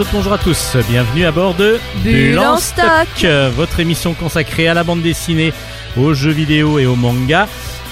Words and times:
toutes, 0.00 0.12
bonjour 0.14 0.32
à 0.32 0.38
tous. 0.38 0.76
Bienvenue 0.88 1.26
à 1.26 1.30
bord 1.30 1.52
de 1.54 1.78
Bulle 2.02 2.38
en 2.38 2.56
stock. 2.56 2.84
euh, 3.24 3.50
votre 3.54 3.80
émission 3.80 4.14
consacrée 4.14 4.66
à 4.66 4.72
la 4.72 4.82
bande 4.82 5.02
dessinée, 5.02 5.52
aux 5.94 6.14
jeux 6.14 6.30
vidéo 6.30 6.78
et 6.78 6.86
aux 6.86 6.96
mangas. 6.96 7.46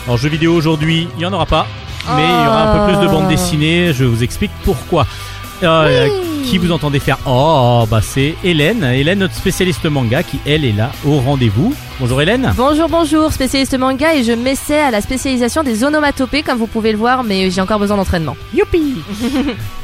Alors 0.07 0.17
jeux 0.17 0.31
vidéo 0.31 0.55
aujourd'hui, 0.55 1.07
il 1.17 1.19
n'y 1.19 1.27
en 1.27 1.35
aura 1.35 1.45
pas, 1.45 1.67
mais 2.17 2.23
il 2.25 2.31
y 2.31 2.47
aura 2.47 2.63
un 2.63 2.79
peu 2.87 2.93
plus 2.95 3.07
de 3.07 3.11
bande 3.13 3.29
dessinée. 3.29 3.93
Je 3.93 4.05
vous 4.05 4.23
explique 4.23 4.53
pourquoi. 4.65 5.07
Euh, 5.63 6.09
Qui 6.45 6.57
vous 6.57 6.73
entendez 6.73 6.99
faire? 6.99 7.19
Oh, 7.27 7.85
bah 7.91 8.01
c'est 8.01 8.37
Hélène. 8.43 8.85
Hélène, 8.85 9.19
notre 9.19 9.35
spécialiste 9.35 9.85
manga, 9.85 10.23
qui 10.23 10.39
elle 10.47 10.65
est 10.65 10.73
là 10.73 10.93
au 11.05 11.19
rendez-vous. 11.19 11.75
Bonjour 12.01 12.23
Hélène. 12.23 12.55
Bonjour, 12.57 12.89
bonjour, 12.89 13.33
spécialiste 13.35 13.77
manga 13.77 14.15
et 14.15 14.25
je 14.25 14.33
m'essaie 14.33 14.81
à 14.81 14.91
la 14.91 15.03
spécialisation 15.03 15.63
des 15.63 15.85
onomatopées 15.85 16.43
comme 16.43 16.57
vous 16.57 16.69
pouvez 16.69 16.93
le 16.93 16.99
voir, 16.99 17.23
mais 17.23 17.51
j'ai 17.51 17.61
encore 17.61 17.79
besoin 17.79 17.99
d'entraînement. 17.99 18.37
Youpi 18.55 18.95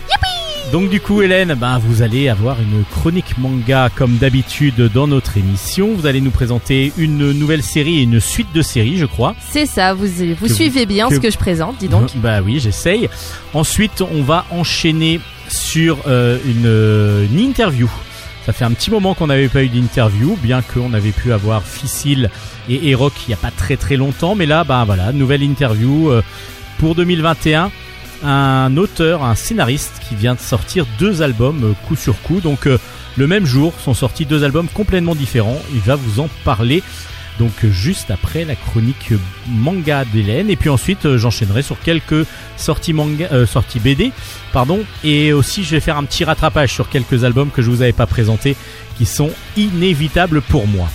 Donc 0.75 0.91
du 0.91 1.01
coup 1.01 1.23
Hélène, 1.23 1.55
ben, 1.55 1.79
vous 1.79 2.03
allez 2.03 2.29
avoir 2.29 2.57
une 2.61 2.83
chronique 2.91 3.39
manga 3.39 3.91
comme 3.95 4.17
d'habitude 4.17 4.91
dans 4.93 5.07
notre 5.07 5.39
émission. 5.39 5.95
Vous 5.95 6.05
allez 6.05 6.21
nous 6.21 6.33
présenter 6.33 6.93
une 6.99 7.31
nouvelle 7.31 7.63
série 7.63 8.01
et 8.01 8.03
une 8.03 8.19
suite 8.19 8.53
de 8.53 8.61
séries 8.61 8.97
je 8.99 9.07
crois. 9.07 9.37
C'est 9.53 9.67
ça, 9.67 9.95
vous, 9.95 10.09
vous 10.09 10.49
Que- 10.49 10.53
suivez 10.53 10.85
bien 10.85 11.09
que- 11.09 11.15
ce 11.15 11.21
que 11.21 11.31
je 11.31 11.39
présente, 11.39 11.77
dis 11.79 11.87
donc. 11.87 12.09
Bah 12.17 12.41
oui 12.45 12.59
j'essaye. 12.59 13.09
Ensuite 13.53 14.03
on 14.03 14.25
va 14.25 14.47
enchaîner 14.51 15.21
sur 15.49 15.99
euh, 16.09 16.39
une, 16.45 17.29
une 17.33 17.39
interview. 17.51 17.89
Ça 18.45 18.53
fait 18.53 18.65
un 18.65 18.73
petit 18.73 18.91
moment 18.91 19.15
qu'on 19.15 19.29
n'avait 19.29 19.47
pas 19.47 19.63
eu 19.63 19.69
d'interview, 19.69 20.37
bien 20.43 20.61
qu'on 20.61 20.93
avait 20.93 21.13
pu 21.13 21.33
avoir 21.33 21.63
Ficile 21.63 22.31
et 22.69 22.91
Eroc 22.91 23.13
il 23.27 23.31
n'y 23.31 23.35
a 23.35 23.37
pas 23.37 23.53
très 23.53 23.77
très 23.77 23.97
longtemps. 23.97 24.35
Mais 24.35 24.47
là, 24.47 24.65
bah 24.65 24.83
voilà, 24.85 25.13
nouvelle 25.13 25.45
interview 25.45 26.11
euh, 26.11 26.21
pour 26.79 26.97
2021. 26.97 27.71
Un 28.25 28.77
auteur, 28.77 29.23
un 29.23 29.35
scénariste 29.35 30.01
qui 30.09 30.15
vient 30.15 30.35
de 30.35 30.41
sortir 30.41 30.87
deux 30.99 31.23
albums 31.23 31.63
euh, 31.65 31.73
coup 31.87 31.97
sur 31.97 32.21
coup. 32.23 32.41
Donc 32.41 32.67
euh, 32.67 32.79
le 33.17 33.27
même 33.27 33.45
jour 33.47 33.73
sont 33.79 33.95
sortis 33.95 34.25
deux 34.27 34.45
albums 34.45 34.69
complètement 34.73 35.15
différents. 35.15 35.61
Il 35.75 35.81
va 35.81 35.95
vous 35.97 36.21
en 36.21 36.29
parler. 36.45 36.83
Donc 37.39 37.53
euh, 37.65 37.71
juste 37.71 38.11
après 38.11 38.45
la 38.45 38.55
chronique 38.55 39.13
manga 39.49 40.05
d'Hélène 40.05 40.51
et 40.51 40.57
puis 40.57 40.71
ensuite 40.71 41.17
j'enchaînerai 41.17 41.63
sur 41.63 41.79
quelques 41.81 42.27
sorties 42.57 42.93
manga, 42.93 43.27
euh, 43.33 43.47
sorties 43.47 43.81
BD, 43.81 44.13
pardon, 44.53 44.85
et 45.03 45.33
aussi 45.33 45.65
je 45.65 45.73
vais 45.73 45.81
faire 45.81 45.97
un 45.99 46.05
petit 46.05 46.25
rattrapage 46.25 46.73
sur 46.73 46.89
quelques 46.89 47.25
albums 47.25 47.51
que 47.51 47.61
je 47.61 47.71
vous 47.71 47.83
avais 47.83 47.93
pas 47.93 48.07
présentés 48.07 48.57
qui 48.97 49.05
sont 49.05 49.31
inévitables 49.57 50.43
pour 50.43 50.69
moi. 50.69 50.89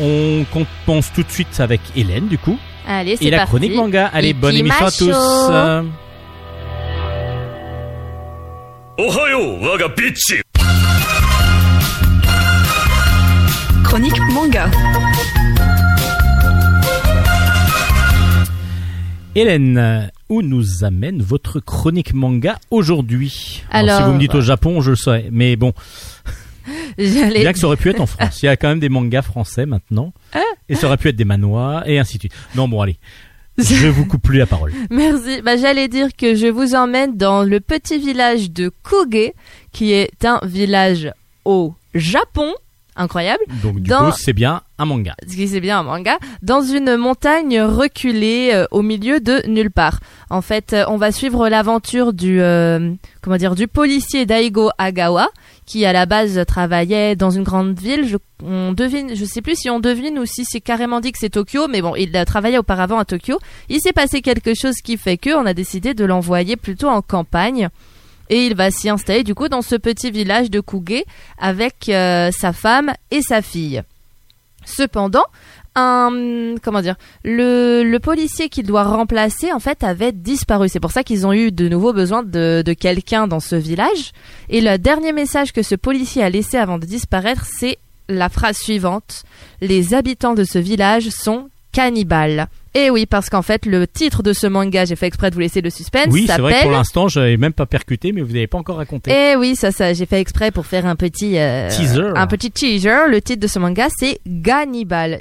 On 0.00 0.44
commence 0.84 1.12
tout 1.12 1.22
de 1.22 1.30
suite 1.30 1.60
avec 1.60 1.80
Hélène 1.94 2.26
du 2.26 2.38
coup 2.38 2.58
Allez, 2.86 3.16
c'est 3.16 3.26
et 3.26 3.30
la 3.30 3.38
parti. 3.38 3.50
chronique 3.50 3.76
manga. 3.76 4.10
Allez, 4.12 4.32
bonne 4.32 4.56
émission 4.56 4.86
à 4.86 4.90
tous. 4.90 5.14
Chronique 13.82 14.20
manga. 14.30 14.70
Hélène, 19.34 20.10
où 20.28 20.42
nous 20.42 20.84
amène 20.84 21.22
votre 21.22 21.60
chronique 21.60 22.12
manga 22.12 22.58
aujourd'hui 22.70 23.62
Alors, 23.70 23.96
si 23.96 24.02
vous 24.02 24.12
me 24.12 24.18
dites 24.18 24.34
au 24.34 24.42
Japon, 24.42 24.82
je 24.82 24.90
le 24.90 24.96
saurais, 24.96 25.28
mais 25.32 25.56
bon. 25.56 25.72
J'allais 26.98 27.40
Bien 27.40 27.54
que 27.54 27.58
ça 27.58 27.68
aurait 27.68 27.78
pu 27.78 27.88
être 27.88 28.02
en 28.02 28.06
France. 28.06 28.42
Il 28.42 28.46
y 28.46 28.48
a 28.50 28.58
quand 28.58 28.68
même 28.68 28.80
des 28.80 28.90
mangas 28.90 29.22
français 29.22 29.64
maintenant. 29.64 30.12
Ah. 30.34 30.42
Et 30.68 30.74
ça 30.74 30.88
aurait 30.88 30.98
pu 30.98 31.08
être 31.08 31.16
des 31.16 31.24
manoirs 31.24 31.88
et 31.88 31.98
ainsi 31.98 32.18
de 32.18 32.20
suite. 32.20 32.34
Non, 32.54 32.68
bon, 32.68 32.82
allez. 32.82 32.98
Je 33.62 33.88
vous 33.92 34.04
coupe 34.06 34.22
plus 34.22 34.38
la 34.38 34.46
parole. 34.46 34.72
Merci. 34.90 35.42
Bah, 35.42 35.56
j'allais 35.56 35.88
dire 35.88 36.08
que 36.16 36.34
je 36.34 36.46
vous 36.46 36.74
emmène 36.74 37.16
dans 37.16 37.42
le 37.42 37.60
petit 37.60 37.98
village 37.98 38.50
de 38.50 38.70
Kuge, 38.82 39.32
qui 39.72 39.92
est 39.92 40.24
un 40.24 40.40
village 40.42 41.12
au 41.44 41.74
Japon. 41.94 42.52
Incroyable. 42.96 43.42
Donc, 43.62 43.76
du 43.80 43.88
Dans- 43.88 44.10
coup, 44.10 44.16
c'est 44.18 44.32
bien 44.32 44.62
un 44.78 44.84
manga. 44.84 45.14
c'est 45.26 45.60
bien 45.60 45.78
un 45.78 45.82
manga, 45.84 46.18
dans 46.42 46.60
une 46.60 46.96
montagne 46.96 47.60
reculée 47.62 48.50
euh, 48.52 48.66
au 48.72 48.82
milieu 48.82 49.20
de 49.20 49.42
nulle 49.46 49.70
part. 49.70 50.00
En 50.28 50.42
fait, 50.42 50.72
euh, 50.72 50.84
on 50.88 50.96
va 50.96 51.12
suivre 51.12 51.48
l'aventure 51.48 52.12
du 52.12 52.40
euh, 52.42 52.92
comment 53.22 53.36
dire 53.36 53.54
du 53.54 53.68
policier 53.68 54.26
Daigo 54.26 54.70
Agawa 54.76 55.28
qui 55.70 55.84
à 55.84 55.92
la 55.92 56.04
base 56.04 56.44
travaillait 56.48 57.14
dans 57.14 57.30
une 57.30 57.44
grande 57.44 57.78
ville. 57.78 58.04
Je, 58.08 58.16
on 58.42 58.72
devine, 58.72 59.14
je 59.14 59.24
sais 59.24 59.40
plus 59.40 59.54
si 59.54 59.70
on 59.70 59.78
devine 59.78 60.18
ou 60.18 60.26
si 60.26 60.44
c'est 60.44 60.60
carrément 60.60 60.98
dit 60.98 61.12
que 61.12 61.18
c'est 61.20 61.30
Tokyo, 61.30 61.68
mais 61.68 61.80
bon, 61.80 61.94
il 61.94 62.16
a 62.16 62.24
travaillé 62.24 62.58
auparavant 62.58 62.98
à 62.98 63.04
Tokyo. 63.04 63.38
Il 63.68 63.80
s'est 63.80 63.92
passé 63.92 64.20
quelque 64.20 64.52
chose 64.54 64.74
qui 64.82 64.96
fait 64.96 65.16
que 65.16 65.32
on 65.32 65.46
a 65.46 65.54
décidé 65.54 65.94
de 65.94 66.04
l'envoyer 66.04 66.56
plutôt 66.56 66.88
en 66.88 67.02
campagne. 67.02 67.68
Et 68.30 68.46
il 68.46 68.56
va 68.56 68.72
s'y 68.72 68.88
installer 68.88 69.22
du 69.22 69.36
coup 69.36 69.48
dans 69.48 69.62
ce 69.62 69.76
petit 69.76 70.10
village 70.10 70.50
de 70.50 70.60
Kuge 70.60 71.04
avec 71.38 71.88
euh, 71.88 72.32
sa 72.32 72.52
femme 72.52 72.92
et 73.12 73.22
sa 73.22 73.40
fille. 73.40 73.82
Cependant, 74.64 75.24
comment 75.74 76.80
dire 76.82 76.96
le, 77.24 77.82
le 77.82 77.98
policier 77.98 78.48
qu'il 78.48 78.66
doit 78.66 78.84
remplacer 78.84 79.52
en 79.52 79.60
fait 79.60 79.82
avait 79.82 80.12
disparu. 80.12 80.68
C'est 80.68 80.80
pour 80.80 80.92
ça 80.92 81.02
qu'ils 81.04 81.26
ont 81.26 81.32
eu 81.32 81.52
de 81.52 81.68
nouveau 81.68 81.92
besoin 81.92 82.22
de 82.22 82.72
quelqu'un 82.72 83.26
dans 83.26 83.40
ce 83.40 83.56
village. 83.56 84.12
Et 84.48 84.60
le 84.60 84.78
dernier 84.78 85.12
message 85.12 85.52
que 85.52 85.62
ce 85.62 85.74
policier 85.74 86.22
a 86.22 86.30
laissé 86.30 86.56
avant 86.56 86.78
de 86.78 86.86
disparaître, 86.86 87.46
c'est 87.46 87.78
la 88.08 88.28
phrase 88.28 88.56
suivante 88.56 89.22
Les 89.60 89.94
habitants 89.94 90.34
de 90.34 90.44
ce 90.44 90.58
village 90.58 91.08
sont 91.10 91.48
cannibales. 91.72 92.48
Et 92.74 92.88
oui, 92.90 93.04
parce 93.06 93.30
qu'en 93.30 93.42
fait, 93.42 93.66
le 93.66 93.86
titre 93.88 94.22
de 94.22 94.32
ce 94.32 94.46
manga, 94.46 94.84
j'ai 94.84 94.94
fait 94.94 95.06
exprès 95.06 95.30
de 95.30 95.34
vous 95.34 95.40
laisser 95.40 95.60
le 95.60 95.70
suspense, 95.70 96.06
Oui, 96.10 96.26
c'est 96.28 96.40
vrai 96.40 96.52
que 96.58 96.62
pour 96.62 96.70
l'instant, 96.70 97.08
je 97.08 97.18
n'avais 97.18 97.36
même 97.36 97.52
pas 97.52 97.66
percuté, 97.66 98.12
mais 98.12 98.20
vous 98.20 98.32
n'avez 98.32 98.46
pas 98.46 98.58
encore 98.58 98.76
raconté. 98.76 99.10
eh 99.12 99.34
oui, 99.36 99.56
ça, 99.56 99.72
ça, 99.72 99.92
j'ai 99.92 100.06
fait 100.06 100.20
exprès 100.20 100.50
pour 100.52 100.66
faire 100.66 100.86
un 100.86 100.94
petit 100.96 101.36
euh, 101.38 101.68
Teaser. 101.68 102.12
Un 102.14 102.26
petit 102.28 102.50
teaser. 102.52 103.08
Le 103.08 103.20
titre 103.20 103.40
de 103.40 103.46
ce 103.48 103.58
manga, 103.58 103.88
c'est 103.98 104.20
Gannibal. 104.26 105.18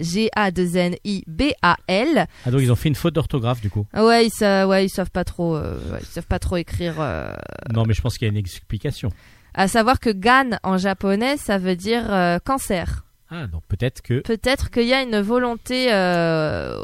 G-A-2-N-I-B-A-L. 1.00 2.26
Ah, 2.46 2.52
donc 2.52 2.62
ils 2.62 2.72
ont 2.72 2.76
fait 2.76 2.90
une 2.90 2.96
faute 2.96 3.14
d'orthographe, 3.16 3.62
du 3.62 3.70
coup. 3.70 3.86
Ouais, 3.96 4.26
ils, 4.28 4.32
sa- 4.32 4.68
ouais, 4.68 4.86
ils 4.86 4.90
savent 4.90 5.12
pas 5.12 5.24
trop, 5.24 5.56
euh, 5.56 5.78
ils 6.00 6.06
savent 6.06 6.28
pas 6.28 6.40
trop 6.40 6.58
écrire. 6.58 6.96
euh. 7.00 7.34
Non, 7.74 7.84
mais 7.88 7.94
je 7.94 8.02
pense 8.02 8.18
qu'il 8.18 8.28
y 8.28 8.30
a 8.30 8.32
une 8.32 8.38
explication. 8.38 9.10
À 9.54 9.68
savoir 9.68 10.00
que 10.00 10.10
Gan 10.12 10.58
en 10.64 10.78
japonais, 10.78 11.38
ça 11.38 11.58
veut 11.58 11.76
dire 11.76 12.04
euh, 12.14 12.38
cancer. 12.44 13.04
Ah, 13.32 13.48
donc 13.48 13.64
peut-être 13.68 14.02
que. 14.02 14.22
Peut-être 14.22 14.72
qu'il 14.72 14.88
y 14.88 14.94
a 14.94 15.04
une 15.04 15.20
volonté, 15.20 15.94
euh, 15.94 16.80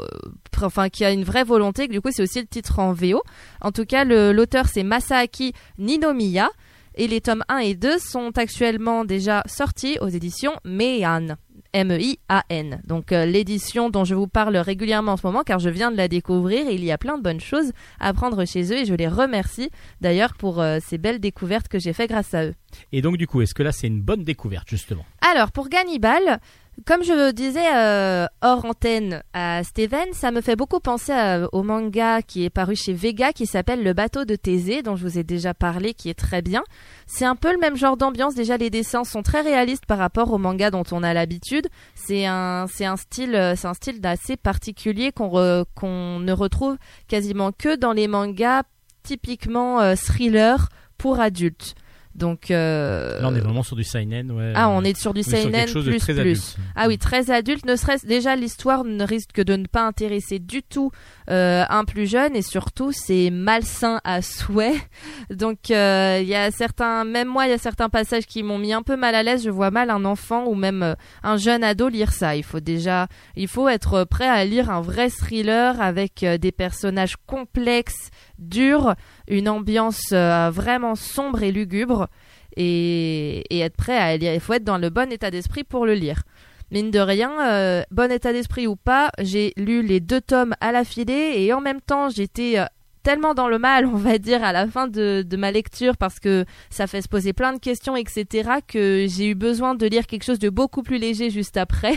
enfin 0.62 0.88
qu'il 0.88 1.04
y 1.04 1.06
a 1.06 1.12
une 1.12 1.24
vraie 1.24 1.44
volonté. 1.44 1.88
que 1.88 1.92
Du 1.92 2.00
coup, 2.00 2.10
c'est 2.12 2.22
aussi 2.22 2.40
le 2.40 2.46
titre 2.46 2.78
en 2.78 2.92
VO. 2.92 3.22
En 3.60 3.72
tout 3.72 3.84
cas, 3.84 4.04
l'auteur 4.04 4.66
c'est 4.66 4.84
Masaaki 4.84 5.52
Ninomiya 5.78 6.50
et 6.94 7.08
les 7.08 7.20
tomes 7.20 7.44
1 7.48 7.58
et 7.58 7.74
2 7.74 7.98
sont 7.98 8.30
actuellement 8.36 9.04
déjà 9.04 9.42
sortis 9.46 9.98
aux 10.00 10.08
éditions 10.08 10.54
Meian. 10.64 11.36
M-E-I-A-N. 11.76 12.80
Donc 12.86 13.12
euh, 13.12 13.26
l'édition 13.26 13.90
dont 13.90 14.04
je 14.04 14.14
vous 14.14 14.26
parle 14.26 14.56
régulièrement 14.56 15.12
en 15.12 15.16
ce 15.18 15.26
moment 15.26 15.42
car 15.42 15.58
je 15.58 15.68
viens 15.68 15.90
de 15.90 15.96
la 15.98 16.08
découvrir 16.08 16.66
et 16.66 16.74
il 16.74 16.82
y 16.82 16.90
a 16.90 16.96
plein 16.96 17.18
de 17.18 17.22
bonnes 17.22 17.40
choses 17.40 17.72
à 18.00 18.08
apprendre 18.08 18.46
chez 18.46 18.72
eux 18.72 18.78
et 18.78 18.86
je 18.86 18.94
les 18.94 19.08
remercie 19.08 19.68
d'ailleurs 20.00 20.32
pour 20.38 20.62
euh, 20.62 20.78
ces 20.82 20.96
belles 20.96 21.20
découvertes 21.20 21.68
que 21.68 21.78
j'ai 21.78 21.92
fait 21.92 22.06
grâce 22.06 22.32
à 22.32 22.46
eux. 22.46 22.54
Et 22.92 23.02
donc, 23.02 23.18
du 23.18 23.26
coup, 23.26 23.42
est-ce 23.42 23.52
que 23.52 23.62
là, 23.62 23.72
c'est 23.72 23.88
une 23.88 24.00
bonne 24.00 24.24
découverte, 24.24 24.68
justement? 24.70 25.04
Alors, 25.20 25.52
pour 25.52 25.68
Gannibal, 25.68 26.40
comme 26.84 27.02
je 27.02 27.30
disais 27.32 27.74
euh, 27.74 28.26
hors 28.42 28.64
antenne 28.64 29.22
à 29.32 29.62
Steven, 29.64 30.06
ça 30.12 30.30
me 30.30 30.40
fait 30.40 30.56
beaucoup 30.56 30.78
penser 30.80 31.12
à- 31.12 31.48
au 31.52 31.62
manga 31.62 32.20
qui 32.22 32.44
est 32.44 32.50
paru 32.50 32.76
chez 32.76 32.92
Vega 32.92 33.32
qui 33.32 33.46
s'appelle 33.46 33.82
Le 33.82 33.92
bateau 33.94 34.24
de 34.24 34.36
Thésée, 34.36 34.82
dont 34.82 34.94
je 34.94 35.02
vous 35.06 35.18
ai 35.18 35.24
déjà 35.24 35.54
parlé, 35.54 35.94
qui 35.94 36.10
est 36.10 36.14
très 36.18 36.42
bien. 36.42 36.62
C'est 37.06 37.24
un 37.24 37.34
peu 37.36 37.50
le 37.52 37.58
même 37.58 37.76
genre 37.76 37.96
d'ambiance. 37.96 38.34
Déjà, 38.34 38.56
les 38.56 38.68
dessins 38.70 39.04
sont 39.04 39.22
très 39.22 39.40
réalistes 39.40 39.86
par 39.86 39.98
rapport 39.98 40.30
au 40.32 40.38
manga 40.38 40.70
dont 40.70 40.84
on 40.92 41.02
a 41.02 41.14
l'habitude. 41.14 41.68
C'est 41.94 42.26
un, 42.26 42.66
un 42.80 42.96
style, 42.96 43.34
euh, 43.34 43.54
c'est 43.56 43.68
un 43.68 43.74
style 43.74 44.00
assez 44.04 44.36
particulier 44.36 45.12
qu'on 45.12 45.64
qu'on 45.74 46.18
ne 46.20 46.32
retrouve 46.32 46.76
quasiment 47.08 47.52
que 47.52 47.76
dans 47.76 47.92
les 47.92 48.06
mangas 48.08 48.62
typiquement 49.02 49.80
euh, 49.80 49.94
thriller 49.94 50.68
pour 50.98 51.20
adultes. 51.20 51.74
Donc 52.16 52.50
euh, 52.50 53.20
Là, 53.20 53.28
on 53.28 53.34
est 53.34 53.40
vraiment 53.40 53.62
sur 53.62 53.76
du 53.76 53.84
seinen, 53.84 54.30
ouais. 54.32 54.52
ah, 54.54 54.68
on 54.70 54.82
est 54.82 54.98
sur 54.98 55.12
du 55.14 55.20
On 55.20 55.22
sur 55.22 55.32
seinen 55.32 55.52
quelque 55.52 55.70
chose 55.70 55.84
de 55.84 55.90
plus 55.90 55.98
très 56.00 56.12
plus. 56.14 56.20
adulte. 56.20 56.56
Ah 56.74 56.88
oui, 56.88 56.98
très 56.98 57.30
adulte. 57.30 57.66
Ne 57.66 57.76
serait 57.76 57.98
déjà 58.04 58.34
l'histoire 58.36 58.84
ne 58.84 59.04
risque 59.04 59.32
que 59.32 59.42
de 59.42 59.54
ne 59.56 59.66
pas 59.66 59.82
intéresser 59.86 60.38
du 60.38 60.62
tout 60.62 60.90
euh, 61.30 61.64
un 61.68 61.84
plus 61.84 62.06
jeune 62.10 62.34
et 62.34 62.42
surtout 62.42 62.90
c'est 62.92 63.30
malsain 63.30 64.00
à 64.04 64.22
souhait. 64.22 64.74
Donc 65.30 65.70
euh, 65.70 66.18
il 66.22 66.28
y 66.28 66.34
a 66.34 66.50
certains, 66.50 67.04
même 67.04 67.28
moi, 67.28 67.46
il 67.46 67.50
y 67.50 67.54
a 67.54 67.58
certains 67.58 67.88
passages 67.88 68.26
qui 68.26 68.42
m'ont 68.42 68.58
mis 68.58 68.72
un 68.72 68.82
peu 68.82 68.96
mal 68.96 69.14
à 69.14 69.22
l'aise. 69.22 69.44
Je 69.44 69.50
vois 69.50 69.70
mal 69.70 69.90
un 69.90 70.04
enfant 70.04 70.46
ou 70.46 70.54
même 70.54 70.82
euh, 70.82 70.94
un 71.22 71.36
jeune 71.36 71.62
ado 71.64 71.88
lire 71.88 72.12
ça. 72.12 72.34
Il 72.36 72.44
faut 72.44 72.60
déjà, 72.60 73.08
il 73.36 73.48
faut 73.48 73.68
être 73.68 74.04
prêt 74.04 74.28
à 74.28 74.44
lire 74.44 74.70
un 74.70 74.80
vrai 74.80 75.10
thriller 75.10 75.80
avec 75.80 76.22
euh, 76.22 76.38
des 76.38 76.52
personnages 76.52 77.16
complexes, 77.26 78.10
durs, 78.38 78.94
une 79.28 79.48
ambiance 79.48 80.12
euh, 80.12 80.50
vraiment 80.52 80.94
sombre 80.94 81.42
et 81.42 81.52
lugubre 81.52 82.08
et, 82.56 83.44
et 83.50 83.60
être 83.60 83.76
prêt 83.76 83.96
à 83.96 84.16
lire. 84.16 84.34
Il 84.34 84.40
faut 84.40 84.54
être 84.54 84.64
dans 84.64 84.78
le 84.78 84.90
bon 84.90 85.10
état 85.12 85.30
d'esprit 85.30 85.64
pour 85.64 85.86
le 85.86 85.94
lire. 85.94 86.22
Mine 86.70 86.90
de 86.90 86.98
rien, 86.98 87.30
euh, 87.48 87.82
bon 87.92 88.10
état 88.10 88.32
d'esprit 88.32 88.66
ou 88.66 88.74
pas, 88.74 89.10
j'ai 89.20 89.52
lu 89.56 89.82
les 89.82 90.00
deux 90.00 90.20
tomes 90.20 90.54
à 90.60 90.72
la 90.72 90.84
filée 90.84 91.34
et 91.36 91.52
en 91.52 91.60
même 91.60 91.80
temps 91.80 92.08
j'étais 92.08 92.58
euh, 92.58 92.64
tellement 93.04 93.34
dans 93.34 93.48
le 93.48 93.60
mal, 93.60 93.86
on 93.92 93.94
va 93.94 94.18
dire, 94.18 94.42
à 94.42 94.52
la 94.52 94.66
fin 94.66 94.88
de, 94.88 95.22
de 95.22 95.36
ma 95.36 95.52
lecture 95.52 95.96
parce 95.96 96.18
que 96.18 96.44
ça 96.70 96.88
fait 96.88 97.02
se 97.02 97.08
poser 97.08 97.32
plein 97.32 97.52
de 97.52 97.60
questions, 97.60 97.96
etc., 97.96 98.50
que 98.66 99.06
j'ai 99.08 99.28
eu 99.28 99.34
besoin 99.36 99.76
de 99.76 99.86
lire 99.86 100.06
quelque 100.08 100.24
chose 100.24 100.40
de 100.40 100.50
beaucoup 100.50 100.82
plus 100.82 100.98
léger 100.98 101.30
juste 101.30 101.56
après. 101.56 101.94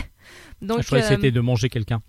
Donc, 0.62 0.82
je 0.82 0.86
croyais 0.86 1.02
que 1.02 1.08
c'était 1.08 1.32
de 1.32 1.40
manger 1.40 1.68
quelqu'un. 1.68 2.00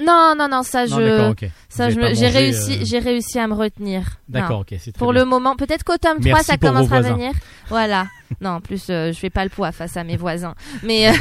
Non, 0.00 0.34
non, 0.36 0.48
non, 0.48 0.62
ça, 0.62 0.86
Non, 0.86 0.96
je, 0.98 1.52
ça, 1.68 1.88
me- 1.88 2.14
j'ai 2.14 2.26
réussi, 2.28 2.78
euh, 2.80 2.84
j'ai 2.84 2.98
réussi 2.98 3.38
à 3.38 3.46
me 3.46 3.54
retenir. 3.54 4.02
D'accord, 4.28 4.60
ok, 4.60 4.68
c'est 4.78 4.90
très 4.92 4.98
Pour 4.98 5.12
bien. 5.12 5.22
le 5.22 5.28
moment, 5.30 5.54
peut-être 5.56 5.84
qu'au 5.84 5.96
tome 5.98 6.18
3, 6.18 6.24
Merci 6.24 6.44
ça 6.46 6.56
commencera 6.56 6.96
à 6.96 7.00
venir. 7.02 7.32
Voilà. 7.68 8.06
Non, 8.40 8.50
en 8.50 8.60
plus, 8.60 8.86
euh, 8.90 9.12
je 9.12 9.18
fais 9.18 9.30
pas 9.30 9.44
le 9.44 9.50
poids 9.50 9.70
face 9.70 9.96
à 9.96 10.02
mes 10.02 10.16
voisins. 10.16 10.54
Mais 10.82 11.08
euh, 11.08 11.12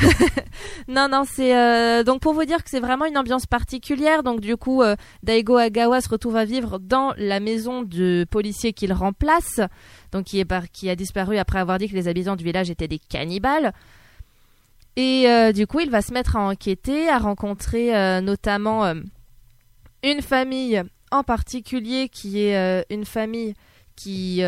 non, 0.88 1.08
non, 1.12 1.24
c'est 1.32 2.04
donc 2.06 2.22
pour 2.22 2.34
vous 2.34 2.46
dire 2.46 2.64
que 2.64 2.70
c'est 2.72 2.80
vraiment 2.80 3.06
une 3.06 3.18
ambiance 3.20 3.46
particulière. 3.46 4.24
Donc 4.24 4.40
du 4.40 4.58
coup, 4.58 4.82
Daigo 5.22 5.58
Agawa 5.58 6.02
se 6.02 6.10
retrouve 6.10 6.38
à 6.38 6.46
vivre 6.46 6.80
dans 6.80 7.14
la 7.18 7.40
maison 7.40 7.84
du 7.84 8.26
policier 8.32 8.74
qu'il 8.74 8.94
remplace, 8.94 9.60
donc 10.12 10.24
qui 10.26 10.40
est 10.40 10.46
par- 10.46 10.72
qui 10.72 10.90
a 10.90 10.96
disparu 10.96 11.38
après 11.38 11.60
avoir 11.60 11.78
dit 11.78 11.88
que 11.88 11.94
les 11.94 12.08
habitants 12.08 12.36
du 12.36 12.44
village 12.46 12.72
étaient 12.72 12.88
des 12.88 13.00
cannibales. 13.00 13.74
Et 14.96 15.28
euh, 15.28 15.52
du 15.52 15.66
coup, 15.66 15.80
il 15.80 15.90
va 15.90 16.02
se 16.02 16.14
mettre 16.14 16.36
à 16.36 16.42
enquêter, 16.42 17.10
à 17.10 17.18
rencontrer 17.18 17.96
euh, 17.96 18.22
notamment 18.22 18.86
euh, 18.86 18.96
une 20.04 20.22
famille 20.22 20.82
en 21.12 21.24
particulier 21.24 22.10
qui 22.10 22.42
est 22.42 22.86
une 22.90 23.06
famille 23.06 23.54
qui, 23.96 24.42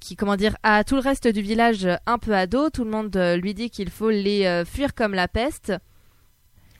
qui, 0.00 0.16
comment 0.16 0.34
dire, 0.34 0.56
a 0.64 0.82
tout 0.82 0.96
le 0.96 1.00
reste 1.00 1.28
du 1.28 1.40
village 1.40 1.86
un 2.06 2.18
peu 2.18 2.34
à 2.34 2.48
dos. 2.48 2.68
Tout 2.68 2.82
le 2.82 2.90
monde 2.90 3.16
lui 3.40 3.54
dit 3.54 3.70
qu'il 3.70 3.90
faut 3.90 4.10
les 4.10 4.64
fuir 4.66 4.94
comme 4.94 5.14
la 5.14 5.28
peste. 5.28 5.72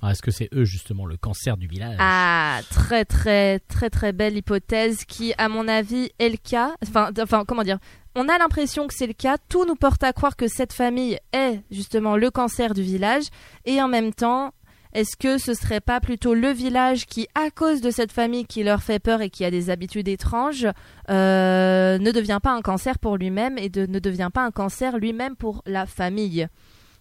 Ah, 0.06 0.10
Est-ce 0.10 0.20
que 0.20 0.30
c'est 0.30 0.50
eux 0.52 0.66
justement 0.66 1.06
le 1.06 1.16
cancer 1.16 1.56
du 1.56 1.66
village? 1.66 1.96
Ah, 1.98 2.60
très 2.68 3.06
très 3.06 3.60
très 3.60 3.88
très 3.88 4.12
belle 4.12 4.36
hypothèse 4.36 5.06
qui, 5.06 5.32
à 5.38 5.48
mon 5.48 5.66
avis, 5.66 6.10
est 6.18 6.28
le 6.28 6.36
cas. 6.36 6.74
Enfin, 6.86 7.10
enfin, 7.18 7.44
comment 7.46 7.62
dire? 7.62 7.78
On 8.14 8.28
a 8.28 8.36
l'impression 8.36 8.86
que 8.86 8.92
c'est 8.92 9.06
le 9.06 9.14
cas. 9.14 9.38
Tout 9.48 9.64
nous 9.64 9.76
porte 9.76 10.04
à 10.04 10.12
croire 10.12 10.36
que 10.36 10.46
cette 10.46 10.74
famille 10.74 11.18
est 11.32 11.62
justement 11.70 12.16
le 12.16 12.30
cancer 12.30 12.74
du 12.74 12.82
village. 12.82 13.24
Et 13.64 13.80
en 13.80 13.88
même 13.88 14.12
temps, 14.12 14.52
est-ce 14.92 15.16
que 15.16 15.38
ce 15.38 15.54
serait 15.54 15.80
pas 15.80 16.00
plutôt 16.00 16.34
le 16.34 16.50
village 16.50 17.06
qui, 17.06 17.26
à 17.34 17.50
cause 17.50 17.80
de 17.80 17.90
cette 17.90 18.12
famille 18.12 18.44
qui 18.44 18.62
leur 18.62 18.82
fait 18.82 18.98
peur 18.98 19.22
et 19.22 19.30
qui 19.30 19.44
a 19.46 19.50
des 19.50 19.70
habitudes 19.70 20.06
étranges, 20.06 20.68
euh, 21.08 21.98
ne 21.98 22.10
devient 22.12 22.40
pas 22.42 22.52
un 22.52 22.60
cancer 22.60 22.98
pour 22.98 23.16
lui-même 23.16 23.56
et 23.56 23.70
ne 23.74 23.98
devient 23.98 24.30
pas 24.32 24.44
un 24.44 24.50
cancer 24.50 24.98
lui-même 24.98 25.34
pour 25.34 25.62
la 25.64 25.86
famille? 25.86 26.46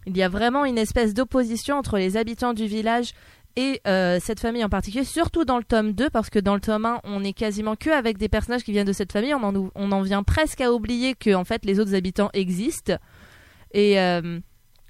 Il 0.06 0.16
y 0.16 0.22
a 0.22 0.28
vraiment 0.28 0.64
une 0.64 0.78
espèce 0.78 1.14
d'opposition 1.14 1.76
entre 1.76 1.98
les 1.98 2.16
habitants 2.16 2.52
du 2.54 2.66
village 2.66 3.12
et 3.56 3.80
euh, 3.86 4.18
cette 4.20 4.40
famille 4.40 4.64
en 4.64 4.68
particulier, 4.68 5.04
surtout 5.04 5.44
dans 5.44 5.58
le 5.58 5.64
tome 5.64 5.92
2, 5.92 6.10
parce 6.10 6.28
que 6.28 6.38
dans 6.40 6.54
le 6.54 6.60
tome 6.60 6.84
1, 6.86 7.00
on 7.04 7.22
est 7.22 7.32
quasiment 7.32 7.76
que 7.76 7.90
avec 7.90 8.18
des 8.18 8.28
personnages 8.28 8.64
qui 8.64 8.72
viennent 8.72 8.86
de 8.86 8.92
cette 8.92 9.12
famille, 9.12 9.32
on 9.34 9.42
en, 9.44 9.54
ou- 9.54 9.70
on 9.76 9.92
en 9.92 10.02
vient 10.02 10.22
presque 10.24 10.60
à 10.60 10.72
oublier 10.72 11.14
que 11.14 11.34
en 11.34 11.44
fait 11.44 11.64
les 11.64 11.78
autres 11.78 11.94
habitants 11.94 12.30
existent. 12.34 12.94
Et 13.72 13.98
euh, 14.00 14.40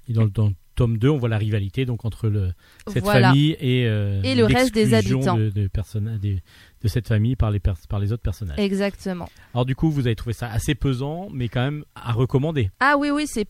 Et 0.07 0.13
dans, 0.13 0.23
le- 0.23 0.31
tome 0.75 0.97
2, 0.97 1.07
on 1.09 1.17
voit 1.17 1.29
la 1.29 1.37
rivalité 1.37 1.85
donc 1.85 2.03
entre 2.05 2.27
le, 2.27 2.51
cette 2.91 3.03
voilà. 3.03 3.29
famille 3.29 3.55
et, 3.61 3.85
euh, 3.87 4.21
Et 4.23 4.35
le 4.35 4.43
reste 4.45 4.73
des 4.73 4.93
habitants. 4.93 5.37
de, 5.37 5.49
de, 5.49 5.67
personnes- 5.67 6.17
des- 6.17 6.41
de 6.85 6.89
cette 6.89 7.07
famille 7.07 7.35
par 7.35 7.49
les, 7.49 7.59
pers- 7.59 7.87
par 7.89 7.99
les 7.99 8.13
autres 8.13 8.21
personnages. 8.21 8.59
Exactement. 8.59 9.27
Alors 9.55 9.65
du 9.65 9.75
coup, 9.75 9.89
vous 9.89 10.05
avez 10.05 10.15
trouvé 10.15 10.33
ça 10.33 10.47
assez 10.47 10.75
pesant, 10.75 11.27
mais 11.33 11.49
quand 11.49 11.61
même 11.63 11.83
à 11.95 12.11
recommander. 12.13 12.69
Ah 12.79 12.95
oui, 12.99 13.09
oui, 13.09 13.25
c'est 13.27 13.47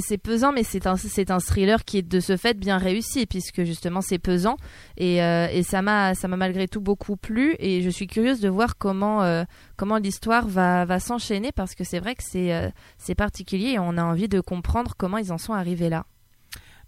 c'est 0.00 0.18
pesant, 0.18 0.52
mais 0.52 0.62
c'est 0.62 0.86
un, 0.86 0.94
un 0.94 1.38
thriller 1.40 1.84
qui 1.84 1.98
est 1.98 2.02
de 2.02 2.20
ce 2.20 2.36
fait 2.36 2.56
bien 2.56 2.78
réussi, 2.78 3.26
puisque 3.26 3.64
justement 3.64 4.00
c'est 4.00 4.20
pesant. 4.20 4.56
Et, 4.96 5.20
euh, 5.22 5.48
et 5.50 5.64
ça 5.64 5.82
m'a 5.82 6.14
malgré 6.28 6.68
tout 6.68 6.80
beaucoup 6.80 7.16
plu. 7.16 7.56
Et 7.58 7.82
je 7.82 7.90
suis 7.90 8.06
curieuse 8.06 8.40
de 8.40 8.48
voir 8.48 8.78
comment, 8.78 9.22
euh, 9.24 9.42
comment 9.76 9.98
l'histoire 9.98 10.46
va, 10.46 10.84
va 10.84 11.00
s'enchaîner, 11.00 11.50
parce 11.50 11.74
que 11.74 11.82
c'est 11.82 11.98
vrai 11.98 12.14
que 12.14 12.22
c'est 12.24 12.54
euh, 12.54 12.68
c'est 12.98 13.16
particulier 13.16 13.70
et 13.72 13.78
on 13.80 13.96
a 13.98 14.04
envie 14.04 14.28
de 14.28 14.40
comprendre 14.40 14.94
comment 14.96 15.18
ils 15.18 15.32
en 15.32 15.38
sont 15.38 15.54
arrivés 15.54 15.88
là. 15.88 16.04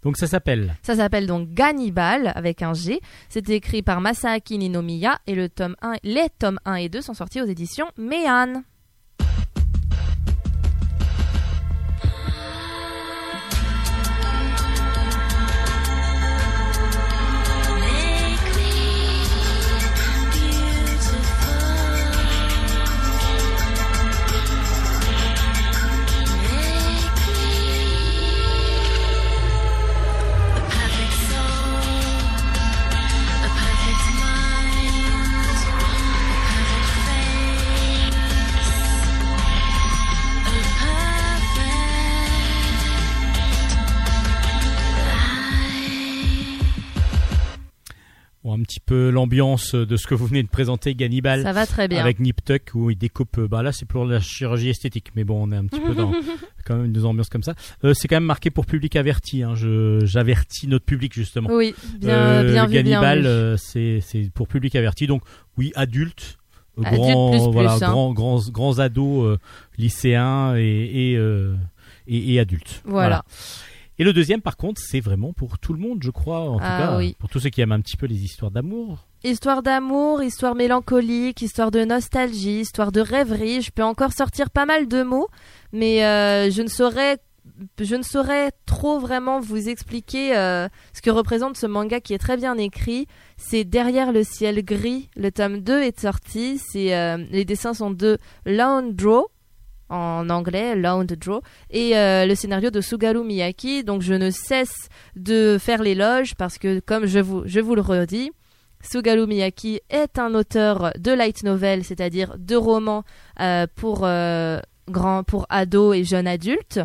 Donc 0.03 0.17
ça 0.17 0.27
s'appelle 0.27 0.75
Ça 0.83 0.97
s'appelle 0.97 1.27
donc 1.27 1.51
Gannibal 1.51 2.33
avec 2.35 2.63
un 2.63 2.75
G. 2.75 3.01
C'est 3.29 3.49
écrit 3.51 3.83
par 3.83 4.01
Masaaki 4.01 4.59
Ninomiya 4.59 5.19
et 5.27 5.35
le 5.35 5.49
tome 5.49 5.77
1, 5.81 5.95
les 6.03 6.29
tomes 6.39 6.59
1 6.65 6.75
et 6.75 6.89
2 6.89 7.01
sont 7.01 7.15
sortis 7.15 7.41
aux 7.41 7.47
éditions 7.47 7.87
Méan. 7.97 8.63
Petit 48.73 48.81
peu 48.81 49.11
l'ambiance 49.11 49.75
de 49.75 49.97
ce 49.97 50.07
que 50.07 50.15
vous 50.15 50.27
venez 50.27 50.43
de 50.43 50.49
présenter, 50.49 50.95
Gannibal. 50.95 51.43
Ça 51.43 51.53
va 51.53 51.67
très 51.67 51.89
bien. 51.89 52.01
Avec 52.01 52.21
Nip 52.21 52.43
Tuck 52.43 52.71
où 52.75 52.89
il 52.91 52.97
découpe. 52.97 53.37
euh, 53.39 53.47
Bah 53.49 53.63
là, 53.63 53.71
c'est 53.73 53.85
pour 53.87 54.07
la 54.07 54.19
chirurgie 54.21 54.71
esthétique, 54.71 55.09
mais 55.15 55.25
bon, 55.25 55.47
on 55.47 55.53
est 55.53 55.57
un 55.57 55.67
petit 55.67 55.81
peu 55.81 55.95
dans 55.95 56.13
quand 56.65 56.77
même 56.77 56.87
une 56.87 57.05
ambiance 57.05 57.29
comme 57.29 57.43
ça. 57.43 57.55
Euh, 57.85 57.93
c'est 57.93 58.09
quand 58.09 58.17
même 58.17 58.25
marqué 58.25 58.51
pour 58.51 58.65
public 58.65 58.97
averti. 58.97 59.43
Hein. 59.43 59.55
Je 59.55 60.01
j'avertis 60.07 60.69
notre 60.69 60.87
public 60.87 61.13
justement. 61.13 61.51
Oui, 61.53 61.75
bien, 61.99 62.11
Euh, 62.15 62.53
bien 62.53 62.67
Gannibal, 62.67 63.27
euh, 63.27 63.57
c'est 63.59 64.01
c'est 64.01 64.31
pour 64.33 64.49
public 64.49 64.75
averti. 64.75 65.07
Donc 65.07 65.23
oui, 65.59 65.73
adulte. 65.75 66.39
plus 66.75 66.85
plus, 66.85 66.97
voilà, 67.53 67.75
hein. 67.75 67.79
grands, 67.79 68.13
grands, 68.15 68.41
grands 68.51 68.79
ados, 68.79 69.39
lycéens 69.77 70.57
et 70.57 70.63
et, 71.13 71.19
et, 72.09 72.33
et 72.35 72.41
adultes. 72.41 72.81
Voilà. 72.87 73.25
Et 73.99 74.05
le 74.05 74.13
deuxième, 74.13 74.41
par 74.41 74.57
contre, 74.57 74.81
c'est 74.81 75.01
vraiment 75.01 75.33
pour 75.33 75.59
tout 75.59 75.73
le 75.73 75.79
monde, 75.79 75.99
je 76.03 76.11
crois. 76.11 76.41
En 76.41 76.57
tout 76.57 76.65
Ah 76.67 76.79
cas, 76.93 76.97
oui. 76.99 77.15
pour 77.19 77.29
tous 77.29 77.41
ceux 77.41 77.51
qui 77.51 77.61
aiment 77.61 77.73
un 77.73 77.81
petit 77.81 77.97
peu 77.97 78.07
les 78.07 78.25
histoires 78.25 78.51
d'amour. 78.51 79.07
Histoire 79.25 79.63
d'amour, 79.63 80.23
histoire 80.23 80.55
mélancolique, 80.55 81.43
histoire 81.43 81.71
de 81.71 81.85
nostalgie, 81.85 82.61
histoire 82.61 82.91
de 82.91 83.01
rêverie. 83.01 83.61
Je 83.63 83.71
peux 83.71 83.85
encore 83.85 84.13
sortir 84.13 84.51
pas 84.51 84.67
mal 84.67 84.89
de 84.89 85.03
mots, 85.03 85.29
mais 85.73 86.05
euh, 86.05 86.51
je 86.51 86.63
ne 86.63 86.69
saurais, 86.69 87.19
je 87.79 87.95
ne 87.95 88.03
saurais 88.03 88.51
trop 88.67 88.99
vraiment 88.99 89.39
vous 89.41 89.69
expliquer 89.69 90.37
euh, 90.37 90.69
ce 90.93 91.03
que 91.03 91.11
représente 91.11 91.57
ce 91.57 91.67
manga 91.67 92.01
qui 92.01 92.15
est 92.15 92.19
très 92.19 92.37
bien 92.37 92.57
écrit. 92.59 93.07
C'est 93.37 93.65
Derrière 93.65 94.11
le 94.11 94.25
ciel 94.25 94.65
gris. 94.65 95.11
Le 95.17 95.31
tome 95.31 95.59
2 95.61 95.83
est 95.83 96.01
sorti. 96.01 96.59
C'est 96.73 96.97
euh, 96.97 97.19
les 97.31 97.45
dessins 97.45 97.75
sont 97.75 97.91
de 97.93 98.19
Laundro 98.47 99.29
en 99.93 100.31
anglais, 100.31 100.75
Laundro, 100.75 101.43
et 101.71 101.97
euh, 101.97 102.25
le 102.27 102.35
scénario 102.35 102.71
de 102.71 102.81
Sugaru 102.81 103.25
Miyaki. 103.25 103.85
Donc 103.85 104.03
je 104.03 104.15
ne 104.15 104.31
cesse 104.31 104.89
de 105.15 105.59
faire 105.61 105.83
l'éloge 105.83 106.35
parce 106.35 106.59
que, 106.59 106.81
comme 106.81 107.07
je 107.07 107.19
vous, 107.19 107.43
je 107.45 107.61
vous 107.61 107.75
le 107.75 107.83
redis, 107.83 108.33
Sugaru 108.81 109.27
Miyaki 109.27 109.81
est 109.91 110.19
un 110.19 110.35
auteur 110.35 110.93
de 110.99 111.13
light 111.13 111.45
novel, 111.45 111.85
c'est-à-dire 111.85 112.35
de 112.39 112.57
romans 112.57 113.05
euh, 113.41 113.67
pour 113.77 114.01
euh, 114.05 114.61
pour 115.27 115.47
ados 115.51 115.97
et 115.97 116.05
jeunes 116.05 116.27
adultes. 116.27 116.81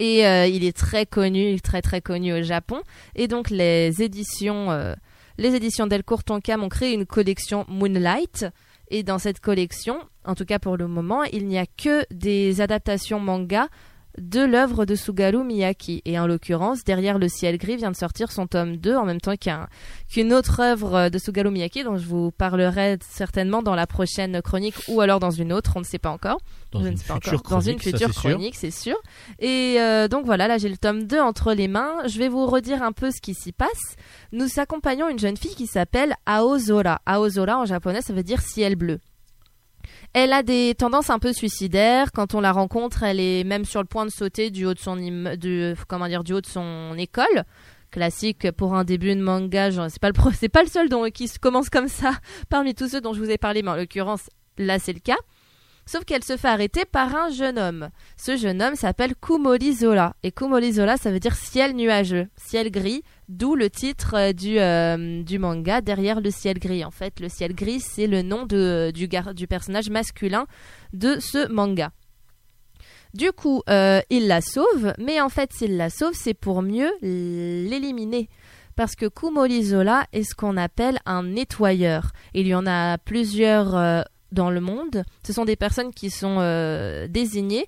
Et 0.00 0.20
il 0.20 0.64
est 0.64 0.76
très 0.76 1.06
connu, 1.06 1.60
très 1.60 1.82
très 1.82 2.00
connu 2.00 2.32
au 2.32 2.42
Japon. 2.42 2.82
Et 3.16 3.26
donc 3.26 3.50
les 3.50 4.00
éditions, 4.00 4.94
les 5.38 5.54
éditions 5.56 5.88
Delcourt 5.88 6.22
Tonkam 6.22 6.62
ont 6.62 6.68
créé 6.68 6.92
une 6.92 7.04
collection 7.04 7.64
Moonlight. 7.68 8.46
Et 8.90 9.02
dans 9.02 9.18
cette 9.18 9.40
collection, 9.40 9.98
en 10.24 10.34
tout 10.34 10.44
cas 10.44 10.58
pour 10.58 10.76
le 10.76 10.88
moment, 10.88 11.24
il 11.24 11.46
n'y 11.46 11.58
a 11.58 11.66
que 11.66 12.04
des 12.12 12.60
adaptations 12.60 13.20
manga 13.20 13.68
de 14.16 14.40
l'œuvre 14.40 14.84
de 14.84 14.94
Sugaru 14.94 15.44
Miyaki. 15.44 16.02
Et 16.04 16.18
en 16.18 16.26
l'occurrence, 16.26 16.84
Derrière 16.84 17.18
le 17.18 17.28
ciel 17.28 17.58
gris 17.58 17.76
vient 17.76 17.90
de 17.90 17.96
sortir 17.96 18.32
son 18.32 18.46
tome 18.46 18.76
2 18.76 18.96
en 18.96 19.04
même 19.04 19.20
temps 19.20 19.36
qu'un 19.36 19.68
qu'une 20.08 20.32
autre 20.32 20.60
œuvre 20.60 21.10
de 21.10 21.18
Sugaru 21.18 21.50
Miyaki 21.50 21.84
dont 21.84 21.96
je 21.96 22.06
vous 22.06 22.30
parlerai 22.30 22.98
certainement 23.06 23.62
dans 23.62 23.74
la 23.74 23.86
prochaine 23.86 24.40
chronique 24.42 24.74
ou 24.88 25.00
alors 25.00 25.20
dans 25.20 25.30
une 25.30 25.52
autre, 25.52 25.72
on 25.76 25.80
ne 25.80 25.84
sait 25.84 25.98
pas 25.98 26.10
encore. 26.10 26.40
Dans 26.72 26.82
je 26.82 26.88
une 26.88 26.96
future 26.96 27.14
encore. 27.34 27.50
dans 27.50 27.60
une 27.60 27.76
chronique, 27.76 27.82
ça, 27.82 27.90
future 27.90 28.14
c'est 28.14 28.20
sûr. 28.20 28.30
chronique, 28.30 28.54
c'est 28.56 28.70
sûr. 28.70 28.96
Et 29.38 29.76
euh, 29.78 30.08
donc 30.08 30.24
voilà, 30.24 30.48
là 30.48 30.58
j'ai 30.58 30.68
le 30.68 30.78
tome 30.78 31.04
2 31.04 31.20
entre 31.20 31.52
les 31.52 31.68
mains. 31.68 31.96
Je 32.06 32.18
vais 32.18 32.28
vous 32.28 32.46
redire 32.46 32.82
un 32.82 32.92
peu 32.92 33.10
ce 33.10 33.20
qui 33.20 33.34
s'y 33.34 33.52
passe. 33.52 33.96
Nous 34.32 34.46
accompagnons 34.56 35.08
une 35.08 35.18
jeune 35.18 35.36
fille 35.36 35.54
qui 35.54 35.66
s'appelle 35.66 36.14
Aozora. 36.26 37.00
Aozora 37.06 37.58
en 37.58 37.64
japonais, 37.66 38.02
ça 38.02 38.12
veut 38.12 38.22
dire 38.22 38.40
ciel 38.40 38.76
bleu. 38.76 39.00
Elle 40.14 40.32
a 40.32 40.42
des 40.42 40.74
tendances 40.76 41.10
un 41.10 41.18
peu 41.18 41.32
suicidaires. 41.32 42.12
Quand 42.12 42.34
on 42.34 42.40
la 42.40 42.52
rencontre, 42.52 43.02
elle 43.02 43.20
est 43.20 43.44
même 43.44 43.64
sur 43.64 43.80
le 43.80 43.86
point 43.86 44.06
de 44.06 44.10
sauter 44.10 44.50
du 44.50 44.64
haut 44.66 44.74
de 44.74 44.78
son 44.78 44.96
du, 44.96 45.74
haut 45.74 46.40
de 46.40 46.46
son 46.46 46.94
école. 46.96 47.44
Classique 47.90 48.50
pour 48.52 48.74
un 48.74 48.84
début 48.84 49.14
de 49.14 49.22
manga. 49.22 49.70
C'est 49.88 50.00
pas 50.00 50.08
le 50.08 50.48
pas 50.48 50.62
le 50.62 50.68
seul 50.68 50.88
dont, 50.88 51.04
qui 51.10 51.28
se 51.28 51.38
commence 51.38 51.70
comme 51.70 51.88
ça 51.88 52.12
parmi 52.48 52.74
tous 52.74 52.88
ceux 52.88 53.00
dont 53.00 53.12
je 53.12 53.20
vous 53.20 53.30
ai 53.30 53.38
parlé, 53.38 53.62
mais 53.62 53.70
en 53.70 53.76
l'occurrence, 53.76 54.28
là 54.56 54.78
c'est 54.78 54.92
le 54.92 55.00
cas. 55.00 55.16
Sauf 55.86 56.04
qu'elle 56.04 56.22
se 56.22 56.36
fait 56.36 56.48
arrêter 56.48 56.84
par 56.84 57.14
un 57.16 57.30
jeune 57.30 57.58
homme. 57.58 57.88
Ce 58.18 58.36
jeune 58.36 58.60
homme 58.60 58.74
s'appelle 58.74 59.14
Kumori 59.14 59.72
Zola. 59.72 60.14
Et 60.22 60.32
Kumori 60.32 60.74
Zola, 60.74 60.98
ça 60.98 61.10
veut 61.10 61.18
dire 61.18 61.34
ciel 61.34 61.74
nuageux, 61.74 62.28
ciel 62.36 62.70
gris, 62.70 63.02
d'où 63.28 63.54
le 63.54 63.70
titre 63.70 64.14
euh, 64.16 64.32
du, 64.32 64.58
euh, 64.58 65.22
du 65.22 65.38
manga 65.38 65.80
derrière 65.80 66.20
le 66.20 66.30
ciel 66.30 66.58
gris. 66.58 66.84
En 66.84 66.90
fait, 66.90 67.20
le 67.20 67.28
ciel 67.28 67.54
gris, 67.54 67.80
c'est 67.80 68.06
le 68.06 68.22
nom 68.22 68.46
du, 68.46 69.08
personnage 69.48 69.90
masculin 69.90 70.46
de 70.92 71.18
ce 71.20 71.50
manga. 71.50 71.90
Du 73.14 73.32
coup, 73.32 73.62
euh, 73.70 74.00
il 74.10 74.26
la 74.26 74.40
sauve, 74.40 74.92
mais 74.98 75.20
en 75.20 75.28
fait, 75.28 75.52
s'il 75.52 75.76
la 75.76 75.90
sauve, 75.90 76.14
c'est 76.14 76.34
pour 76.34 76.62
mieux 76.62 76.90
l'éliminer. 77.00 78.28
Parce 78.76 78.94
que 78.94 79.06
Kumori 79.06 79.64
Zola 79.64 80.06
est 80.12 80.22
ce 80.22 80.34
qu'on 80.34 80.56
appelle 80.56 80.98
un 81.04 81.22
nettoyeur. 81.24 82.12
Il 82.34 82.46
y 82.46 82.54
en 82.54 82.66
a 82.66 82.96
plusieurs 82.98 84.04
dans 84.30 84.50
le 84.50 84.60
monde. 84.60 85.02
Ce 85.26 85.32
sont 85.32 85.44
des 85.44 85.56
personnes 85.56 85.92
qui 85.92 86.10
sont 86.10 86.36
désignées 87.08 87.66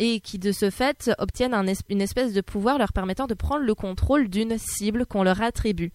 et 0.00 0.20
qui, 0.20 0.38
de 0.38 0.50
ce 0.50 0.70
fait, 0.70 1.10
obtiennent 1.18 1.54
une 1.90 2.00
espèce 2.00 2.32
de 2.32 2.40
pouvoir 2.40 2.78
leur 2.78 2.92
permettant 2.92 3.26
de 3.26 3.34
prendre 3.34 3.64
le 3.64 3.74
contrôle 3.74 4.28
d'une 4.28 4.56
cible 4.56 5.04
qu'on 5.04 5.22
leur 5.22 5.42
attribue. 5.42 5.92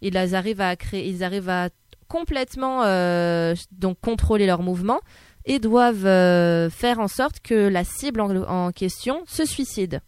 Ils 0.00 0.16
arrivent 0.34 0.62
à 0.62 0.74
créer, 0.76 1.06
ils 1.06 1.22
arrivent 1.22 1.50
à 1.50 1.68
complètement 2.08 2.84
euh, 2.84 3.54
contrôler 4.00 4.46
leurs 4.46 4.62
mouvements 4.62 5.00
et 5.44 5.58
doivent 5.58 6.06
euh, 6.06 6.70
faire 6.70 7.00
en 7.00 7.08
sorte 7.08 7.40
que 7.40 7.68
la 7.68 7.84
cible 7.84 8.22
en 8.22 8.72
question 8.72 9.22
se 9.26 9.44
suicide. 9.44 10.00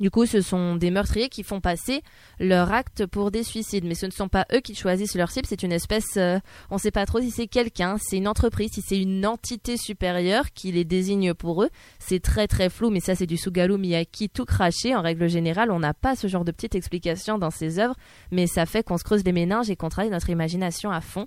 Du 0.00 0.10
coup, 0.10 0.26
ce 0.26 0.40
sont 0.40 0.76
des 0.76 0.90
meurtriers 0.90 1.28
qui 1.28 1.42
font 1.42 1.60
passer 1.60 2.02
leur 2.38 2.72
acte 2.72 3.06
pour 3.06 3.30
des 3.30 3.42
suicides, 3.42 3.84
mais 3.84 3.94
ce 3.94 4.06
ne 4.06 4.10
sont 4.10 4.28
pas 4.28 4.46
eux 4.52 4.60
qui 4.60 4.74
choisissent 4.74 5.14
leur 5.14 5.30
cible, 5.30 5.46
c'est 5.48 5.62
une 5.62 5.72
espèce, 5.72 6.16
euh, 6.16 6.38
on 6.70 6.74
ne 6.74 6.80
sait 6.80 6.90
pas 6.90 7.06
trop 7.06 7.20
si 7.20 7.30
c'est 7.30 7.46
quelqu'un, 7.46 7.96
c'est 7.98 8.18
une 8.18 8.28
entreprise, 8.28 8.70
si 8.72 8.82
c'est 8.82 9.00
une 9.00 9.26
entité 9.26 9.76
supérieure 9.76 10.52
qui 10.52 10.72
les 10.72 10.84
désigne 10.84 11.34
pour 11.34 11.62
eux. 11.62 11.70
C'est 11.98 12.20
très 12.20 12.46
très 12.46 12.68
flou, 12.68 12.90
mais 12.90 13.00
ça 13.00 13.14
c'est 13.14 13.26
du 13.26 13.36
Sugaru 13.36 13.78
Miyaki 13.78 14.28
tout 14.28 14.44
craché. 14.44 14.94
En 14.94 15.02
règle 15.02 15.28
générale, 15.28 15.70
on 15.70 15.80
n'a 15.80 15.94
pas 15.94 16.16
ce 16.16 16.26
genre 16.26 16.44
de 16.44 16.52
petite 16.52 16.74
explication 16.74 17.38
dans 17.38 17.50
ses 17.50 17.78
œuvres, 17.78 17.96
mais 18.30 18.46
ça 18.46 18.66
fait 18.66 18.82
qu'on 18.82 18.98
se 18.98 19.04
creuse 19.04 19.24
les 19.24 19.32
méninges 19.32 19.70
et 19.70 19.76
qu'on 19.76 19.88
travaille 19.88 20.10
notre 20.10 20.30
imagination 20.30 20.90
à 20.90 21.00
fond. 21.00 21.26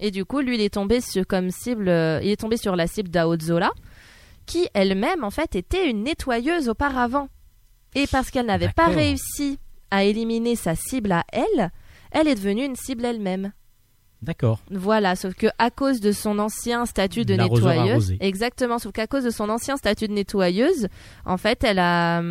Et 0.00 0.10
du 0.10 0.24
coup, 0.24 0.40
lui, 0.40 0.56
il 0.56 0.60
est 0.60 0.74
tombé 0.74 1.00
sur, 1.00 1.26
comme 1.26 1.50
cible, 1.50 1.88
euh, 1.88 2.20
il 2.22 2.30
est 2.30 2.40
tombé 2.40 2.56
sur 2.56 2.74
la 2.74 2.86
cible 2.86 3.10
d'Aozola, 3.10 3.70
qui 4.46 4.68
elle-même, 4.74 5.22
en 5.22 5.30
fait, 5.30 5.54
était 5.54 5.88
une 5.88 6.02
nettoyeuse 6.02 6.68
auparavant. 6.68 7.28
Et 7.94 8.06
parce 8.06 8.30
qu'elle 8.30 8.46
n'avait 8.46 8.72
pas 8.74 8.88
réussi 8.88 9.58
à 9.90 10.04
éliminer 10.04 10.56
sa 10.56 10.74
cible 10.74 11.12
à 11.12 11.24
elle, 11.32 11.70
elle 12.10 12.28
est 12.28 12.34
devenue 12.34 12.64
une 12.64 12.76
cible 12.76 13.04
elle-même. 13.04 13.52
D'accord. 14.22 14.60
Voilà, 14.70 15.16
sauf 15.16 15.34
que 15.34 15.48
à 15.58 15.70
cause 15.70 16.00
de 16.00 16.10
son 16.10 16.38
ancien 16.38 16.86
statut 16.86 17.24
de 17.24 17.34
nettoyeuse, 17.34 17.90
arrosé. 17.90 18.16
exactement, 18.20 18.78
sauf 18.78 18.92
qu'à 18.92 19.06
cause 19.06 19.24
de 19.24 19.30
son 19.30 19.50
ancien 19.50 19.76
statut 19.76 20.08
de 20.08 20.14
nettoyeuse, 20.14 20.88
en 21.26 21.36
fait, 21.36 21.62
elle 21.62 21.78
a, 21.78 22.22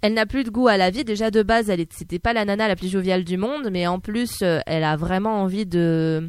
elle 0.00 0.14
n'a 0.14 0.26
plus 0.26 0.44
de 0.44 0.50
goût 0.50 0.68
à 0.68 0.78
la 0.78 0.90
vie. 0.90 1.04
Déjà 1.04 1.30
de 1.30 1.42
base, 1.42 1.68
elle 1.68 1.84
c'était 1.90 2.18
pas 2.18 2.32
la 2.32 2.46
nana 2.46 2.66
la 2.66 2.76
plus 2.76 2.88
joviale 2.88 3.24
du 3.24 3.36
monde, 3.36 3.68
mais 3.70 3.86
en 3.86 4.00
plus, 4.00 4.38
euh, 4.42 4.60
elle 4.66 4.84
a 4.84 4.96
vraiment 4.96 5.42
envie 5.42 5.66
de 5.66 6.28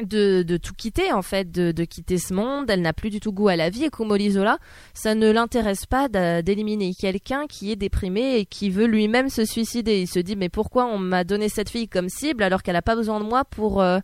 de, 0.00 0.56
tout 0.56 0.74
quitter 0.74 1.12
en 1.12 1.22
fait, 1.22 1.50
de, 1.50 1.84
quitter 1.84 2.18
ce 2.18 2.32
monde. 2.32 2.70
Elle 2.70 2.82
n'a 2.82 2.92
plus 2.92 3.10
du 3.10 3.20
tout 3.20 3.32
goût 3.32 3.48
à 3.48 3.56
la 3.56 3.70
vie 3.70 3.84
et 3.84 3.90
Kumori 3.90 4.32
Zola, 4.32 4.58
ça 4.94 5.14
ne 5.14 5.30
l'intéresse 5.30 5.86
pas 5.86 6.08
d'éliminer 6.42 6.94
quelqu'un 6.94 7.46
qui 7.46 7.70
est 7.72 7.76
déprimé 7.76 8.36
et 8.36 8.46
qui 8.46 8.70
veut 8.70 8.86
lui-même 8.86 9.28
se 9.28 9.44
suicider. 9.44 10.00
Il 10.00 10.08
se 10.08 10.18
dit 10.18 10.36
mais 10.36 10.48
pourquoi 10.48 10.86
on 10.86 10.98
m'a 10.98 11.24
donné 11.24 11.48
cette 11.48 11.68
fille 11.70 11.88
comme 11.88 12.08
cible 12.08 12.42
alors 12.42 12.62
qu'elle 12.62 12.74
n'a 12.74 12.82
pas 12.82 12.96
besoin 12.96 13.20
de 13.20 13.24
moi 13.24 13.44
pour 13.44 13.82
euh, 13.82 13.98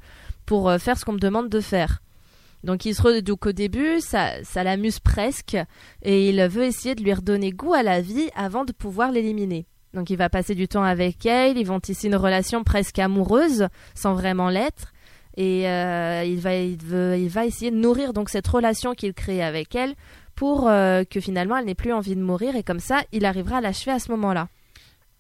pour 0.46 0.68
euh, 0.68 0.78
faire 0.78 0.98
ce 0.98 1.04
qu'on 1.04 1.12
me 1.12 1.18
demande 1.18 1.48
de 1.48 1.60
faire? 1.60 2.00
Donc 2.64 2.84
il 2.84 2.94
se 2.94 3.02
re- 3.02 3.22
donc 3.22 3.46
au 3.46 3.52
début 3.52 4.00
ça 4.00 4.32
ça 4.42 4.64
l'amuse 4.64 4.98
presque 4.98 5.56
et 6.02 6.28
il 6.28 6.42
veut 6.48 6.64
essayer 6.64 6.96
de 6.96 7.02
lui 7.02 7.14
redonner 7.14 7.52
goût 7.52 7.72
à 7.72 7.82
la 7.82 8.00
vie 8.00 8.28
avant 8.34 8.64
de 8.64 8.72
pouvoir 8.72 9.12
l'éliminer. 9.12 9.66
Donc 9.94 10.10
il 10.10 10.16
va 10.16 10.28
passer 10.28 10.54
du 10.54 10.68
temps 10.68 10.82
avec 10.82 11.24
elle, 11.24 11.56
ils 11.56 11.66
vont 11.66 11.80
tisser 11.80 12.08
une 12.08 12.16
relation 12.16 12.62
presque 12.62 12.98
amoureuse 12.98 13.68
sans 13.94 14.14
vraiment 14.14 14.50
l'être 14.50 14.92
et 15.38 15.68
euh, 15.68 16.24
il 16.26 16.38
va 16.40 16.54
il, 16.56 16.76
veut- 16.82 17.16
il 17.16 17.28
va 17.28 17.46
essayer 17.46 17.70
de 17.70 17.76
nourrir 17.76 18.12
donc 18.12 18.28
cette 18.28 18.46
relation 18.48 18.92
qu'il 18.94 19.14
crée 19.14 19.42
avec 19.42 19.74
elle 19.74 19.94
pour 20.34 20.68
euh, 20.68 21.04
que 21.04 21.20
finalement 21.20 21.56
elle 21.56 21.64
n'ait 21.66 21.74
plus 21.74 21.92
envie 21.92 22.16
de 22.16 22.20
mourir 22.22 22.56
et 22.56 22.62
comme 22.64 22.80
ça 22.80 23.02
il 23.12 23.24
arrivera 23.24 23.58
à 23.58 23.60
l'achever 23.60 23.92
à 23.92 23.98
ce 24.00 24.10
moment-là. 24.10 24.48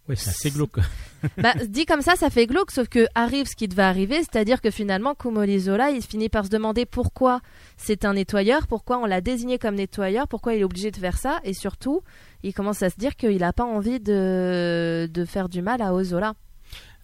Oui, 0.08 0.16
c'est 0.16 0.30
assez 0.30 0.50
glauque. 0.50 0.78
bah, 1.36 1.52
dit 1.68 1.84
comme 1.84 2.00
ça, 2.00 2.16
ça 2.16 2.30
fait 2.30 2.46
glauque, 2.46 2.70
sauf 2.70 2.88
que 2.88 3.06
arrive 3.14 3.46
ce 3.46 3.54
qui 3.54 3.68
devait 3.68 3.82
arriver, 3.82 4.16
c'est-à-dire 4.20 4.62
que 4.62 4.70
finalement, 4.70 5.14
Kumori 5.14 5.60
Zola, 5.60 5.90
il 5.90 6.00
finit 6.02 6.30
par 6.30 6.46
se 6.46 6.50
demander 6.50 6.86
pourquoi 6.86 7.42
c'est 7.76 8.06
un 8.06 8.14
nettoyeur, 8.14 8.66
pourquoi 8.68 8.96
on 8.98 9.04
l'a 9.04 9.20
désigné 9.20 9.58
comme 9.58 9.74
nettoyeur, 9.74 10.26
pourquoi 10.26 10.54
il 10.54 10.62
est 10.62 10.64
obligé 10.64 10.90
de 10.90 10.96
faire 10.96 11.18
ça, 11.18 11.40
et 11.44 11.52
surtout, 11.52 12.00
il 12.42 12.54
commence 12.54 12.82
à 12.82 12.88
se 12.88 12.96
dire 12.96 13.16
qu'il 13.16 13.36
n'a 13.36 13.52
pas 13.52 13.64
envie 13.64 14.00
de, 14.00 15.10
de 15.12 15.24
faire 15.26 15.50
du 15.50 15.60
mal 15.60 15.82
à 15.82 15.92
Ozola. 15.92 16.32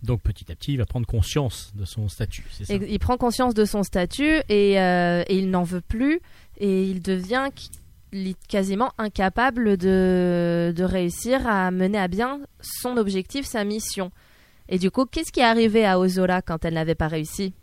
Donc 0.04 0.20
petit 0.20 0.52
à 0.52 0.54
petit, 0.54 0.73
il 0.75 0.76
va 0.76 0.84
prendre 0.84 1.06
conscience 1.06 1.73
de 1.75 1.84
son 1.87 2.08
statut, 2.08 2.44
c'est 2.50 2.66
ça 2.66 2.75
Et 2.75 2.92
il 2.92 2.99
prend 2.99 3.16
conscience 3.16 3.54
de 3.54 3.64
son 3.64 3.82
statut 3.82 4.42
et, 4.50 4.78
euh, 4.78 5.23
et 5.26 5.38
il 5.38 5.50
n'en 5.50 5.62
veut 5.62 5.80
plus, 5.80 6.20
et 6.58 6.84
il 6.84 7.00
devient 7.00 7.49
quasiment 8.49 8.92
incapable 8.99 9.76
de, 9.78 10.75
de 10.76 10.84
réussir 10.84 11.46
à 11.46 11.70
mener 11.70 11.99
à 11.99 12.06
bien 12.06 12.40
son 12.61 12.99
objectif, 12.99 13.46
sa 13.46 13.64
mission. 13.64 14.11
Et 14.68 14.78
du 14.78 14.90
coup, 14.90 15.06
qu'est-ce 15.06 15.32
qui 15.32 15.40
est 15.40 15.44
arrivé 15.44 15.87
à 15.87 15.99
Ozola 15.99 16.42
quand 16.42 16.64
elle 16.64 16.75
n'avait 16.75 16.94
pas 16.94 17.08
réussi? 17.08 17.54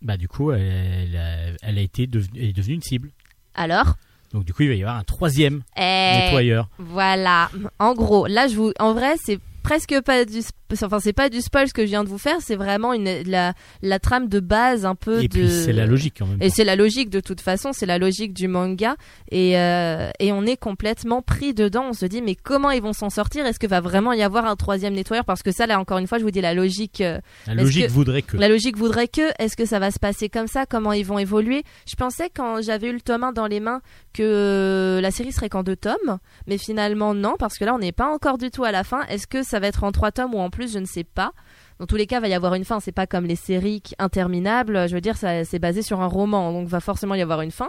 Bah 0.00 0.16
du 0.16 0.28
coup, 0.28 0.52
elle, 0.52 1.16
a, 1.16 1.36
elle 1.62 1.78
a 1.78 1.80
été 1.80 2.06
devenue, 2.06 2.40
elle 2.40 2.48
est 2.50 2.52
devenue 2.52 2.74
une 2.74 2.82
cible. 2.82 3.10
Alors? 3.54 3.94
Donc 4.32 4.44
du 4.44 4.54
coup, 4.54 4.62
il 4.62 4.68
va 4.68 4.74
y 4.74 4.82
avoir 4.82 4.96
un 4.96 5.04
troisième 5.04 5.62
Eh, 5.76 5.80
nettoyeur. 5.80 6.68
Voilà. 6.78 7.50
En 7.78 7.94
gros, 7.94 8.26
là, 8.26 8.46
je 8.48 8.56
vous, 8.56 8.72
en 8.78 8.92
vrai, 8.92 9.14
c'est 9.24 9.38
presque 9.64 10.00
pas 10.02 10.24
du, 10.24 10.38
enfin, 10.84 11.00
c'est 11.00 11.12
pas 11.12 11.28
du 11.28 11.40
spoil 11.40 11.66
ce 11.66 11.74
que 11.74 11.82
je 11.82 11.88
viens 11.88 12.04
de 12.04 12.08
vous 12.08 12.18
faire. 12.18 12.36
C'est 12.40 12.54
vraiment 12.54 12.92
une 12.92 13.22
la, 13.26 13.54
la 13.82 13.98
trame 13.98 14.28
de 14.28 14.38
base 14.38 14.86
un 14.86 14.94
peu 14.94 15.18
Et 15.24 15.28
de. 15.28 15.28
puis 15.28 15.50
c'est 15.50 15.72
la 15.72 15.86
logique 15.86 16.20
en 16.22 16.26
même. 16.26 16.38
Et 16.40 16.50
c'est 16.50 16.62
la 16.62 16.76
logique 16.76 17.10
de 17.10 17.18
toute 17.18 17.40
façon, 17.40 17.72
c'est 17.72 17.86
la 17.86 17.98
logique 17.98 18.32
du 18.32 18.46
manga 18.46 18.94
et 19.32 19.58
euh, 19.58 20.10
et 20.20 20.32
on 20.32 20.44
est 20.46 20.56
complètement 20.56 21.22
pris 21.22 21.54
dedans. 21.54 21.86
On 21.88 21.92
se 21.94 22.06
dit 22.06 22.22
mais 22.22 22.36
comment 22.36 22.70
ils 22.70 22.82
vont 22.82 22.92
s'en 22.92 23.10
sortir? 23.10 23.44
Est-ce 23.46 23.58
que 23.58 23.66
va 23.66 23.80
vraiment 23.80 24.12
y 24.12 24.22
avoir 24.22 24.44
un 24.46 24.54
troisième 24.54 24.94
nettoyeur? 24.94 25.24
Parce 25.24 25.42
que 25.42 25.50
ça, 25.50 25.66
là 25.66 25.80
encore 25.80 25.98
une 25.98 26.06
fois, 26.06 26.18
je 26.18 26.22
vous 26.24 26.30
dis 26.30 26.40
la 26.40 26.54
logique. 26.54 27.00
euh, 27.00 27.18
La 27.46 27.54
logique 27.54 27.86
que- 27.86 27.90
voudrait 27.90 28.22
que. 28.22 28.36
la 28.36 28.48
logique 28.48 28.76
voudrait 28.76 29.08
que, 29.08 29.22
est-ce 29.42 29.56
que 29.56 29.64
ça 29.64 29.78
va 29.78 29.90
se 29.90 29.98
passer 29.98 30.28
comme 30.28 30.46
ça? 30.46 30.66
Comment 30.66 30.92
ils 30.92 31.06
vont 31.06 31.18
évoluer? 31.18 31.64
Je 31.88 31.96
pensais 31.96 32.28
quand 32.34 32.60
j'avais 32.62 32.90
eu 32.90 32.92
le 32.92 33.00
tome 33.00 33.24
1 33.24 33.32
dans 33.32 33.46
les 33.46 33.60
mains 33.60 33.80
que 34.14 34.98
la 35.02 35.10
série 35.10 35.32
serait 35.32 35.50
qu'en 35.50 35.62
deux 35.62 35.76
tomes, 35.76 36.18
mais 36.46 36.56
finalement 36.56 37.12
non, 37.12 37.34
parce 37.38 37.58
que 37.58 37.64
là 37.64 37.74
on 37.74 37.78
n'est 37.78 37.92
pas 37.92 38.06
encore 38.06 38.38
du 38.38 38.50
tout 38.50 38.64
à 38.64 38.72
la 38.72 38.84
fin. 38.84 39.02
Est-ce 39.08 39.26
que 39.26 39.42
ça 39.42 39.60
va 39.60 39.66
être 39.66 39.84
en 39.84 39.92
trois 39.92 40.12
tomes 40.12 40.34
ou 40.34 40.38
en 40.38 40.48
plus 40.48 40.72
Je 40.72 40.78
ne 40.78 40.86
sais 40.86 41.04
pas. 41.04 41.32
Dans 41.78 41.86
tous 41.86 41.96
les 41.96 42.06
cas, 42.06 42.18
il 42.18 42.22
va 42.22 42.28
y 42.28 42.34
avoir 42.34 42.54
une 42.54 42.64
fin. 42.64 42.80
C'est 42.80 42.92
pas 42.92 43.06
comme 43.06 43.26
les 43.26 43.36
séries 43.36 43.82
interminables. 43.98 44.88
Je 44.88 44.94
veux 44.94 45.00
dire, 45.00 45.16
c'est 45.16 45.58
basé 45.58 45.82
sur 45.82 46.00
un 46.00 46.06
roman, 46.06 46.52
donc 46.52 46.68
va 46.68 46.80
forcément 46.80 47.14
y 47.14 47.22
avoir 47.22 47.40
une 47.40 47.50
fin. 47.50 47.68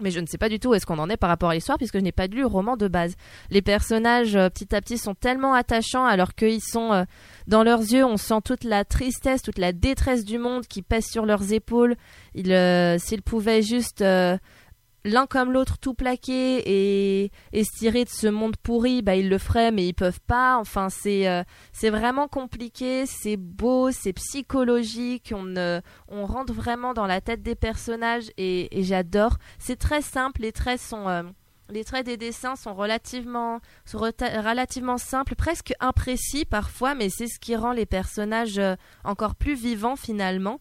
Mais 0.00 0.10
je 0.10 0.20
ne 0.20 0.26
sais 0.26 0.38
pas 0.38 0.48
du 0.48 0.58
tout 0.58 0.70
où 0.70 0.74
est-ce 0.74 0.86
qu'on 0.86 0.98
en 0.98 1.10
est 1.10 1.16
par 1.16 1.28
rapport 1.28 1.50
à 1.50 1.54
l'histoire 1.54 1.78
puisque 1.78 1.98
je 1.98 2.02
n'ai 2.02 2.12
pas 2.12 2.26
lu 2.26 2.40
le 2.40 2.46
roman 2.46 2.76
de 2.76 2.88
base. 2.88 3.16
Les 3.50 3.60
personnages 3.60 4.34
euh, 4.34 4.48
petit 4.48 4.74
à 4.74 4.80
petit 4.80 4.96
sont 4.96 5.14
tellement 5.14 5.52
attachants 5.52 6.06
alors 6.06 6.34
qu'ils 6.34 6.62
sont 6.62 6.92
euh, 6.92 7.04
dans 7.46 7.62
leurs 7.62 7.80
yeux, 7.80 8.04
on 8.04 8.16
sent 8.16 8.40
toute 8.44 8.64
la 8.64 8.84
tristesse, 8.84 9.42
toute 9.42 9.58
la 9.58 9.72
détresse 9.72 10.24
du 10.24 10.38
monde 10.38 10.66
qui 10.66 10.80
pèse 10.80 11.04
sur 11.06 11.26
leurs 11.26 11.52
épaules. 11.52 11.96
Euh, 12.38 12.96
s'ils 12.98 13.22
pouvaient 13.22 13.62
juste 13.62 14.02
l'un 15.04 15.26
comme 15.26 15.52
l'autre 15.52 15.78
tout 15.78 15.94
plaquer 15.94 16.62
et, 16.66 17.32
et 17.52 17.64
se 17.64 17.90
de 17.90 18.08
ce 18.08 18.26
monde 18.26 18.56
pourri, 18.56 19.02
bah 19.02 19.16
ils 19.16 19.28
le 19.28 19.38
feraient, 19.38 19.70
mais 19.70 19.86
ils 19.86 19.94
peuvent 19.94 20.20
pas. 20.26 20.58
Enfin, 20.58 20.88
c'est 20.90 21.28
euh, 21.28 21.42
c'est 21.72 21.90
vraiment 21.90 22.28
compliqué, 22.28 23.06
c'est 23.06 23.36
beau, 23.36 23.90
c'est 23.90 24.12
psychologique. 24.12 25.32
On 25.34 25.54
on 26.08 26.26
rentre 26.26 26.52
vraiment 26.52 26.94
dans 26.94 27.06
la 27.06 27.20
tête 27.20 27.42
des 27.42 27.54
personnages 27.54 28.30
et, 28.36 28.68
j'adore. 28.82 29.36
C'est 29.58 29.78
très 29.78 30.02
simple, 30.02 30.42
les 30.42 30.52
traits 30.52 30.80
sont 30.80 31.08
euh, 31.08 31.22
les 31.70 31.84
traits 31.84 32.06
des 32.06 32.16
dessins 32.16 32.56
sont 32.56 32.74
relativement, 32.74 33.60
sont 33.84 33.98
relativement 33.98 34.98
simples, 34.98 35.34
presque 35.36 35.72
imprécis 35.80 36.44
parfois, 36.44 36.94
mais 36.94 37.08
c'est 37.10 37.28
ce 37.28 37.38
qui 37.38 37.54
rend 37.56 37.72
les 37.72 37.86
personnages 37.86 38.58
euh, 38.58 38.74
encore 39.04 39.34
plus 39.34 39.54
vivants 39.54 39.96
finalement. 39.96 40.58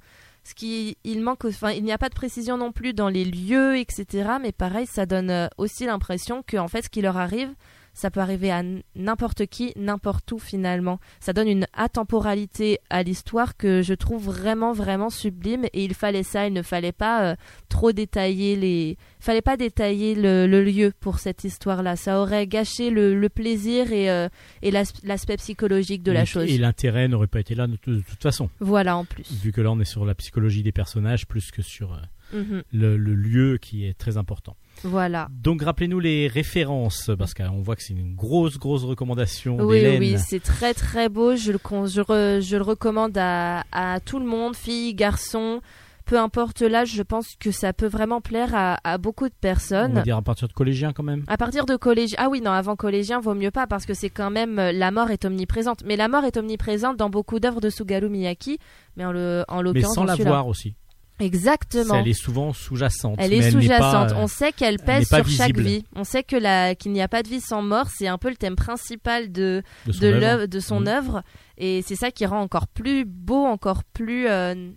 Ce 0.50 0.96
il 1.04 1.22
manque, 1.22 1.46
enfin, 1.46 1.72
il 1.72 1.84
n'y 1.84 1.92
a 1.92 1.98
pas 2.00 2.10
de 2.10 2.16
précision 2.16 2.58
non 2.58 2.72
plus 2.72 2.94
dans 2.94 3.10
les 3.10 3.24
lieux, 3.24 3.78
etc. 3.78 4.32
Mais 4.42 4.52
pareil, 4.52 4.88
ça 4.88 5.06
donne 5.06 5.30
euh, 5.30 5.48
aussi 5.58 5.86
l'impression 5.86 6.42
que, 6.42 6.58
en 6.58 6.68
fait, 6.68 6.82
ce 6.82 6.90
qui 6.90 7.02
leur 7.02 7.18
arrive, 7.18 7.54
ça 7.94 8.12
peut 8.12 8.20
arriver 8.20 8.52
à 8.52 8.64
n'importe 8.96 9.46
qui, 9.48 9.74
n'importe 9.76 10.32
où 10.32 10.40
finalement. 10.40 11.00
Ça 11.20 11.34
donne 11.34 11.48
une 11.48 11.68
atemporalité 11.74 12.80
à 12.90 13.04
l'histoire 13.04 13.56
que 13.58 13.82
je 13.82 13.94
trouve 13.94 14.24
vraiment 14.26 14.72
vraiment 14.74 15.10
sublime 15.10 15.66
et 15.74 15.84
il 15.86 15.94
fallait 15.94 16.24
ça, 16.24 16.48
il 16.48 16.54
ne 16.54 16.62
fallait 16.62 16.92
pas 16.92 17.32
euh, 17.32 17.36
trop 17.68 17.92
détailler 17.92 18.56
les 18.56 18.98
il 19.20 19.24
fallait 19.24 19.42
pas 19.42 19.58
détailler 19.58 20.16
le, 20.16 20.48
le 20.48 20.64
lieu 20.64 20.94
pour 21.00 21.20
cette 21.20 21.44
histoire-là, 21.44 21.96
ça 21.98 22.22
aurait 22.22 22.48
gâché 22.48 22.90
le, 22.90 23.20
le 23.20 23.30
plaisir 23.30 23.92
et, 23.92 24.10
euh, 24.10 24.30
et 24.62 24.72
l'aspect 24.72 25.36
psychologique 25.38 26.04
de 26.04 26.12
la 26.14 26.24
Et- 26.24 26.26
chose. 26.26 26.50
Et 26.50 26.58
l'intérêt 26.58 27.08
n'aurait 27.10 27.28
pas 27.28 27.42
été 27.42 27.54
là 27.54 27.68
de, 27.68 27.78
de 27.86 28.00
toute 28.00 28.22
façon, 28.24 28.50
Voilà 28.62 28.96
en 28.96 29.04
plus. 29.06 29.30
vu 29.44 29.52
que 29.52 29.60
là 29.62 29.72
on 29.72 29.80
est 29.80 29.86
sur 29.86 30.06
la 30.06 30.16
psychologie 30.16 30.64
des 30.64 30.72
personnages 30.72 31.28
plus 31.28 31.52
que 31.52 31.62
sur 31.62 31.94
euh, 31.94 31.98
Mhm. 32.32 32.62
le, 32.74 32.96
le 32.96 33.16
lieu 33.16 33.58
qui 33.60 33.86
est 33.88 33.98
très 33.98 34.18
important. 34.18 34.56
Voilà. 34.84 35.28
Donc 35.32 35.62
rappelez-nous 35.62 36.00
les 36.00 36.28
références, 36.28 37.12
parce 37.18 37.34
qu'on 37.34 37.62
voit 37.62 37.76
que 37.76 37.84
c'est 37.84 37.94
une 37.94 38.16
grosse, 38.16 38.58
grosse 38.58 38.84
recommandation 38.84 39.58
Oui, 39.60 39.84
oui, 40.00 40.16
c'est 40.18 40.42
très 40.42 40.74
très 40.74 41.10
beau. 41.10 41.36
Je 41.36 41.52
le, 41.52 41.60
je, 41.88 42.02
re- 42.02 42.42
je 42.42 42.56
le 42.56 42.64
recommande 42.64 43.18
à, 43.18 43.64
à 43.72 44.00
tout 44.00 44.20
le 44.20 44.26
monde, 44.26 44.56
filles, 44.56 44.94
garçons, 44.94 45.62
peu 46.06 46.18
importe 46.18 46.62
l'âge. 46.62 46.94
Je 46.94 47.04
pense 47.04 47.36
que 47.40 47.52
ça 47.52 47.74
peut 47.74 47.88
vraiment 47.88 48.22
plaire 48.22 48.56
à, 48.56 48.78
à 48.84 48.98
beaucoup 48.98 49.26
de 49.28 49.34
On 49.34 49.48
va 49.48 49.54
personnes. 49.54 50.02
dire 50.04 50.18
à 50.18 50.22
partir 50.22 50.48
de 50.48 50.54
collégien 50.54 50.94
quand 50.94 51.04
même. 51.04 51.24
À 51.28 51.38
partir 51.38 51.66
de 51.66 51.76
collège, 51.76 52.16
ah 52.18 52.30
oui, 52.30 52.42
non, 52.42 52.52
avant 52.52 52.76
collégien, 52.76 53.20
vaut 53.20 53.36
mieux 53.36 53.52
pas 53.52 53.68
parce 53.68 53.86
que 53.86 53.94
c'est 53.94 54.10
quand 54.10 54.32
même 54.32 54.60
euh, 54.60 54.72
la 54.72 54.92
mort 54.92 55.12
est 55.12 55.26
omniprésente. 55.26 55.84
Mais 55.86 55.98
la 55.98 56.08
mort 56.08 56.24
est 56.24 56.38
omniprésente 56.38 56.98
dans 56.98 57.10
beaucoup 57.10 57.40
d'œuvres 57.40 57.62
de 57.62 57.70
Sugaru 57.70 58.10
Miyaki, 58.10 58.58
mais 58.96 59.06
en 59.06 59.12
le, 59.12 59.44
en 59.50 59.58
Mais 59.58 59.64
l'occurrence, 59.64 59.94
sans 59.96 60.06
dans 60.06 60.08
la 60.08 60.16
voir 60.16 60.48
aussi. 60.48 60.74
Exactement. 61.20 61.96
Elle 61.96 62.08
est 62.08 62.14
souvent 62.14 62.54
sous-jacente. 62.54 63.16
Elle 63.20 63.34
est 63.34 63.52
sous-jacente. 63.52 64.14
On 64.16 64.28
sait 64.28 64.52
qu'elle 64.52 64.76
elle 64.80 64.80
pèse 64.86 65.08
sur 65.08 65.28
chaque 65.28 65.58
vie. 65.58 65.84
On 65.96 66.04
sait 66.04 66.24
que 66.24 66.36
la 66.36 66.76
qu'il 66.76 66.92
n'y 66.92 67.02
a 67.02 67.08
pas 67.08 67.24
de 67.24 67.28
vie 67.30 67.42
sans 67.42 67.62
mort. 67.62 67.88
C'est 67.96 68.08
un 68.08 68.18
peu 68.18 68.30
le 68.30 68.36
thème 68.36 68.56
principal 68.56 69.32
de 69.32 69.62
de 69.86 69.92
son 69.92 70.00
de 70.02 70.08
œuvre. 70.08 70.20
l'œuvre, 70.20 70.46
de 70.46 70.60
son 70.60 70.80
Mhm. 70.82 70.88
œuvre, 70.88 71.24
et 71.58 71.82
c'est 71.86 71.96
ça 71.96 72.12
qui 72.12 72.26
rend 72.26 72.40
encore 72.42 72.68
plus 72.68 73.06
beau, 73.06 73.46
encore 73.46 73.84
plus 73.84 74.28
euh, 74.28 74.72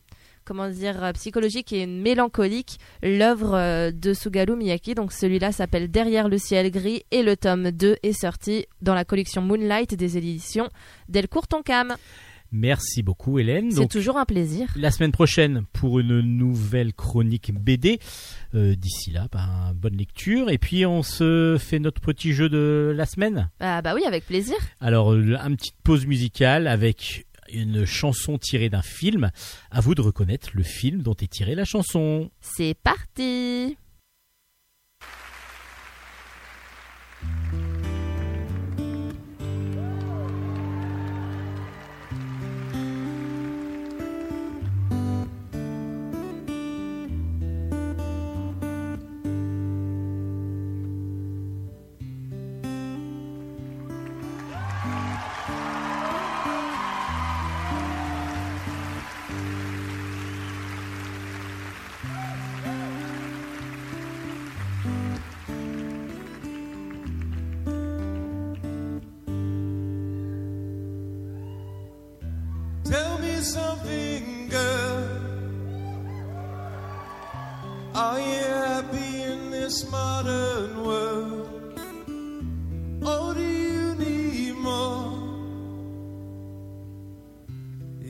comment 0.45 0.69
dire 0.69 1.05
euh, 1.05 1.13
psychologique 1.13 1.73
et 1.73 1.87
mélancolique 1.87 2.79
l'œuvre 3.03 3.55
euh, 3.55 3.91
de 3.93 4.13
Sugaru 4.13 4.57
Miyaki. 4.57 4.95
Donc 4.95 5.13
celui-là 5.13 5.53
s'appelle 5.53 5.89
Derrière 5.91 6.29
le 6.29 6.39
ciel 6.39 6.71
gris 6.71 7.03
et 7.13 7.23
le 7.23 7.37
tome 7.37 7.71
2 7.71 7.97
est 8.03 8.13
sorti 8.13 8.67
dans 8.81 8.95
la 8.95 9.05
collection 9.05 9.43
Moonlight 9.43 9.95
des 9.95 10.17
éditions 10.19 10.69
Delcourt 11.09 11.47
Tonkam. 11.47 11.95
Merci 12.53 13.03
beaucoup 13.03 13.39
Hélène. 13.39 13.71
C'est 13.71 13.89
toujours 13.89 14.19
un 14.19 14.27
plaisir. 14.27 14.69
la 14.77 14.91
semaine 14.91 15.11
prochaine 15.13 15.65
pour 15.73 15.99
une 16.01 16.21
nouvelle 16.21 16.93
chronique 16.93 17.53
BD. 17.55 17.99
Euh, 18.55 18.75
D'ici 18.77 19.11
là, 19.11 19.27
ben, 19.33 19.73
bonne 19.75 19.97
lecture. 19.97 20.51
Et 20.51 20.59
puis 20.59 20.85
on 20.85 21.03
se 21.03 21.57
fait 21.59 21.79
notre 21.79 22.01
petit 22.03 22.33
jeu 22.35 22.49
de 22.51 22.93
la 22.95 23.07
semaine. 23.07 23.49
Ah 23.61 23.81
bah 23.81 23.95
oui, 23.95 24.05
avec 24.05 24.27
plaisir. 24.27 24.57
Alors, 24.81 25.13
euh, 25.13 25.37
une 25.39 25.57
petite 25.57 25.77
pause 25.83 26.05
musicale 26.07 26.67
avec 26.67 27.27
une 27.53 27.85
chanson 27.87 28.39
tirée 28.39 28.69
d'un 28.69 28.83
film. 28.83 29.31
À 29.71 29.81
vous 29.81 29.95
de 29.95 30.03
reconnaître 30.03 30.51
le 30.53 30.63
film 30.63 31.03
dont 31.03 31.15
est 31.15 31.31
tirée 31.31 31.55
la 31.55 31.65
chanson. 31.65 32.31
C'est 32.41 32.75
parti. 32.83 33.77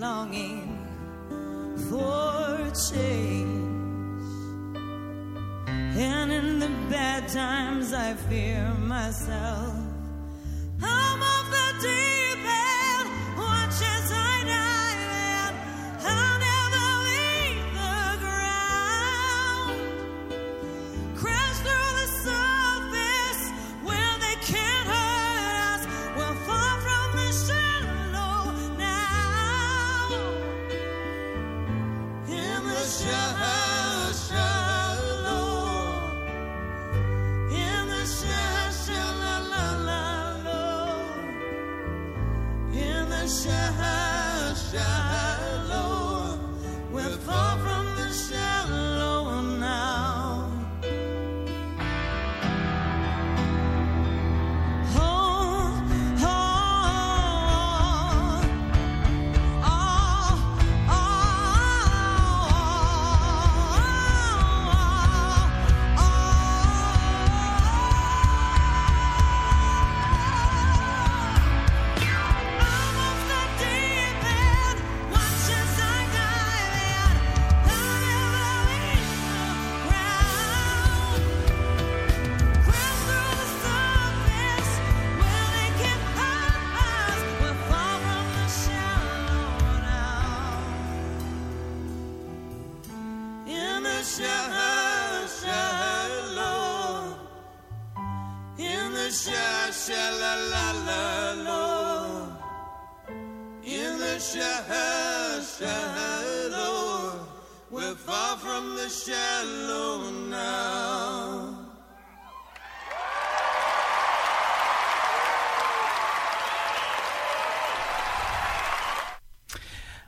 longing 0.00 0.78
for 1.90 2.56
change. 2.90 4.24
And 5.96 6.32
in 6.32 6.58
the 6.58 6.70
bad 6.90 7.28
times, 7.28 7.92
I 7.92 8.14
fear 8.14 8.72
myself. 8.78 9.74
I'm 10.82 11.22
off 11.22 11.50
the 11.50 11.82
deep 11.82 12.09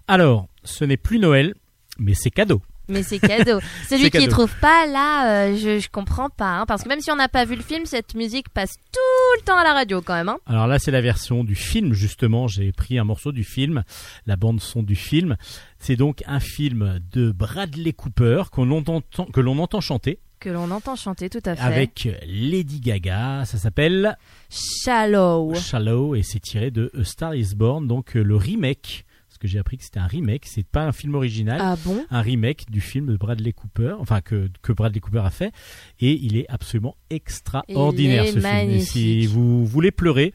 Alors, 0.09 0.49
ce 0.65 0.85
n'est 0.85 0.97
plus 0.97 1.19
Noël, 1.19 1.55
mais 1.99 2.15
c'est 2.15 2.31
cadeau. 2.31 2.61
Mais 2.88 3.03
c'est 3.05 3.21
cadeau. 3.21 3.61
Celui 3.88 4.05
qui 4.05 4.19
cadeau. 4.19 4.27
trouve 4.31 4.55
pas 4.61 4.87
là, 4.87 5.47
euh, 5.47 5.57
je, 5.57 5.79
je 5.79 5.88
comprends 5.88 6.29
pas. 6.29 6.59
hein, 6.59 6.65
parce 6.67 6.83
que 6.83 6.88
même 6.88 7.01
si 7.01 7.11
on 7.12 7.17
n'a 7.17 7.29
pas 7.29 7.45
vu 7.45 7.55
le 7.55 7.62
film, 7.62 7.87
cette 7.87 8.15
musique 8.15 8.49
passe 8.51 8.73
tout 8.93 9.38
le 9.38 9.43
temps 9.45 9.57
à 9.57 9.62
la 9.62 9.73
radio 9.73 10.03
quand 10.03 10.15
même. 10.15 10.29
Hein. 10.29 10.38
Alors 10.47 10.67
là, 10.67 10.79
c'est 10.81 10.91
la 10.91 11.01
version 11.01 11.45
du 11.45 11.55
film, 11.55 11.93
justement. 11.95 12.49
J'ai 12.49 12.73
pris 12.73 12.99
un 12.99 13.05
morceau 13.05 13.31
du 13.33 13.45
film, 13.45 13.85
la 14.27 14.37
bande-son 14.37 14.83
du 14.83 14.97
film. 14.97 15.37
C'est 15.79 15.97
donc 15.97 16.23
un 16.27 16.41
film 16.41 16.99
de 17.12 17.31
Bradley 17.31 17.93
Cooper 17.93 18.45
qu'on 18.51 18.71
entend, 18.73 19.01
que 19.33 19.41
l'on 19.41 19.59
entend 19.59 19.81
chanter 19.81 20.19
Que 20.41 20.51
l'on 20.51 20.71
entend 20.73 20.97
chanter 20.97 21.31
tout 21.31 21.41
à 21.47 21.55
fait. 21.55 21.62
avec 21.62 22.09
Lady 22.27 22.81
Gaga. 22.81 23.45
Ça 23.47 23.59
s'appelle 23.59 24.19
Shallow. 24.51 25.55
Shallow 25.55 26.15
et 26.15 26.23
c'est 26.23 26.41
tiré 26.41 26.71
de 26.71 26.91
A 26.99 27.05
Star 27.05 27.35
Is 27.35 27.55
Born, 27.55 27.87
donc 27.87 28.17
euh, 28.17 28.23
le 28.23 28.37
remake. 28.37 29.05
Que 29.43 29.49
j'ai 29.49 29.59
appris 29.59 29.77
que 29.77 29.83
c'était 29.83 29.99
un 29.99 30.07
remake, 30.07 30.47
c'est 30.47 30.65
pas 30.65 30.85
un 30.85 30.93
film 30.93 31.17
original. 31.17 31.59
Ah 31.61 31.75
bon? 31.85 32.07
Un 32.11 32.21
remake 32.21 32.71
du 32.71 32.81
film 32.81 33.07
de 33.07 33.17
Bradley 33.17 33.53
Cooper, 33.53 33.97
enfin 33.99 34.21
que, 34.21 34.49
que 34.63 34.73
Bradley 34.73 35.01
Cooper 35.01 35.23
a 35.25 35.31
fait, 35.33 35.53
et 35.99 36.13
il 36.13 36.37
est 36.37 36.49
absolument 36.49 36.97
extraordinaire 37.11 38.25
ce 38.27 38.39
film. 38.39 38.71
Et 38.71 38.79
si 38.79 39.27
vous 39.27 39.67
voulez 39.67 39.91
pleurer, 39.91 40.33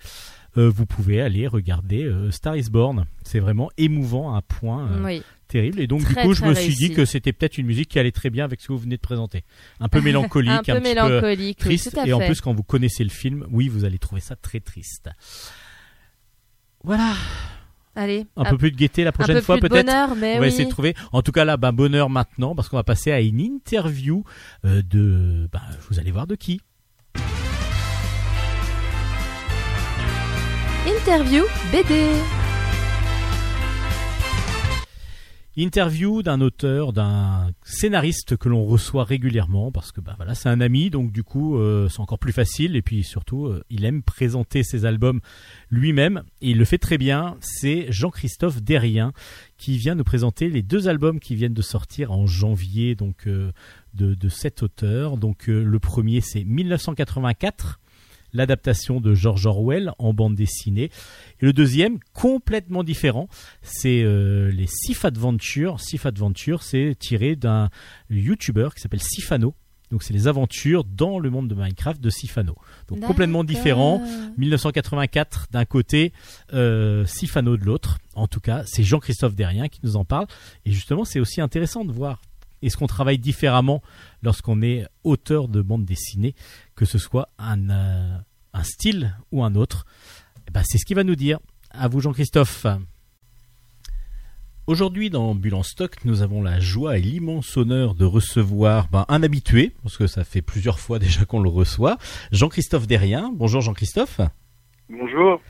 euh, 0.58 0.70
vous 0.70 0.86
pouvez 0.86 1.22
aller 1.22 1.48
regarder 1.48 2.04
euh, 2.04 2.32
Star 2.32 2.58
Is 2.58 2.70
Born. 2.70 3.06
C'est 3.24 3.40
vraiment 3.40 3.70
émouvant 3.78 4.34
à 4.34 4.40
un 4.40 4.42
point 4.42 4.92
euh, 4.92 5.06
Oui. 5.06 5.24
terrible. 5.48 5.80
Et 5.80 5.88
donc 5.88 6.02
Très, 6.02 6.24
du 6.24 6.28
coup, 6.28 6.34
je 6.34 6.44
me 6.44 6.54
suis 6.54 6.76
dit 6.76 6.92
que 6.92 7.06
c'était 7.06 7.32
peut-être 7.32 7.58
une 7.58 7.68
musique 7.68 7.88
qui 7.88 8.00
allait 8.00 8.12
très 8.12 8.30
bien 8.30 8.44
avec 8.44 8.60
ce 8.60 8.68
que 8.68 8.74
vous 8.74 8.80
venez 8.80 8.98
de 8.98 9.02
présenter. 9.02 9.46
Un 9.80 9.88
peu 9.88 10.02
mélancolique, 10.04 10.68
un 10.68 10.76
peu 10.76 10.82
mélancolique, 10.82 11.60
peu 11.60 11.64
triste, 11.64 11.98
et 12.06 12.12
en 12.12 12.20
plus 12.20 12.42
quand 12.42 12.54
vous 12.54 12.64
connaissez 12.64 13.06
le 13.06 13.10
film, 13.10 13.46
oui, 13.52 13.70
vous 13.70 13.86
allez 13.86 14.00
trouver 14.00 14.20
ça 14.20 14.36
très 14.36 14.60
triste. 14.60 15.10
Voilà, 16.84 17.14
Allez. 18.00 18.28
un 18.36 18.46
peu 18.46 18.58
plus 18.60 18.72
de 18.72 18.78
gaieté 18.78 19.04
la 19.04 19.10
un 19.10 19.12
prochaine 19.12 19.38
peu 19.38 19.42
fois 19.42 19.58
peut-être. 19.58 19.86
bonheur, 19.88 20.16
mais 20.16 20.34
On 20.36 20.38
va 20.38 20.42
oui. 20.44 20.48
essayer 20.50 20.66
de 20.66 20.70
trouver. 20.70 20.94
En 21.12 21.24
tout 21.24 21.32
cas, 21.32 21.46
là, 21.46 21.58
bah, 21.58 21.72
bonheur 21.72 22.12
maintenant, 22.12 22.54
parce 22.54 22.70
qu'on 22.70 22.78
va 22.78 22.84
passer 22.84 23.12
à 23.12 23.20
une 23.22 23.40
interview 23.42 24.24
euh, 24.66 24.84
de. 24.88 25.50
Bah, 25.52 25.62
vous 25.90 26.00
allez 26.00 26.12
voir 26.12 26.28
de 26.28 26.36
qui. 26.36 26.62
Interview 30.86 31.44
BD. 31.72 32.12
Interview 35.60 36.22
d'un 36.22 36.40
auteur, 36.40 36.94
d'un 36.94 37.50
scénariste 37.64 38.38
que 38.38 38.48
l'on 38.48 38.64
reçoit 38.64 39.04
régulièrement, 39.04 39.72
parce 39.72 39.92
que 39.92 40.00
bah, 40.00 40.14
voilà, 40.16 40.36
c'est 40.36 40.50
un 40.50 40.62
ami, 40.62 40.92
donc 40.92 41.12
du 41.12 41.24
coup, 41.24 41.58
euh, 41.58 41.90
c'est 41.90 42.00
encore 42.00 42.20
plus 42.20 42.32
facile. 42.32 42.76
Et 42.76 42.84
puis 42.84 43.04
surtout, 43.04 43.48
euh, 43.48 43.64
il 43.72 43.84
aime 43.84 44.04
présenter 44.04 44.62
ses 44.62 44.86
albums 44.86 45.20
lui-même, 45.72 46.22
et 46.42 46.52
il 46.52 46.60
le 46.60 46.66
fait 46.66 46.78
très 46.78 47.00
bien. 47.00 47.38
C'est 47.42 47.92
Jean-Christophe 47.92 48.62
Derrien 48.62 49.14
qui 49.58 49.80
vient 49.80 49.96
nous 49.96 50.04
présenter 50.04 50.48
les 50.48 50.62
deux 50.62 50.88
albums 50.88 51.20
qui 51.20 51.34
viennent 51.34 51.56
de 51.56 51.64
sortir 51.64 52.12
en 52.12 52.28
janvier, 52.28 52.94
donc 52.94 53.26
euh, 53.26 53.52
de, 53.96 54.14
de 54.14 54.30
cet 54.30 54.62
auteur. 54.62 55.18
Donc 55.18 55.48
le 55.48 55.80
premier, 55.80 56.22
c'est 56.22 56.44
1984. 56.44 57.80
L'adaptation 58.34 59.00
de 59.00 59.14
George 59.14 59.46
Orwell 59.46 59.92
en 60.00 60.14
bande 60.14 60.36
dessinée. 60.36 60.92
Et 61.42 61.46
le 61.46 61.54
deuxième, 61.54 62.00
complètement 62.14 62.84
différent, 62.84 63.28
c'est 63.62 64.04
euh, 64.04 64.52
les 64.52 64.68
Sif 64.68 65.06
Adventures. 65.06 65.80
Sif 65.80 66.06
Adventures, 66.06 66.64
c'est 66.64 66.96
tiré 67.00 67.36
d'un 67.36 67.70
YouTuber 68.10 68.70
qui 68.76 68.82
s'appelle 68.82 69.02
Sifano. 69.02 69.56
Donc 69.92 70.04
c'est 70.04 70.14
les 70.14 70.28
aventures 70.28 70.84
dans 70.84 71.18
le 71.18 71.30
monde 71.30 71.48
de 71.48 71.56
Minecraft 71.56 72.02
de 72.02 72.10
Sifano. 72.10 72.56
Donc 72.90 73.00
complètement 73.02 73.44
différent. 73.44 74.02
1984 74.38 75.48
d'un 75.52 75.66
côté, 75.66 76.12
euh, 76.54 77.06
Sifano 77.06 77.56
de 77.56 77.64
l'autre. 77.64 77.98
En 78.14 78.28
tout 78.28 78.42
cas, 78.42 78.64
c'est 78.66 78.84
Jean-Christophe 78.84 79.36
Derrien 79.36 79.70
qui 79.70 79.80
nous 79.84 79.96
en 79.96 80.04
parle. 80.04 80.28
Et 80.66 80.72
justement, 80.72 81.06
c'est 81.06 81.20
aussi 81.20 81.40
intéressant 81.40 81.86
de 81.86 81.94
voir 81.94 82.22
est-ce 82.62 82.78
qu'on 82.78 82.88
travaille 82.88 83.20
différemment 83.20 83.82
lorsqu'on 84.24 84.62
est 84.62 84.86
auteur 85.04 85.48
de 85.48 85.62
bande 85.62 85.86
dessinée, 85.86 86.36
que 86.76 86.86
ce 86.86 86.98
soit 86.98 87.30
un, 87.38 87.70
euh, 87.70 88.18
un 88.54 88.64
style 88.64 89.16
ou 89.32 89.44
un 89.44 89.56
autre? 89.56 89.86
Eh 90.48 90.52
ben, 90.52 90.64
c'est 90.66 90.78
ce 90.78 90.86
qu'il 90.86 90.96
va 90.96 91.04
nous 91.04 91.16
dire. 91.16 91.40
À 91.72 91.88
vous, 91.88 92.00
Jean-Christophe. 92.00 92.66
Aujourd'hui, 94.68 95.10
dans 95.10 95.34
Bulle 95.34 95.56
en 95.56 95.64
stock, 95.64 95.96
nous 96.04 96.22
avons 96.22 96.42
la 96.42 96.60
joie 96.60 96.98
et 96.98 97.02
l'immense 97.02 97.56
honneur 97.56 97.96
de 97.96 98.04
recevoir 98.04 98.90
ben, 98.90 99.06
un 99.08 99.24
habitué, 99.24 99.72
parce 99.82 99.96
que 99.96 100.08
ça 100.08 100.26
fait 100.26 100.42
plusieurs 100.42 100.80
fois 100.80 101.00
déjà 101.00 101.24
qu'on 101.24 101.40
le 101.40 101.50
reçoit, 101.50 101.98
Jean-Christophe 102.34 102.86
Derrien. 102.86 103.32
Bonjour 103.34 103.62
Jean-Christophe. 103.62 104.20
Bonjour. 104.90 105.42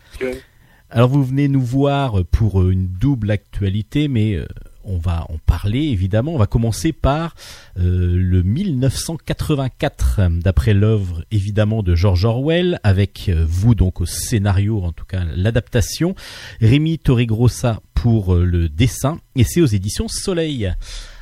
Alors 0.92 1.10
vous 1.10 1.24
venez 1.24 1.48
nous 1.48 1.62
voir 1.62 2.24
pour 2.26 2.62
euh, 2.62 2.72
une 2.72 2.88
double 2.88 3.32
actualité, 3.32 4.08
mais 4.08 4.36
euh, 4.36 4.46
on 4.88 4.98
va 4.98 5.26
en 5.30 5.38
parler 5.46 5.84
évidemment. 5.84 6.34
On 6.34 6.38
va 6.38 6.48
commencer 6.48 6.92
par 6.94 7.36
euh, 7.78 8.16
le 8.18 8.42
1984, 8.44 10.16
euh, 10.20 10.30
d'après 10.30 10.74
l'œuvre 10.74 11.24
évidemment 11.32 11.84
de 11.84 11.94
George 11.96 12.26
Orwell, 12.26 12.80
avec 12.84 13.30
euh, 13.30 13.46
vous 13.48 13.76
donc 13.76 14.02
au 14.02 14.06
scénario, 14.06 14.84
en 14.84 14.92
tout 14.94 15.06
cas 15.06 15.24
l'adaptation, 15.36 16.16
Rémi 16.62 16.98
Torregrossa 17.00 17.82
pour 17.94 18.34
euh, 18.36 18.46
le 18.46 18.70
dessin, 18.70 19.20
et 19.36 19.44
c'est 19.44 19.62
aux 19.62 19.66
éditions 19.68 20.08
Soleil. 20.08 20.72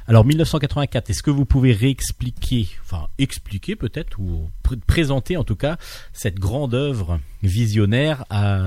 Alors 0.08 0.24
1984, 0.24 1.10
est-ce 1.10 1.24
que 1.24 1.32
vous 1.32 1.46
pouvez 1.46 1.74
réexpliquer, 1.74 2.68
enfin 2.84 3.08
expliquer 3.18 3.76
peut-être, 3.76 4.20
ou 4.20 4.48
pr- 4.64 4.80
présenter 4.86 5.36
en 5.36 5.44
tout 5.44 5.56
cas 5.56 5.78
cette 6.14 6.38
grande 6.38 6.76
œuvre 6.76 7.20
visionnaire 7.42 8.24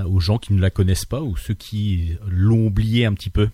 aux 0.09 0.19
gens 0.19 0.37
qui 0.37 0.51
ne 0.51 0.59
la 0.59 0.69
connaissent 0.69 1.05
pas 1.05 1.21
ou 1.21 1.37
ceux 1.37 1.53
qui 1.53 2.17
l'ont 2.27 2.65
oublié 2.67 3.05
un 3.05 3.13
petit 3.13 3.29
peu? 3.29 3.47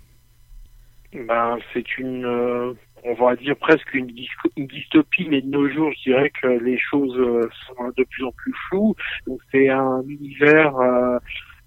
Ben, 1.16 1.58
c'est 1.74 1.98
une, 1.98 2.26
euh, 2.26 2.74
on 3.06 3.14
va 3.14 3.36
dire 3.36 3.56
presque 3.56 3.94
une, 3.94 4.08
dystopie, 4.58 5.28
mais 5.30 5.42
de 5.42 5.48
nos 5.48 5.70
jours, 5.70 5.92
je 5.94 6.12
dirais 6.12 6.32
que 6.42 6.48
les 6.48 6.78
choses 6.78 7.18
euh, 7.18 7.48
sont 7.68 7.90
de 7.96 8.04
plus 8.04 8.26
en 8.26 8.32
plus 8.32 8.54
floues. 8.68 8.96
Donc, 9.26 9.40
c'est 9.52 9.70
un 9.70 10.02
univers 10.02 10.76
euh, 10.78 11.18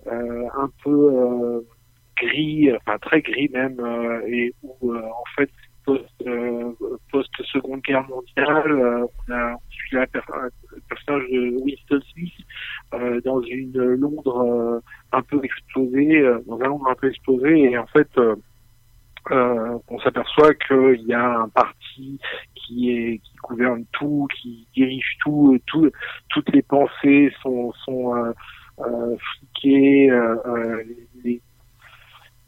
euh, 0.06 0.44
un 0.56 0.70
peu 0.84 0.90
euh, 0.90 1.60
gris, 2.20 2.70
enfin 2.76 2.98
très 2.98 3.22
gris 3.22 3.48
même, 3.52 3.80
euh, 3.80 4.20
et 4.26 4.52
où 4.62 4.94
en 4.94 5.24
fait 5.36 5.50
post, 5.86 6.04
post-seconde 7.10 7.80
guerre 7.80 8.06
mondiale, 8.06 9.08
on, 9.28 9.32
a, 9.32 9.54
on 9.54 9.70
suit 9.70 9.96
la 9.96 10.06
personnage 10.06 11.24
de 11.30 11.56
Winston 11.62 12.00
Smith 12.12 12.34
dans 13.24 13.40
une 13.40 13.72
Londres 13.72 14.82
un 15.12 15.22
peu 15.22 15.40
explosée, 15.42 16.22
dans 16.46 16.60
un 16.60 16.66
Londres 16.66 16.88
un 16.90 16.94
peu 16.94 17.08
explosé, 17.08 17.70
et 17.70 17.78
en 17.78 17.86
fait 17.86 18.10
on 19.30 19.98
s'aperçoit 20.00 20.54
qu'il 20.54 21.02
y 21.06 21.14
a 21.14 21.40
un 21.40 21.48
parti 21.48 22.18
qui 22.54 22.90
est 22.90 23.18
qui 23.18 23.36
gouverne 23.42 23.84
tout, 23.92 24.26
qui 24.40 24.66
dirige 24.74 25.16
tout, 25.20 25.54
euh, 25.54 25.58
tout 25.66 25.90
toutes 26.30 26.50
les 26.52 26.62
pensées 26.62 27.32
sont 27.42 27.72
sont 27.84 28.16
euh, 28.16 28.32
euh, 28.80 29.16
fliquées, 29.18 30.10
euh, 30.10 30.36
euh, 30.46 30.84
les- 31.24 31.42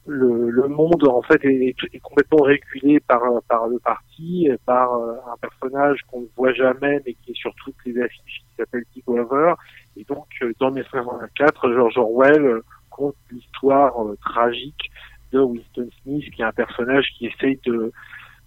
le, 0.06 0.50
le 0.50 0.68
monde 0.68 1.06
en 1.08 1.22
fait 1.22 1.44
est, 1.44 1.74
est 1.92 2.00
complètement 2.00 2.42
régulé 2.42 3.00
par 3.00 3.22
par 3.48 3.68
le 3.68 3.78
parti, 3.78 4.48
par 4.66 4.94
euh, 4.94 5.14
un 5.32 5.36
personnage 5.40 6.00
qu'on 6.10 6.22
ne 6.22 6.26
voit 6.36 6.52
jamais 6.54 7.00
mais 7.06 7.14
qui 7.14 7.32
est 7.32 7.36
sur 7.36 7.54
toutes 7.56 7.76
les 7.84 8.00
affiches 8.02 8.40
qui 8.40 8.56
s'appelle 8.56 8.84
Dick 8.94 9.04
Glover. 9.06 9.54
Et 9.96 10.04
donc 10.04 10.26
euh, 10.42 10.52
dans 10.58 10.70
1984, 10.70 11.72
George 11.72 11.98
Orwell 11.98 12.44
euh, 12.44 12.64
compte 12.90 13.14
l'histoire 13.30 14.02
euh, 14.04 14.16
tragique 14.24 14.90
de 15.32 15.38
Winston 15.40 15.88
Smith, 16.02 16.24
qui 16.34 16.42
est 16.42 16.44
un 16.44 16.52
personnage 16.52 17.06
qui 17.16 17.26
essaye 17.26 17.58
de, 17.66 17.92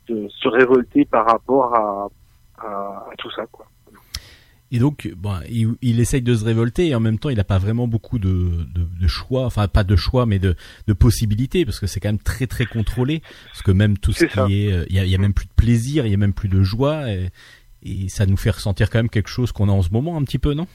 de 0.08 0.28
se 0.30 0.48
révolter 0.48 1.06
par 1.06 1.26
rapport 1.26 1.76
à, 1.76 2.10
à, 2.58 2.67
à 3.12 3.15
tout 3.17 3.32
ça. 3.32 3.46
Quoi. 3.52 3.65
Et 4.72 4.80
donc, 4.80 5.08
bon, 5.15 5.36
il, 5.50 5.76
il 5.84 6.00
essaye 6.00 6.24
de 6.24 6.34
se 6.34 6.43
révolter 6.43 6.88
et 6.88 6.96
en 6.96 7.00
même 7.00 7.19
temps, 7.19 7.30
il 7.30 7.38
n'a 7.38 7.43
pas 7.43 7.60
vraiment 7.60 7.88
beaucoup 7.88 8.17
de, 8.17 8.65
de, 8.74 8.88
de 9.00 9.08
choix, 9.08 9.46
enfin 9.46 9.67
pas 9.67 9.84
de 9.84 9.96
choix, 9.96 10.26
mais 10.26 10.39
de, 10.39 10.56
de 10.88 10.93
possibilités, 10.93 11.63
parce 11.63 11.80
que 11.80 11.86
c'est 11.86 12.00
quand 12.00 12.10
même 12.10 12.17
très 12.17 12.48
très 12.48 12.65
contrôlé, 12.65 13.22
parce 13.48 13.62
que 13.62 13.72
même 13.72 14.00
tout 14.00 14.13
ce 14.13 14.26
qui 14.26 14.34
ça. 14.34 14.48
est, 14.50 14.72
euh, 14.74 14.86
il 14.89 14.96
y 14.96 15.00
a, 15.00 15.06
il 15.06 15.12
y 15.12 15.15
a 15.15 15.19
même 15.19 15.36
plus 15.36 15.46
de 15.46 15.54
plaisir, 15.56 16.08
il 16.08 16.12
y 16.12 16.15
a 16.15 16.17
même 16.17 16.34
plus 16.34 16.50
de 16.50 16.63
joie, 16.63 17.08
et, 17.12 17.30
et 17.84 18.10
ça 18.10 18.26
nous 18.26 18.36
fait 18.38 18.50
ressentir 18.50 18.89
quand 18.89 18.98
même 18.98 19.10
quelque 19.10 19.30
chose 19.30 19.52
qu'on 19.52 19.69
a 19.69 19.72
en 19.72 19.84
ce 19.84 19.91
moment 19.91 20.17
un 20.17 20.24
petit 20.24 20.39
peu, 20.39 20.56
non? 20.56 20.65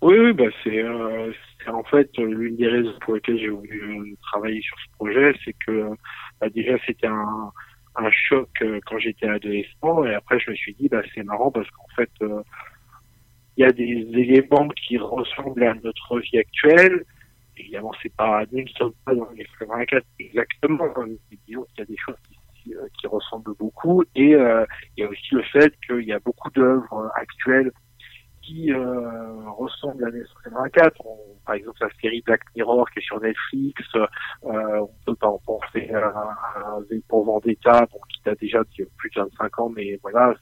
Oui, 0.00 0.16
oui, 0.16 0.32
bah 0.32 0.44
c'est 0.62 0.80
euh, 0.82 1.32
en 1.66 1.82
fait 1.82 2.08
euh, 2.18 2.26
l'une 2.26 2.56
des 2.56 2.68
raisons 2.68 2.94
pour 3.00 3.14
lesquelles 3.14 3.38
j'ai 3.38 3.48
voulu 3.48 3.98
euh, 3.98 4.16
travailler 4.22 4.60
sur 4.62 4.76
ce 4.78 4.92
projet, 4.92 5.34
c'est 5.44 5.54
que 5.66 5.72
euh, 5.72 5.94
bah, 6.40 6.48
déjà 6.50 6.76
c'était 6.86 7.08
un, 7.08 7.50
un 7.96 8.10
choc 8.12 8.48
quand 8.86 8.98
j'étais 8.98 9.26
adolescent 9.26 10.04
et 10.04 10.14
après 10.14 10.38
je 10.38 10.52
me 10.52 10.56
suis 10.56 10.74
dit 10.74 10.88
bah 10.88 11.02
c'est 11.14 11.24
marrant 11.24 11.50
parce 11.50 11.68
qu'en 11.70 11.88
fait 11.96 12.10
il 12.20 13.62
y 13.62 13.64
a 13.64 13.72
des 13.72 14.06
éléments 14.14 14.68
qui 14.68 14.98
ressemblent 14.98 15.64
à 15.64 15.74
notre 15.82 16.20
vie 16.20 16.38
actuelle. 16.38 17.04
Évidemment, 17.56 17.90
c'est 18.00 18.14
pas 18.14 18.44
nous 18.52 18.62
ne 18.62 18.68
sommes 18.68 18.94
pas 19.04 19.16
dans 19.16 19.28
les 19.30 19.44
frères 19.46 19.68
24 19.68 20.06
exactement, 20.20 20.84
hein, 20.96 21.06
mais 21.08 21.38
disons 21.48 21.64
qu'il 21.64 21.80
y 21.80 21.82
a 21.82 21.86
des 21.86 21.96
choses 21.96 22.14
qui, 22.62 22.72
qui 23.00 23.06
ressemblent 23.08 23.56
beaucoup 23.58 24.04
et 24.14 24.30
il 24.30 24.66
y 24.96 25.02
a 25.02 25.08
aussi 25.08 25.34
le 25.34 25.42
fait 25.42 25.74
qu'il 25.84 26.04
y 26.04 26.12
a 26.12 26.20
beaucoup 26.20 26.50
d'œuvres 26.50 27.10
actuelles 27.16 27.72
qui 28.48 28.72
euh, 28.72 29.50
ressemblent 29.58 30.04
à 30.04 30.10
l'année 30.10 30.24
84. 30.44 30.94
On- 31.04 31.18
par 31.44 31.54
exemple, 31.54 31.78
la 31.80 31.88
série 32.00 32.22
Black 32.26 32.40
Mirror 32.54 32.88
qui 32.90 32.98
est 32.98 33.02
sur 33.02 33.20
Netflix. 33.20 33.82
euh, 33.94 34.06
on 34.42 34.90
peut 35.06 35.14
pas 35.14 35.28
en 35.28 35.38
penser 35.38 35.90
à, 35.94 36.08
à 36.08 36.78
pour 37.08 37.24
Vendetta, 37.24 37.86
qui 38.10 38.22
date 38.24 38.38
déjà 38.40 38.60
plus 38.96 39.10
de 39.10 39.20
25 39.20 39.58
ans, 39.60 39.68
mais 39.74 39.98
voilà, 40.02 40.34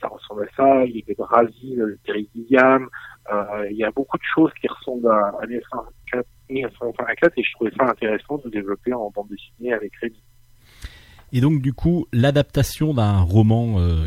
ça 0.00 0.08
ressemble 0.08 0.44
à 0.44 0.56
ça. 0.56 0.84
Il 0.86 0.96
y 0.96 1.02
avait 1.02 1.14
Brasil, 1.14 1.76
le 1.78 1.98
Terry 2.04 2.28
Gilliam. 2.34 2.88
Euh, 3.32 3.68
il 3.70 3.76
y 3.76 3.84
a 3.84 3.90
beaucoup 3.90 4.16
de 4.16 4.22
choses 4.34 4.50
qui 4.60 4.66
ressemblent 4.68 5.08
à, 5.10 5.32
à 5.38 5.40
l'année 5.42 5.60
54 5.70 6.26
1954 6.48 7.32
et 7.36 7.42
je 7.42 7.52
trouvais 7.52 7.70
ça 7.76 7.84
intéressant 7.84 8.38
de 8.38 8.48
développer 8.50 8.92
en 8.92 9.10
bande 9.10 9.28
dessinée 9.28 9.72
avec 9.72 9.94
Rémi. 9.96 10.20
Et 11.32 11.40
donc 11.40 11.60
du 11.60 11.72
coup, 11.72 12.06
l'adaptation 12.12 12.92
d'un 12.94 13.20
roman 13.20 13.78
euh, 13.78 14.06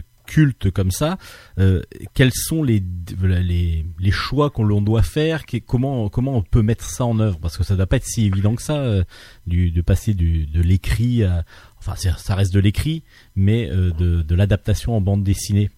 comme 0.73 0.91
ça, 0.91 1.17
euh, 1.59 1.81
quels 2.13 2.31
sont 2.31 2.63
les, 2.63 2.81
les, 3.21 3.85
les 3.99 4.11
choix 4.11 4.49
qu'on 4.49 4.81
doit 4.81 5.01
faire 5.01 5.43
comment, 5.67 6.09
comment 6.09 6.35
on 6.37 6.41
peut 6.41 6.61
mettre 6.61 6.85
ça 6.85 7.05
en 7.05 7.19
œuvre? 7.19 7.39
Parce 7.41 7.57
que 7.57 7.63
ça 7.63 7.75
doit 7.75 7.85
pas 7.85 7.97
être 7.97 8.05
si 8.05 8.25
évident 8.25 8.55
que 8.55 8.61
ça, 8.61 8.77
euh, 8.77 9.03
de 9.47 9.81
passer 9.81 10.13
de 10.13 10.61
l'écrit 10.61 11.23
à... 11.23 11.43
Enfin, 11.85 11.95
ça 11.95 12.35
reste 12.35 12.53
de 12.53 12.61
l'écrit, 12.61 13.03
mais 13.35 13.69
euh, 13.69 13.91
de, 13.91 14.35
l'adaptation 14.35 14.95
en 14.95 15.01
bande 15.01 15.23
dessinée. 15.23 15.69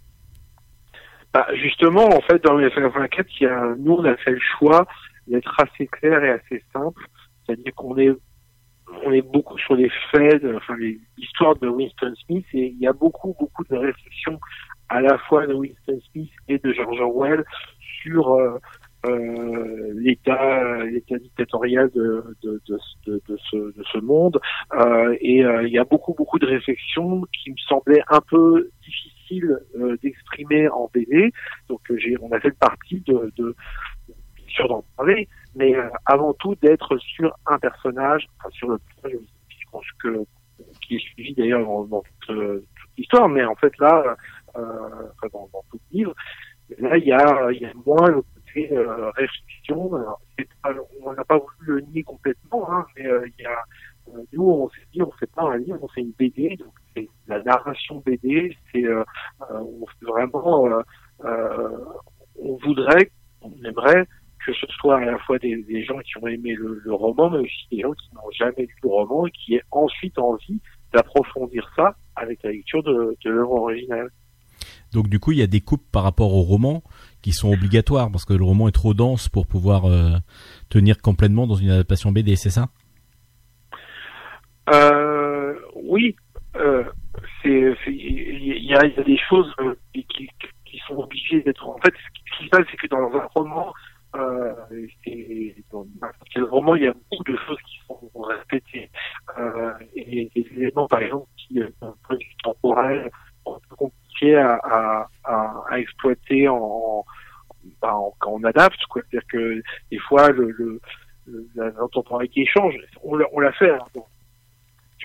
Bah, 1.34 1.48
justement, 1.56 2.06
en 2.06 2.22
fait, 2.22 2.44
dans 2.44 2.58
les 2.58 2.70
54, 2.70 3.28
il 3.40 3.44
y 3.44 3.48
a, 3.48 3.76
nous, 3.80 3.94
on 3.94 4.06
a 4.06 4.16
fait 4.18 4.32
le 4.32 4.40
choix 4.58 4.88
d'être 5.28 5.54
assez 5.60 5.88
clair 5.88 6.24
et 6.24 6.30
assez 6.30 6.64
simple. 6.72 7.08
C'est-à-dire 7.46 7.74
qu'on 7.74 7.98
est, 7.98 8.12
on 9.04 9.12
est 9.12 9.22
beaucoup 9.22 9.58
sur 9.58 9.76
les 9.76 9.90
faits, 10.12 10.44
de- 10.44 10.56
enfin, 10.56 10.76
l'histoire 11.18 11.56
de 11.56 11.68
Winston 11.68 12.14
Smith 12.26 12.46
et 12.54 12.68
il 12.68 12.80
y 12.80 12.88
a 12.88 12.94
beaucoup, 12.94 13.36
beaucoup 13.40 13.64
de 13.66 13.76
réflexions 13.76 14.40
à 14.90 15.02
la 15.02 15.18
fois 15.18 15.48
de 15.48 15.54
Winston 15.54 16.00
Smith 16.12 16.32
et 16.48 16.60
de 16.60 16.72
George 16.74 17.00
Orwell 17.02 17.44
sur, 18.02 18.34
euh, 18.34 18.60
euh, 19.08 19.94
l'état 19.96 20.84
l'état 20.86 21.18
dictatorial 21.20 21.90
de, 21.94 22.24
de, 22.44 22.62
de, 22.68 23.22
de, 23.28 23.38
ce, 23.52 23.56
de 23.56 23.84
ce 23.92 24.00
monde. 24.00 24.40
Euh, 24.74 25.16
et 25.22 25.44
euh, 25.44 25.64
il 25.68 25.74
y 25.74 25.78
a 25.78 25.84
beaucoup 25.84 26.14
beaucoup 26.16 26.40
de 26.40 26.48
réflexions 26.48 27.24
qui 27.34 27.52
me 27.52 27.58
semblaient 27.68 28.02
un 28.10 28.22
peu 28.22 28.70
difficiles 28.84 29.60
euh, 29.78 29.98
d'exprimer 30.02 30.68
en 30.70 30.90
BD 30.94 31.32
donc 31.70 31.82
euh, 31.92 31.98
j'ai 31.98 32.16
on 32.22 32.32
a 32.32 32.40
fait 32.40 32.50
le 32.50 32.56
parti 32.56 33.02
de, 33.08 33.32
de 33.38 33.56
sûr 34.48 34.68
d'en 34.68 34.84
parler 34.98 35.28
mais 35.56 35.76
euh, 35.76 35.90
avant 36.06 36.34
tout 36.34 36.56
d'être 36.56 36.98
sur 36.98 37.36
un 37.46 37.58
personnage 37.60 38.28
enfin, 38.40 38.50
sur 38.52 38.70
le 38.70 38.78
personnage 38.78 39.26
je 39.50 39.66
pense 39.72 39.86
que 40.02 40.26
qui 40.82 40.96
est 40.96 41.00
suivi 41.00 41.34
d'ailleurs 41.34 41.66
dans, 41.88 42.04
euh, 42.30 42.60
toute 42.60 42.98
l'histoire. 42.98 43.30
Mais 43.30 43.44
en 43.44 43.56
fait 43.56 43.78
là 43.80 44.16
euh, 44.58 44.62
dans, 45.34 45.50
dans 45.52 45.64
tout 45.70 45.80
le 45.92 45.98
livre 45.98 46.16
là 46.80 46.98
il 46.98 47.06
y 47.06 47.12
a 47.12 47.52
il 47.52 47.62
y 47.62 47.66
a 47.66 47.74
moins 47.86 48.10
le 48.10 48.22
côté 48.22 48.72
euh, 48.72 49.10
réflexion. 49.12 49.92
On 51.04 51.14
n'a 51.14 51.24
pas 51.24 51.38
voulu 51.38 51.80
le 51.80 51.82
nier 51.82 52.04
complètement 52.04 52.72
hein, 52.72 52.86
mais 52.96 53.06
euh, 53.06 53.28
il 53.38 53.44
y 53.44 53.48
a 53.48 53.64
euh, 54.10 54.24
nous 54.34 54.44
on 54.44 54.70
s'est 54.70 54.88
dit 54.94 55.02
on 55.02 55.12
fait 55.12 55.32
pas 55.32 55.44
un 55.44 55.58
livre 55.58 55.80
on 55.82 55.88
fait 55.88 56.02
une 56.02 56.12
BD 56.12 56.58
donc 56.58 56.74
c'est 56.96 57.10
la 57.28 57.42
narration 57.42 58.04
BD 58.06 58.56
c'est 58.72 58.86
euh, 58.86 59.04
on 59.50 59.86
vraiment 60.02 60.68
euh, 60.68 60.82
euh, 61.24 61.86
on 62.40 62.56
voudrait 62.58 63.10
on 63.42 63.52
aimerait 63.64 64.06
que 64.46 64.54
ce 64.54 64.66
soit 64.80 64.98
à 64.98 65.06
la 65.06 65.18
fois 65.20 65.40
des, 65.40 65.64
des 65.64 65.84
gens 65.84 65.98
qui 66.00 66.18
ont 66.22 66.28
aimé 66.28 66.54
le, 66.54 66.82
le 66.84 66.94
roman 66.94 67.30
mais 67.30 67.40
aussi 67.40 67.68
des 67.72 67.82
gens 67.82 67.94
qui 67.94 68.14
n'ont 68.14 68.32
jamais 68.38 68.66
lu 68.66 68.76
le 68.84 68.90
roman 68.90 69.26
et 69.28 69.32
qui 69.32 69.56
aient 69.56 69.64
ensuite 69.72 70.18
envie 70.20 70.60
d'approfondir 70.94 71.70
ça 71.76 71.96
avec 72.16 72.42
la 72.44 72.52
lecture 72.52 72.84
de, 72.84 73.18
de 73.24 73.30
l'œuvre 73.30 73.54
originale 73.54 74.10
Donc 74.94 75.10
du 75.10 75.20
coup, 75.20 75.32
il 75.32 75.40
y 75.40 75.44
a 75.44 75.48
des 75.48 75.62
coupes 75.62 75.86
par 75.92 76.04
rapport 76.04 76.34
au 76.34 76.42
roman 76.42 76.84
qui 77.22 77.32
sont 77.32 77.52
obligatoires 77.52 78.12
parce 78.12 78.26
que 78.26 78.34
le 78.34 78.44
roman 78.44 78.68
est 78.68 78.72
trop 78.72 78.94
dense 78.94 79.30
pour 79.30 79.48
pouvoir 79.48 79.86
euh, 79.86 80.18
tenir 80.70 81.02
complètement 81.02 81.48
dans 81.48 81.56
une 81.56 81.70
adaptation 81.70 82.12
BD, 82.12 82.36
c'est 82.36 82.50
ça? 82.50 82.70
Euh, 84.74 85.54
oui, 85.76 86.16
euh, 86.56 86.84
c'est, 87.42 87.76
il 87.88 88.64
y, 88.64 88.74
a, 88.74 88.86
il 88.86 88.94
y 88.96 89.00
a 89.00 89.04
des 89.04 89.20
choses 89.30 89.54
euh, 89.60 89.76
qui, 89.94 90.06
qui, 90.06 90.30
qui 90.66 90.82
sont 90.88 90.96
obligées 90.96 91.42
d'être. 91.42 91.68
En 91.68 91.78
fait, 91.78 91.94
ce 91.94 92.38
qui 92.38 92.46
se 92.46 92.50
passe, 92.50 92.66
c'est 92.72 92.78
que 92.78 92.88
dans 92.88 93.12
un 93.16 93.28
roman, 93.36 93.74
euh, 94.18 94.54
et 95.06 95.56
dans 95.72 95.86
il 96.76 96.84
y 96.84 96.88
a 96.88 96.94
beaucoup 96.94 97.24
de 97.24 97.38
choses 97.38 97.58
qui 97.68 97.80
sont 97.88 98.22
répétées. 98.22 98.90
Euh, 99.38 99.74
et 99.96 100.30
des 100.36 100.48
éléments, 100.56 100.88
par 100.88 101.02
exemple, 101.02 101.28
qui, 101.38 101.62
euh, 101.62 101.70
d'un 101.82 101.94
point 102.04 102.16
de 102.16 102.24
vue 102.24 102.36
temporel, 102.44 103.12
sont 103.46 103.60
compliqués 103.78 104.36
à, 104.38 105.08
exploiter 105.78 106.48
en, 106.48 107.06
bah, 107.82 107.96
quand 108.20 108.32
on 108.32 108.44
adapte. 108.44 108.80
C'est-à-dire 108.94 109.28
que 109.28 109.62
des 109.92 110.00
fois, 110.00 110.30
le, 110.30 110.50
le, 110.52 110.80
la, 111.56 111.66
la 111.66 111.88
temporalité 111.92 112.46
change. 112.46 112.76
On 113.04 113.16
l'a, 113.16 113.52
fait. 113.54 113.72
hein, 113.72 113.80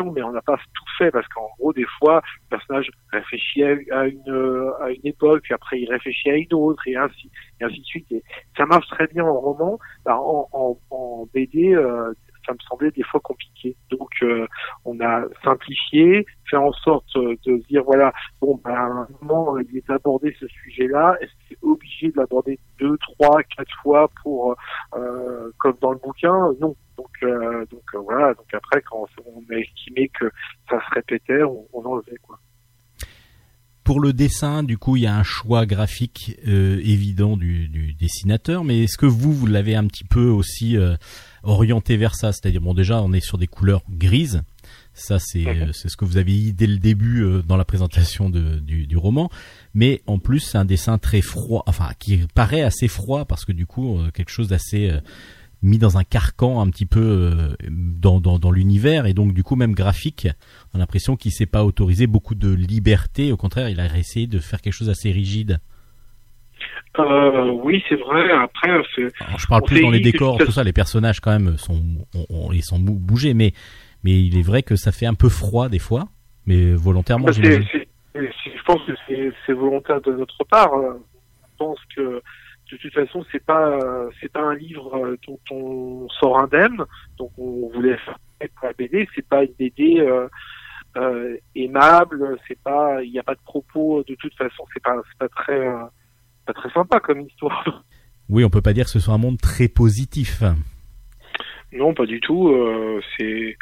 mais 0.04 0.22
on 0.22 0.32
n'a 0.32 0.42
pas 0.42 0.56
tout 0.56 0.84
fait 0.98 1.10
parce 1.10 1.26
qu'en 1.28 1.48
gros 1.58 1.72
des 1.72 1.86
fois 1.98 2.22
le 2.44 2.56
personnage 2.56 2.90
réfléchit 3.12 3.64
à 3.64 3.76
à 3.92 4.06
une 4.06 4.28
euh, 4.28 4.72
à 4.82 4.90
une 4.90 5.04
époque 5.04 5.42
puis 5.42 5.54
après 5.54 5.80
il 5.80 5.90
réfléchit 5.90 6.30
à 6.30 6.36
une 6.36 6.52
autre 6.52 6.82
et 6.86 6.96
ainsi 6.96 7.30
et 7.60 7.64
ainsi 7.64 7.80
de 7.80 7.84
suite. 7.84 8.06
Et 8.12 8.22
ça 8.56 8.66
marche 8.66 8.88
très 8.88 9.06
bien 9.06 9.24
en 9.24 9.40
roman. 9.40 9.78
Bah, 10.04 10.16
en, 10.18 10.48
en, 10.52 10.78
en 10.90 11.26
BD 11.32 11.74
euh, 11.74 12.12
ça 12.50 12.54
me 12.54 12.68
semblait 12.68 12.90
des 12.90 13.04
fois 13.04 13.20
compliqué 13.20 13.76
donc 13.90 14.10
euh, 14.22 14.46
on 14.84 14.98
a 15.00 15.22
simplifié 15.44 16.26
fait 16.48 16.56
en 16.56 16.72
sorte 16.72 17.16
euh, 17.16 17.36
de 17.46 17.62
dire 17.68 17.84
voilà 17.84 18.12
bon 18.40 18.60
ben 18.64 18.72
à 18.72 18.84
un 18.84 19.08
moment 19.20 19.56
euh, 19.56 19.62
il 19.70 19.78
est 19.78 19.90
abordé 19.90 20.34
ce 20.40 20.46
sujet 20.48 20.88
là 20.88 21.16
est-ce 21.20 21.30
que 21.30 21.38
c'est 21.50 21.58
obligé 21.62 22.08
de 22.08 22.16
l'aborder 22.16 22.58
deux 22.78 22.96
trois 22.98 23.42
quatre 23.56 23.74
fois 23.82 24.10
pour 24.22 24.56
comme 25.58 25.76
dans 25.80 25.92
le 25.92 25.98
bouquin? 25.98 26.52
Non 26.60 26.74
donc, 26.96 27.08
donc 27.70 28.04
voilà. 28.04 28.34
Donc 28.34 28.46
après, 28.52 28.82
quand 28.82 29.06
on 29.24 29.42
a 29.52 29.56
estimé 29.56 30.10
que 30.18 30.30
ça 30.68 30.78
se 30.80 30.94
répétait, 30.94 31.42
on, 31.42 31.66
on 31.72 31.82
enlevait 31.84 32.18
quoi. 32.22 32.38
Pour 33.84 34.00
le 34.00 34.12
dessin, 34.12 34.62
du 34.62 34.76
coup, 34.76 34.96
il 34.96 35.02
y 35.02 35.06
a 35.06 35.16
un 35.16 35.22
choix 35.22 35.66
graphique 35.66 36.36
évident 36.44 37.36
du, 37.36 37.94
dessinateur, 37.94 38.64
mais 38.64 38.84
est-ce 38.84 38.98
que 38.98 39.06
vous, 39.06 39.32
vous 39.32 39.46
l'avez 39.46 39.74
un 39.74 39.86
petit 39.86 40.04
peu 40.04 40.26
aussi 40.28 40.76
orienté 41.42 41.96
vers 41.96 42.14
ça. 42.14 42.32
C'est-à-dire, 42.32 42.60
bon, 42.60 42.74
déjà, 42.74 43.02
on 43.02 43.12
est 43.12 43.20
sur 43.20 43.38
des 43.38 43.46
couleurs 43.46 43.82
grises. 43.90 44.42
Ça, 44.92 45.18
c'est 45.18 45.46
c'est 45.72 45.88
ce 45.88 45.96
que 45.96 46.04
vous 46.04 46.16
avez 46.16 46.32
dit 46.32 46.52
dès 46.52 46.66
le 46.66 46.78
début 46.78 47.22
euh, 47.22 47.42
dans 47.42 47.56
la 47.56 47.64
présentation 47.64 48.28
de, 48.28 48.58
du, 48.58 48.86
du 48.86 48.96
roman. 48.96 49.30
Mais 49.72 50.02
en 50.06 50.18
plus, 50.18 50.40
c'est 50.40 50.58
un 50.58 50.64
dessin 50.64 50.98
très 50.98 51.22
froid, 51.22 51.62
enfin, 51.66 51.90
qui 51.98 52.18
paraît 52.34 52.62
assez 52.62 52.88
froid 52.88 53.24
parce 53.24 53.44
que 53.44 53.52
du 53.52 53.66
coup, 53.66 53.98
euh, 53.98 54.10
quelque 54.10 54.30
chose 54.30 54.48
d'assez 54.48 54.90
euh, 54.90 55.00
mis 55.62 55.78
dans 55.78 55.96
un 55.96 56.04
carcan 56.04 56.60
un 56.60 56.68
petit 56.70 56.86
peu 56.86 57.54
dans, 57.70 58.20
dans, 58.20 58.38
dans 58.38 58.50
l'univers. 58.50 59.06
Et 59.06 59.14
donc 59.14 59.34
du 59.34 59.42
coup 59.42 59.56
même 59.56 59.74
graphique 59.74 60.26
on 60.72 60.76
a 60.76 60.80
l'impression 60.80 61.16
qu'il 61.16 61.32
s'est 61.32 61.44
pas 61.44 61.64
autorisé 61.64 62.06
beaucoup 62.06 62.34
de 62.34 62.48
liberté. 62.48 63.30
Au 63.30 63.36
contraire 63.36 63.68
il 63.68 63.78
a 63.78 63.98
essayé 63.98 64.26
de 64.26 64.38
faire 64.38 64.62
quelque 64.62 64.72
chose 64.72 64.88
d'assez 64.88 65.12
rigide 65.12 65.60
Euh, 66.98 67.50
oui, 67.62 67.82
c'est 67.88 67.94
vrai. 67.96 68.30
Après, 68.32 68.68
Alors, 68.70 69.38
je 69.38 69.46
parle 69.46 69.62
plus 69.62 69.80
dans 69.80 69.90
les 69.90 70.00
décors 70.00 70.38
tout 70.38 70.50
ça 70.50 70.64
les 70.64 70.72
personnages 70.72 71.20
quand 71.20 71.30
même 71.30 71.56
sont 71.56 71.80
on, 72.14 72.26
on- 72.48 72.52
ils 72.52 72.62
sont 72.64 72.78
bou- 72.78 72.98
bougés 72.98 73.32
mais 73.34 73.52
mais 74.02 74.20
il 74.20 74.36
est 74.38 74.42
vrai 74.42 74.62
que 74.62 74.76
ça 74.76 74.90
fait 74.92 75.06
un 75.06 75.14
peu 75.14 75.28
froid 75.28 75.68
des 75.68 75.78
fois 75.78 76.08
mais 76.46 76.72
volontairement 76.74 77.26
Bah, 77.26 77.32
c'est- 77.32 77.62
c'est- 77.72 77.88
je 78.14 78.62
pense 78.64 78.80
que 78.86 78.92
c'est 79.46 79.52
volontaire 79.52 80.00
de 80.00 80.12
notre 80.12 80.44
part. 80.44 80.74
Euh, 80.74 80.94
Je 81.52 81.64
pense 81.66 81.78
que 81.94 82.22
de 82.72 82.76
toute 82.78 82.92
façon, 82.94 83.22
c'est 83.30 83.44
pas 83.44 83.78
c'est 84.20 84.32
pas 84.32 84.40
un 84.40 84.54
livre 84.54 84.96
euh, 84.96 85.18
dont 85.28 85.38
on 85.50 86.08
sort 86.08 86.38
indemne. 86.40 86.78
Donc, 87.18 87.30
on 87.36 87.68
voulait 87.74 87.98
faire 87.98 88.18
pour 88.56 88.66
la 88.68 88.72
BD. 88.72 89.06
C'est 89.14 89.28
pas 89.28 89.44
une 89.44 89.52
BD 89.58 90.00
euh, 90.00 90.26
euh, 90.96 91.36
aimable. 91.54 92.38
C'est 92.48 92.58
pas 92.62 93.02
il 93.04 93.10
n'y 93.12 93.18
a 93.18 93.22
pas 93.22 93.34
de 93.34 93.40
propos. 93.44 94.02
De 94.08 94.14
toute 94.14 94.34
façon, 94.34 94.64
c'est 94.72 94.82
pas 94.82 94.96
pas 95.18 95.28
très 95.28 95.68
pas 96.52 96.60
très 96.60 96.70
sympa 96.70 97.00
comme 97.00 97.20
histoire. 97.20 97.84
oui 98.28 98.44
on 98.44 98.50
peut 98.50 98.62
pas 98.62 98.72
dire 98.72 98.84
que 98.84 98.90
ce 98.90 99.00
soit 99.00 99.14
un 99.14 99.18
monde 99.18 99.38
très 99.38 99.68
positif 99.68 100.42
Non, 101.72 101.94
pas 101.94 102.06
du 102.06 102.20
tout. 102.20 102.48
Euh, 102.48 103.00
c'est 103.16 103.56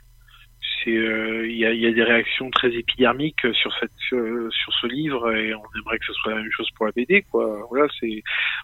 euh, 0.86 1.46
il 1.46 1.58
y, 1.58 1.66
a, 1.66 1.72
il 1.72 1.80
y 1.80 1.86
a 1.86 1.92
des 1.92 2.02
réactions 2.02 2.50
très 2.50 2.72
épidermiques 2.72 3.46
sur 3.52 3.70
cette 3.78 3.92
sur, 4.08 4.18
sur 4.50 4.72
ce 4.80 4.86
livre 4.86 5.30
et 5.34 5.52
on 5.52 5.62
aimerait 5.76 5.98
que 5.98 6.06
ce 6.06 6.14
soit 6.14 6.32
la 6.32 6.40
même 6.40 6.50
chose 6.50 6.70
pour 6.76 6.86
la 6.86 6.92
BD 6.92 7.26
quoi. 7.30 7.66
Voilà, 7.68 7.88
c'est 8.00 8.22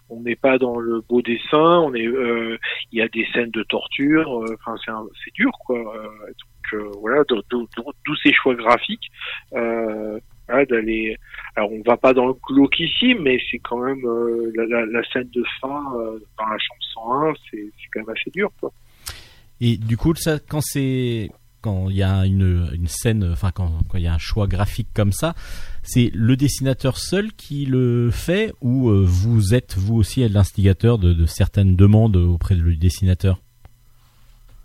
on 0.09 0.21
n'est 0.21 0.35
pas 0.35 0.57
dans 0.57 0.79
le 0.79 1.01
beau 1.01 1.21
dessin, 1.21 1.79
on 1.85 1.93
est 1.93 2.07
euh, 2.07 2.57
il 2.91 2.97
y 2.97 3.03
a 3.03 3.07
des 3.09 3.27
scènes 3.31 3.51
de 3.51 3.61
torture, 3.61 4.43
enfin 4.53 4.75
c'est 5.23 5.33
dur 5.35 5.51
quoi. 5.67 5.77
Donc 5.77 6.81
voilà, 6.99 7.23
d'où 7.27 8.15
ces 8.23 8.33
choix 8.33 8.55
graphiques. 8.55 9.11
Euh, 9.53 10.19
voilà 10.47 10.65
d'aller. 10.65 11.15
Alors 11.55 11.71
on 11.71 11.81
va 11.85 11.97
pas 11.97 12.13
dans 12.13 12.27
le 12.27 12.33
glauquissime, 12.33 13.21
mais 13.21 13.39
c'est 13.49 13.59
quand 13.59 13.79
même 13.79 14.05
euh, 14.05 14.51
la, 14.55 14.65
la, 14.65 14.85
la 14.85 15.03
scène 15.09 15.29
de 15.33 15.43
fin 15.61 15.83
euh, 15.97 16.19
dans 16.37 16.45
la 16.45 16.57
chambre 16.57 17.33
101, 17.33 17.33
c'est 17.51 17.71
quand 17.93 18.01
même 18.01 18.09
assez 18.09 18.31
dur 18.31 18.51
quoi. 18.59 18.71
Et 19.61 19.77
du 19.77 19.95
coup, 19.95 20.13
ça, 20.15 20.37
quand 20.39 20.61
c'est 20.61 21.31
quand 21.61 21.89
il 21.89 21.95
y 21.95 22.03
a 22.03 22.25
une, 22.25 22.69
une 22.73 22.87
scène, 22.87 23.27
enfin 23.31 23.51
quand 23.51 23.71
quand 23.89 23.97
il 23.97 24.03
y 24.03 24.07
a 24.07 24.13
un 24.13 24.19
choix 24.19 24.47
graphique 24.47 24.89
comme 24.93 25.11
ça, 25.11 25.33
c'est 25.81 26.11
le 26.13 26.35
dessinateur 26.35 26.97
seul 26.97 27.31
qui 27.33 27.65
le 27.65 28.11
fait 28.11 28.53
ou 28.61 28.89
euh, 28.89 29.03
vous 29.03 29.55
êtes 29.55 29.75
vous 29.75 29.95
aussi 29.95 30.27
l'instigateur 30.27 30.97
de, 30.97 31.13
de 31.13 31.25
certaines 31.25 31.75
demandes 31.75 32.17
auprès 32.17 32.55
du 32.55 32.75
dessinateur? 32.75 33.39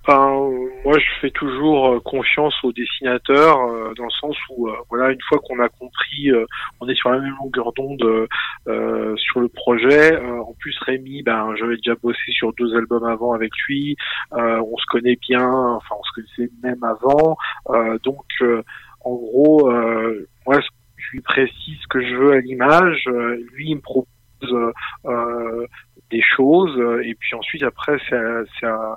Enfin, 0.03 0.51
moi, 0.85 0.99
je 0.99 1.21
fais 1.21 1.31
toujours 1.31 1.89
euh, 1.89 2.01
confiance 2.01 2.55
aux 2.65 2.73
dessinateurs 2.73 3.61
euh, 3.61 3.93
dans 3.97 4.05
le 4.05 4.11
sens 4.11 4.37
où, 4.51 4.69
euh, 4.69 4.77
voilà, 4.89 5.11
une 5.13 5.21
fois 5.29 5.39
qu'on 5.39 5.61
a 5.61 5.69
compris, 5.69 6.31
euh, 6.31 6.47
on 6.81 6.89
est 6.89 6.95
sur 6.95 7.11
la 7.11 7.19
même 7.19 7.35
longueur 7.39 7.73
d'onde 7.75 8.29
euh, 8.67 9.17
sur 9.17 9.41
le 9.41 9.49
projet. 9.49 10.15
Euh, 10.15 10.41
en 10.41 10.55
plus, 10.59 10.77
Rémi, 10.81 11.23
ben, 11.23 11.55
j'avais 11.57 11.77
déjà 11.77 11.95
bossé 11.97 12.33
sur 12.33 12.53
deux 12.55 12.75
albums 12.75 13.05
avant 13.05 13.33
avec 13.33 13.53
lui. 13.69 13.97
Euh, 14.33 14.61
on 14.61 14.77
se 14.79 14.87
connaît 14.89 15.19
bien, 15.29 15.47
enfin, 15.47 15.97
on 15.99 16.03
se 16.03 16.13
connaissait 16.15 16.53
même 16.63 16.83
avant. 16.83 17.37
Euh, 17.69 17.99
donc, 18.03 18.25
euh, 18.41 18.63
en 19.05 19.15
gros, 19.15 19.71
euh, 19.71 20.27
moi, 20.47 20.61
je 20.97 21.11
lui 21.13 21.21
précise 21.21 21.79
ce 21.83 21.89
que 21.89 22.01
je 22.01 22.15
veux 22.15 22.33
à 22.33 22.41
l'image. 22.41 23.05
Euh, 23.09 23.37
lui, 23.53 23.71
il 23.71 23.77
me 23.77 23.81
propose 23.81 24.09
euh, 24.45 24.73
euh, 25.07 25.67
des 26.11 26.23
choses, 26.23 26.75
euh, 26.79 27.03
et 27.05 27.15
puis 27.15 27.35
ensuite, 27.37 27.63
après, 27.63 27.99
c'est 28.09 28.67
à- 28.67 28.97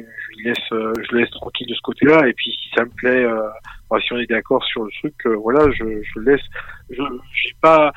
je 0.00 0.44
laisse 0.44 0.72
euh, 0.72 0.92
je 0.96 1.14
le 1.14 1.20
laisse 1.20 1.30
tranquille 1.30 1.66
de 1.68 1.74
ce 1.74 1.80
côté-là. 1.82 2.26
Et 2.28 2.32
puis 2.32 2.50
si 2.52 2.70
ça 2.76 2.84
me 2.84 2.90
plaît 2.90 3.24
euh, 3.24 3.48
enfin, 3.88 4.02
si 4.04 4.12
on 4.12 4.18
est 4.18 4.26
d'accord 4.26 4.64
sur 4.64 4.84
le 4.84 4.90
truc 4.98 5.14
euh, 5.26 5.36
voilà 5.36 5.70
je, 5.72 5.84
je 6.02 6.18
le 6.18 6.32
laisse. 6.32 6.44
Je 6.90 7.02
j'ai 7.42 7.54
pas 7.60 7.92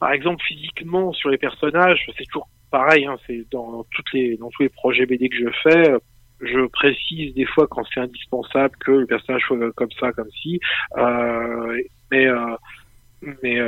par 0.00 0.12
exemple 0.12 0.42
physiquement 0.46 1.12
sur 1.12 1.30
les 1.30 1.38
personnages 1.38 2.06
c'est 2.16 2.24
toujours 2.24 2.48
pareil 2.70 3.06
hein, 3.06 3.16
c'est 3.26 3.44
dans 3.50 3.84
toutes 3.90 4.12
les 4.12 4.36
dans 4.36 4.50
tous 4.50 4.62
les 4.62 4.68
projets 4.68 5.06
BD 5.06 5.28
que 5.28 5.36
je 5.36 5.50
fais 5.62 5.94
je 6.40 6.66
précise 6.68 7.34
des 7.34 7.46
fois 7.46 7.66
quand 7.68 7.82
c'est 7.92 8.00
indispensable 8.00 8.76
que 8.78 8.92
le 8.92 9.06
personnage 9.06 9.42
soit 9.42 9.72
comme 9.72 9.90
ça 9.98 10.12
comme 10.12 10.30
ci. 10.30 10.60
Euh, 10.96 11.82
mais 12.12 12.26
mais 13.42 13.60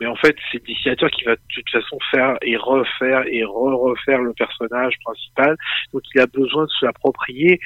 mais 0.00 0.06
en 0.06 0.16
fait 0.16 0.36
c'est 0.50 0.58
le 0.58 0.66
dessinateur 0.74 1.10
qui 1.10 1.24
va 1.24 1.36
de 1.36 1.40
toute 1.54 1.70
façon 1.70 1.98
faire 2.10 2.36
et 2.42 2.56
refaire 2.56 3.24
et 3.26 3.44
re-refaire 3.44 4.20
le 4.22 4.32
personnage 4.32 4.94
principal 5.04 5.56
donc 5.92 6.02
il 6.14 6.20
a 6.20 6.26
besoin 6.26 6.64
de 6.64 6.70
se 6.70 6.84
l'approprier. 6.84 7.60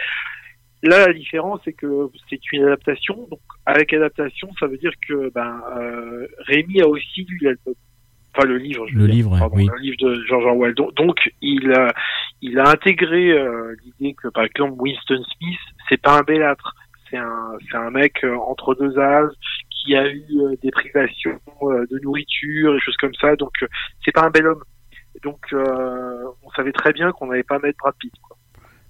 Là, 0.82 1.06
la 1.06 1.12
différence, 1.12 1.60
c'est 1.64 1.74
que 1.74 2.08
c'est 2.28 2.40
une 2.52 2.64
adaptation. 2.64 3.26
Donc, 3.30 3.40
avec 3.66 3.92
adaptation, 3.92 4.48
ça 4.58 4.66
veut 4.66 4.78
dire 4.78 4.92
que 5.06 5.30
ben 5.34 5.60
euh, 5.76 6.26
Rémi 6.46 6.80
a 6.80 6.88
aussi 6.88 7.24
lu 7.28 7.38
l'album, 7.42 7.74
enfin 8.34 8.46
le 8.46 8.56
livre, 8.56 8.86
je 8.88 8.96
Le 8.96 9.06
dire, 9.06 9.14
livre, 9.14 9.38
pardon, 9.38 9.56
oui. 9.56 9.68
le 9.70 9.78
livre 9.78 9.96
de 10.00 10.24
George 10.26 10.46
Orwell. 10.46 10.74
Donc, 10.74 10.94
donc, 10.94 11.30
il 11.42 11.70
a 11.72 11.92
il 12.40 12.58
a 12.58 12.70
intégré 12.70 13.30
euh, 13.30 13.76
l'idée 13.84 14.14
que 14.14 14.28
par 14.28 14.44
exemple 14.44 14.74
Winston 14.78 15.22
Smith, 15.36 15.60
c'est 15.88 16.00
pas 16.00 16.18
un 16.18 16.22
bellâtre, 16.22 16.74
c'est 17.10 17.18
un 17.18 17.58
c'est 17.70 17.76
un 17.76 17.90
mec 17.90 18.24
euh, 18.24 18.36
entre 18.36 18.74
deux 18.74 18.98
âges 18.98 19.32
qui 19.82 19.94
a 19.96 20.08
eu 20.08 20.24
euh, 20.38 20.54
des 20.62 20.70
privations 20.70 21.38
euh, 21.62 21.86
de 21.90 21.98
nourriture 22.02 22.74
et 22.74 22.80
choses 22.80 22.96
comme 22.96 23.14
ça. 23.20 23.36
Donc, 23.36 23.52
euh, 23.62 23.66
c'est 24.04 24.12
pas 24.12 24.22
un 24.26 24.30
bel 24.30 24.46
homme. 24.46 24.62
Donc, 25.24 25.38
on 25.52 26.50
savait 26.54 26.72
très 26.72 26.92
bien 26.92 27.10
qu'on 27.12 27.26
n'allait 27.26 27.42
pas 27.42 27.58
mettre 27.58 27.76
Brad 27.78 27.94
Pitt. 27.98 28.12
Quoi. 28.22 28.36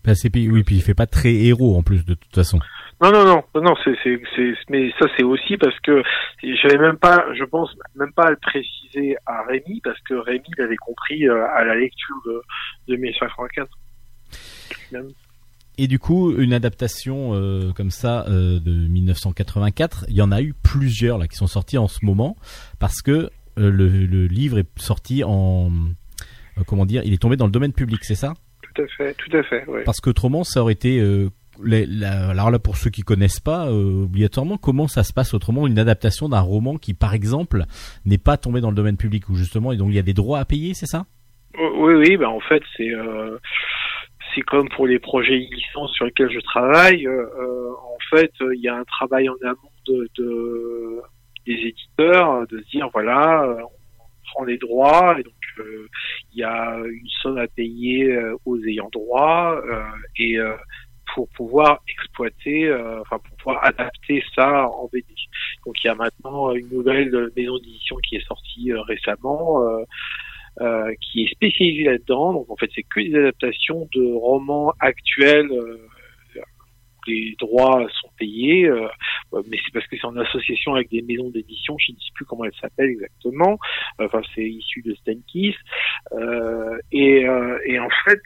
Bah, 0.05 0.15
c'est 0.15 0.31
puis- 0.31 0.51
oui, 0.51 0.63
puis 0.63 0.77
il 0.77 0.83
fait 0.83 0.95
pas 0.95 1.07
très 1.07 1.33
héros 1.33 1.77
en 1.77 1.83
plus 1.83 2.05
de 2.05 2.15
toute 2.15 2.35
façon. 2.35 2.59
Non, 3.03 3.11
non, 3.11 3.25
non, 3.25 3.43
non, 3.63 3.75
c'est, 3.83 3.97
c'est, 4.05 4.21
c'est, 4.37 4.53
mais 4.69 4.91
ça 4.99 5.07
c'est 5.17 5.25
aussi 5.25 5.57
parce 5.57 5.79
que 5.81 6.03
j'avais 6.43 6.77
même 6.77 6.99
pas, 6.99 7.25
je 7.35 7.45
pense 7.45 7.75
même 7.97 8.13
pas 8.13 8.27
à 8.27 8.31
le 8.31 8.37
préciser 8.37 9.17
à 9.25 9.43
Rémi 9.45 9.81
parce 9.83 9.99
que 10.03 10.15
Rémi 10.15 10.45
l'avait 10.59 10.77
compris 10.77 11.27
à 11.27 11.65
la 11.65 11.75
lecture 11.75 12.17
de, 12.27 12.43
de 12.89 12.97
1984. 12.97 13.69
Et 15.79 15.87
du 15.89 15.99
coup, 15.99 16.33
une 16.37 16.53
adaptation 16.53 17.31
euh, 17.35 17.73
comme 17.73 17.91
ça 17.91 18.27
euh, 18.29 18.61
de 18.61 18.71
1984, 18.89 20.05
il 20.09 20.15
y 20.17 20.23
en 20.23 20.31
a 20.33 20.43
eu 20.43 20.53
plusieurs 20.63 21.17
là 21.19 21.27
qui 21.27 21.37
sont 21.37 21.47
sortis 21.47 21.79
en 21.79 21.89
ce 21.89 22.05
moment 22.05 22.37
parce 22.79 23.01
que 23.03 23.11
euh, 23.13 23.29
le, 23.71 23.89
le 23.89 24.27
livre 24.27 24.59
est 24.59 24.69
sorti 24.79 25.23
en 25.25 25.71
comment 26.67 26.85
dire, 26.85 27.03
il 27.07 27.15
est 27.15 27.19
tombé 27.23 27.37
dans 27.37 27.47
le 27.47 27.53
domaine 27.53 27.73
public, 27.73 28.05
c'est 28.05 28.15
ça? 28.15 28.35
Tout 28.75 28.83
à 28.83 28.87
fait, 28.99 29.15
tout 29.15 29.35
à 29.37 29.43
fait, 29.43 29.65
ouais. 29.67 29.83
Parce 29.85 30.01
qu'autrement, 30.01 30.45
ça 30.45 30.61
aurait 30.63 30.75
été 30.75 31.03
les- 31.65 31.87
la- 31.87 32.29
alors 32.31 32.51
là 32.51 32.59
pour 32.59 32.77
ceux 32.77 32.91
qui 32.91 33.01
connaissent 33.03 33.41
pas 33.41 33.71
obligatoirement 33.73 34.59
comment 34.59 34.87
ça 34.89 35.03
se 35.03 35.13
passe 35.15 35.33
autrement 35.35 35.67
une 35.67 35.79
adaptation 35.79 36.29
d'un 36.29 36.41
roman 36.41 36.77
qui 36.77 36.93
par 36.95 37.15
exemple 37.15 37.65
n'est 38.05 38.19
pas 38.19 38.37
tombé 38.37 38.61
dans 38.61 38.69
le 38.71 38.77
domaine 38.77 38.97
public 38.99 39.29
ou 39.31 39.35
justement 39.35 39.73
et 39.73 39.77
donc 39.79 39.89
il 39.89 39.95
y 39.95 39.99
a 39.99 40.03
des 40.03 40.13
droits 40.15 40.39
à 40.41 40.45
payer, 40.45 40.75
c'est 40.75 40.87
ça? 40.87 41.07
Oui, 41.59 41.95
oui, 41.95 42.17
ben 42.19 42.29
en 42.29 42.41
fait 42.41 42.63
c'est 42.77 42.91
c'est 44.35 44.43
comme 44.43 44.69
pour 44.71 44.87
les 44.87 44.99
projets 44.99 45.37
licence 45.39 45.93
sur 45.95 46.05
lesquels 46.07 46.31
je 46.31 46.41
travaille. 46.41 47.07
euh, 47.07 47.27
euh, 47.39 47.71
en 47.73 47.99
fait, 48.17 48.33
euh, 48.43 48.55
il 48.55 48.61
y 48.61 48.69
a 48.69 48.77
un 48.77 48.85
travail 48.85 49.29
en 49.29 49.35
amont 49.43 49.57
de, 49.87 50.09
de- 50.19 51.03
des 51.47 51.55
éditeurs 51.55 52.47
de 52.49 52.61
se 52.61 52.71
dire 52.71 52.89
voilà, 52.93 53.45
on 53.65 54.31
prend 54.33 54.45
les 54.45 54.59
droits 54.59 55.17
et 55.19 55.23
donc 55.23 55.33
il 56.33 56.39
y 56.39 56.45
a 56.45 56.77
une 56.85 57.09
somme 57.23 57.39
à 57.39 57.47
payer 57.49 58.17
aux 58.45 58.59
ayants 58.65 58.91
droit 58.93 59.61
et 60.19 60.39
pour 61.15 61.29
pouvoir 61.31 61.81
exploiter, 61.89 62.69
euh, 62.69 63.01
enfin 63.01 63.19
pour 63.19 63.37
pouvoir 63.39 63.65
adapter 63.65 64.23
ça 64.35 64.69
en 64.69 64.89
BD. 64.93 65.07
Donc 65.67 65.75
il 65.83 65.89
y 65.89 65.91
a 65.91 65.95
maintenant 65.95 66.53
une 66.53 66.69
nouvelle 66.69 67.31
maison 67.37 67.57
d'édition 67.59 67.97
qui 67.97 68.17
est 68.17 68.27
sortie 68.27 68.73
euh, 68.73 68.81
récemment. 68.83 69.67
Euh, 70.61 70.93
qui 71.01 71.25
est 71.25 71.33
spécialisé 71.33 71.85
là-dedans. 71.85 72.33
Donc 72.33 72.51
en 72.51 72.57
fait, 72.57 72.71
c'est 72.75 72.83
que 72.83 73.01
des 73.01 73.15
adaptations 73.15 73.89
de 73.95 74.13
romans 74.13 74.73
actuels. 74.81 75.51
euh, 75.53 75.89
les 77.07 77.37
droits 77.39 77.87
sont 78.01 78.11
payés, 78.19 78.67
euh, 78.67 78.89
mais 79.49 79.59
c'est 79.65 79.73
parce 79.73 79.87
que 79.87 79.97
c'est 79.97 80.07
en 80.07 80.17
association 80.17 80.75
avec 80.75 80.91
des 80.91 81.03
maisons 81.03 81.31
d'édition, 81.31 81.77
je 81.79 81.93
ne 81.93 81.97
sais 81.97 82.11
plus 82.15 82.25
comment 82.25 82.45
elles 82.45 82.55
s'appellent 82.61 82.91
exactement. 82.91 83.59
Enfin, 83.99 84.21
c'est 84.35 84.45
issu 84.45 84.83
de 84.83 84.95
Stenkiss. 84.95 85.57
Euh, 86.13 86.79
et, 86.93 87.27
euh, 87.27 87.59
et 87.65 87.79
en 87.79 87.89
fait, 88.05 88.21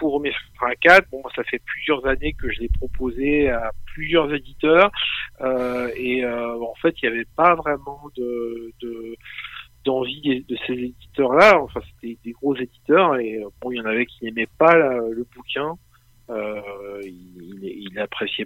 pour 0.00 0.20
mes 0.20 0.32
4, 0.80 1.08
bon, 1.10 1.22
ça 1.34 1.44
fait 1.44 1.60
plusieurs 1.64 2.04
années 2.06 2.34
que 2.34 2.50
je 2.50 2.60
l'ai 2.60 2.70
proposé 2.80 3.48
à 3.48 3.70
plusieurs 3.86 4.32
éditeurs, 4.34 4.90
et 5.40 6.26
en 6.26 6.74
fait, 6.80 6.94
il 7.02 7.08
n'y 7.08 7.14
avait 7.14 7.28
pas 7.36 7.54
vraiment 7.54 8.02
de, 8.16 8.72
de 8.80 9.16
d'envie 9.84 10.44
de 10.48 10.56
ces 10.66 10.72
éditeurs-là. 10.72 11.60
Enfin, 11.60 11.80
c'était 12.00 12.18
des 12.24 12.32
gros 12.32 12.56
éditeurs 12.56 13.16
et 13.16 13.36
euh, 13.36 13.48
bon, 13.60 13.70
il 13.70 13.78
y 13.78 13.80
en 13.80 13.86
avait 13.86 14.06
qui 14.06 14.24
n'aimaient 14.24 14.48
pas 14.58 14.74
le 14.74 15.26
bouquin. 15.34 15.76
Euh, 16.30 17.00
il, 17.04 17.92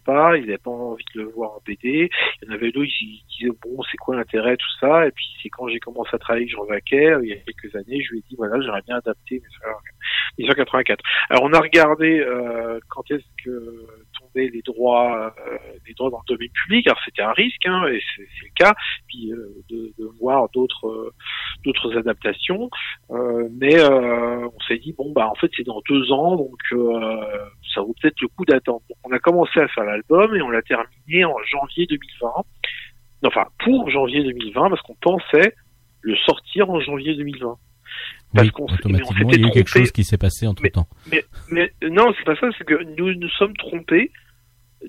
pas, 0.05 0.37
il 0.37 0.47
n'avait 0.47 0.59
pas 0.59 0.71
envie 0.71 1.05
de 1.15 1.23
le 1.23 1.29
voir 1.29 1.53
en 1.53 1.63
BD. 1.65 2.11
Il 2.43 2.49
y 2.49 2.51
en 2.51 2.55
avait 2.55 2.73
d'autres 2.73 2.89
qui 2.89 3.25
disaient 3.29 3.53
bon, 3.63 3.83
c'est 3.91 3.97
quoi 3.99 4.17
l'intérêt 4.17 4.57
tout 4.57 4.79
ça? 4.81 5.07
Et 5.07 5.11
puis 5.13 5.25
c'est 5.43 5.49
quand 5.49 5.69
j'ai 5.69 5.79
commencé 5.79 6.11
à 6.13 6.19
travailler 6.19 6.45
avec 6.45 6.55
Jean 6.55 6.65
Vaquer 6.65 7.19
il 7.23 7.29
y 7.29 7.33
a 7.33 7.37
quelques 7.37 7.75
années, 7.77 8.03
je 8.03 8.13
lui 8.13 8.19
ai 8.19 8.23
dit 8.29 8.35
voilà, 8.37 8.61
j'aimerais 8.61 8.83
bien 8.87 8.97
adapter 8.97 9.43
1984. 10.39 11.03
Alors 11.31 11.45
on 11.45 11.53
a 11.53 11.61
regardé 11.61 12.21
euh, 12.21 12.81
quand 12.89 13.09
est-ce 13.11 13.45
que 13.45 13.87
les 14.35 14.63
droits, 14.63 15.33
euh, 15.49 15.59
les 15.87 15.95
droits 15.95 16.11
dans 16.11 16.21
le 16.29 16.35
domaine 16.35 16.51
public. 16.65 16.87
Alors 16.87 17.01
c'était 17.05 17.23
un 17.23 17.33
risque, 17.33 17.65
hein, 17.67 17.87
et 17.89 18.01
c'est 18.17 18.23
le 18.23 18.53
cas. 18.57 18.75
Puis 19.07 19.33
euh, 19.33 19.63
de, 19.71 19.93
voir 20.21 20.49
d'autres 20.55 20.89
euh, 20.89 21.13
d'autres 21.65 21.97
adaptations, 21.97 22.71
mais 23.11 23.83
on 23.83 24.61
s'est 24.67 24.79
dit 24.79 24.95
bon 24.97 25.13
bah 25.13 25.29
en 25.29 25.35
fait 25.35 25.51
c'est 25.57 25.65
dans 25.65 25.81
deux 25.89 26.13
ans, 26.13 26.37
donc 26.37 26.59
ça 27.75 27.81
vaut 27.83 27.95
peut-être 28.01 28.21
le 28.21 28.29
coup 28.29 28.45
d'attendre. 28.45 28.83
Donc 28.89 28.99
on 29.05 29.13
a 29.13 29.19
commencé 29.19 29.61
à 29.61 29.69
faire 29.69 29.85
l'album 29.85 30.35
et 30.35 30.43
on 30.43 30.51
l'a 30.51 30.63
terminé 30.63 31.25
en 31.25 31.37
janvier 31.51 31.87
2020. 31.87 32.33
Enfin 33.27 33.47
pour 33.59 33.91
janvier 33.91 34.23
2020 34.23 34.71
parce 34.71 34.83
qu'on 34.83 34.97
pensait 35.01 35.55
le 36.03 36.17
sortir 36.17 36.71
en 36.71 36.81
janvier 36.81 37.15
2020. 37.15 37.57
Parce 38.35 38.47
Oui, 38.47 38.53
qu'on 38.53 38.67
automatiquement, 38.67 39.29
mais 39.29 39.35
il 39.37 39.41
y 39.41 39.45
a 39.45 39.49
eu 39.49 39.51
quelque 39.53 39.71
chose 39.71 39.91
qui 39.91 40.05
s'est 40.05 40.19
passé 40.19 40.47
entre 40.47 40.67
temps. 40.69 40.89
Mais, 41.11 41.25
mais 41.51 41.73
euh, 41.83 41.89
non, 41.89 42.13
c'est 42.17 42.25
pas 42.25 42.37
ça, 42.37 42.49
c'est 42.59 42.65
que 42.65 42.83
nous 42.97 43.15
nous 43.15 43.29
sommes 43.31 43.57
trompés 43.57 44.11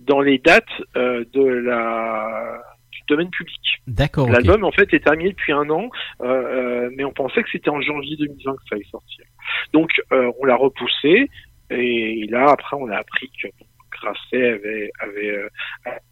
dans 0.02 0.22
les 0.22 0.38
dates 0.40 0.66
euh, 0.96 1.24
de 1.34 1.42
la 1.42 2.62
du 2.92 3.00
domaine 3.08 3.30
public. 3.30 3.60
D'accord. 3.88 4.30
L'album 4.30 4.64
en 4.64 4.72
fait 4.72 4.94
est 4.94 5.04
terminé 5.04 5.32
depuis 5.32 5.54
un 5.54 5.70
an, 5.70 5.90
euh, 6.22 6.26
euh, 6.26 6.90
mais 6.96 7.04
on 7.04 7.12
pensait 7.12 7.44
que 7.44 7.50
c'était 7.52 7.70
en 7.70 7.82
janvier 7.82 8.16
2020 8.18 8.54
que 8.54 8.62
ça 8.70 8.76
allait 8.76 8.84
sortir. 8.92 9.26
Donc 9.74 9.90
euh, 10.12 10.32
on 10.40 10.46
l'a 10.46 10.56
repoussé 10.56 11.30
et 11.70 12.28
là 12.30 12.50
après 12.52 12.76
on 12.78 12.90
a 12.90 12.98
appris 12.98 13.32
que 13.42 13.48
Grasset 13.92 14.92
avait 15.02 15.50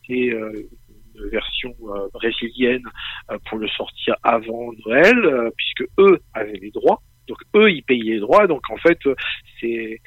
euh, 0.10 0.52
version 1.32 1.76
euh, 1.84 2.08
brésilienne 2.14 2.86
euh, 3.32 3.38
pour 3.48 3.58
le 3.58 3.68
sortir 3.68 4.16
avant 4.24 4.72
Noël, 4.86 5.18
euh, 5.26 5.50
puisque 5.56 5.90
eux 6.00 6.22
avaient 6.34 6.60
les 6.60 6.72
droits. 6.72 7.02
Donc 7.28 7.38
eux 7.56 7.70
ils 7.72 7.84
payaient 7.84 8.16
les 8.16 8.20
droits, 8.20 8.48
donc 8.48 8.70
en 8.70 8.78
fait 8.78 9.00
c'est 9.60 10.02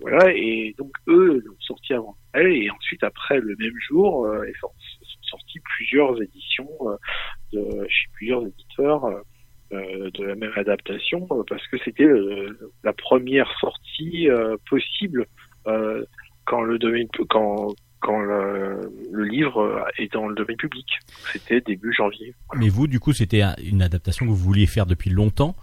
voilà. 0.00 0.32
Et 0.34 0.74
donc 0.78 0.92
eux 1.08 1.42
l'ont 1.44 1.60
sorti 1.60 1.94
avant 1.94 2.16
Noël. 2.34 2.52
Et 2.52 2.70
ensuite 2.70 3.02
après 3.02 3.40
le 3.40 3.56
même 3.58 3.78
jour 3.88 4.26
euh, 4.26 4.44
sont 4.60 4.72
sortis 5.22 5.60
plusieurs 5.60 6.20
éditions 6.22 6.68
chez 7.52 8.08
plusieurs 8.14 8.46
éditeurs 8.46 9.06
de 9.70 10.24
la 10.24 10.34
même 10.36 10.52
adaptation 10.56 11.26
parce 11.46 11.66
que 11.66 11.76
c'était 11.84 12.08
la 12.82 12.94
première 12.94 13.50
sortie 13.60 14.26
possible 14.70 15.26
quand 16.46 16.62
le 16.62 16.78
domaine 16.78 17.08
quand 17.28 17.74
quand 18.00 18.18
le, 18.20 18.92
le 19.12 19.24
livre 19.24 19.84
est 19.98 20.12
dans 20.12 20.28
le 20.28 20.34
domaine 20.34 20.56
public. 20.56 20.86
C'était 21.32 21.60
début 21.60 21.92
janvier. 21.92 22.34
Mais 22.56 22.68
vous, 22.68 22.86
du 22.86 23.00
coup, 23.00 23.12
c'était 23.12 23.42
un- 23.42 23.56
une 23.64 23.82
adaptation 23.82 24.26
que 24.26 24.30
vous 24.30 24.36
vouliez 24.36 24.66
faire 24.66 24.86
depuis 24.86 25.10
longtemps. 25.10 25.54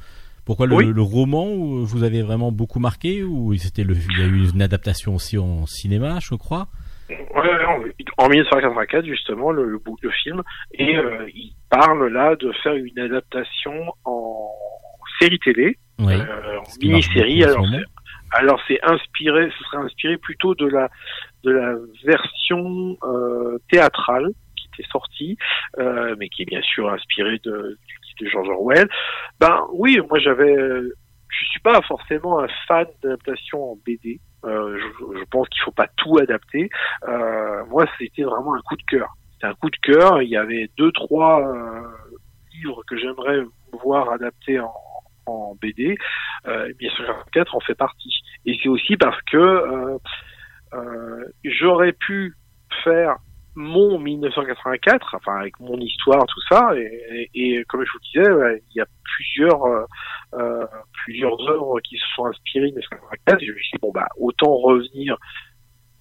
Pourquoi 0.45 0.67
le, 0.67 0.75
Oui. 0.75 0.85
le 0.85 1.01
roman 1.01 1.45
vous 1.47 2.03
avez 2.03 2.21
vraiment 2.21 2.51
beaucoup 2.51 2.79
marqué 2.79 3.23
ou 3.23 3.55
c'était 3.55 3.83
le 3.83 3.95
il 3.95 4.19
y 4.19 4.21
a 4.21 4.27
eu 4.27 4.47
une 4.53 4.61
adaptation 4.61 5.15
aussi 5.15 5.37
en 5.39 5.65
cinéma, 5.65 6.19
je 6.21 6.35
crois? 6.35 6.67
Ouais, 7.09 7.65
en, 8.17 8.23
en 8.25 8.29
1984 8.29 9.05
justement 9.05 9.51
le, 9.51 9.65
le, 9.67 9.79
le 10.01 10.09
film 10.23 10.41
et 10.73 10.95
euh, 10.97 11.27
il 11.33 11.53
parle 11.69 12.07
là 12.11 12.35
de 12.35 12.51
faire 12.63 12.73
une 12.75 12.97
adaptation 12.99 13.73
en 14.05 14.49
série 15.19 15.39
télé, 15.39 15.77
Oui. 15.99 16.13
euh, 16.13 16.57
en 16.59 16.63
mini-série. 16.81 17.43
Alors, 17.43 17.65
alors 18.31 18.59
c'est 18.67 18.79
inspiré, 18.83 19.49
ce 19.57 19.63
serait 19.65 19.83
inspiré 19.83 20.17
plutôt 20.17 20.53
de 20.55 20.67
la 20.67 20.89
de 21.45 21.51
la 21.51 21.75
version 22.03 22.97
euh, 23.03 23.57
théâtrale 23.69 24.29
qui 24.55 24.67
était 24.73 24.89
sortie, 24.89 25.37
euh, 25.79 26.15
mais 26.19 26.29
qui 26.29 26.41
est 26.41 26.45
bien 26.45 26.61
sûr 26.61 26.89
inspirée 26.89 27.39
de, 27.43 27.77
du 27.87 27.95
livre 28.03 28.19
de 28.19 28.25
George 28.27 28.49
Orwell. 28.49 28.89
Ben 29.39 29.65
oui, 29.73 29.99
moi 30.09 30.19
j'avais, 30.19 30.55
je 30.55 31.45
suis 31.45 31.59
pas 31.61 31.81
forcément 31.81 32.39
un 32.39 32.47
fan 32.67 32.87
d'adaptation 33.03 33.71
en 33.71 33.77
BD. 33.85 34.19
Euh, 34.45 34.77
je, 34.77 35.19
je 35.19 35.23
pense 35.31 35.49
qu'il 35.49 35.61
faut 35.63 35.71
pas 35.71 35.87
tout 35.97 36.17
adapter. 36.19 36.69
Euh, 37.07 37.65
moi, 37.65 37.85
c'était 37.97 38.23
vraiment 38.23 38.53
un 38.55 38.61
coup 38.61 38.75
de 38.75 38.83
cœur. 38.83 39.13
C'était 39.33 39.47
un 39.47 39.55
coup 39.55 39.69
de 39.69 39.77
cœur. 39.77 40.21
Il 40.21 40.29
y 40.29 40.37
avait 40.37 40.69
deux, 40.77 40.91
trois 40.91 41.41
euh, 41.41 41.81
livres 42.53 42.83
que 42.87 42.97
j'aimerais 42.97 43.39
voir 43.83 44.11
adaptés 44.11 44.59
en, 44.59 44.73
en 45.25 45.55
BD. 45.59 45.97
Euh, 46.47 46.67
1944 46.79 47.55
en 47.55 47.59
fait 47.59 47.75
partie. 47.75 48.15
Et 48.45 48.57
c'est 48.61 48.69
aussi 48.69 48.97
parce 48.97 49.19
que 49.23 49.37
euh, 49.37 49.97
j'aurais 51.43 51.93
pu 51.93 52.35
faire 52.83 53.17
mon 53.55 53.99
1984, 53.99 55.15
enfin 55.15 55.37
avec 55.37 55.59
mon 55.59 55.77
histoire, 55.77 56.25
tout 56.25 56.41
ça, 56.49 56.73
et, 57.33 57.63
comme 57.69 57.85
je 57.85 57.91
vous 57.91 57.99
disais, 57.99 58.61
il 58.71 58.77
y 58.77 58.81
a 58.81 58.85
plusieurs 59.03 59.63
euh, 59.63 59.85
euh, 60.33 60.65
plusieurs 61.05 61.39
œuvres 61.49 61.79
qui 61.79 61.97
se 61.97 62.05
sont 62.15 62.25
inspirées 62.25 62.71
de 62.71 62.75
1984. 62.75 63.41
Et 63.41 63.45
je 63.45 63.51
me 63.51 63.57
suis 63.57 63.71
dit 63.73 63.79
bon 63.81 63.91
bah 63.93 64.07
autant 64.19 64.55
revenir 64.57 65.17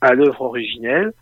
à 0.00 0.14
l'œuvre 0.14 0.42
originelle 0.42 1.12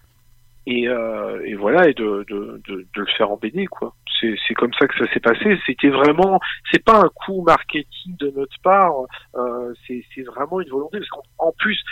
et, 0.67 0.89
euh, 0.89 1.57
voilà 1.59 1.89
et 1.89 1.95
de, 1.95 2.25
le 2.29 3.07
faire 3.17 3.31
en 3.31 3.37
BD 3.37 3.67
quoi. 3.67 3.95
C'est 4.21 4.55
comme 4.55 4.73
ça 4.75 4.87
que 4.87 4.97
ça 5.05 5.13
s'est 5.13 5.21
passé. 5.21 5.59
C'était 5.67 5.89
vraiment 5.89 6.39
c'est 6.71 6.85
pas 6.85 7.01
un 7.01 7.09
coup 7.09 7.43
marketing 7.43 8.17
de 8.19 8.31
notre 8.31 8.57
part. 8.63 8.95
Euh, 9.35 9.75
c'est 9.87 10.23
vraiment 10.23 10.61
une 10.61 10.71
volonté 10.71 10.99
parce 10.99 11.11
qu'en 11.11 11.23
en 11.39 11.53
plus 11.59 11.83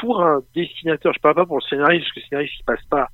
pour 0.00 0.22
un 0.22 0.40
dessinateur, 0.54 1.12
je 1.12 1.20
parle 1.20 1.34
pas 1.34 1.46
pour 1.46 1.58
le 1.58 1.62
scénariste 1.62 2.04
parce 2.04 2.14
que 2.14 2.20
le 2.20 2.26
scénariste 2.26 2.54
il 2.58 2.64
passe 2.64 2.84
pas 2.90 3.08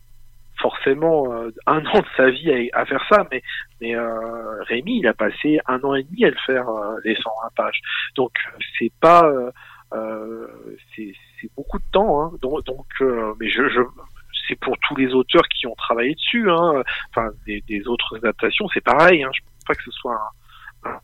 forcément 0.58 1.32
euh, 1.32 1.50
un 1.66 1.84
an 1.86 2.00
de 2.00 2.06
sa 2.16 2.30
vie 2.30 2.70
à, 2.72 2.86
faire 2.86 3.04
ça, 3.10 3.26
mais 3.30 3.42
mais 3.80 3.94
euh, 3.94 4.62
Rémi 4.64 4.98
il 4.98 5.06
a 5.06 5.14
passé 5.14 5.60
un 5.66 5.80
an 5.82 5.94
et 5.94 6.04
demi 6.04 6.24
à 6.24 6.30
le 6.30 6.36
faire 6.46 6.68
euh, 6.68 6.96
les 7.04 7.14
120 7.14 7.54
pages. 7.54 7.80
Donc 8.14 8.32
c'est 8.78 8.92
pas 9.00 9.30
c'est 10.96 11.50
beaucoup 11.56 11.78
de 11.78 11.84
temps. 11.92 12.22
Hein. 12.22 12.32
Donc, 12.42 12.84
mais 13.40 13.48
c'est 14.48 14.56
pour 14.60 14.76
tous 14.78 14.96
les 14.96 15.12
auteurs 15.12 15.46
qui 15.48 15.66
ont 15.66 15.74
travaillé 15.74 16.14
dessus. 16.14 16.50
Hein. 16.50 16.82
Enfin 17.10 17.30
des, 17.46 17.62
des 17.68 17.86
autres 17.86 18.16
adaptations 18.16 18.66
c'est 18.72 18.84
pareil. 18.84 19.22
Hein. 19.22 19.30
Je 19.32 19.40
pense 19.42 19.64
pas 19.66 19.74
que 19.74 19.84
ce 19.84 19.90
soit 19.92 20.14
un, 20.14 20.45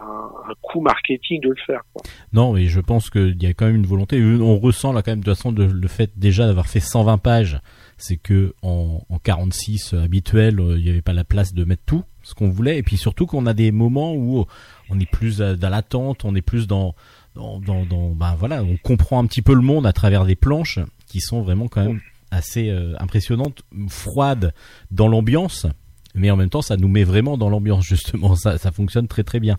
un, 0.01 0.51
un 0.51 0.55
coup 0.61 0.81
marketing 0.81 1.41
de 1.41 1.51
le 1.51 1.57
faire. 1.67 1.83
Quoi. 1.93 2.03
Non, 2.33 2.53
mais 2.53 2.67
je 2.67 2.81
pense 2.81 3.11
qu'il 3.11 3.43
y 3.43 3.47
a 3.47 3.55
quand 3.55 3.67
même 3.67 3.77
une 3.77 3.87
volonté. 3.87 4.23
On 4.23 4.59
ressent 4.59 4.93
là 4.93 5.03
quand 5.03 5.13
même 5.13 5.21
de 5.21 5.25
toute 5.25 5.37
façon 5.37 5.53
de, 5.53 5.65
le 5.65 5.89
fait 5.89 6.11
déjà 6.17 6.47
d'avoir 6.47 6.67
fait 6.67 6.81
120 6.81 7.19
pages, 7.19 7.61
c'est 7.97 8.17
que 8.17 8.55
en, 8.63 9.01
en 9.09 9.19
46 9.19 9.95
habituel, 9.95 10.61
euh, 10.61 10.79
il 10.79 10.85
n'y 10.85 10.91
avait 10.91 11.03
pas 11.03 11.13
la 11.13 11.25
place 11.25 11.55
de 11.55 11.65
mettre 11.65 11.83
tout 11.87 12.05
ce 12.23 12.35
qu'on 12.35 12.49
voulait, 12.51 12.79
et 12.79 12.83
puis 12.83 12.97
surtout 12.97 13.27
qu'on 13.27 13.47
a 13.47 13.55
des 13.55 13.73
moments 13.73 14.15
où 14.15 14.47
on 14.91 15.01
est 15.01 15.11
plus 15.11 15.41
euh, 15.41 15.57
dans 15.57 15.71
l'attente, 15.71 16.25
on 16.25 16.35
est 16.35 16.43
plus 16.43 16.67
dans 16.67 16.95
dans, 17.35 17.59
dans, 17.61 17.87
dans 17.87 18.11
ben 18.11 18.35
voilà, 18.35 18.63
on 18.63 18.77
comprend 18.77 19.19
un 19.19 19.27
petit 19.27 19.43
peu 19.43 19.55
le 19.55 19.63
monde 19.63 19.87
à 19.87 19.93
travers 19.93 20.27
des 20.27 20.37
planches 20.37 20.79
qui 21.07 21.21
sont 21.21 21.43
vraiment 21.43 21.69
quand 21.69 21.85
même 21.85 22.01
assez 22.31 22.71
euh, 22.71 22.95
impressionnantes, 22.99 23.63
froides 23.89 24.55
dans 24.91 25.09
l'ambiance, 25.09 25.67
mais 26.15 26.31
en 26.31 26.37
même 26.37 26.51
temps 26.51 26.63
ça 26.63 26.77
nous 26.77 26.89
met 26.89 27.05
vraiment 27.05 27.37
dans 27.39 27.49
l'ambiance 27.51 27.85
justement, 27.85 28.35
ça, 28.37 28.59
ça 28.59 28.71
fonctionne 28.73 29.09
très 29.09 29.25
très 29.25 29.41
bien. 29.41 29.57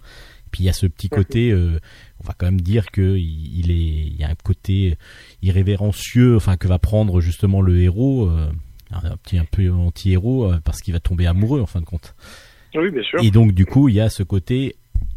Puis 0.51 0.64
il 0.64 0.66
y 0.68 0.70
a 0.70 0.74
ce 0.74 0.86
petit 0.86 1.10
côté, 1.10 1.49
euh, 1.51 1.80
on 2.24 2.28
va 2.28 2.36
quand 2.38 2.45
même 2.45 2.62
dire 2.62 2.91
que 2.91 3.18
il 3.18 3.58
il 3.60 3.72
est, 3.72 4.08
il 4.08 4.16
y 4.16 4.24
a 4.24 4.30
un 4.30 4.36
côté 4.36 4.97
irrévérencieux, 5.41 6.36
enfin 6.36 6.58
que 6.58 6.68
va 6.68 6.80
prendre 6.80 7.22
justement 7.22 7.62
le 7.62 7.80
héros, 7.82 8.28
euh, 8.30 8.51
un 8.91 9.18
petit 9.18 9.38
un 9.38 9.45
peu 9.45 9.72
anti-héros 9.72 10.51
euh, 10.51 10.60
parce 10.64 10.82
qu'il 10.82 10.93
va 10.93 10.99
tomber 10.99 11.26
amoureux 11.26 11.62
en 11.62 11.66
fin 11.66 11.80
de 11.80 11.86
compte. 11.86 12.16
Oui 12.76 12.89
bien 12.91 13.04
sûr. 13.04 13.20
Et 13.24 13.32
donc 13.32 13.51
du 13.54 13.66
coup 13.66 13.89
il 13.89 13.95
y 13.95 13.99
a 13.99 14.10
ce 14.10 14.24
côté 14.24 14.76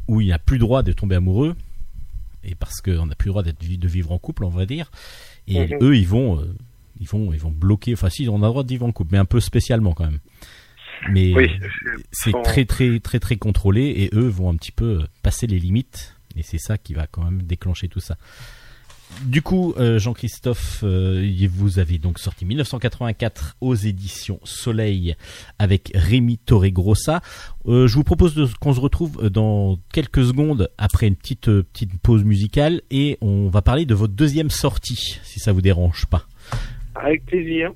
où 0.09 0.21
il 0.21 0.29
n'a 0.29 0.39
plus 0.39 0.59
droit 0.59 0.83
de 0.83 0.93
tomber 0.93 1.17
amoureux 1.17 1.55
et 2.45 2.55
parce 2.55 2.81
qu'on 2.81 3.07
n'a 3.07 3.15
plus 3.15 3.29
le 3.29 3.33
droit 3.33 3.43
d'être 3.43 3.59
de 3.61 3.89
vivre 3.89 4.13
en 4.13 4.19
couple 4.19 4.45
on 4.45 4.51
va 4.51 4.67
dire. 4.67 4.91
Et 5.49 5.59
Mhm. 5.61 5.79
eux 5.83 5.97
ils 5.97 6.07
vont, 6.09 6.43
ils 7.01 7.07
vont, 7.09 7.33
ils 7.33 7.39
vont 7.41 7.51
bloquer. 7.51 7.93
Enfin 7.93 8.09
si 8.11 8.29
on 8.29 8.37
a 8.37 8.47
le 8.47 8.49
droit 8.49 8.63
de 8.63 8.69
vivre 8.69 8.87
en 8.87 8.93
couple, 8.93 9.13
mais 9.13 9.19
un 9.19 9.25
peu 9.25 9.41
spécialement 9.41 9.93
quand 9.93 10.05
même. 10.05 10.21
Mais 11.11 11.33
Oui, 11.35 11.51
c'est 12.13 12.33
très 12.45 12.65
très 12.65 13.01
très 13.01 13.19
très 13.19 13.37
contrôlé 13.37 13.83
et 13.83 14.11
eux 14.15 14.29
vont 14.29 14.51
un 14.51 14.57
petit 14.57 14.73
peu 14.73 15.01
passer 15.23 15.47
les 15.47 15.59
limites 15.59 16.17
et 16.37 16.43
c'est 16.43 16.59
ça 16.59 16.79
qui 16.79 16.95
va 16.95 17.07
quand 17.07 17.25
même 17.25 17.43
déclencher 17.43 17.89
tout 17.89 18.01
ça. 18.01 18.17
Du 19.25 19.41
coup, 19.41 19.73
euh, 19.79 19.99
Jean-Christophe, 19.99 20.81
euh, 20.83 21.47
vous 21.51 21.79
avez 21.79 21.99
donc 21.99 22.19
sorti 22.19 22.45
1984 22.45 23.57
aux 23.61 23.75
éditions 23.75 24.41
Soleil 24.45 25.17
avec 25.59 25.93
Rémi 25.95 26.39
Torregrossa. 26.39 27.21
Euh, 27.67 27.87
je 27.87 27.95
vous 27.95 28.05
propose 28.05 28.53
qu'on 28.61 28.75
se 28.75 28.81
retrouve 28.81 29.31
dans 29.31 29.79
quelques 29.93 30.25
secondes 30.25 30.71
après 30.77 31.07
une 31.07 31.17
petite 31.17 31.49
euh, 31.49 31.63
petite 31.63 31.99
pause 32.01 32.25
musicale 32.25 32.83
et 32.91 33.17
on 33.21 33.49
va 33.49 33.63
parler 33.63 33.87
de 33.87 33.95
votre 33.95 34.13
deuxième 34.13 34.51
sortie, 34.51 35.19
si 35.23 35.41
ça 35.41 35.53
vous 35.53 35.63
dérange 35.63 36.07
pas. 36.07 36.27
Avec 36.95 37.25
plaisir. 37.25 37.73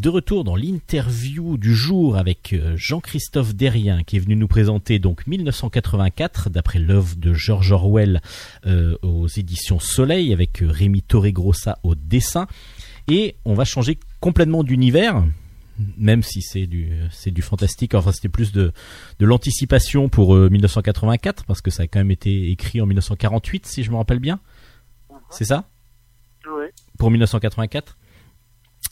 De 0.00 0.08
retour 0.08 0.44
dans 0.44 0.56
l'interview 0.56 1.58
du 1.58 1.74
jour 1.74 2.16
avec 2.16 2.54
euh, 2.54 2.72
Jean-Christophe 2.74 3.54
Derrien 3.54 4.02
qui 4.02 4.16
est 4.16 4.18
venu 4.18 4.34
nous 4.34 4.48
présenter 4.48 4.98
donc 4.98 5.26
1984 5.26 6.48
d'après 6.48 6.78
l'œuvre 6.78 7.16
de 7.16 7.34
George 7.34 7.70
Orwell 7.70 8.22
euh, 8.64 8.96
aux 9.02 9.26
éditions 9.26 9.78
Soleil 9.78 10.32
avec 10.32 10.62
euh, 10.62 10.70
Rémi 10.70 11.02
Torregrossa 11.02 11.78
au 11.82 11.94
dessin. 11.94 12.46
Et 13.08 13.36
on 13.44 13.52
va 13.52 13.66
changer 13.66 13.98
complètement 14.20 14.64
d'univers 14.64 15.22
même 15.98 16.22
si 16.22 16.40
c'est 16.40 16.66
du 16.66 16.92
c'est 17.10 17.30
du 17.30 17.42
fantastique. 17.42 17.94
Enfin 17.94 18.12
c'était 18.12 18.30
plus 18.30 18.52
de 18.52 18.72
de 19.18 19.26
l'anticipation 19.26 20.08
pour 20.08 20.34
euh, 20.34 20.48
1984 20.48 21.44
parce 21.44 21.60
que 21.60 21.70
ça 21.70 21.82
a 21.82 21.86
quand 21.88 22.00
même 22.00 22.10
été 22.10 22.50
écrit 22.50 22.80
en 22.80 22.86
1948 22.86 23.66
si 23.66 23.82
je 23.82 23.90
me 23.90 23.96
rappelle 23.96 24.20
bien. 24.20 24.40
C'est 25.28 25.44
ça? 25.44 25.68
Ouais. 26.46 26.72
Pour 26.96 27.10
1984 27.10 27.98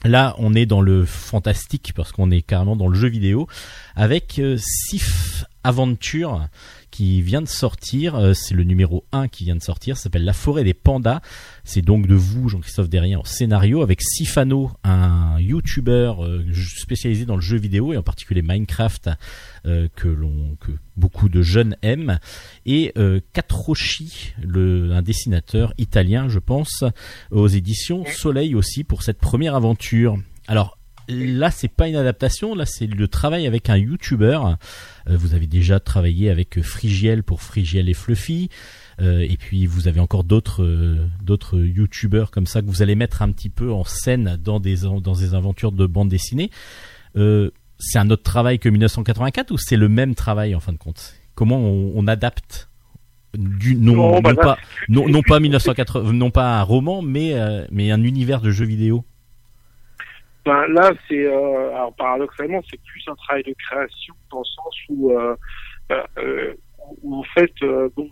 Là, 0.05 0.33
on 0.37 0.55
est 0.55 0.65
dans 0.65 0.81
le 0.81 1.05
fantastique 1.05 1.91
parce 1.93 2.11
qu'on 2.13 2.31
est 2.31 2.41
carrément 2.41 2.77
dans 2.77 2.87
le 2.87 2.95
jeu 2.95 3.09
vidéo 3.09 3.47
avec 3.95 4.39
euh, 4.39 4.57
Sif 4.57 5.43
Aventure 5.63 6.47
qui 6.91 7.21
vient 7.21 7.41
de 7.41 7.47
sortir. 7.47 8.15
Euh, 8.15 8.33
c'est 8.33 8.53
le 8.53 8.63
numéro 8.63 9.05
1 9.11 9.27
qui 9.27 9.43
vient 9.43 9.55
de 9.55 9.61
sortir. 9.61 9.97
Ça 9.97 10.03
s'appelle 10.03 10.25
La 10.25 10.33
forêt 10.33 10.63
des 10.63 10.73
pandas. 10.73 11.21
C'est 11.63 11.81
donc 11.81 12.07
de 12.07 12.15
vous, 12.15 12.49
Jean-Christophe 12.49 12.89
Derrien, 12.89 13.19
en 13.19 13.23
scénario 13.23 13.81
avec 13.81 14.01
Sifano, 14.01 14.71
un 14.83 15.39
YouTuber 15.39 16.13
euh, 16.19 16.53
spécialisé 16.53 17.25
dans 17.25 17.35
le 17.35 17.41
jeu 17.41 17.57
vidéo 17.57 17.93
et 17.93 17.97
en 17.97 18.03
particulier 18.03 18.41
Minecraft 18.41 19.11
euh, 19.65 19.87
que 19.95 20.07
l'on 20.07 20.55
que 20.59 20.71
beaucoup 20.97 21.29
de 21.29 21.41
jeunes 21.41 21.77
aiment 21.81 22.19
et 22.65 22.93
Catrochi, 23.31 24.33
le 24.41 24.91
un 24.91 25.01
dessinateur 25.01 25.73
italien, 25.77 26.27
je 26.27 26.39
pense, 26.39 26.83
aux 27.31 27.47
éditions 27.47 28.03
Soleil 28.05 28.53
aussi 28.53 28.83
pour 28.83 29.03
cette 29.03 29.19
première 29.19 29.55
aventure. 29.55 30.17
Alors 30.47 30.78
là, 31.09 31.51
c'est 31.51 31.67
pas 31.67 31.87
une 31.87 31.95
adaptation, 31.95 32.55
là, 32.55 32.65
c'est 32.65 32.87
le 32.87 33.07
travail 33.07 33.47
avec 33.47 33.69
un 33.69 33.77
YouTuber. 33.77 34.39
Euh, 35.09 35.17
vous 35.17 35.33
avez 35.33 35.47
déjà 35.47 35.79
travaillé 35.79 36.29
avec 36.29 36.61
Frigiel 36.61 37.23
pour 37.23 37.41
Frigiel 37.41 37.89
et 37.89 37.93
Fluffy. 37.93 38.49
Euh, 39.01 39.21
et 39.21 39.37
puis 39.37 39.65
vous 39.65 39.87
avez 39.87 39.99
encore 40.01 40.23
d'autres 40.25 40.63
euh, 40.63 41.07
d'autres 41.23 41.57
youtubeurs 41.59 42.31
comme 42.31 42.45
ça 42.45 42.61
que 42.61 42.67
vous 42.67 42.81
allez 42.81 42.95
mettre 42.95 43.21
un 43.21 43.31
petit 43.31 43.49
peu 43.49 43.71
en 43.71 43.85
scène 43.85 44.37
dans 44.43 44.59
des 44.59 44.77
dans 44.81 45.13
des 45.13 45.33
aventures 45.33 45.71
de 45.71 45.85
bande 45.87 46.09
dessinée. 46.09 46.49
Euh, 47.15 47.49
c'est 47.77 47.97
un 47.97 48.09
autre 48.09 48.23
travail 48.23 48.59
que 48.59 48.67
1984 48.67 49.51
ou 49.51 49.57
c'est 49.57 49.77
le 49.77 49.87
même 49.87 50.15
travail 50.15 50.53
en 50.53 50.59
fin 50.59 50.73
de 50.73 50.77
compte? 50.77 51.13
Comment 51.33 51.59
on, 51.59 51.93
on 51.95 52.07
adapte 52.07 52.69
du 53.37 53.75
non, 53.75 53.93
Non, 53.95 54.11
non 54.15 54.19
bah 54.21 54.33
pas 54.35 54.57
non, 54.89 55.07
non 55.07 55.21
pas 55.21 55.35
c'est- 55.35 55.41
1980 55.41 56.11
non 56.13 56.29
pas 56.29 56.59
un 56.59 56.63
roman 56.63 57.01
mais 57.01 57.35
euh, 57.35 57.65
mais 57.71 57.91
un 57.91 58.03
univers 58.03 58.41
de 58.41 58.51
jeux 58.51 58.65
vidéo. 58.65 59.05
Ben, 60.45 60.67
là, 60.67 60.91
c'est 61.07 61.25
euh, 61.25 61.75
alors 61.75 61.93
paradoxalement, 61.95 62.61
c'est 62.69 62.81
plus 62.81 63.03
un 63.07 63.15
travail 63.15 63.43
de 63.43 63.53
création 63.67 64.15
dans 64.31 64.39
le 64.39 64.45
sens 64.45 64.75
où, 64.89 65.11
euh, 65.11 65.35
euh, 65.91 66.03
euh, 66.17 66.53
où 67.01 67.15
en 67.17 67.23
fait, 67.23 67.51
euh, 67.61 67.89
bon, 67.95 68.09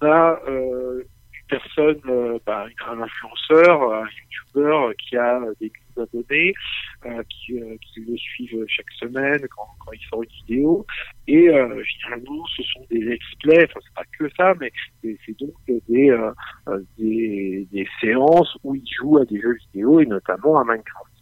on 0.00 0.06
a 0.06 0.40
euh, 0.48 1.00
une 1.00 1.46
personne, 1.48 2.00
ben, 2.46 2.66
un 2.88 3.00
influenceur, 3.00 3.92
un 3.92 4.06
youtubeur 4.06 4.92
qui 4.96 5.16
a 5.16 5.40
des 5.58 5.72
euh, 7.06 7.22
qui, 7.28 7.60
qui 7.80 8.00
le 8.00 8.16
suivent 8.16 8.64
chaque 8.68 8.90
semaine 8.92 9.40
quand, 9.56 9.66
quand 9.84 9.92
il 9.92 10.00
sort 10.08 10.22
une 10.22 10.28
vidéo, 10.46 10.86
et 11.26 11.46
généralement, 11.48 12.46
ce 12.56 12.62
sont 12.62 12.84
des 12.90 13.00
let's 13.00 13.34
play, 13.42 13.64
enfin 13.64 13.80
c'est 13.82 13.94
pas 13.94 14.04
que 14.18 14.28
ça, 14.36 14.54
mais 14.60 14.72
c'est 15.02 15.38
donc 15.38 15.54
des, 15.66 16.12
des 16.98 17.68
des 17.72 17.88
séances 18.00 18.56
où 18.62 18.74
il 18.76 18.84
joue 18.98 19.18
à 19.18 19.24
des 19.24 19.40
jeux 19.40 19.56
vidéo 19.72 20.00
et 20.00 20.06
notamment 20.06 20.58
à 20.60 20.64
Minecraft. 20.64 21.15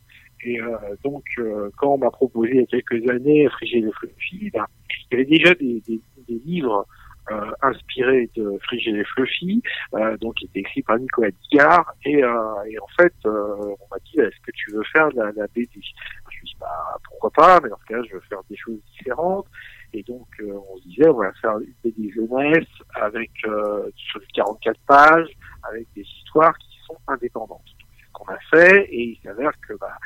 Et 0.45 0.61
euh, 0.61 0.77
donc, 1.03 1.25
euh, 1.39 1.71
quand 1.79 1.95
on 1.95 1.99
m'a 1.99 2.11
proposé 2.11 2.51
il 2.53 2.61
y 2.61 2.63
a 2.63 2.67
quelques 2.67 3.09
années 3.11 3.49
Frigel 3.49 3.89
et 3.89 3.93
Fluffy, 3.93 4.51
ben, 4.51 4.67
il 5.11 5.13
y 5.13 5.15
avait 5.15 5.25
déjà 5.25 5.55
des, 5.55 5.83
des, 5.87 6.01
des 6.29 6.39
livres 6.45 6.87
euh, 7.31 7.51
inspirés 7.63 8.31
de 8.37 8.59
Frigel 8.65 8.97
et 8.97 9.05
Fluffy, 9.05 9.63
euh, 9.95 10.17
donc 10.19 10.35
qui 10.35 10.45
étaient 10.45 10.61
écrits 10.61 10.83
par 10.83 10.99
Nicolas 10.99 11.31
Digard. 11.31 11.95
Et, 12.05 12.23
euh, 12.23 12.63
et 12.69 12.79
en 12.79 12.87
fait, 12.99 13.15
euh, 13.25 13.57
on 13.59 13.87
m'a 13.91 13.99
dit, 14.05 14.21
est-ce 14.21 14.41
que 14.43 14.51
tu 14.53 14.73
veux 14.73 14.83
faire 14.93 15.09
la, 15.15 15.33
la 15.33 15.47
BD 15.55 15.71
Je 15.73 15.79
me 15.79 16.31
suis 16.31 16.45
dit, 16.45 16.57
bah, 16.61 16.99
pourquoi 17.05 17.31
pas, 17.31 17.61
mais 17.63 17.71
dans 17.71 17.79
ce 17.79 17.85
cas, 17.87 18.03
je 18.09 18.15
veux 18.15 18.23
faire 18.29 18.43
des 18.51 18.57
choses 18.57 18.79
différentes. 18.99 19.47
Et 19.93 20.03
donc, 20.03 20.27
on 20.43 20.77
se 20.79 20.83
disait, 20.89 21.09
on 21.09 21.19
va 21.19 21.33
faire 21.41 21.57
une 21.59 21.73
BD 21.85 22.11
jeunesse 22.11 22.69
avec 22.97 23.31
sur 23.39 24.21
les 24.21 24.27
44 24.35 24.81
pages, 24.87 25.29
avec 25.63 25.87
des 25.95 26.03
histoires 26.03 26.57
qui 26.59 26.79
sont 26.85 26.97
indépendantes. 27.07 27.63
C'est 27.79 28.05
ce 28.07 28.13
qu'on 28.13 28.25
a 28.27 28.39
fait, 28.51 28.87
et 28.91 29.03
il 29.03 29.19
s'avère 29.23 29.53
que 29.67 29.75
bah, 29.75 29.97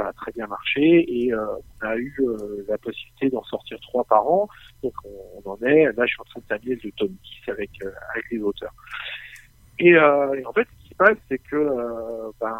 a 0.00 0.12
très 0.12 0.32
bien 0.32 0.46
marché, 0.46 1.04
et 1.08 1.32
euh, 1.32 1.46
on 1.82 1.86
a 1.86 1.96
eu 1.96 2.14
euh, 2.20 2.64
la 2.68 2.78
possibilité 2.78 3.30
d'en 3.30 3.42
sortir 3.44 3.78
trois 3.80 4.04
par 4.04 4.26
an. 4.26 4.48
Donc, 4.82 4.94
on, 5.44 5.50
en 5.50 5.58
est, 5.62 5.84
là, 5.92 6.06
je 6.06 6.12
suis 6.12 6.20
en 6.20 6.24
train 6.24 6.40
de 6.40 6.46
terminer 6.46 6.78
le 6.82 6.92
tome 6.92 7.16
10 7.46 7.50
avec, 7.50 7.70
euh, 7.82 7.90
avec 8.12 8.24
les 8.30 8.40
auteurs. 8.40 8.74
Et, 9.78 9.98
en 9.98 10.52
fait, 10.52 10.68
ce 10.76 10.82
qui 10.82 10.88
se 10.90 10.94
passe, 10.94 11.16
c'est 11.28 11.38
que 11.38 12.32
ben, 12.40 12.58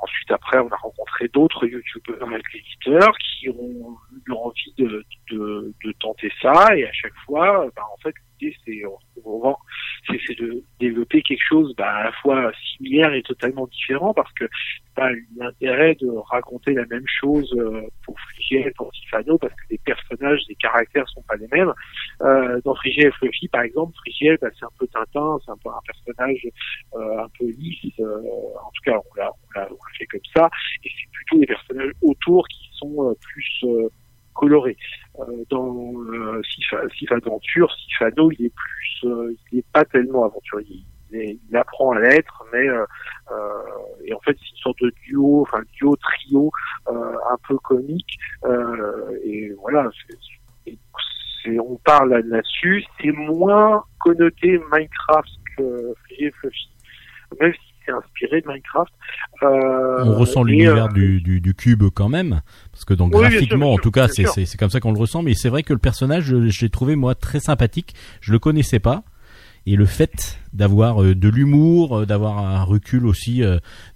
Ensuite, 0.00 0.30
après, 0.30 0.58
on 0.58 0.68
a 0.68 0.76
rencontré 0.76 1.26
d'autres 1.28 1.66
youtubeurs 1.66 2.22
avec 2.22 2.44
l'éditeur 2.52 3.12
qui 3.18 3.48
ont 3.50 3.96
eu 4.26 4.32
envie 4.32 4.74
de, 4.78 5.04
de, 5.32 5.74
de 5.84 5.92
tenter 5.98 6.30
ça. 6.40 6.68
Et 6.76 6.86
à 6.86 6.92
chaque 6.92 7.16
fois, 7.26 7.66
ben, 7.74 7.82
en 7.92 7.96
fait, 7.96 8.14
c'est 8.64 8.82
on 9.24 9.56
c'est- 10.08 10.38
de 10.40 10.62
développer 10.78 11.22
quelque 11.22 11.42
chose 11.48 11.74
ben, 11.76 11.84
à 11.84 12.04
la 12.04 12.12
fois 12.12 12.52
similaire 12.76 13.12
et 13.12 13.22
totalement 13.22 13.66
différent 13.66 14.14
parce 14.14 14.32
que 14.34 14.44
pas 14.94 15.10
l'intérêt 15.36 15.94
de 15.96 16.08
raconter 16.30 16.72
la 16.74 16.84
même 16.86 17.04
chose 17.06 17.52
euh, 17.58 17.82
pour 18.04 18.18
Frigiel, 18.20 18.72
pour 18.76 18.90
Tifano, 18.92 19.38
parce 19.38 19.52
que 19.54 19.62
les 19.70 19.78
personnages, 19.78 20.40
les 20.48 20.54
caractères 20.56 21.08
sont 21.08 21.22
pas 21.22 21.36
les 21.36 21.46
mêmes. 21.52 21.72
Euh, 22.22 22.60
dans 22.64 22.74
Frigiel 22.74 23.08
et 23.08 23.12
Fluffy, 23.12 23.48
par 23.48 23.62
exemple, 23.62 23.92
Frigiel, 23.98 24.38
ben, 24.40 24.50
c'est 24.58 24.64
un 24.64 24.70
peu 24.78 24.86
Tintin, 24.88 25.38
c'est 25.44 25.50
un 25.52 25.56
peu 25.62 25.70
un 25.70 25.80
personnage 25.86 26.46
euh, 26.94 27.24
un 27.24 27.28
peu 27.38 27.46
lisse. 27.46 27.92
euh, 28.00 28.20
en 28.64 28.70
tout 28.72 28.82
cas, 28.84 28.98
on 28.98 29.14
l'a 29.20 29.30
on 29.30 29.58
l'a- 29.60 29.68
fait 29.98 30.06
comme 30.06 30.20
ça. 30.36 30.48
Et 30.84 30.90
c'est 30.90 31.10
plutôt 31.12 31.38
les 31.40 31.46
personnages 31.46 31.92
autour 32.02 32.46
qui 32.48 32.68
sont 32.74 33.10
euh, 33.10 33.14
plus 33.20 33.60
colorés. 34.38 34.76
Euh, 35.20 35.44
dans 35.50 35.74
euh, 36.12 36.40
Sif, 36.96 37.12
Aventure, 37.12 37.70
Sifano, 37.74 38.30
il 38.32 38.46
est 38.46 38.54
plus, 38.54 39.08
euh, 39.08 39.34
il 39.52 39.58
est 39.58 39.66
pas 39.72 39.84
tellement 39.84 40.24
aventurier. 40.24 40.80
Il, 41.10 41.16
est- 41.20 41.38
il 41.50 41.56
apprend 41.56 41.90
à 41.92 42.00
l'être, 42.00 42.44
mais 42.52 42.68
euh, 42.68 42.84
et 44.04 44.12
en 44.14 44.20
fait 44.20 44.36
c'est 44.38 44.50
une 44.50 44.62
sorte 44.62 44.80
de 44.82 44.92
duo, 45.06 45.42
enfin 45.42 45.60
duo 45.76 45.96
trio 45.96 46.50
un 46.86 47.36
peu 47.48 47.56
comique. 47.58 48.18
Et 49.24 49.50
voilà, 49.62 49.88
c'est- 50.06 50.76
c'est- 51.44 51.58
on 51.58 51.76
parle 51.84 52.10
là- 52.10 52.20
là-dessus. 52.20 52.84
C'est 53.00 53.12
moins 53.12 53.82
connoté 54.00 54.60
Minecraft 54.72 55.30
que 55.56 55.94
Fluffy, 56.04 56.70
c'est 57.88 57.92
inspiré 57.94 58.40
de 58.42 58.46
Minecraft. 58.48 58.92
Euh, 59.42 60.04
On 60.04 60.14
ressent 60.14 60.42
l'univers 60.42 60.84
euh, 60.86 60.88
du, 60.88 61.20
du, 61.20 61.40
du 61.40 61.54
cube 61.54 61.84
quand 61.94 62.08
même, 62.08 62.42
parce 62.72 62.84
que 62.84 62.94
donc 62.94 63.14
Oui, 63.14 63.20
bien 63.20 63.30
sûr, 63.30 63.38
graphiquement, 63.40 63.72
en 63.72 63.78
tout 63.78 63.90
cas, 63.90 64.08
c'est 64.08 64.22
sûr. 64.24 64.32
c'est 64.32 64.44
c'est 64.44 64.58
comme 64.58 64.70
ça 64.70 64.80
qu'on 64.80 64.92
le 64.92 64.98
ressent. 64.98 65.22
Mais 65.22 65.34
c'est 65.34 65.48
vrai 65.48 65.62
que 65.62 65.72
le 65.72 65.78
personnage, 65.78 66.24
je, 66.24 66.48
je 66.48 66.60
l'ai 66.64 66.70
trouvé 66.70 66.96
moi 66.96 67.14
très 67.14 67.40
sympathique. 67.40 67.94
Je 68.20 68.32
le 68.32 68.38
connaissais 68.38 68.80
pas. 68.80 69.02
Et 69.66 69.76
le 69.76 69.84
fait 69.86 70.38
d'avoir 70.54 71.02
euh, 71.02 71.14
de 71.14 71.28
l'humour, 71.28 72.06
d'avoir 72.06 72.38
un 72.38 72.62
recul 72.62 73.06
aussi, 73.06 73.42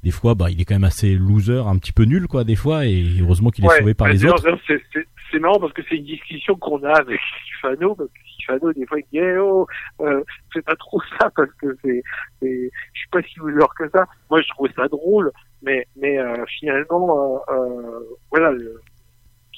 des 0.03 0.11
fois, 0.11 0.35
bah, 0.35 0.51
il 0.51 0.61
est 0.61 0.65
quand 0.65 0.75
même 0.75 0.85
assez 0.85 1.15
loser, 1.15 1.63
un 1.67 1.77
petit 1.79 1.93
peu 1.93 2.05
nul, 2.05 2.27
quoi, 2.29 2.45
des 2.45 2.57
fois. 2.57 2.87
Et 2.87 3.05
heureusement 3.21 3.51
qu'il 3.51 3.65
est 3.65 3.69
Ouais, 3.69 3.79
sauvé 3.79 3.95
par 3.95 4.09
les 4.09 4.25
autres. 4.25 4.43
c'est- 4.67 5.39
marrant 5.41 5.59
parce 5.59 5.73
que 5.73 5.81
c'est 5.89 5.97
une 5.97 6.05
discussion 6.05 6.55
qu'on 6.57 6.83
a 6.85 6.93
avec 6.93 7.19
Sifano, 7.57 7.95
parce 7.95 8.11
que 8.11 8.15
Sifano, 8.43 8.73
des 8.73 8.87
fois, 8.87 8.99
il 8.99 9.05
dit, 9.13 9.19
eh 9.19 9.39
oh, 9.39 9.67
euh, 10.01 10.23
fais 10.53 10.63
pas 10.63 10.77
trop 10.77 11.01
ça 11.19 11.31
parce 11.37 11.53
que 11.55 11.77
c'est, 11.83 12.03
c'est, 12.41 12.71
je 12.93 12.99
suis 12.99 13.09
pas 13.11 13.23
si 13.23 13.39
loser 13.39 13.67
que 13.79 13.89
ça. 13.91 14.05
Moi, 14.31 14.41
je 14.43 14.49
trouvais 14.49 14.73
ça 14.75 14.89
drôle, 14.89 15.31
mais, 15.63 15.87
mais, 15.97 16.19
euh, 16.19 16.45
finalement, 16.59 17.39
euh, 17.49 17.55
euh, 17.55 18.01
voilà, 18.31 18.51
le- 18.51 18.81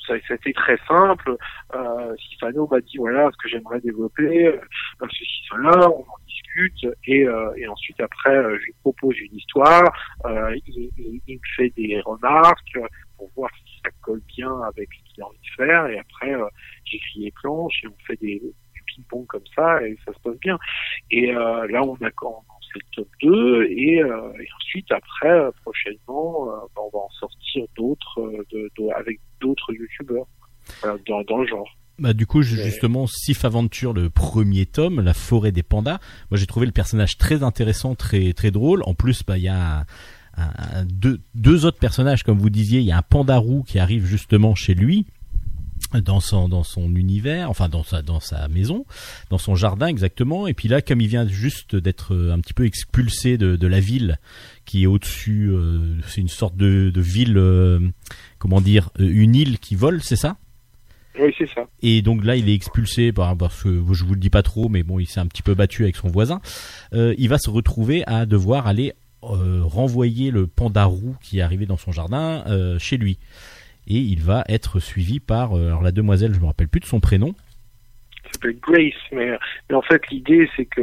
ça, 0.07 0.14
c'était 0.28 0.53
très 0.53 0.76
simple. 0.87 1.35
Euh, 1.74 2.14
Sifano 2.16 2.68
m'a 2.70 2.80
dit, 2.80 2.99
voilà, 2.99 3.30
ce 3.32 3.37
que 3.43 3.49
j'aimerais 3.49 3.80
développer, 3.80 4.49
euh, 4.49 4.59
ceci, 5.01 5.24
cela, 5.51 5.89
on 5.91 6.01
en 6.03 6.18
discute, 6.26 6.87
et, 7.07 7.26
euh, 7.26 7.53
et 7.57 7.66
ensuite, 7.66 7.99
après, 8.01 8.35
je 8.35 8.64
lui 8.64 8.74
propose 8.82 9.18
une 9.18 9.35
histoire, 9.35 9.82
il, 10.26 10.62
il- 10.99 11.20
il 11.26 11.35
me 11.37 11.41
fait 11.57 11.72
des 11.76 12.01
remarques, 12.05 12.78
pour 13.16 13.30
voir 13.37 13.51
si 13.64 13.80
ça 13.85 13.91
colle 14.03 14.20
bien 14.37 14.53
avec 14.62 14.89
ce 14.93 15.14
qu'il 15.14 15.22
a 15.22 15.26
envie 15.26 15.39
de 15.39 15.55
faire. 15.64 15.87
Et 15.87 15.99
après, 15.99 16.35
j'écris 16.85 17.20
les 17.20 17.30
planches 17.30 17.80
et 17.85 17.89
on 17.89 17.97
fait 18.07 18.20
des, 18.20 18.43
ping-pong 18.95 19.26
comme 19.26 19.47
ça 19.55 19.82
et 19.86 19.97
ça 20.05 20.12
se 20.12 20.18
passe 20.20 20.38
bien. 20.40 20.59
Et 21.11 21.30
euh, 21.34 21.66
là, 21.68 21.82
on 21.82 21.95
a 22.05 22.11
commencé 22.12 22.42
le 22.74 22.80
top 22.97 23.09
2 23.22 23.64
et, 23.70 24.01
euh, 24.03 24.32
et 24.40 24.49
ensuite, 24.57 24.90
après, 24.92 25.30
euh, 25.30 25.51
prochainement, 25.62 26.47
bah, 26.74 26.82
on 26.82 26.97
va 26.97 27.05
en 27.05 27.11
sortir 27.18 27.64
d'autres 27.76 28.20
de, 28.53 28.70
de- 28.78 28.90
avec 28.97 29.20
d'autres 29.40 29.72
youtubeurs 29.72 30.26
voilà, 30.82 30.97
dans, 31.07 31.22
dans 31.22 31.38
le 31.38 31.47
genre. 31.47 31.68
Bah, 31.99 32.12
du 32.12 32.26
coup, 32.26 32.42
justement, 32.42 33.07
Sif 33.07 33.45
Aventure, 33.45 33.92
le 33.92 34.11
premier 34.11 34.66
tome, 34.66 35.01
La 35.01 35.14
forêt 35.14 35.53
des 35.53 35.62
pandas. 35.62 36.01
Moi, 36.30 36.38
j'ai 36.38 36.47
trouvé 36.47 36.66
le 36.66 36.72
personnage 36.72 37.16
très 37.18 37.45
intéressant, 37.45 37.95
très 37.95 38.32
très 38.32 38.51
drôle. 38.51 38.82
En 38.84 38.95
plus, 38.95 39.22
bah, 39.24 39.38
il 39.38 39.45
y 39.45 39.49
a 39.49 39.78
un- 39.80 39.84
un- 40.36 40.84
deux, 40.84 41.20
deux 41.36 41.64
autres 41.66 41.78
personnages, 41.78 42.24
comme 42.24 42.38
vous 42.38 42.51
disiez. 42.51 42.80
Il 42.80 42.86
y 42.86 42.90
a 42.90 42.97
un 42.99 43.03
panda 43.03 43.36
roux 43.36 43.62
qui 43.62 43.78
arrive 43.78 44.05
justement 44.07 44.57
chez 44.57 44.74
lui 44.74 45.07
dans 46.03 46.20
son 46.20 46.49
dans 46.49 46.64
son 46.64 46.95
univers, 46.95 47.51
enfin 47.51 47.68
dans 47.68 47.83
sa 47.83 48.03
dans 48.03 48.20
sa 48.20 48.49
maison, 48.49 48.85
dans 49.31 49.39
son 49.39 49.55
jardin 49.55 49.87
exactement. 49.87 50.47
Et 50.47 50.55
puis 50.55 50.68
là, 50.68 50.83
comme 50.83 51.01
il 51.01 51.09
vient 51.09 51.27
juste 51.27 51.77
d'être 51.77 52.14
euh, 52.14 52.33
un 52.33 52.41
petit 52.41 52.55
peu 52.55 52.64
expulsé 52.64 53.39
de, 53.39 53.57
de 53.57 53.66
la 53.66 53.81
ville 53.81 54.18
qui 54.64 54.85
est 54.85 54.87
au-dessus, 54.87 55.51
euh, 55.51 55.97
c'est 56.09 56.20
une 56.20 56.29
sorte 56.29 56.57
de, 56.57 56.91
de 56.91 57.01
ville, 57.01 57.37
euh, 57.37 57.81
comment 58.39 58.61
dire, 58.61 58.91
euh, 59.01 59.09
une 59.09 59.35
île 59.35 59.59
qui 59.59 59.75
vole, 59.75 60.03
c'est 60.03 60.16
ça? 60.16 60.37
Oui, 61.16 61.33
c'est 61.39 61.49
ça. 61.55 61.64
et 61.81 62.03
donc 62.03 62.25
là, 62.25 62.35
il 62.35 62.49
est 62.49 62.55
expulsé 62.55 63.12
par 63.12 63.37
parce 63.37 63.62
que 63.62 63.68
je 63.93 64.05
vous 64.05 64.14
le 64.14 64.20
dis 64.20 64.31
pas 64.31 64.43
trop, 64.43 64.68
mais 64.68 64.83
bon, 64.83 64.99
il 64.99 65.07
s'est 65.07 65.20
un 65.20 65.27
petit 65.27 65.43
peu 65.43 65.55
battu 65.55 65.85
avec 65.85 65.95
son 65.95 66.09
voisin. 66.09 66.41
Euh, 66.93 67.14
il 67.18 67.29
va 67.29 67.39
se 67.39 67.51
retrouver 67.51 68.03
à 68.09 68.27
devoir 68.27 68.66
aller 68.66 68.95
euh, 69.22 69.62
renvoyer 69.64 70.31
le 70.31 70.47
panda 70.47 70.85
roux 70.85 71.16
qui 71.22 71.39
est 71.39 71.43
arrivé 71.43 71.66
dans 71.66 71.77
son 71.77 71.93
jardin 71.93 72.45
euh, 72.47 72.79
chez 72.79 72.97
lui. 72.97 73.18
Et 73.87 73.99
il 73.99 74.22
va 74.22 74.45
être 74.49 74.78
suivi 74.80 75.20
par 75.20 75.57
euh, 75.57 75.66
alors 75.68 75.82
la 75.82 75.93
demoiselle, 75.93 76.32
je 76.35 76.41
me 76.41 76.47
rappelle 76.47 76.68
plus 76.68 76.80
de 76.80 76.87
son 76.87 77.01
prénom. 77.01 77.35
S'appelle 78.32 78.59
Grace, 78.61 78.95
mais, 79.12 79.39
mais 79.68 79.76
en 79.76 79.82
fait 79.82 80.09
l'idée 80.09 80.49
c'est 80.57 80.64
que 80.66 80.80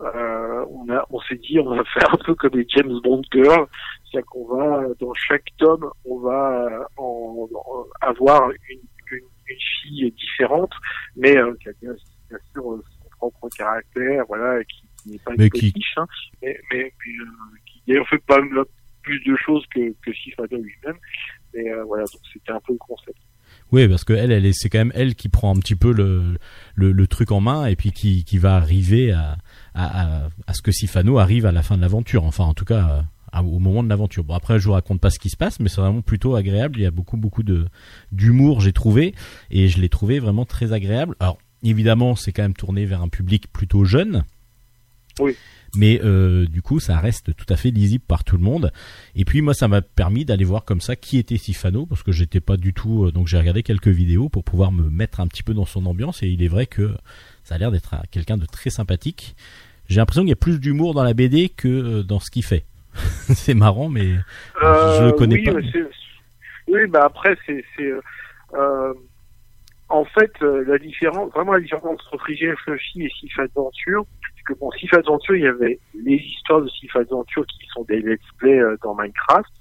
euh, 0.00 0.64
on 0.70 0.88
a 0.90 1.04
on 1.10 1.20
s'est 1.20 1.36
dit 1.36 1.58
on 1.60 1.74
va 1.76 1.84
faire 1.94 2.12
un 2.12 2.16
peu 2.24 2.34
comme 2.34 2.54
les 2.58 2.66
James 2.68 2.98
Bond 3.04 3.22
girls, 3.32 3.66
c'est-à-dire 4.10 4.26
qu'on 4.30 4.46
va 4.56 4.84
dans 5.00 5.12
chaque 5.14 5.44
tome 5.58 5.88
on 6.04 6.18
va 6.20 6.64
euh, 6.64 6.84
en, 6.96 7.48
en- 7.54 7.86
avoir 8.00 8.50
une, 8.50 8.80
une, 9.12 9.18
une 9.48 9.56
fille 9.82 10.10
différente, 10.12 10.72
mais 11.16 11.36
euh, 11.36 11.54
qui 11.62 11.68
a 11.68 11.72
bien, 11.82 11.92
bien 12.30 12.38
sûr 12.52 12.72
euh, 12.72 12.82
son 13.02 13.08
propre 13.18 13.48
caractère, 13.56 14.24
voilà, 14.26 14.64
qui, 14.64 14.82
qui 15.02 15.10
n'est 15.10 15.18
pas 15.18 15.32
une 15.32 15.42
Mais 15.42 15.50
qui- 15.50 15.70
potiche, 15.72 15.94
hein, 15.98 16.06
mais, 16.42 16.58
mais, 16.72 16.78
mais, 17.06 17.12
euh, 17.20 17.26
qui 17.66 17.82
d'ailleurs 17.86 18.08
fait 18.08 18.22
pas 18.24 18.40
plus 19.02 19.20
de 19.24 19.36
choses 19.36 19.64
que, 19.74 19.80
que 20.02 20.10
lui-même. 20.56 20.96
Mais 21.54 21.70
euh, 21.70 21.84
voilà, 21.84 22.04
donc 22.04 22.20
c'était 22.32 22.52
un 22.52 22.60
peu 22.66 22.72
le 22.72 22.78
concept. 22.78 23.18
Oui, 23.70 23.86
parce 23.88 24.04
que 24.04 24.12
elle, 24.14 24.32
elle 24.32 24.46
est- 24.46 24.52
c'est 24.54 24.70
quand 24.70 24.78
même 24.78 24.92
elle 24.94 25.14
qui 25.14 25.28
prend 25.28 25.54
un 25.54 25.58
petit 25.60 25.74
peu 25.76 25.92
le, 25.92 26.38
le, 26.74 26.92
le 26.92 27.06
truc 27.06 27.30
en 27.32 27.40
main 27.40 27.66
et 27.66 27.76
puis 27.76 27.92
qui, 27.92 28.24
qui 28.24 28.38
va 28.38 28.56
arriver 28.56 29.12
à, 29.12 29.36
à, 29.74 30.24
à, 30.24 30.28
à 30.46 30.54
ce 30.54 30.62
que 30.62 30.72
Sifano 30.72 31.18
arrive 31.18 31.44
à 31.46 31.52
la 31.52 31.62
fin 31.62 31.76
de 31.76 31.82
l'aventure. 31.82 32.24
Enfin, 32.24 32.44
en 32.44 32.54
tout 32.54 32.64
cas, 32.64 33.04
à- 33.32 33.42
au 33.42 33.58
moment 33.58 33.82
de 33.82 33.88
l'aventure. 33.90 34.24
Bon, 34.24 34.34
après, 34.34 34.58
je 34.58 34.64
vous 34.66 34.72
raconte 34.72 35.00
pas 35.00 35.10
ce 35.10 35.18
qui 35.18 35.28
se 35.28 35.36
passe, 35.36 35.60
mais 35.60 35.68
c'est 35.68 35.80
vraiment 35.82 36.00
plutôt 36.00 36.34
agréable. 36.34 36.78
Il 36.78 36.82
y 36.82 36.86
a 36.86 36.90
beaucoup, 36.90 37.18
beaucoup 37.18 37.42
de 37.42 37.66
d'humour, 38.10 38.60
j'ai 38.62 38.72
trouvé, 38.72 39.14
et 39.50 39.68
je 39.68 39.80
l'ai 39.80 39.90
trouvé 39.90 40.18
vraiment 40.18 40.46
très 40.46 40.72
agréable. 40.72 41.14
Alors, 41.20 41.36
évidemment, 41.62 42.16
c'est 42.16 42.32
quand 42.32 42.42
même 42.42 42.54
tourné 42.54 42.86
vers 42.86 43.02
un 43.02 43.08
public 43.08 43.52
plutôt 43.52 43.84
jeune. 43.84 44.24
Oui. 45.20 45.36
Mais 45.78 46.00
euh, 46.02 46.44
du 46.46 46.60
coup, 46.60 46.80
ça 46.80 46.98
reste 46.98 47.34
tout 47.36 47.46
à 47.48 47.56
fait 47.56 47.70
lisible 47.70 48.02
par 48.06 48.24
tout 48.24 48.36
le 48.36 48.42
monde. 48.42 48.72
Et 49.14 49.24
puis 49.24 49.40
moi, 49.42 49.54
ça 49.54 49.68
m'a 49.68 49.80
permis 49.80 50.24
d'aller 50.24 50.44
voir 50.44 50.64
comme 50.64 50.80
ça 50.80 50.96
qui 50.96 51.18
était 51.18 51.36
Sifano, 51.36 51.86
parce 51.86 52.02
que 52.02 52.10
j'étais 52.12 52.40
pas 52.40 52.56
du 52.56 52.72
tout. 52.74 53.04
euh, 53.04 53.12
donc 53.12 53.28
j'ai 53.28 53.38
regardé 53.38 53.62
quelques 53.62 53.86
vidéos 53.88 54.28
pour 54.28 54.42
pouvoir 54.42 54.72
me 54.72 54.90
mettre 54.90 55.20
un 55.20 55.26
petit 55.28 55.42
peu 55.44 55.54
dans 55.54 55.66
son 55.66 55.86
ambiance. 55.86 56.22
Et 56.22 56.28
il 56.28 56.42
est 56.42 56.48
vrai 56.48 56.66
que 56.66 56.90
ça 57.44 57.54
a 57.54 57.58
l'air 57.58 57.70
d'être 57.70 57.94
un- 57.94 58.02
quelqu'un 58.10 58.36
de 58.36 58.46
très 58.46 58.70
sympathique. 58.70 59.36
J'ai 59.88 60.00
l'impression 60.00 60.22
qu'il 60.22 60.30
y 60.30 60.32
a 60.32 60.36
plus 60.36 60.58
d'humour 60.60 60.94
dans 60.94 61.04
la 61.04 61.14
BD 61.14 61.48
que 61.48 61.68
euh, 61.68 62.02
dans 62.02 62.18
ce 62.20 62.30
qu'il 62.30 62.44
fait. 62.44 62.64
c'est 62.94 63.54
marrant, 63.54 63.88
mais 63.88 64.16
je 64.60 65.04
le 65.04 65.12
connais 65.12 65.36
oui, 65.36 65.44
pas. 65.44 65.52
mais 65.54 65.84
Oui, 66.66 66.86
bah 66.88 67.04
après, 67.04 67.36
c'est. 67.46 67.64
euh, 67.80 68.00
euh, 68.54 68.92
en 69.90 70.04
fait, 70.04 70.32
euh, 70.42 70.64
la 70.66 70.78
différence, 70.78 71.30
vraiment 71.32 71.52
la 71.54 71.60
différence 71.60 71.86
entre 71.86 72.18
Frigé 72.18 72.52
Fluffy 72.64 73.04
et 73.04 73.10
Sif 73.20 73.38
Adventure, 73.38 74.04
que 74.48 74.54
bon, 74.54 74.70
Sif 74.72 74.92
Adventure, 74.94 75.36
il 75.36 75.42
y 75.42 75.46
avait 75.46 75.78
les 75.94 76.16
histoires 76.16 76.62
de 76.62 76.68
Sif 76.68 76.94
Adventure 76.96 77.46
qui 77.46 77.66
sont 77.72 77.84
des 77.84 78.00
let's 78.00 78.20
play 78.38 78.58
euh, 78.58 78.76
dans 78.82 78.94
Minecraft. 78.94 79.52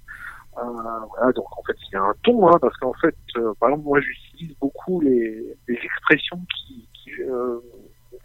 Euh, 0.57 0.61
voilà, 1.09 1.31
donc 1.33 1.45
en 1.57 1.63
fait, 1.63 1.75
il 1.89 1.93
y 1.93 1.95
a 1.97 2.01
un 2.01 2.13
ton, 2.23 2.47
hein, 2.47 2.57
parce 2.59 2.75
qu'en 2.77 2.93
fait, 2.93 3.15
euh, 3.35 3.53
par 3.59 3.69
exemple, 3.69 3.85
moi, 3.85 3.99
j'utilise 3.99 4.57
beaucoup 4.59 5.01
les, 5.01 5.55
expressions 5.67 6.39
qui, 6.55 6.87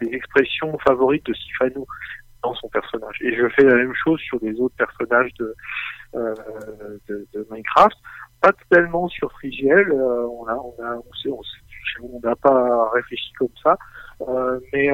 les 0.01 0.15
expressions 0.15 0.77
favorites 0.79 1.25
de 1.25 1.33
Sifano 1.33 1.85
dans 2.41 2.55
son 2.55 2.69
personnage. 2.69 3.17
Et 3.21 3.35
je 3.35 3.47
fais 3.49 3.63
la 3.63 3.75
même 3.75 3.93
chose 3.93 4.19
sur 4.21 4.39
les 4.41 4.59
autres 4.59 4.75
personnages 4.75 5.31
de, 5.35 5.55
Minecraft. 7.51 7.97
Pas 8.41 8.51
tellement 8.69 9.07
sur 9.09 9.31
Frigiel, 9.33 9.91
on 9.91 10.45
on 12.01 12.19
n'a 12.23 12.35
pas 12.35 12.89
réfléchi 12.91 13.31
comme 13.33 13.49
ça, 13.61 13.77
mais 14.73 14.89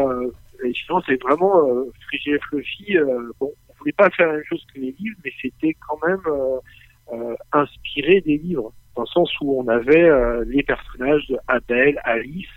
la 0.64 0.70
différence 0.70 1.04
c'est 1.08 1.22
vraiment 1.22 1.68
euh, 1.68 1.92
et 2.26 2.40
Fluffy. 2.40 2.98
Euh, 2.98 3.32
bon, 3.40 3.52
on 3.70 3.74
voulait 3.80 3.92
pas 3.94 4.10
faire 4.12 4.28
la 4.28 4.34
même 4.34 4.44
chose 4.50 4.66
que 4.74 4.80
les 4.80 4.92
livres, 5.00 5.18
mais 5.24 5.32
c'était 5.42 5.76
quand 5.88 6.00
même 6.06 6.22
euh, 6.28 6.60
euh, 7.14 7.36
inspiré 7.54 8.22
des 8.22 8.38
livres, 8.38 8.74
dans 8.96 9.04
le 9.04 9.08
sens 9.08 9.32
où 9.42 9.60
on 9.60 9.68
avait 9.68 10.04
euh, 10.04 10.44
les 10.48 10.64
personnages 10.64 11.26
de 11.28 11.38
Abel, 11.48 12.00
Alice, 12.04 12.48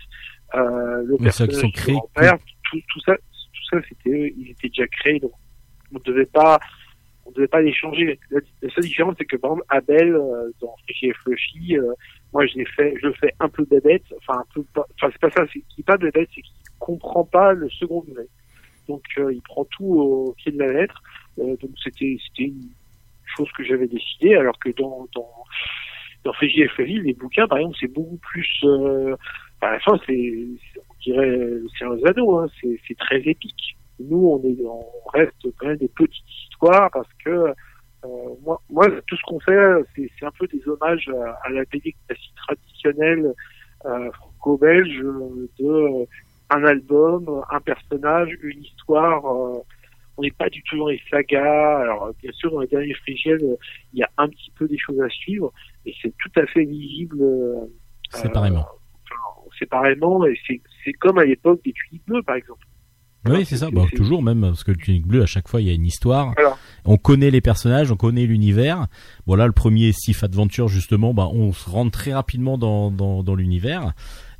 euh, 0.55 1.03
le 1.05 1.17
qui 1.17 1.23
personnage 1.23 1.55
sont 1.55 1.69
grand-père, 1.69 2.37
tout, 2.69 2.79
tout 2.91 2.99
ça, 3.01 3.15
tout 3.15 3.63
ça 3.71 3.77
c'était, 3.87 4.33
ils 4.37 4.51
étaient 4.51 4.69
déjà 4.69 4.87
créés, 4.87 5.19
donc 5.19 5.31
on 5.91 5.99
ne 5.99 6.03
devait 6.03 6.25
pas 6.25 6.59
on 7.25 7.31
devait 7.31 7.47
pas 7.47 7.61
les 7.61 7.73
changer. 7.73 8.19
La, 8.31 8.39
la 8.61 8.69
seule 8.69 8.83
différence, 8.83 9.15
c'est 9.17 9.25
que 9.25 9.37
par 9.37 9.51
exemple, 9.51 9.65
Abel, 9.69 10.13
euh, 10.13 10.51
dans 10.59 10.75
Frigé 10.83 11.07
et 11.07 11.13
Fluffy, 11.13 11.77
euh, 11.77 11.93
moi, 12.33 12.45
je 12.47 12.55
l'ai 12.57 12.65
fait, 12.65 12.95
je 13.01 13.09
fais 13.13 13.33
un 13.39 13.49
peu 13.49 13.63
bébête, 13.65 14.03
enfin, 14.17 14.39
un 14.39 14.45
peu 14.53 14.65
enfin, 14.75 15.09
c'est 15.11 15.19
pas 15.19 15.29
ça, 15.31 15.45
c'est 15.53 15.59
est 15.59 15.85
pas 15.85 15.97
bébête, 15.97 16.29
c'est 16.35 16.41
qu'il 16.41 16.53
comprend 16.83 17.23
pas 17.23 17.53
le 17.53 17.69
second 17.69 18.03
degré. 18.05 18.27
Donc, 18.89 19.03
euh, 19.17 19.33
il 19.33 19.41
prend 19.41 19.63
tout 19.65 19.85
au 19.85 20.33
pied 20.33 20.51
de 20.51 20.59
la 20.59 20.73
lettre. 20.73 21.01
Euh, 21.39 21.55
donc, 21.61 21.71
c'était, 21.81 22.17
c'était 22.27 22.49
une 22.49 22.69
chose 23.37 23.49
que 23.57 23.63
j'avais 23.63 23.87
décidé, 23.87 24.35
alors 24.35 24.59
que 24.59 24.69
dans, 24.71 25.07
dans, 25.15 25.31
dans 26.25 26.33
Fluffy, 26.33 26.99
les 26.99 27.13
bouquins, 27.13 27.47
par 27.47 27.59
exemple, 27.59 27.77
c'est 27.79 27.93
beaucoup 27.93 28.17
plus, 28.17 28.49
euh, 28.65 29.15
à 29.61 29.71
la 29.71 29.79
fin, 29.79 29.97
c'est, 30.05 30.45
on 30.77 30.93
dirait, 31.01 31.39
c'est 31.77 31.85
un 31.85 31.97
zado, 31.99 32.37
hein, 32.37 32.47
c'est, 32.59 32.77
c'est 32.85 32.97
très 32.97 33.21
épique. 33.21 33.77
Nous, 33.99 34.27
on 34.27 34.43
est, 34.43 34.57
on 34.65 34.85
reste 35.13 35.47
quand 35.57 35.67
même 35.67 35.77
des 35.77 35.87
petites 35.87 36.29
histoires 36.49 36.89
parce 36.91 37.11
que 37.23 37.53
moi, 38.43 38.61
moi, 38.69 38.89
tout 39.07 39.15
ce 39.15 39.21
qu'on 39.21 39.39
fait, 39.39 39.57
c'est, 39.95 40.25
un 40.25 40.31
peu 40.37 40.45
des 40.47 40.61
hommages 40.67 41.09
à, 41.45 41.49
la 41.49 41.63
BD 41.71 41.95
traditionnelle 42.35 43.33
franco-belge 44.13 44.99
de 45.57 46.05
un 46.49 46.63
album, 46.63 47.41
un 47.51 47.59
personnage, 47.61 48.29
une 48.43 48.63
histoire. 48.63 49.25
euh, 49.25 49.59
on 50.17 50.21
n'est 50.21 50.31
pas 50.31 50.49
du 50.49 50.61
tout 50.63 50.77
dans 50.77 50.87
les 50.89 51.01
sagas. 51.09 51.79
Alors, 51.79 52.11
bien 52.21 52.31
sûr, 52.33 52.51
dans 52.51 52.59
les 52.59 52.67
derniers 52.67 52.93
Frigiel, 52.93 53.39
euh, 53.43 53.55
il 53.93 53.99
y 53.99 54.03
a 54.03 54.09
un 54.17 54.27
petit 54.27 54.51
peu 54.55 54.67
des 54.67 54.77
choses 54.77 55.01
à 55.01 55.09
suivre, 55.09 55.51
et 55.85 55.93
c'est 56.01 56.13
tout 56.17 56.39
à 56.39 56.45
fait 56.47 56.63
lisible. 56.63 57.17
euh, 57.21 57.55
séparément. 58.11 58.59
enfin, 58.59 59.49
séparément, 59.57 60.25
et 60.25 60.37
c'est, 60.47 60.93
comme 60.93 61.17
à 61.17 61.25
l'époque 61.25 61.61
des 61.65 61.73
tuniques 61.73 62.05
bleues, 62.05 62.21
par 62.23 62.35
exemple. 62.35 62.65
Oui, 63.25 63.45
c'est 63.45 63.55
ça. 63.55 63.69
Bah, 63.71 63.83
toujours 63.95 64.21
même 64.21 64.41
parce 64.41 64.65
que 64.65 64.71
le 64.71 64.77
tunique 64.77 65.07
bleu, 65.07 65.21
à 65.23 65.25
chaque 65.25 65.47
fois, 65.47 65.61
il 65.61 65.67
y 65.67 65.71
a 65.71 65.73
une 65.73 65.85
histoire. 65.85 66.33
Voilà. 66.35 66.57
On 66.83 66.97
connaît 66.97 67.31
les 67.31 67.39
personnages, 67.39 67.89
on 67.89 67.95
connaît 67.95 68.25
l'univers. 68.25 68.87
Bon 69.25 69.35
là, 69.35 69.45
le 69.47 69.53
premier 69.53 69.93
Sif 69.93 70.25
Adventure 70.25 70.67
justement, 70.67 71.13
bah, 71.13 71.29
on 71.31 71.53
se 71.53 71.69
rentre 71.69 71.91
très 71.91 72.13
rapidement 72.13 72.57
dans 72.57 72.91
dans, 72.91 73.23
dans 73.23 73.35
l'univers. 73.35 73.93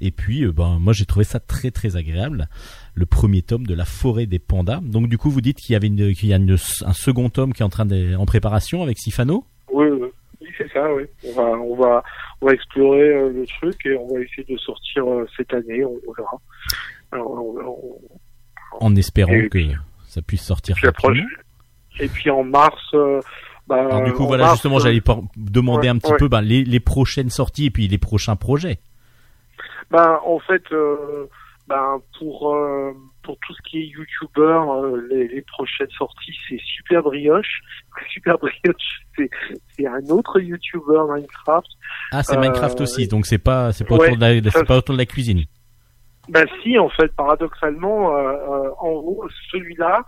Et 0.05 0.11
puis, 0.11 0.43
euh, 0.43 0.51
ben 0.51 0.79
moi, 0.79 0.91
j'ai 0.91 1.05
trouvé 1.05 1.23
ça 1.23 1.39
très 1.39 1.71
très 1.71 1.95
agréable. 1.95 2.49
Le 2.93 3.05
premier 3.05 3.41
tome 3.41 3.65
de 3.65 3.73
la 3.73 3.85
forêt 3.85 4.25
des 4.25 4.37
pandas. 4.37 4.81
Donc 4.83 5.07
du 5.07 5.17
coup, 5.17 5.29
vous 5.29 5.39
dites 5.39 5.57
qu'il 5.57 5.71
y 5.73 5.75
avait 5.77 5.87
une, 5.87 6.13
qu'il 6.13 6.27
y 6.27 6.33
a 6.33 6.35
une- 6.37 6.57
un 6.85 6.93
second 6.93 7.29
tome 7.29 7.53
qui 7.53 7.61
est 7.61 7.65
en 7.65 7.69
train 7.69 7.85
de, 7.85 8.13
en 8.15 8.25
préparation 8.25 8.83
avec 8.83 8.99
Sifano. 8.99 9.45
Oui, 9.71 9.85
oui, 9.87 10.09
oui, 10.41 10.47
c'est 10.57 10.69
ça, 10.73 10.93
oui. 10.93 11.03
On 11.29 11.31
va, 11.33 11.43
on 11.57 11.75
va, 11.75 12.03
on 12.41 12.47
va 12.47 12.53
explorer 12.53 13.07
euh, 13.07 13.31
le 13.31 13.45
truc 13.47 13.77
et 13.85 13.95
on 13.95 14.13
va 14.13 14.19
essayer 14.19 14.43
de 14.53 14.57
sortir 14.59 15.09
euh, 15.09 15.25
cette 15.37 15.53
année, 15.53 15.85
on, 15.85 15.93
on 16.07 16.13
verra. 16.13 16.37
Alors, 17.13 17.31
on- 17.31 17.59
on- 18.81 18.85
en 18.85 18.95
espérant 18.97 19.31
Et 19.31 19.43
que 19.43 19.47
puis- 19.49 19.71
ça 20.07 20.21
puisse 20.21 20.43
sortir 20.43 20.75
puis 20.75 20.87
et 21.99 22.07
puis 22.09 22.29
en 22.29 22.43
mars, 22.43 22.81
euh, 22.95 23.21
bah, 23.67 23.75
Alors 23.85 24.03
du 24.03 24.11
coup, 24.13 24.25
voilà, 24.25 24.45
mars, 24.45 24.55
justement, 24.55 24.79
j'allais 24.79 25.01
demander 25.37 25.87
ouais, 25.87 25.89
un 25.89 25.97
petit 25.97 26.11
ouais. 26.11 26.17
peu 26.17 26.27
ben, 26.27 26.41
les, 26.41 26.63
les 26.65 26.79
prochaines 26.79 27.29
sorties 27.29 27.65
et 27.67 27.69
puis 27.71 27.87
les 27.87 27.97
prochains 27.99 28.35
projets. 28.35 28.79
Ben, 29.91 30.19
en 30.25 30.39
fait, 30.39 30.63
euh, 30.71 31.27
ben, 31.67 32.01
pour, 32.19 32.53
euh, 32.53 32.91
pour 33.23 33.37
tout 33.39 33.53
ce 33.53 33.61
qui 33.69 33.79
est 33.79 33.85
youtubeur, 33.87 34.71
euh, 34.71 35.07
les, 35.09 35.27
les 35.27 35.41
prochaines 35.41 35.89
sorties, 35.91 36.35
c'est 36.47 36.59
Super 36.59 37.03
Brioche. 37.03 37.61
Super 38.13 38.37
Brioche, 38.37 39.01
c'est, 39.15 39.29
c'est 39.69 39.87
un 39.87 40.05
autre 40.09 40.39
youtubeur 40.39 41.07
Minecraft. 41.07 41.67
Ah, 42.11 42.23
c'est 42.23 42.37
Euh, 42.37 42.41
Minecraft 42.41 42.81
aussi, 42.81 43.07
donc 43.07 43.25
c'est 43.25 43.37
pas 43.37 43.71
c'est 43.71 43.85
pas 43.85 43.95
ouais, 43.95 44.07
autour 44.07 44.17
de 44.17 44.41
la 44.41 44.51
c'est 44.51 44.65
pas 44.65 44.77
autour 44.77 44.95
de 44.95 44.99
la 44.99 45.05
cuisine. 45.05 45.43
Ben 46.29 46.45
si, 46.61 46.77
en 46.79 46.89
fait, 46.89 47.13
paradoxalement, 47.15 48.15
euh, 48.15 48.21
euh, 48.21 48.69
en 48.79 48.91
gros, 48.93 49.27
celui-là 49.51 50.01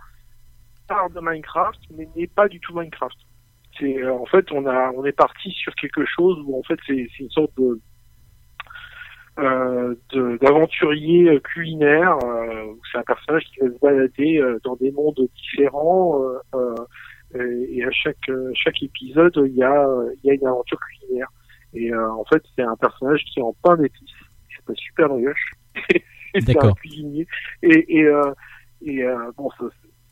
part 0.88 1.10
de 1.10 1.20
Minecraft, 1.20 1.78
mais 1.96 2.08
n'est 2.16 2.26
pas 2.26 2.48
du 2.48 2.60
tout 2.60 2.74
Minecraft. 2.78 3.16
C'est, 3.78 4.02
euh, 4.02 4.14
en 4.14 4.26
fait, 4.26 4.50
on 4.52 4.66
a, 4.66 4.90
on 4.92 5.04
est 5.04 5.12
parti 5.12 5.50
sur 5.50 5.74
quelque 5.74 6.04
chose 6.06 6.38
où 6.46 6.58
en 6.58 6.62
fait, 6.62 6.78
c'est, 6.86 7.08
c'est 7.16 7.24
une 7.24 7.30
sorte 7.30 7.50
de, 7.58 7.80
euh, 9.38 9.94
d'aventurier 10.40 11.28
euh, 11.30 11.40
culinaire. 11.40 12.16
Euh, 12.24 12.64
où 12.72 12.80
c'est 12.90 12.98
un 12.98 13.02
personnage 13.02 13.44
qui 13.44 13.60
va 13.60 13.66
se 13.68 13.78
balader 13.80 14.38
euh, 14.38 14.58
dans 14.64 14.76
des 14.76 14.90
mondes 14.92 15.20
différents. 15.34 16.22
euh, 16.22 16.38
euh, 16.54 16.74
et, 17.34 17.78
et 17.78 17.84
à 17.84 17.90
chaque 17.90 18.28
euh, 18.28 18.50
chaque 18.54 18.82
épisode, 18.82 19.32
il 19.46 19.54
y 19.54 19.62
a, 19.62 19.86
euh, 19.88 20.12
il 20.22 20.28
y 20.28 20.30
a 20.30 20.34
une 20.34 20.46
aventure 20.46 20.78
culinaire. 20.80 21.28
Et 21.74 21.92
euh, 21.92 22.12
en 22.12 22.24
fait, 22.24 22.42
c'est 22.54 22.62
un 22.62 22.76
personnage 22.76 23.22
qui 23.24 23.40
est 23.40 23.42
en 23.42 23.54
pain 23.62 23.76
d'épices. 23.76 24.08
Il 24.50 24.56
s'appelle 24.56 24.76
Super 24.76 25.08
Brioche. 25.08 25.52
c'est 26.40 26.64
un 26.64 26.72
cuisinier. 26.72 27.26
Et, 27.62 27.98
et, 27.98 28.04
euh, 28.04 28.32
et 28.82 29.02
euh, 29.02 29.30
bon, 29.36 29.50
ça, 29.58 29.64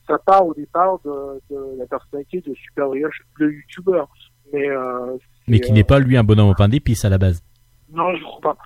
ça 0.07 0.19
part 0.19 0.47
au 0.47 0.55
départ 0.55 0.99
de, 1.05 1.41
de 1.51 1.79
la 1.79 1.87
personnalité 1.87 2.41
de 2.41 2.55
Super 2.55 2.89
Brioche, 2.89 3.23
le 3.37 3.55
youtubeur. 3.55 4.09
Mais, 4.53 4.69
euh, 4.69 5.17
Mais 5.49 5.57
c'est, 5.57 5.63
qui 5.65 5.73
euh, 5.73 5.75
n'est 5.75 5.85
pas 5.85 5.99
lui 5.99 6.17
un 6.17 6.25
bonhomme 6.25 6.51
au 6.51 6.55
pain 6.55 6.69
d'épices 6.69 7.05
à 7.05 7.09
la 7.09 7.19
base. 7.19 7.43
non, 7.93 8.15
je 8.17 8.23
crois 8.23 8.55
pas. 8.55 8.59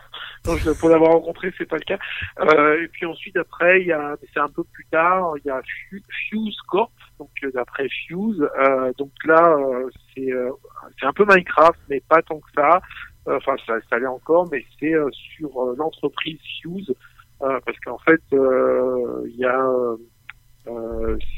Je, 0.46 0.70
pour 0.72 0.88
l'avoir 0.88 1.12
rencontré, 1.12 1.52
c'est 1.58 1.66
pas 1.68 1.76
le 1.76 1.82
cas. 1.82 1.98
Euh, 2.40 2.82
et 2.82 2.88
puis 2.88 3.06
ensuite, 3.06 3.36
après, 3.36 3.80
il 3.80 3.86
y 3.88 3.92
a, 3.92 4.16
c'est 4.32 4.40
un 4.40 4.48
peu 4.48 4.64
plus 4.64 4.86
tard, 4.90 5.34
il 5.44 5.46
y 5.46 5.50
a 5.50 5.60
Fu- 5.62 6.02
Fuse 6.28 6.56
Corp, 6.68 6.92
donc 7.18 7.30
euh, 7.44 7.50
d'après 7.52 7.88
Fuse. 7.88 8.46
Euh, 8.58 8.92
donc 8.98 9.10
là, 9.24 9.56
euh, 9.58 9.88
c'est 10.14 10.32
euh, 10.32 10.50
c'est 10.98 11.06
un 11.06 11.12
peu 11.12 11.24
Minecraft, 11.26 11.78
mais 11.88 12.00
pas 12.08 12.22
tant 12.22 12.38
que 12.40 12.50
ça. 12.56 12.80
Euh, 13.28 13.36
Enfin, 13.36 13.56
ça, 13.66 13.74
ça 13.90 13.98
l'est 13.98 14.06
encore, 14.06 14.48
mais 14.50 14.64
c'est 14.80 14.94
euh, 14.94 15.10
sur 15.12 15.50
euh, 15.62 15.74
l'entreprise 15.76 16.40
Fuse, 16.62 16.94
euh, 17.42 17.60
parce 17.66 17.78
qu'en 17.80 17.98
fait, 17.98 18.22
euh, 18.32 19.22
il 19.28 19.36
y 19.36 19.44
a 19.44 19.60
euh, 19.60 19.96
euh, 19.96 19.96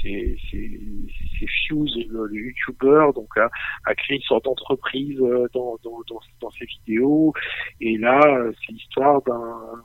c'est 0.03 0.37
c'est 0.51 1.47
Fuse, 1.67 1.97
le, 2.09 2.27
le 2.27 2.35
YouTuber, 2.35 3.07
donc 3.15 3.37
a, 3.37 3.49
a 3.87 3.95
créé 3.95 4.17
une 4.17 4.23
sorte 4.23 4.45
d'entreprise 4.45 5.19
euh, 5.21 5.47
dans, 5.55 5.77
dans, 5.83 5.99
dans, 6.09 6.21
dans 6.41 6.51
ses 6.51 6.67
vidéos. 6.67 7.33
Et 7.81 7.97
là, 7.99 8.21
euh, 8.27 8.53
c'est 8.61 8.73
l'histoire 8.73 9.23
d'un 9.23 9.83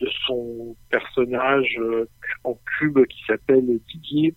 de 0.00 0.08
son 0.26 0.76
personnage 0.90 1.74
euh, 1.80 2.06
en 2.44 2.58
cube 2.78 2.98
qui 3.06 3.22
s'appelle 3.26 3.66
Didier. 3.88 4.34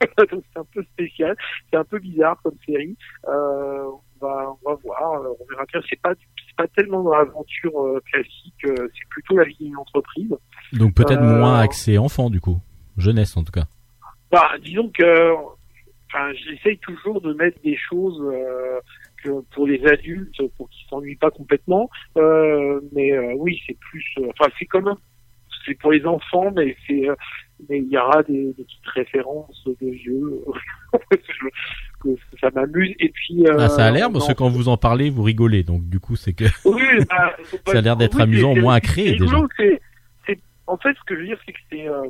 C'est 0.18 0.58
un 0.58 0.64
peu 0.74 0.82
spécial, 0.92 1.34
c'est 1.70 1.78
un 1.78 1.84
peu 1.84 1.98
bizarre 1.98 2.36
comme 2.42 2.56
série. 2.66 2.96
Euh, 3.26 3.84
on 4.20 4.26
va, 4.26 4.54
on 4.62 4.70
va 4.70 4.76
voir, 4.84 5.12
euh, 5.22 5.28
on 5.40 5.44
verra 5.50 5.64
bien. 5.72 5.80
C'est 5.88 6.00
pas, 6.02 6.12
pas 6.58 6.66
tellement 6.68 7.02
dans 7.02 7.14
l'aventure 7.16 7.80
euh, 7.80 8.00
classique, 8.12 8.64
euh, 8.66 8.74
c'est 8.92 9.08
plutôt 9.08 9.36
la 9.36 9.44
vie 9.44 9.56
d'une 9.60 9.76
entreprise. 9.76 10.34
Donc 10.72 10.94
peut-être 10.94 11.22
Euh, 11.22 11.38
moins 11.38 11.60
axé 11.60 11.96
enfant 11.96 12.28
du 12.28 12.40
coup, 12.40 12.58
jeunesse 12.96 13.36
en 13.36 13.44
tout 13.44 13.52
cas. 13.52 13.64
Bah, 14.30 14.52
disons 14.62 14.88
que, 14.88 15.32
enfin, 16.08 16.32
j'essaye 16.34 16.78
toujours 16.78 17.20
de 17.20 17.32
mettre 17.34 17.58
des 17.62 17.76
choses 17.76 18.20
euh, 18.24 18.80
que 19.22 19.40
pour 19.54 19.66
les 19.66 19.84
adultes, 19.86 20.40
pour 20.56 20.68
qu'ils 20.70 20.86
s'ennuient 20.88 21.16
pas 21.16 21.30
complètement. 21.30 21.88
Euh, 22.16 22.80
mais 22.92 23.12
euh, 23.12 23.34
oui, 23.36 23.60
c'est 23.66 23.78
plus, 23.78 24.04
euh, 24.18 24.28
enfin, 24.38 24.50
c'est 24.58 24.66
comme, 24.66 24.88
un- 24.88 24.98
c'est 25.66 25.74
pour 25.78 25.92
les 25.92 26.04
enfants, 26.04 26.50
mais 26.54 26.76
c'est, 26.86 27.08
euh, 27.08 27.14
mais 27.68 27.78
il 27.78 27.88
y 27.88 27.96
aura 27.96 28.22
des, 28.24 28.52
des 28.52 28.64
petites 28.64 28.86
références 28.94 29.64
de 29.80 29.88
vieux. 29.90 30.40
Que 32.02 32.10
ça 32.38 32.50
m'amuse. 32.54 32.94
Et 32.98 33.08
puis. 33.08 33.46
euh, 33.46 33.56
Ah, 33.58 33.68
ça 33.70 33.86
a 33.86 33.90
l'air 33.90 34.12
parce 34.12 34.28
que 34.28 34.34
quand 34.34 34.50
vous 34.50 34.68
en 34.68 34.76
parlez, 34.76 35.08
vous 35.08 35.22
rigolez. 35.22 35.62
Donc 35.62 35.88
du 35.88 36.00
coup, 36.00 36.16
c'est 36.16 36.34
que 36.34 36.44
Oui, 36.66 36.82
bah, 37.08 37.34
Ça 37.66 37.78
a 37.78 37.80
l'air 37.80 37.96
d'être 37.96 38.16
oui, 38.16 38.22
amusant, 38.22 38.52
au 38.52 38.56
moins 38.56 38.74
à 38.74 38.80
créer, 38.80 39.16
déjà. 39.16 39.38
en 40.66 40.76
fait, 40.76 40.94
ce 40.94 41.04
que 41.06 41.14
je 41.14 41.20
veux 41.20 41.26
dire, 41.26 41.38
c'est 41.46 41.52
que 41.52 41.58
c'est 41.70 41.88
euh, 41.88 42.02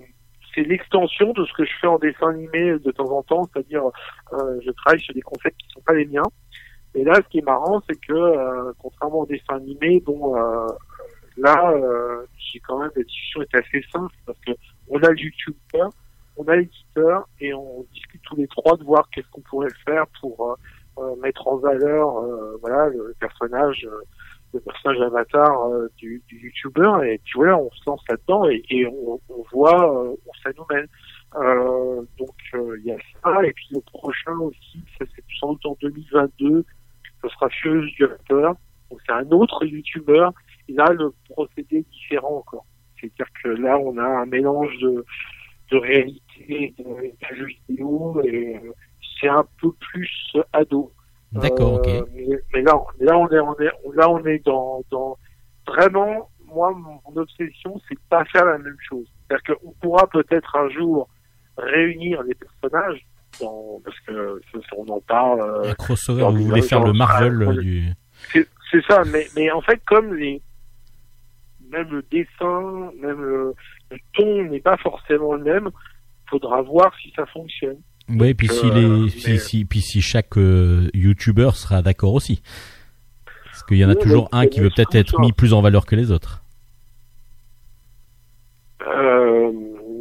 c'est 0.55 0.63
l'extension 0.63 1.33
de 1.33 1.45
ce 1.45 1.53
que 1.53 1.65
je 1.65 1.73
fais 1.81 1.87
en 1.87 1.99
dessin 1.99 2.29
animé 2.29 2.79
de 2.79 2.91
temps 2.91 3.11
en 3.11 3.23
temps, 3.23 3.49
c'est-à-dire 3.53 3.85
euh, 4.33 4.61
je 4.65 4.71
travaille 4.71 5.01
sur 5.01 5.15
des 5.15 5.23
concepts 5.23 5.57
qui 5.59 5.69
sont 5.71 5.81
pas 5.81 5.95
les 5.95 6.07
miens. 6.07 6.23
Et 6.95 7.03
là, 7.03 7.15
ce 7.17 7.29
qui 7.29 7.39
est 7.39 7.45
marrant, 7.45 7.83
c'est 7.89 8.01
que 8.01 8.13
euh, 8.13 8.73
contrairement 8.79 9.21
au 9.21 9.27
dessin 9.27 9.57
animé, 9.57 10.01
bon, 10.01 10.37
euh, 10.37 10.69
là, 11.37 11.73
euh, 11.73 12.25
j'ai 12.37 12.61
quand 12.61 12.79
même 12.79 12.91
la 12.95 13.03
discussion 13.03 13.43
est 13.43 13.55
assez 13.55 13.85
simple 13.93 14.15
parce 14.27 14.39
que 14.47 14.53
on 14.89 14.99
a 15.03 15.11
le 15.11 15.19
YouTuber, 15.19 15.89
on 16.37 16.45
a 16.45 16.57
l'éditeur 16.57 17.29
et 17.41 17.53
on 17.53 17.85
discute 17.93 18.23
tous 18.23 18.37
les 18.37 18.47
trois 18.47 18.77
de 18.77 18.85
voir 18.85 19.09
qu'est-ce 19.11 19.29
qu'on 19.31 19.41
pourrait 19.41 19.69
faire 19.85 20.05
pour 20.21 20.53
euh, 20.53 20.55
euh, 20.99 21.17
mettre 21.17 21.49
en 21.49 21.57
valeur, 21.57 22.23
voilà, 22.61 22.89
le 22.89 23.15
personnage. 23.19 23.89
Le 24.55 24.61
personnage 24.61 25.01
avatar 25.01 25.67
euh, 25.67 25.89
du, 25.99 26.23
youtubeur 26.31 27.03
et 27.03 27.21
tu 27.25 27.39
vois 27.39 27.57
on 27.57 27.71
se 27.71 27.83
lance 27.87 28.03
là-dedans 28.09 28.49
et, 28.49 28.87
on, 28.87 29.21
on 29.29 29.45
voit 29.53 30.05
euh, 30.05 30.13
où 30.13 30.31
ça 30.43 30.51
nous 30.57 30.65
mène 30.71 30.87
euh, 31.37 32.03
donc 32.19 32.37
euh, 32.55 32.79
il 32.79 32.87
y 32.87 32.93
a 32.93 32.97
ça 33.23 33.45
et 33.45 33.53
puis 33.53 33.69
le 33.73 33.81
prochain 33.81 34.39
aussi 34.39 34.85
ça 34.99 35.05
c'est 35.15 35.25
sans 35.41 35.53
doute 35.53 35.67
en 35.67 35.77
2022 35.83 36.65
ce 37.23 37.29
sera 37.29 37.49
Furious 37.51 37.89
Jumper 37.99 38.53
donc 38.91 39.01
c'est 39.07 39.13
un 39.13 39.29
autre 39.31 39.65
youtubeur. 39.65 40.33
Et 40.69 40.73
là 40.73 40.87
le 40.93 41.13
procédé 41.29 41.85
différent 41.91 42.39
encore. 42.39 42.65
C'est-à-dire 43.01 43.27
que 43.43 43.49
là 43.49 43.79
on 43.79 43.99
a 43.99 44.05
un 44.05 44.27
mélange 44.27 44.77
de, 44.79 45.05
de 45.73 45.77
réalité 45.77 46.23
et 46.49 46.75
de, 46.79 46.85
de 46.85 47.45
vidéo 47.45 48.21
et 48.23 48.57
euh, 48.57 48.73
c'est 49.21 49.29
un 49.29 49.45
peu 49.61 49.73
plus 49.73 50.37
ado 50.53 50.93
d'accord, 51.41 51.75
ok. 51.75 51.89
euh, 51.89 52.03
mais, 52.15 52.27
mais 52.53 52.63
là, 52.63 52.79
là, 53.01 53.19
on 53.19 53.29
est, 53.29 53.41
on 53.41 53.55
est, 53.59 53.71
là, 53.95 54.11
on 54.11 54.25
est 54.25 54.45
dans, 54.45 54.83
dans 54.91 55.19
vraiment. 55.67 56.31
Moi, 56.47 56.73
mon 56.73 57.21
obsession, 57.21 57.81
c'est 57.89 57.95
de 57.97 58.01
pas 58.09 58.25
faire 58.27 58.45
la 58.45 58.59
même 58.59 58.77
chose. 58.89 59.07
C'est-à-dire 59.29 59.57
qu'on 59.57 59.73
pourra 59.81 60.07
peut-être 60.07 60.55
un 60.55 60.69
jour 60.69 61.09
réunir 61.57 62.23
les 62.23 62.35
personnages, 62.35 63.05
dans, 63.41 63.81
parce 63.85 63.99
que 64.01 64.41
on 64.77 64.87
en 64.89 65.01
parle. 65.01 65.41
euh, 65.41 65.71
Un 65.71 65.75
crossover, 65.75 66.23
vous 66.23 66.45
voulez 66.45 66.63
faire 66.63 66.85
le 66.85 66.93
Marvel 66.93 67.45
ah, 67.45 67.51
euh, 67.51 67.61
du. 67.61 67.89
c'est 68.33 68.49
c'est 68.71 68.85
ça, 68.87 69.03
mais, 69.07 69.27
mais 69.35 69.51
en 69.51 69.61
fait, 69.63 69.81
comme 69.87 70.15
les, 70.15 70.41
même 71.71 71.89
le 71.91 72.03
dessin, 72.03 72.91
même 73.01 73.21
le, 73.21 73.55
le 73.91 73.99
ton 74.15 74.45
n'est 74.45 74.61
pas 74.61 74.77
forcément 74.77 75.35
le 75.35 75.43
même, 75.45 75.71
faudra 76.31 76.63
voir 76.63 76.93
si 77.03 77.13
ça 77.17 77.27
fonctionne. 77.27 77.79
Oui, 78.09 78.35
puis 78.35 78.49
si 78.49 78.67
euh, 78.67 79.07
les, 79.07 79.39
si, 79.39 79.65
puis 79.65 79.81
si 79.81 80.03
chaque 80.03 80.37
euh, 80.37 80.89
YouTuber 80.93 81.51
sera 81.55 81.81
d'accord 81.83 82.15
aussi. 82.15 82.43
Parce 83.47 83.63
qu'il 83.65 83.79
y 83.79 83.85
en 83.85 83.89
a 83.89 83.95
Oui, 83.95 84.03
toujours 84.03 84.29
un 84.33 84.47
qui 84.47 84.61
veut 84.61 84.71
peut-être 84.75 84.95
être 84.95 85.21
mis 85.21 85.33
plus 85.33 85.55
en 85.55 85.63
valeur 85.63 85.87
que 85.87 85.97
les 85.97 86.11
autres. 86.11 86.43
Euh, 88.87 89.53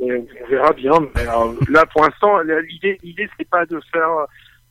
mais 0.01 0.17
on 0.17 0.47
verra 0.49 0.73
bien. 0.73 0.93
Mais 1.15 1.23
là, 1.69 1.85
pour 1.85 2.03
l'instant, 2.03 2.39
l'idée, 2.67 2.99
l'idée, 3.03 3.29
c'est 3.37 3.47
pas 3.47 3.65
de 3.65 3.79
faire. 3.91 4.09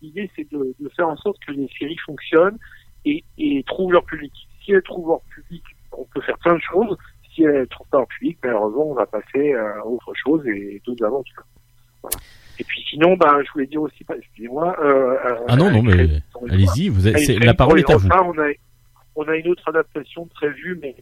L'idée, 0.02 0.30
c'est 0.36 0.50
de, 0.52 0.74
de 0.78 0.88
faire 0.90 1.08
en 1.08 1.16
sorte 1.16 1.38
que 1.46 1.52
les 1.52 1.68
séries 1.78 1.96
fonctionnent 2.04 2.58
et, 3.04 3.24
et 3.38 3.62
trouvent 3.66 3.92
leur 3.92 4.04
public. 4.04 4.32
Si 4.62 4.72
elles 4.72 4.82
trouvent 4.82 5.08
leur 5.08 5.20
public, 5.34 5.62
on 5.92 6.04
peut 6.12 6.20
faire 6.20 6.38
plein 6.38 6.54
de 6.54 6.60
choses. 6.60 6.98
Si 7.32 7.44
elles 7.44 7.66
trouvent 7.68 7.88
pas 7.88 7.98
leur 7.98 8.08
public, 8.08 8.36
malheureusement, 8.42 8.90
on 8.90 8.94
va 8.94 9.06
passer 9.06 9.54
à 9.54 9.86
autre 9.86 10.12
chose 10.14 10.46
et 10.46 10.82
d'autres 10.84 11.04
aventures. 11.04 11.46
Voilà. 12.02 12.18
Et 12.62 12.64
puis 12.64 12.80
sinon, 12.88 13.16
ben, 13.16 13.42
je 13.44 13.50
voulais 13.52 13.66
dire 13.66 13.82
aussi, 13.82 14.04
excusez-moi. 14.16 14.76
Euh, 14.80 15.16
euh, 15.24 15.34
Ah 15.48 15.56
non, 15.56 15.68
non, 15.72 15.82
mais 15.82 15.92
allez-y, 16.48 16.88
vous 16.88 17.00
c'est- 17.00 17.12
Crédit 17.12 17.38
la 17.40 17.54
parole 17.54 17.80
est 17.80 17.90
à 17.90 17.96
vous. 17.96 18.08
On 18.08 18.38
a, 18.38 18.52
on 19.16 19.24
a 19.24 19.34
une 19.36 19.48
autre 19.48 19.68
adaptation 19.68 20.26
prévue, 20.28 20.78
mais, 20.80 20.94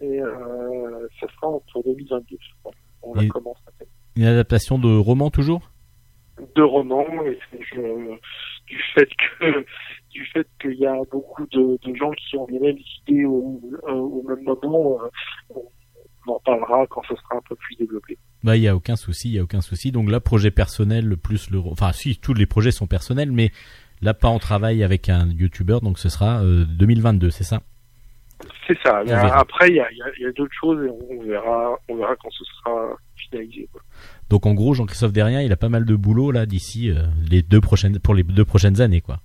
mais 0.00 0.22
euh, 0.22 1.08
ça 1.20 1.26
sera 1.34 1.48
pour 1.72 1.82
2022. 1.84 2.36
je 2.40 2.48
crois. 2.62 2.72
On 3.02 3.14
la 3.14 3.24
Et- 3.24 3.28
commence 3.28 3.56
à 3.66 3.72
faire. 3.76 3.88
Une 4.14 4.24
adaptation 4.26 4.78
de 4.78 4.96
roman 4.96 5.30
toujours? 5.30 5.68
Deux 6.54 6.64
romans, 6.64 7.04
et 7.26 7.36
je- 7.74 8.16
du 8.68 8.80
fait 8.94 9.08
que 9.40 9.64
du 10.10 10.24
fait 10.26 10.46
qu'il 10.62 10.74
y 10.78 10.86
a 10.86 10.94
beaucoup 11.10 11.44
de, 11.48 11.76
de 11.84 11.94
gens 11.96 12.12
qui 12.12 12.36
ont 12.36 12.46
les 12.48 12.60
mêmes 12.60 12.78
idées 13.08 13.24
au, 13.24 13.60
euh, 13.88 13.92
au 13.92 14.22
même 14.28 14.44
moment, 14.44 14.98
on, 15.50 15.62
on 16.28 16.32
en 16.34 16.38
parlera 16.44 16.86
quand 16.86 17.02
ce 17.08 17.16
sera 17.16 17.36
un 17.36 17.40
peu 17.48 17.56
plus 17.56 17.74
développé. 17.76 18.16
Bah, 18.44 18.56
il 18.56 18.62
y 18.62 18.68
a 18.68 18.76
aucun 18.76 18.96
souci, 18.96 19.28
il 19.30 19.34
y 19.34 19.38
a 19.38 19.42
aucun 19.42 19.60
souci. 19.60 19.90
Donc 19.92 20.10
là, 20.10 20.20
projet 20.20 20.50
personnel 20.50 21.04
le 21.06 21.16
plus 21.16 21.50
le, 21.50 21.58
enfin, 21.58 21.92
si 21.92 22.16
tous 22.16 22.34
les 22.34 22.46
projets 22.46 22.70
sont 22.70 22.86
personnels, 22.86 23.32
mais 23.32 23.50
là 24.00 24.14
pas 24.14 24.28
en 24.28 24.38
travail 24.38 24.84
avec 24.84 25.08
un 25.08 25.28
YouTuber, 25.28 25.78
donc 25.82 25.98
ce 25.98 26.08
sera 26.08 26.42
euh, 26.44 26.64
2022, 26.64 27.30
c'est 27.30 27.44
ça? 27.44 27.62
C'est 28.68 28.78
ça. 28.84 29.02
Après, 29.40 29.68
il 29.68 29.74
y 29.76 29.80
a, 29.80 29.90
y 29.92 30.02
a- 30.24 30.28
a 30.28 30.32
d'autres 30.32 30.54
choses 30.60 30.86
et 30.86 30.90
on 30.90 31.22
verra, 31.24 31.76
on 31.88 31.96
verra 31.96 32.14
quand 32.22 32.28
ce 32.30 32.44
sera 32.44 32.96
finalisé. 33.16 33.68
quoi. 33.72 33.80
Donc 34.30 34.46
en 34.46 34.54
gros, 34.54 34.74
Jean-Christophe 34.74 35.12
Derrien, 35.12 35.40
il 35.42 35.50
a 35.52 35.56
pas 35.56 35.68
mal 35.68 35.84
de 35.84 35.96
boulot 35.96 36.30
là 36.30 36.46
d'ici 36.46 36.90
euh, 36.90 37.02
les 37.28 37.42
deux 37.42 37.60
prochaines 37.60 37.98
pour 37.98 38.14
les 38.14 38.22
deux 38.22 38.44
prochaines 38.44 38.80
années, 38.80 39.00
quoi. 39.00 39.20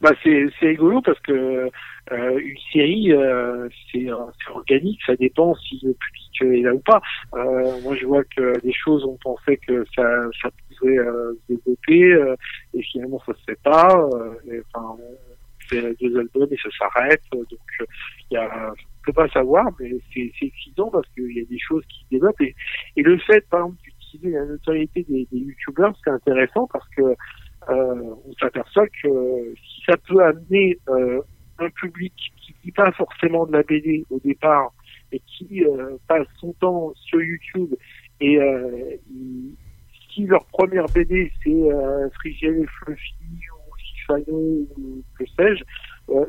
Bah 0.00 0.12
c'est 0.22 0.48
rigolo 0.60 1.02
parce 1.02 1.18
que 1.20 1.70
euh, 2.12 2.38
une 2.38 2.58
série 2.72 3.12
euh, 3.12 3.68
c'est 3.90 4.08
euh, 4.08 4.16
c'est 4.38 4.52
organique, 4.52 5.00
ça 5.04 5.16
dépend 5.16 5.56
si 5.56 5.80
le 5.82 5.92
public 5.92 6.54
est 6.56 6.62
là 6.62 6.72
ou 6.72 6.78
pas. 6.78 7.00
Euh, 7.34 7.80
moi 7.82 7.96
je 7.96 8.06
vois 8.06 8.22
que 8.24 8.60
des 8.60 8.72
choses 8.72 9.04
on 9.04 9.16
pensait 9.16 9.56
que 9.56 9.84
ça 9.96 10.04
ça 10.40 10.50
pouvait 10.78 10.98
euh, 10.98 11.34
se 11.48 11.54
développer 11.54 12.12
euh, 12.12 12.36
et 12.74 12.82
finalement 12.82 13.20
ça 13.26 13.34
se 13.34 13.42
fait 13.44 13.60
pas. 13.62 14.08
Et, 14.48 14.60
enfin 14.72 14.96
on 15.00 15.68
fait 15.68 15.96
deux 16.00 16.16
albums 16.16 16.48
et 16.48 16.56
ça 16.62 16.70
s'arrête 16.78 17.22
donc 17.32 17.88
il 18.30 18.34
y 18.34 18.36
a 18.36 18.70
on 18.70 19.04
peut 19.04 19.12
pas 19.12 19.28
savoir 19.30 19.66
mais 19.80 19.90
c'est 20.14 20.32
excitant 20.40 20.90
parce 20.90 21.08
qu'il 21.08 21.36
y 21.36 21.40
a 21.40 21.44
des 21.44 21.58
choses 21.58 21.84
qui 21.88 22.04
se 22.04 22.10
développent 22.12 22.40
et, 22.40 22.54
et 22.96 23.02
le 23.02 23.18
fait 23.18 23.46
par 23.50 23.60
exemple 23.60 23.82
d'utiliser 23.82 24.38
la 24.38 24.44
notoriété 24.46 25.04
des, 25.08 25.26
des 25.30 25.38
youtubeurs 25.38 25.92
c'est 26.04 26.10
intéressant 26.10 26.68
parce 26.72 26.88
que 26.90 27.02
on 27.68 28.32
s'aperçoit 28.40 28.86
que 29.02 29.54
si 29.54 29.82
ça 29.86 29.96
peut 29.96 30.22
amener 30.22 30.78
euh, 30.88 31.20
un 31.58 31.70
public 31.70 32.14
qui 32.36 32.54
lit 32.64 32.72
pas 32.72 32.92
forcément 32.92 33.46
de 33.46 33.52
la 33.52 33.62
BD 33.62 34.04
au 34.10 34.20
départ 34.20 34.72
et 35.12 35.20
qui 35.26 35.64
euh, 35.64 35.96
passe 36.06 36.26
son 36.38 36.52
temps 36.54 36.92
sur 36.94 37.20
YouTube 37.22 37.74
et 38.20 38.38
euh, 38.38 38.96
il- 39.10 39.56
si 40.12 40.24
leur 40.26 40.44
première 40.46 40.86
BD 40.88 41.30
c'est 41.42 41.50
euh, 41.50 42.08
Frigiel 42.10 42.60
et 42.62 42.66
Fluffy 42.66 43.24
ou 43.54 43.76
Sifano 43.78 44.32
ou 44.76 45.02
que 45.18 45.24
sais-je, 45.36 45.62
euh, 46.10 46.24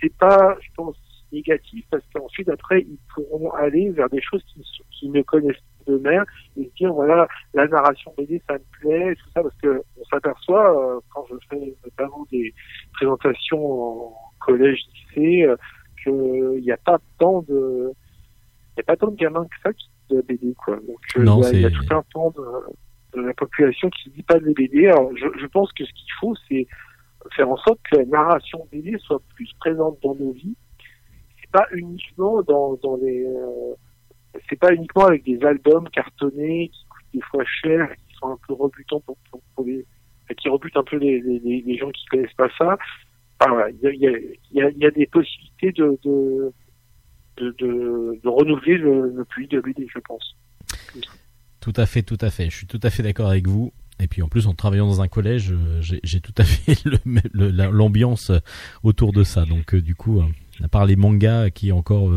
c'est- 0.00 0.16
pas, 0.18 0.56
je 0.60 0.68
pense, 0.76 0.96
négatif 1.32 1.84
parce 1.90 2.04
qu'ensuite 2.14 2.48
après 2.48 2.82
ils 2.82 2.98
pourront 3.14 3.50
aller 3.52 3.90
vers 3.90 4.08
des 4.10 4.20
choses 4.20 4.42
qu'ils 4.44 4.62
qu'ils 4.90 5.12
ne 5.12 5.22
connaissent 5.22 5.56
d'eux-mêmes 5.90 6.24
et 6.56 6.64
se 6.64 6.74
dire 6.74 6.92
voilà 6.92 7.26
la 7.54 7.66
narration 7.66 8.12
BD 8.16 8.40
ça 8.48 8.54
me 8.54 8.64
plaît 8.80 9.14
tout 9.16 9.30
ça 9.34 9.42
parce 9.42 9.56
que 9.62 9.82
on 10.00 10.04
s'aperçoit 10.04 10.66
euh, 10.96 11.00
quand 11.12 11.26
je 11.30 11.34
fais 11.48 11.74
notamment 11.84 12.26
des 12.30 12.54
présentations 12.94 13.82
en 14.08 14.14
collège 14.40 14.80
lycée 14.94 15.42
euh, 15.44 15.56
qu'il 16.02 16.62
n'y 16.62 16.72
a 16.72 16.76
pas 16.78 16.98
tant 17.18 17.42
de 17.42 17.92
il 18.76 18.78
y 18.78 18.80
a 18.80 18.84
pas 18.84 18.96
tant 18.96 19.08
de 19.10 19.16
gamins 19.16 19.44
que 19.44 19.56
ça 19.62 19.72
qui 19.72 19.86
lisent 19.88 20.08
de 20.10 20.16
la 20.16 20.22
BD 20.22 20.54
quoi. 20.64 20.76
Donc 20.76 20.98
euh, 21.16 21.20
il 21.20 21.60
y 21.60 21.64
a- 21.64 21.68
y, 21.68 21.72
tout 21.72 21.94
un 21.94 22.02
pan 22.12 22.30
de, 22.30 23.18
de 23.20 23.26
la 23.26 23.34
population 23.34 23.90
qui 23.90 24.10
lit 24.10 24.22
pas 24.22 24.38
de 24.38 24.52
BD 24.52 24.86
alors 24.86 25.10
je, 25.16 25.26
je 25.40 25.46
pense 25.46 25.72
que 25.72 25.84
ce 25.84 25.90
qu'il 25.92 26.12
faut 26.20 26.34
c'est 26.48 26.66
faire 27.36 27.50
en 27.50 27.56
sorte 27.58 27.80
que 27.90 27.96
la 27.98 28.04
narration 28.06 28.66
BD 28.72 28.96
soit 28.98 29.20
plus 29.34 29.50
présente 29.60 29.98
dans 30.02 30.14
nos 30.14 30.32
vies. 30.32 30.56
C'est 31.40 31.50
pas 31.50 31.66
uniquement 31.72 32.40
dans 32.42 32.76
dans 32.82 32.96
les 32.96 33.26
euh, 33.26 33.74
c'est 34.48 34.58
pas 34.58 34.72
uniquement 34.72 35.06
avec 35.06 35.24
des 35.24 35.42
albums 35.44 35.88
cartonnés 35.90 36.68
qui 36.72 36.84
coûtent 36.88 37.14
des 37.14 37.20
fois 37.22 37.44
cher, 37.62 37.88
qui 38.08 38.14
sont 38.16 38.28
un 38.28 38.38
peu 38.46 38.54
rebutants 38.54 39.00
pour, 39.00 39.16
pour, 39.54 39.64
les, 39.64 39.84
qui 40.36 40.48
rebutent 40.48 40.76
un 40.76 40.84
peu 40.84 40.96
les, 40.96 41.78
gens 41.78 41.90
qui 41.90 42.04
connaissent 42.06 42.34
pas 42.34 42.48
ça. 42.56 42.78
Enfin, 43.40 43.68
il 43.70 43.80
y 43.80 43.86
a, 43.86 43.90
il 43.90 44.00
y, 44.52 44.62
a, 44.62 44.70
y, 44.70 44.86
a, 44.86 44.90
des 44.90 45.06
possibilités 45.06 45.72
de 45.72 45.98
de, 47.36 47.54
de, 47.58 48.28
renouveler 48.28 48.76
le, 48.76 49.10
le 49.14 49.24
public 49.24 49.50
de 49.52 49.60
BD, 49.60 49.86
je 49.92 49.98
pense. 50.00 50.36
Tout 51.60 51.72
à 51.76 51.86
fait, 51.86 52.02
tout 52.02 52.18
à 52.20 52.30
fait. 52.30 52.50
Je 52.50 52.56
suis 52.56 52.66
tout 52.66 52.80
à 52.82 52.90
fait 52.90 53.02
d'accord 53.02 53.28
avec 53.28 53.46
vous. 53.46 53.72
Et 54.00 54.06
puis 54.08 54.22
en 54.22 54.28
plus, 54.28 54.46
en 54.46 54.54
travaillant 54.54 54.86
dans 54.86 55.02
un 55.02 55.08
collège, 55.08 55.52
euh, 55.52 55.80
j'ai 55.80 56.20
tout 56.20 56.34
à 56.38 56.44
fait 56.44 56.74
l'ambiance 57.34 58.32
autour 58.82 59.12
de 59.12 59.22
ça. 59.24 59.44
Donc 59.44 59.74
euh, 59.74 59.82
du 59.82 59.94
coup, 59.94 60.20
euh, 60.20 60.24
à 60.64 60.68
part 60.68 60.86
les 60.86 60.96
mangas 60.96 61.50
qui 61.50 61.70
encore 61.70 62.10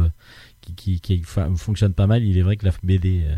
qui, 0.63 0.99
qui, 0.99 0.99
qui 0.99 1.23
fonctionnent 1.23 1.93
pas 1.93 2.07
mal, 2.07 2.23
il 2.23 2.37
est 2.37 2.41
vrai 2.41 2.57
que 2.57 2.65
la 2.65 2.71
BD 2.83 3.23
euh, 3.25 3.35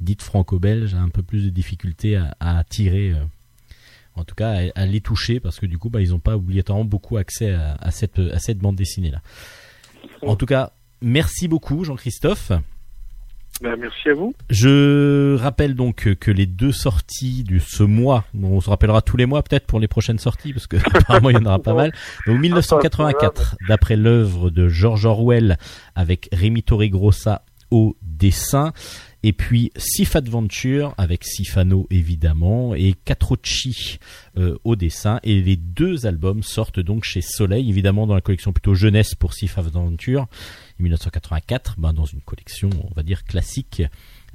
dite 0.00 0.22
franco-belge 0.22 0.94
a 0.94 1.00
un 1.00 1.08
peu 1.08 1.22
plus 1.22 1.44
de 1.44 1.50
difficultés 1.50 2.16
à, 2.16 2.36
à 2.40 2.58
attirer, 2.58 3.12
euh, 3.12 3.24
en 4.16 4.24
tout 4.24 4.34
cas 4.34 4.60
à, 4.74 4.86
les 4.86 5.00
toucher, 5.00 5.40
parce 5.40 5.60
que 5.60 5.66
du 5.66 5.78
coup, 5.78 5.90
bah, 5.90 6.00
ils 6.00 6.10
n'ont 6.10 6.18
pas 6.18 6.36
obligatoirement 6.36 6.84
beaucoup 6.84 7.16
accès 7.16 7.52
à, 7.52 7.90
cette 7.90 8.18
à 8.18 8.38
cette 8.38 8.58
bande 8.58 8.76
dessinée 8.76 9.10
là. 9.10 9.22
En 10.22 10.36
tout 10.36 10.46
cas, 10.46 10.72
merci 11.00 11.48
beaucoup 11.48 11.84
Jean-Christophe. 11.84 12.52
Ben, 13.60 13.76
merci 13.76 14.08
à 14.08 14.14
vous. 14.14 14.34
Je 14.50 15.36
rappelle 15.36 15.74
donc 15.74 16.14
que 16.14 16.30
les 16.30 16.46
deux 16.46 16.72
sorties 16.72 17.44
de 17.44 17.58
ce 17.58 17.82
mois, 17.82 18.24
on 18.40 18.60
se 18.60 18.68
rappellera 18.68 19.00
tous 19.00 19.16
les 19.16 19.26
mois 19.26 19.42
peut-être 19.42 19.66
pour 19.66 19.78
les 19.78 19.88
prochaines 19.88 20.18
sorties, 20.18 20.52
parce 20.52 20.66
que 20.66 20.76
apparemment 20.94 21.30
il 21.30 21.36
y 21.36 21.38
en 21.38 21.46
aura 21.46 21.60
pas 21.60 21.74
mal. 21.74 21.92
Donc 22.26 22.40
1984, 22.40 23.56
d'après 23.68 23.96
l'œuvre 23.96 24.50
de 24.50 24.68
George 24.68 25.06
Orwell, 25.06 25.56
avec 25.94 26.28
Rémi 26.32 26.62
Torregrossa 26.62 27.42
au 27.74 27.96
dessin, 28.02 28.72
et 29.24 29.32
puis 29.32 29.72
Sif 29.76 30.14
Adventure 30.14 30.94
avec 30.96 31.24
Sifano 31.24 31.88
évidemment, 31.90 32.74
et 32.76 32.94
Catrocci 33.04 33.98
euh, 34.38 34.56
au 34.62 34.76
dessin. 34.76 35.18
Et 35.24 35.42
les 35.42 35.56
deux 35.56 36.06
albums 36.06 36.44
sortent 36.44 36.78
donc 36.78 37.02
chez 37.02 37.20
Soleil, 37.20 37.68
évidemment 37.68 38.06
dans 38.06 38.14
la 38.14 38.20
collection 38.20 38.52
plutôt 38.52 38.74
jeunesse 38.74 39.16
pour 39.16 39.34
Sif 39.34 39.58
Adventure, 39.58 40.28
1984, 40.78 41.74
ben, 41.78 41.92
dans 41.92 42.04
une 42.04 42.20
collection 42.20 42.70
on 42.84 42.94
va 42.94 43.02
dire 43.02 43.24
classique 43.24 43.82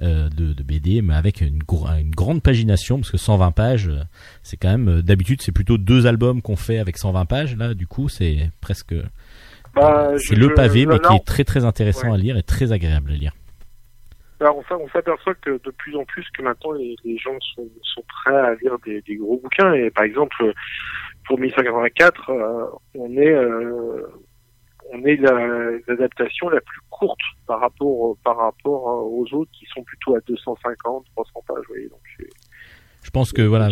euh, 0.02 0.30
de, 0.30 0.64
BD, 0.64 1.02
mais 1.02 1.14
avec 1.14 1.40
une, 1.40 1.64
grande 1.64 2.42
pagination, 2.42 2.98
parce 2.98 3.12
que 3.12 3.18
120 3.18 3.52
pages, 3.52 3.92
c'est 4.44 4.58
quand 4.58 4.70
même 4.70 4.90
euh, 4.90 5.02
d'habitude 5.02 5.42
c'est 5.42 5.54
plutôt 5.54 5.78
deux 5.78 6.08
albums 6.08 6.42
qu'on 6.42 6.58
fait 6.58 6.80
avec 6.80 6.98
120 6.98 7.26
pages. 7.26 7.56
Là, 7.56 7.74
du 7.74 7.88
coup, 7.88 8.10
c'est 8.10 8.50
presque 8.60 8.96
Bah, 9.80 10.18
c'est 10.18 10.36
le 10.36 10.54
pavé, 10.54 10.86
mais 10.86 10.94
là, 10.96 11.00
qui 11.00 11.16
est 11.16 11.26
très 11.26 11.44
très 11.44 11.66
intéressant 11.66 12.08
Ouais. 12.10 12.14
à 12.16 12.18
lire 12.18 12.38
et 12.38 12.44
très 12.44 12.72
agréable 12.72 13.12
à 13.12 13.16
lire. 13.16 13.34
Alors, 14.42 14.58
on 14.58 14.64
s'a- 14.64 14.78
on 14.78 14.88
s'aperçoit 14.90 15.36
que 15.36 15.52
de 15.64 15.72
plus 15.72 15.96
en 15.98 16.06
plus 16.06 16.26
que 16.34 16.42
maintenant 16.42 16.72
les, 16.72 16.96
les 17.04 17.18
gens 17.18 17.38
sont, 17.56 17.68
sont 17.84 18.04
prêts 18.08 18.36
à 18.38 18.56
lire 18.56 18.78
des, 18.86 19.02
des 19.02 19.16
gros 19.18 19.38
bouquins 19.38 19.74
et 19.74 19.90
par 19.92 20.06
exemple 20.06 20.54
pour 21.26 21.38
1184 21.40 22.30
euh, 22.30 22.66
on 22.96 23.12
est 23.18 23.34
euh, 23.34 24.08
on 24.94 25.04
est 25.06 25.18
la- 25.18 25.72
l'adaptation 25.90 26.48
la 26.50 26.62
plus 26.62 26.80
courte 26.90 27.20
par 27.48 27.60
rapport 27.60 28.16
par 28.24 28.38
rapport 28.38 28.86
aux 29.12 29.26
autres 29.34 29.52
qui 29.52 29.66
sont 29.74 29.84
plutôt 29.84 30.16
à 30.16 30.20
250 30.26 31.06
300 31.16 31.32
pages 31.46 31.58
vous 31.68 31.74
voyez 31.74 31.90
donc 31.90 32.00
c'est 32.18 32.30
Je 33.04 33.10
pense 33.12 33.32
que 33.32 33.42
voilà, 33.42 33.70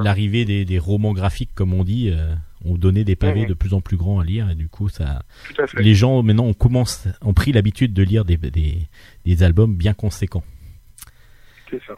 l'arrivée 0.00 0.44
des, 0.44 0.64
des 0.64 0.78
romans 0.78 1.12
graphiques, 1.12 1.50
comme 1.54 1.74
on 1.74 1.84
dit, 1.84 2.10
euh, 2.10 2.34
ont 2.64 2.76
donné 2.76 3.04
des 3.04 3.16
pavés 3.16 3.42
Mhm. 3.42 3.48
de 3.48 3.54
plus 3.54 3.74
en 3.74 3.80
plus 3.80 3.96
grands 3.96 4.20
à 4.20 4.24
lire, 4.24 4.48
et 4.50 4.54
du 4.54 4.68
coup, 4.68 4.88
ça, 4.88 5.22
les 5.78 5.94
gens 5.94 6.22
maintenant 6.22 6.44
on 6.46 6.54
commence, 6.54 7.06
ont 7.20 7.34
pris 7.34 7.52
l'habitude 7.52 7.92
de 7.92 8.02
lire 8.02 8.24
des, 8.24 8.36
des, 8.36 8.88
des 9.24 9.42
albums 9.42 9.74
bien 9.76 9.94
conséquents. 9.94 10.44
c'est 11.70 11.80
ça 11.86 11.94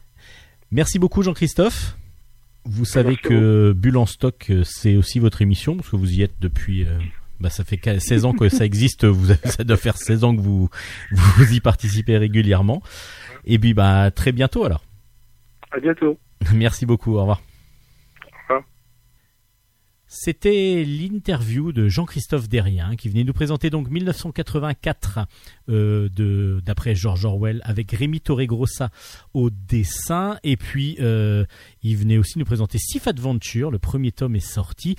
Merci 0.71 0.99
beaucoup 0.99 1.23
Jean-Christophe. 1.23 1.97
Vous 2.65 2.85
savez 2.87 3.11
Merci 3.11 3.23
que 3.23 3.73
Bulle 3.77 3.99
en 3.99 4.07
stock, 4.07 4.47
euh, 4.51 4.65
c'est 4.65 4.97
aussi 4.97 5.19
votre 5.19 5.43
émission, 5.43 5.77
parce 5.77 5.91
que 5.91 5.97
vous 5.97 6.15
y 6.15 6.23
êtes 6.23 6.35
depuis... 6.41 6.85
euh, 6.85 6.99
bah, 7.41 7.51
ça 7.51 7.63
fait 7.63 7.77
qu- 7.77 8.01
16 8.01 8.25
ans 8.25 8.33
que 8.33 8.49
ça 8.49 8.65
existe, 8.65 9.05
vous 9.05 9.31
avez- 9.33 9.49
ça 9.51 9.65
doit 9.65 9.77
faire 9.77 9.97
16 9.99 10.25
ans 10.25 10.35
que 10.35 10.41
vous, 10.41 10.69
vous 11.13 11.53
y 11.53 11.61
participez 11.61 12.17
régulièrement. 12.17 12.83
Et 13.45 13.59
puis 13.59 13.75
bah, 13.75 14.11
très 14.11 14.33
bientôt 14.33 14.65
alors. 14.65 14.83
À 15.75 15.81
bientôt 15.81 16.19
Merci 16.55 16.87
beaucoup, 16.87 17.17
au 17.17 17.21
revoir. 17.21 17.43
C'était 20.17 20.85
l'interview 20.87 21.73
de 21.73 21.89
Jean-Christophe 21.89 22.49
Derrien 22.49 22.95
qui 22.95 23.09
venait 23.09 23.25
nous 23.25 23.33
présenter 23.33 23.69
donc 23.69 23.91
1984 23.91 25.27
euh, 25.69 26.09
de 26.09 26.61
d'après 26.65 26.95
George 26.95 27.25
Orwell 27.25 27.61
avec 27.65 27.91
Rémi 27.91 28.21
Torregrossa 28.21 28.91
au 29.33 29.51
dessin 29.51 30.39
et 30.45 30.57
puis 30.57 30.97
euh, 31.01 31.45
il 31.83 31.97
venait 31.97 32.17
aussi 32.17 32.39
nous 32.39 32.45
présenter 32.45 32.79
Sif 32.79 33.09
Adventure, 33.09 33.73
le 33.73 33.81
premier 33.81 34.13
tome 34.13 34.37
est 34.37 34.41
sorti 34.41 34.95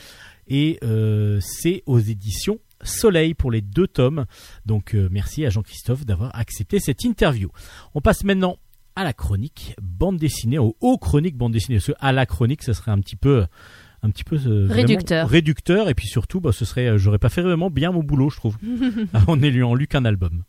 et 0.49 0.79
euh, 0.83 1.39
c'est 1.39 1.83
aux 1.85 1.99
éditions 1.99 2.59
Soleil 2.83 3.33
pour 3.33 3.51
les 3.51 3.61
deux 3.61 3.87
tomes. 3.87 4.25
Donc 4.65 4.95
merci 5.09 5.45
à 5.45 5.49
Jean-Christophe 5.49 6.05
d'avoir 6.05 6.35
accepté 6.35 6.79
cette 6.79 7.05
interview. 7.05 7.49
On 7.95 8.01
passe 8.01 8.25
maintenant 8.25 8.57
à 8.95 9.03
la 9.03 9.13
chronique 9.13 9.75
bande 9.81 10.17
dessinée, 10.17 10.57
au 10.57 10.75
haut 10.81 10.97
chronique 10.97 11.37
bande 11.37 11.51
dessinée. 11.51 11.77
Parce 11.77 11.87
que 11.87 11.93
à 11.99 12.11
la 12.11 12.25
chronique, 12.25 12.63
ça 12.63 12.73
serait 12.73 12.91
un 12.91 12.99
petit 12.99 13.15
peu, 13.15 13.45
un 14.03 14.09
petit 14.09 14.23
peu 14.23 14.37
euh, 14.45 14.67
Réducteur. 14.69 15.27
réducteur. 15.27 15.89
Et 15.89 15.93
puis 15.93 16.07
surtout, 16.07 16.39
bah, 16.41 16.51
ce 16.51 16.65
serait, 16.65 16.87
euh, 16.87 16.97
j'aurais 16.97 17.19
pas 17.19 17.29
fait 17.29 17.41
vraiment 17.41 17.69
bien 17.69 17.91
mon 17.91 18.03
boulot, 18.03 18.29
je 18.29 18.37
trouve, 18.37 18.57
en 19.27 19.41
ayant 19.43 19.73
lu 19.75 19.87
qu'un 19.87 20.05
album. 20.05 20.43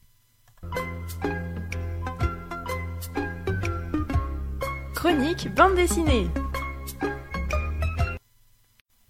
Chronique 4.94 5.48
bande 5.54 5.74
dessinée. 5.76 6.26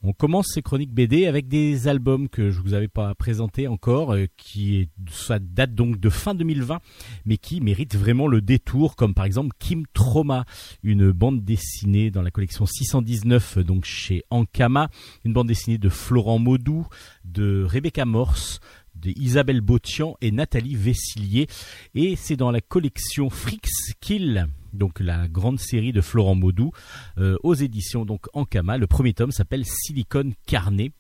On 0.09 0.13
commence 0.13 0.47
ces 0.55 0.63
chroniques 0.63 0.93
BD 0.93 1.27
avec 1.27 1.49
des 1.49 1.89
albums 1.89 2.29
que 2.29 2.53
je 2.53 2.61
vous 2.61 2.75
avais 2.75 2.87
pas 2.87 3.13
présentés 3.17 3.67
encore, 3.67 4.13
euh, 4.13 4.27
qui 4.37 4.77
est, 4.77 4.89
ça 5.11 5.41
date 5.41 5.75
donc 5.75 5.99
de 5.99 6.09
fin 6.11 6.33
2020, 6.33 6.79
mais 7.25 7.39
qui 7.39 7.61
méritent 7.61 7.97
vraiment 7.97 8.29
le 8.29 8.41
détour, 8.41 8.95
comme 8.95 9.15
par 9.15 9.25
exemple 9.25 9.57
Kim 9.59 9.83
Trauma, 9.95 10.45
une 10.85 11.11
bande 11.11 11.45
dessinée 11.45 12.13
dans 12.13 12.23
la 12.23 12.31
collection 12.31 12.67
619, 12.67 13.57
euh, 13.57 13.65
donc 13.65 13.85
chez 13.85 14.23
Ankama, 14.31 14.91
une 15.25 15.33
bande 15.33 15.49
dessinée 15.49 15.77
de 15.77 15.89
Florent 15.89 16.39
Maudou, 16.39 16.87
de 17.25 17.67
Rebecca 17.69 18.05
Morse, 18.05 18.61
de 18.95 19.11
Isabelle 19.17 19.61
Botian 19.61 20.17
et 20.21 20.31
Nathalie 20.31 20.77
Vessillier, 20.77 21.49
et 21.97 22.15
c'est 22.15 22.37
dans 22.37 22.53
la 22.53 22.61
collection 22.61 23.29
Frix 23.29 23.59
Kill, 24.01 24.47
donc 24.77 25.01
la 25.01 25.29
grande 25.29 25.59
série 25.59 25.93
de 25.93 26.01
Florent 26.01 26.35
Maudou, 26.35 26.73
euh, 27.19 27.37
aux 27.43 27.55
éditions 27.55 28.05
donc 28.05 28.27
Ankama. 28.33 28.79
Le 28.79 28.87
premier 28.87 29.15
tome 29.15 29.33
s'appelle 29.33 29.65
Silicon 29.65 30.33
Carnet. 30.47 30.93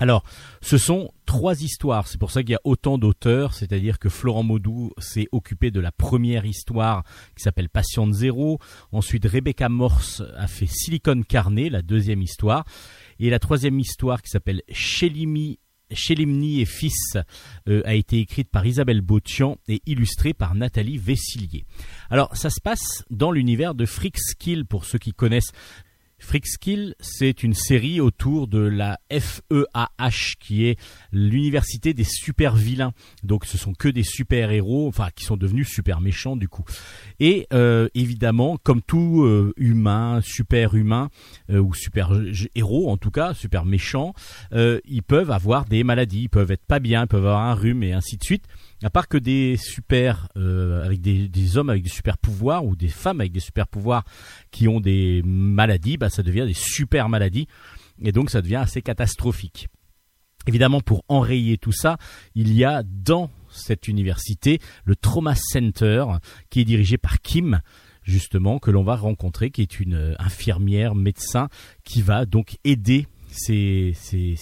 Alors, 0.00 0.22
ce 0.62 0.78
sont 0.78 1.10
trois 1.26 1.60
histoires, 1.60 2.06
c'est 2.06 2.18
pour 2.18 2.30
ça 2.30 2.42
qu'il 2.42 2.52
y 2.52 2.54
a 2.54 2.60
autant 2.62 2.98
d'auteurs, 2.98 3.52
c'est-à-dire 3.52 3.98
que 3.98 4.08
Florent 4.08 4.44
Maudou 4.44 4.92
s'est 4.98 5.26
occupé 5.32 5.72
de 5.72 5.80
la 5.80 5.90
première 5.90 6.46
histoire 6.46 7.02
qui 7.36 7.42
s'appelle 7.42 7.68
Patiente 7.68 8.14
Zéro, 8.14 8.60
ensuite 8.92 9.24
Rebecca 9.24 9.68
Morse 9.68 10.22
a 10.36 10.46
fait 10.46 10.66
Silicon 10.66 11.22
Carnet, 11.28 11.68
la 11.68 11.82
deuxième 11.82 12.22
histoire, 12.22 12.64
et 13.18 13.28
la 13.28 13.40
troisième 13.40 13.80
histoire 13.80 14.22
qui 14.22 14.30
s'appelle 14.30 14.62
Chelimi 14.70 15.58
Chelimni 15.92 16.60
et 16.60 16.64
Fils 16.64 17.16
euh, 17.68 17.82
a 17.84 17.94
été 17.94 18.18
écrite 18.18 18.50
par 18.50 18.66
Isabelle 18.66 19.00
Botian 19.00 19.58
et 19.68 19.82
illustrée 19.86 20.34
par 20.34 20.54
Nathalie 20.54 20.98
Vessillier. 20.98 21.64
Alors, 22.10 22.36
ça 22.36 22.50
se 22.50 22.60
passe 22.60 23.04
dans 23.10 23.30
l'univers 23.30 23.74
de 23.74 23.86
Freakskill 23.86 24.64
pour 24.64 24.84
ceux 24.84 24.98
qui 24.98 25.12
connaissent. 25.12 25.52
Freakskill, 26.18 26.94
c'est 27.00 27.42
une 27.42 27.54
série 27.54 28.00
autour 28.00 28.48
de 28.48 28.58
la 28.58 28.98
FEAH, 29.10 30.36
qui 30.40 30.66
est 30.66 30.78
l'université 31.12 31.94
des 31.94 32.04
super 32.04 32.56
vilains. 32.56 32.92
Donc, 33.22 33.44
ce 33.44 33.58
sont 33.58 33.72
que 33.72 33.88
des 33.88 34.02
super 34.02 34.50
héros, 34.50 34.88
enfin, 34.88 35.08
qui 35.14 35.24
sont 35.24 35.36
devenus 35.36 35.68
super 35.68 36.00
méchants 36.00 36.36
du 36.36 36.48
coup. 36.48 36.64
Et 37.20 37.46
euh, 37.52 37.88
évidemment, 37.94 38.58
comme 38.62 38.82
tout 38.82 39.22
euh, 39.22 39.52
humain, 39.56 40.20
super 40.22 40.74
humain 40.74 41.10
euh, 41.50 41.58
ou 41.58 41.74
super 41.74 42.12
héros 42.54 42.90
en 42.90 42.96
tout 42.96 43.10
cas, 43.10 43.34
super 43.34 43.64
méchant, 43.64 44.14
euh, 44.52 44.80
ils 44.84 45.02
peuvent 45.02 45.30
avoir 45.30 45.64
des 45.64 45.84
maladies, 45.84 46.22
ils 46.22 46.28
peuvent 46.28 46.50
être 46.50 46.64
pas 46.66 46.78
bien, 46.78 47.02
ils 47.04 47.08
peuvent 47.08 47.26
avoir 47.26 47.46
un 47.46 47.54
rhume 47.54 47.82
et 47.82 47.92
ainsi 47.92 48.16
de 48.16 48.24
suite. 48.24 48.44
À 48.84 48.90
part 48.90 49.08
que 49.08 49.18
des 49.18 49.56
super 49.56 50.28
euh, 50.36 50.84
avec 50.84 51.00
des, 51.00 51.56
hommes 51.56 51.70
avec 51.70 51.82
des 51.82 51.88
super 51.88 52.16
pouvoirs 52.16 52.64
ou 52.64 52.76
des 52.76 52.88
femmes 52.88 53.20
avec 53.20 53.32
des 53.32 53.40
super 53.40 53.66
pouvoirs 53.66 54.04
qui 54.52 54.68
ont 54.68 54.80
des 54.80 55.22
maladies, 55.24 55.96
bah 55.96 56.10
ça 56.10 56.22
devient 56.22 56.44
des 56.46 56.54
super 56.54 57.08
maladies 57.08 57.48
et 58.00 58.12
donc 58.12 58.30
ça 58.30 58.40
devient 58.40 58.56
assez 58.56 58.80
catastrophique. 58.80 59.68
Évidemment, 60.46 60.80
pour 60.80 61.04
enrayer 61.08 61.58
tout 61.58 61.72
ça, 61.72 61.98
il 62.36 62.52
y 62.54 62.64
a 62.64 62.82
dans 62.84 63.30
cette 63.50 63.88
université 63.88 64.60
le 64.84 64.94
Trauma 64.94 65.34
Center 65.34 66.04
qui 66.48 66.60
est 66.60 66.64
dirigé 66.64 66.98
par 66.98 67.20
Kim 67.20 67.60
justement 68.02 68.60
que 68.60 68.70
l'on 68.70 68.84
va 68.84 68.94
rencontrer 68.94 69.50
qui 69.50 69.62
est 69.62 69.80
une 69.80 69.94
euh, 69.94 70.14
infirmière 70.18 70.94
médecin 70.94 71.48
qui 71.84 72.00
va 72.00 72.26
donc 72.26 72.58
aider 72.64 73.06
ces, 73.30 73.94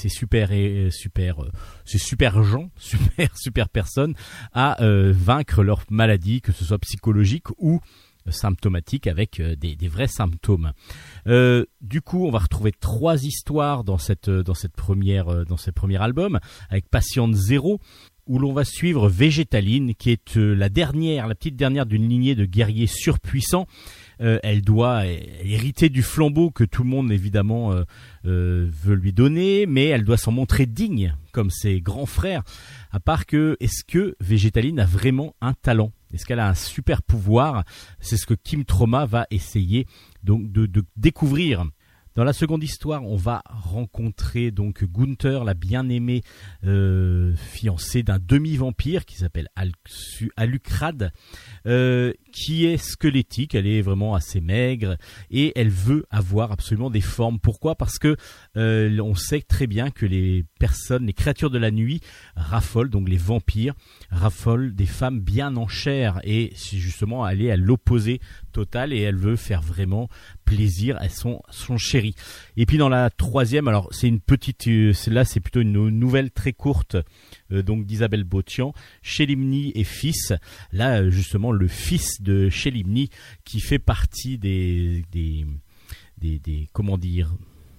super 0.09 0.53
et 0.53 0.89
super 0.91 1.43
euh, 1.43 1.51
super 1.85 2.43
gens 2.43 2.71
super 2.79 3.37
super 3.37 3.69
personnes 3.69 4.15
à 4.53 4.83
euh, 4.83 5.13
vaincre 5.15 5.63
leur 5.63 5.83
maladie 5.91 6.41
que 6.41 6.53
ce 6.53 6.65
soit 6.65 6.79
psychologique 6.79 7.49
ou 7.59 7.81
symptomatique 8.31 9.07
avec 9.07 9.41
euh, 9.41 9.57
des, 9.57 9.77
des 9.77 9.89
vrais 9.89 10.09
symptômes. 10.09 10.73
Euh, 11.27 11.65
du 11.81 12.01
coup, 12.01 12.27
on 12.27 12.31
va 12.31 12.39
retrouver 12.39 12.73
trois 12.73 13.25
histoires 13.25 13.85
dans 13.85 13.99
cette 13.99 14.31
dans 14.31 14.55
cette 14.55 14.75
première 14.75 15.29
euh, 15.29 15.45
dans 15.45 15.57
ce 15.57 15.71
premier 15.71 16.01
album 16.01 16.39
avec 16.71 16.89
Patiente 16.89 17.35
Zéro 17.35 17.81
où 18.27 18.41
l'on 18.41 18.53
va 18.53 18.65
suivre 18.65 19.09
Végétaline 19.09 19.95
qui 19.95 20.11
est 20.11 20.37
euh, 20.37 20.55
la 20.55 20.69
dernière 20.69 21.27
la 21.27 21.35
petite 21.35 21.57
dernière 21.57 21.87
d'une 21.87 22.09
lignée 22.09 22.35
de 22.35 22.45
guerriers 22.45 22.89
surpuissants 22.89 23.67
Euh, 24.21 24.39
elle 24.43 24.63
doit 24.63 25.07
hériter 25.07 25.89
du 25.89 26.03
flambeau 26.03 26.51
que 26.51 26.65
tout 26.65 26.83
le 26.83 26.89
monde 26.89 27.13
évidemment 27.13 27.73
euh, 27.73 27.85
euh, 28.25 28.67
veut 28.83 28.95
lui 28.95 29.13
donner, 29.13 29.67
mais 29.67 29.87
elle 29.87 30.05
doit 30.05 30.17
s'en 30.17 30.33
montrer 30.33 30.67
digne 30.67 31.15
comme 31.33 31.51
ses 31.51 31.81
grands 31.81 32.07
frères. 32.07 32.43
À 32.93 33.01
part 33.01 33.27
que, 33.27 33.57
est-ce 33.61 33.85
que 33.85 34.17
Végétaline 34.21 34.81
a 34.81 34.87
vraiment 34.87 35.35
un 35.41 35.53
talent? 35.53 35.93
Est-ce 36.15 36.25
qu'elle 36.25 36.41
a 36.41 36.49
un 36.49 36.55
super 36.55 37.03
pouvoir? 37.03 37.65
C'est 38.01 38.17
ce 38.17 38.27
que 38.27 38.35
Kim 38.35 38.65
Trauma 38.65 39.05
va 39.05 39.27
essayer 39.31 39.87
donc 40.23 40.51
de, 40.51 40.69
découvrir. 40.97 41.65
Dans 42.15 42.25
la 42.25 42.33
seconde 42.33 42.65
histoire, 42.65 43.05
on 43.05 43.17
va 43.17 43.43
rencontrer 43.47 44.51
donc 44.51 44.85
Gunther, 44.85 45.45
la 45.45 45.53
bien-aimée 45.53 46.23
fiancée 46.63 48.03
d'un 48.03 48.19
demi-vampire 48.19 49.05
qui 49.05 49.17
s'appelle 49.17 49.49
Alucrad, 50.37 51.13
euh, 51.67 52.13
qui 52.33 52.67
est 52.67 52.77
squelettique, 52.77 53.55
elle 53.55 53.67
est 53.67 53.81
vraiment 53.81 54.15
assez 54.15 54.41
maigre 54.41 54.97
et 55.31 55.53
elle 55.59 55.71
veut 55.71 56.05
avoir 56.11 56.53
absolument 56.53 56.91
des 56.91 57.01
formes. 57.01 57.39
Pourquoi? 57.41 57.75
Parce 57.75 57.99
que 57.99 58.17
euh, 58.57 58.99
on 59.01 59.15
sait 59.15 59.41
très 59.41 59.67
bien 59.67 59.91
que 59.91 60.07
les 60.07 60.45
personnes, 60.59 61.07
les 61.07 61.13
créatures 61.13 61.51
de 61.51 61.59
la 61.59 61.71
nuit 61.71 62.01
raffolent, 62.37 62.91
donc 62.91 63.09
les 63.09 63.17
vampires 63.17 63.75
raffolent 64.11 64.75
des 64.75 64.87
femmes 64.87 65.21
bien 65.21 65.57
en 65.57 65.67
chair 65.67 66.21
et 66.25 66.53
c'est 66.55 66.77
justement 66.77 67.25
aller 67.25 67.51
à 67.51 67.57
l'opposé 67.57 68.21
total 68.53 68.93
et 68.93 69.01
elle 69.01 69.17
veut 69.17 69.37
faire 69.37 69.63
vraiment 69.63 70.09
plaisir 70.45 70.97
à 71.01 71.09
son, 71.09 71.43
son 71.51 71.77
chéri. 71.79 72.15
Et 72.57 72.67
puis 72.67 72.79
dans 72.79 72.89
la 72.89 73.11
troisième, 73.11 73.69
alors 73.69 73.89
c'est 73.93 74.09
une 74.09 74.21
petite, 74.21 74.69
euh, 74.69 74.93
là 75.09 75.25
c'est 75.25 75.41
plutôt 75.41 75.61
une 75.61 75.89
nouvelle 75.89 76.31
très 76.31 76.53
courte, 76.53 76.97
donc 77.51 77.87
d'Isabelle 77.87 78.25
Botian, 78.25 78.73
Chelimni 79.03 79.73
et 79.75 79.85
fils. 79.85 80.33
Là 80.73 81.03
euh, 81.03 81.11
justement 81.11 81.53
le 81.53 81.69
fils 81.69 82.21
de 82.21 82.49
Chelimni 82.49 83.11
qui 83.45 83.61
fait 83.61 83.79
partie 83.79 84.39
des, 84.39 85.05
des, 85.13 85.47
des, 86.19 86.69
comment 86.73 86.99
dire, 86.99 87.35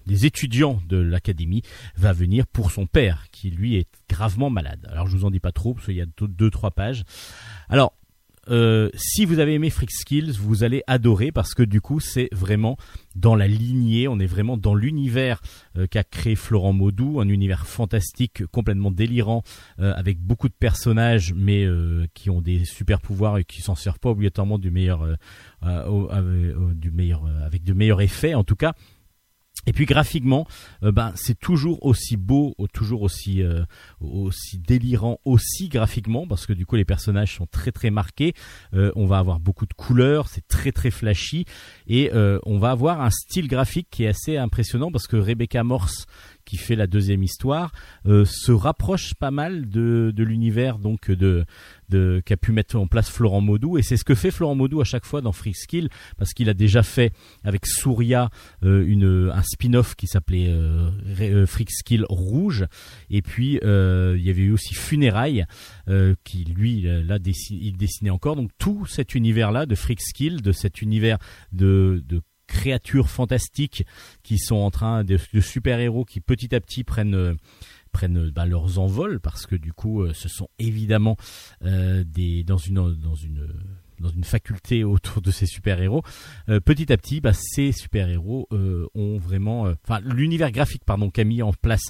des 0.05 0.25
étudiants 0.25 0.81
de 0.87 0.97
l'académie 0.97 1.63
va 1.95 2.13
venir 2.13 2.47
pour 2.47 2.71
son 2.71 2.87
père 2.87 3.27
qui 3.31 3.49
lui 3.49 3.75
est 3.75 3.89
gravement 4.09 4.49
malade. 4.49 4.87
Alors 4.89 5.07
je 5.07 5.17
vous 5.17 5.25
en 5.25 5.31
dis 5.31 5.39
pas 5.39 5.51
trop 5.51 5.73
parce 5.73 5.85
qu'il 5.85 5.95
y 5.95 6.01
a 6.01 6.05
deux 6.19 6.49
trois 6.49 6.71
pages. 6.71 7.03
Alors 7.69 7.93
euh, 8.49 8.89
si 8.95 9.25
vous 9.25 9.39
avez 9.39 9.53
aimé 9.53 9.69
Freak 9.69 9.91
Skills, 9.91 10.33
vous 10.39 10.63
allez 10.63 10.83
adorer 10.87 11.31
parce 11.31 11.53
que 11.53 11.63
du 11.63 11.81
coup 11.81 11.99
c'est 11.99 12.29
vraiment 12.31 12.77
dans 13.15 13.35
la 13.35 13.47
lignée, 13.47 14.07
on 14.07 14.19
est 14.19 14.27
vraiment 14.27 14.57
dans 14.57 14.75
l'univers 14.75 15.41
euh, 15.77 15.87
qu'a 15.87 16.03
créé 16.03 16.35
Florent 16.35 16.73
Maudou, 16.73 17.19
un 17.19 17.27
univers 17.27 17.67
fantastique, 17.67 18.45
complètement 18.47 18.91
délirant, 18.91 19.43
euh, 19.79 19.93
avec 19.95 20.19
beaucoup 20.19 20.49
de 20.49 20.53
personnages 20.53 21.33
mais 21.35 21.67
qui 22.13 22.29
ont 22.29 22.41
des 22.41 22.65
super 22.65 23.01
pouvoirs 23.01 23.37
et 23.37 23.43
qui 23.43 23.61
s'en 23.61 23.75
servent 23.75 23.99
pas 23.99 24.09
obligatoirement 24.09 24.57
du 24.57 24.71
meilleur, 24.71 25.05
du 25.61 26.91
meilleur, 26.91 27.25
avec 27.45 27.63
de 27.63 27.73
meilleurs 27.73 28.01
effets 28.01 28.33
en 28.33 28.43
tout 28.43 28.55
cas. 28.55 28.73
Et 29.65 29.73
puis 29.73 29.85
graphiquement, 29.85 30.47
euh, 30.83 30.91
ben 30.93 31.11
c'est 31.15 31.37
toujours 31.37 31.85
aussi 31.85 32.15
beau, 32.15 32.53
au- 32.57 32.67
toujours 32.67 33.01
aussi 33.01 33.41
euh, 33.43 33.63
aussi 33.99 34.59
délirant, 34.59 35.19
aussi 35.25 35.67
graphiquement, 35.67 36.25
parce 36.27 36.45
que 36.45 36.53
du 36.53 36.65
coup 36.65 36.75
les 36.77 36.85
personnages 36.85 37.35
sont 37.35 37.47
très 37.47 37.71
très 37.71 37.89
marqués. 37.89 38.33
Euh, 38.73 38.91
on 38.95 39.07
va 39.07 39.17
avoir 39.17 39.39
beaucoup 39.41 39.65
de 39.65 39.73
couleurs, 39.73 40.29
c'est 40.29 40.47
très 40.47 40.71
très 40.71 40.91
flashy, 40.91 41.45
et 41.87 42.11
euh, 42.13 42.39
on 42.45 42.59
va 42.59 42.71
avoir 42.71 43.01
un 43.01 43.09
style 43.09 43.47
graphique 43.49 43.87
qui 43.91 44.03
est 44.03 44.07
assez 44.07 44.37
impressionnant 44.37 44.91
parce 44.91 45.07
que 45.07 45.17
Rebecca 45.17 45.63
Morse, 45.63 46.05
qui 46.47 46.57
fait 46.57 46.75
la 46.75 46.87
deuxième 46.87 47.21
histoire, 47.21 47.71
euh, 48.05 48.25
se 48.25 48.51
rapproche 48.51 49.13
pas 49.13 49.31
mal 49.31 49.69
de, 49.69 50.13
l'univers 50.17 50.79
donc 50.79 51.11
de 51.11 51.45
de 51.89 52.21
qu'a 52.25 52.37
pu 52.37 52.51
mettre 52.51 52.75
en 52.75 52.87
place 52.87 53.09
Florent 53.09 53.41
Maudou, 53.41 53.77
et 53.77 53.81
c'est 53.81 53.97
ce 53.97 54.03
que 54.03 54.15
fait 54.15 54.31
Florent 54.31 54.55
Maudou 54.55 54.81
à 54.81 54.83
chaque 54.83 55.05
fois 55.05 55.21
dans 55.21 55.31
Freak 55.31 55.55
Skill, 55.55 55.89
parce 56.17 56.33
qu'il 56.33 56.49
a 56.49 56.53
déjà 56.53 56.83
fait 56.83 57.13
avec 57.43 57.65
Souria 57.65 58.29
euh, 58.63 58.85
une 58.85 59.31
un 59.33 59.41
spin-off 59.41 59.95
qui 59.95 60.07
s'appelait 60.07 60.47
euh, 60.49 60.89
euh, 61.19 61.45
Freak 61.45 61.71
Skill 61.71 62.05
Rouge. 62.09 62.65
Et 63.09 63.21
puis 63.21 63.59
il 63.63 64.21
y 64.21 64.29
avait 64.29 64.41
eu 64.41 64.51
aussi 64.51 64.73
Funérailles 64.73 65.45
qui 66.23 66.43
lui 66.43 66.81
là 66.81 67.17
il 67.49 67.77
dessinait 67.77 68.09
encore. 68.09 68.35
Donc 68.35 68.51
tout 68.57 68.85
cet 68.85 69.15
univers 69.15 69.51
là 69.51 69.65
de 69.65 69.75
Freak 69.75 70.01
Skill 70.01 70.41
de 70.41 70.51
cet 70.51 70.81
univers 70.81 71.17
de 71.51 72.03
créatures 72.47 73.09
fantastiques 73.09 73.85
qui 74.23 74.37
sont 74.37 74.55
en 74.55 74.71
train 74.71 75.03
de, 75.03 75.19
de 75.33 75.41
super 75.41 75.79
héros 75.79 76.05
qui 76.05 76.21
petit 76.21 76.55
à 76.55 76.59
petit 76.59 76.83
prennent 76.83 77.15
euh, 77.15 77.35
prennent 77.91 78.29
bah, 78.31 78.45
leurs 78.45 78.79
envols 78.79 79.19
parce 79.19 79.45
que 79.45 79.55
du 79.55 79.73
coup 79.73 80.01
euh, 80.01 80.13
ce 80.13 80.27
sont 80.29 80.49
évidemment 80.59 81.17
euh, 81.63 82.03
dans 82.03 82.57
une 82.57 84.23
faculté 84.23 84.83
autour 84.83 85.21
de 85.21 85.31
ces 85.31 85.45
super-héros, 85.45 86.03
petit 86.65 86.91
à 86.93 86.97
petit, 86.97 87.19
bah, 87.19 87.33
ces 87.33 87.71
super-héros 87.71 88.47
ont 88.51 89.17
vraiment, 89.17 89.73
l'univers 90.03 90.51
graphique, 90.51 90.83
pardon, 90.85 91.09
qu'a 91.09 91.23
mis 91.23 91.41
en 91.41 91.51
place 91.51 91.81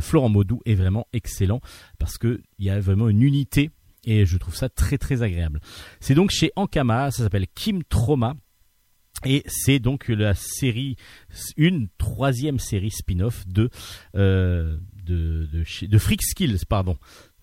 Florent 0.00 0.28
Maudou 0.28 0.60
est 0.66 0.74
vraiment 0.74 1.06
excellent 1.14 1.60
parce 1.98 2.18
que 2.18 2.42
il 2.58 2.66
y 2.66 2.70
a 2.70 2.78
vraiment 2.80 3.08
une 3.08 3.22
unité 3.22 3.70
et 4.04 4.26
je 4.26 4.36
trouve 4.38 4.56
ça 4.56 4.68
très 4.68 4.98
très 4.98 5.22
agréable. 5.22 5.60
C'est 6.00 6.14
donc 6.14 6.30
chez 6.30 6.50
Ankama, 6.56 7.10
ça 7.10 7.22
s'appelle 7.22 7.46
Kim 7.54 7.84
Trauma. 7.84 8.34
Et 9.24 9.42
c'est 9.46 9.78
donc 9.78 10.08
la 10.08 10.34
série, 10.34 10.96
une 11.56 11.88
troisième 11.98 12.58
série 12.58 12.90
spin-off 12.90 13.46
de, 13.48 13.70
euh, 14.14 14.76
de, 15.04 15.48
de, 15.82 15.98
Freak 15.98 16.22
Skills, 16.22 16.60
pardon, 16.68 16.96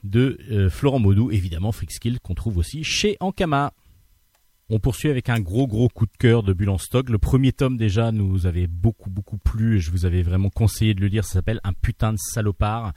de 0.04 0.40
euh, 0.52 0.70
Florent 0.70 1.00
Maudou, 1.00 1.32
évidemment 1.32 1.72
Freak 1.72 1.92
Skills 1.92 2.20
qu'on 2.22 2.36
trouve 2.36 2.58
aussi 2.58 2.84
chez 2.84 3.18
Ankama. 3.20 3.74
On 4.72 4.80
poursuit 4.80 5.10
avec 5.10 5.30
un 5.30 5.40
gros 5.40 5.68
gros 5.68 5.90
coup 5.90 6.08
de 6.08 6.18
cœur 6.18 6.42
de 6.42 6.52
Bulle 6.52 6.72
en 6.72 6.80
stock. 6.80 7.12
Le 7.12 7.20
premier 7.20 7.52
tome 7.52 7.78
déjà 7.78 8.12
nous 8.12 8.48
avait 8.48 8.66
beaucoup 8.66 9.12
beaucoup 9.12 9.38
plu 9.38 9.76
et 9.76 9.80
je 9.80 9.92
vous 9.92 10.08
avais 10.08 10.24
vraiment 10.24 10.50
conseillé 10.50 10.96
de 10.96 11.02
le 11.02 11.08
lire. 11.08 11.24
Ça 11.24 11.34
s'appelle 11.34 11.60
Un 11.64 11.74
putain 11.74 12.14
de 12.14 12.18
salopard. 12.18 12.92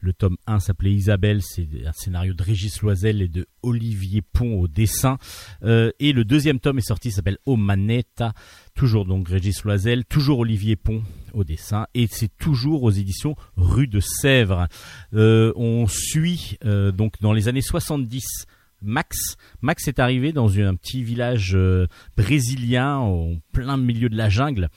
Le 0.00 0.12
tome 0.12 0.36
1 0.48 0.58
s'appelait 0.58 0.92
Isabelle, 0.92 1.40
c'est 1.40 1.68
un 1.86 1.92
scénario 1.92 2.34
de 2.34 2.42
Régis 2.42 2.82
Loisel 2.82 3.22
et 3.22 3.28
de 3.28 3.46
Olivier 3.62 4.22
Pont 4.22 4.60
au 4.60 4.66
dessin. 4.66 5.18
Euh, 5.62 5.92
et 6.00 6.12
le 6.12 6.24
deuxième 6.24 6.58
tome 6.58 6.78
est 6.78 6.88
sorti, 6.88 7.12
s'appelle 7.12 7.38
O 7.46 7.56
Manetta, 7.56 8.32
toujours 8.74 9.04
donc 9.04 9.28
Régis 9.28 9.62
Loisel, 9.62 10.04
toujours 10.04 10.40
Olivier 10.40 10.74
Pont 10.74 11.04
au 11.32 11.44
dessin, 11.44 11.86
et 11.94 12.08
c'est 12.10 12.36
toujours 12.38 12.82
aux 12.82 12.90
éditions 12.90 13.36
Rue 13.56 13.86
de 13.86 14.00
Sèvres. 14.00 14.66
Euh, 15.14 15.52
on 15.54 15.86
suit 15.86 16.58
euh, 16.64 16.90
donc 16.90 17.20
dans 17.20 17.32
les 17.32 17.46
années 17.46 17.62
70 17.62 18.46
Max. 18.82 19.36
Max 19.62 19.88
est 19.88 19.98
arrivé 19.98 20.32
dans 20.32 20.58
un 20.58 20.74
petit 20.74 21.02
village 21.02 21.52
euh, 21.54 21.86
brésilien 22.16 22.96
en 22.96 23.36
plein 23.52 23.76
milieu 23.76 24.08
de 24.08 24.16
la 24.16 24.28
jungle. 24.28 24.68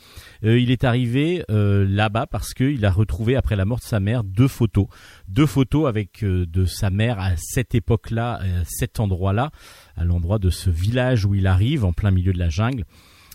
Euh, 0.43 0.59
il 0.59 0.71
est 0.71 0.83
arrivé 0.83 1.43
euh, 1.49 1.85
là-bas 1.87 2.27
parce 2.27 2.53
qu'il 2.53 2.85
a 2.85 2.91
retrouvé 2.91 3.35
après 3.35 3.55
la 3.55 3.65
mort 3.65 3.79
de 3.79 3.83
sa 3.83 3.99
mère 3.99 4.23
deux 4.23 4.47
photos, 4.47 4.87
deux 5.27 5.45
photos 5.45 5.87
avec 5.87 6.23
de 6.23 6.65
sa 6.65 6.89
mère 6.89 7.19
à 7.19 7.35
cette 7.37 7.75
époque-là, 7.75 8.39
à 8.41 8.63
cet 8.65 8.99
endroit-là, 8.99 9.51
à 9.95 10.05
l'endroit 10.05 10.39
de 10.39 10.49
ce 10.49 10.69
village 10.69 11.25
où 11.25 11.35
il 11.35 11.47
arrive 11.47 11.85
en 11.85 11.93
plein 11.93 12.11
milieu 12.11 12.33
de 12.33 12.39
la 12.39 12.49
jungle. 12.49 12.85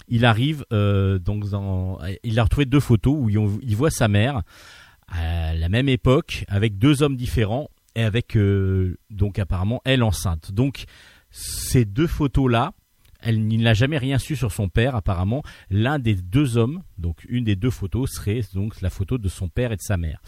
Il 0.08 0.24
arrive 0.24 0.64
donc 0.70 1.44
il 2.24 2.38
a 2.38 2.42
retrouvé 2.42 2.66
deux 2.66 2.80
photos 2.80 3.14
où 3.16 3.28
il 3.30 3.76
voit 3.76 3.90
sa 3.90 4.08
mère 4.08 4.42
à 5.08 5.54
la 5.54 5.68
même 5.68 5.88
époque 5.88 6.44
avec 6.48 6.78
deux 6.78 7.02
hommes 7.02 7.16
différents 7.16 7.68
et 7.94 8.02
avec 8.02 8.36
euh, 8.36 8.98
donc 9.10 9.38
apparemment 9.38 9.80
elle 9.84 10.02
enceinte. 10.02 10.52
Donc 10.52 10.84
ces 11.30 11.84
deux 11.84 12.06
photos 12.06 12.50
là, 12.50 12.72
elle 13.20 13.46
n'a 13.46 13.74
jamais 13.74 13.98
rien 13.98 14.18
su 14.18 14.36
sur 14.36 14.52
son 14.52 14.68
père 14.68 14.94
apparemment. 14.96 15.42
L'un 15.70 15.98
des 15.98 16.14
deux 16.14 16.56
hommes, 16.56 16.82
donc 16.98 17.24
une 17.28 17.44
des 17.44 17.56
deux 17.56 17.70
photos 17.70 18.10
serait 18.10 18.42
donc 18.54 18.80
la 18.80 18.90
photo 18.90 19.18
de 19.18 19.28
son 19.28 19.48
père 19.48 19.72
et 19.72 19.76
de 19.76 19.82
sa 19.82 19.96
mère. 19.96 20.20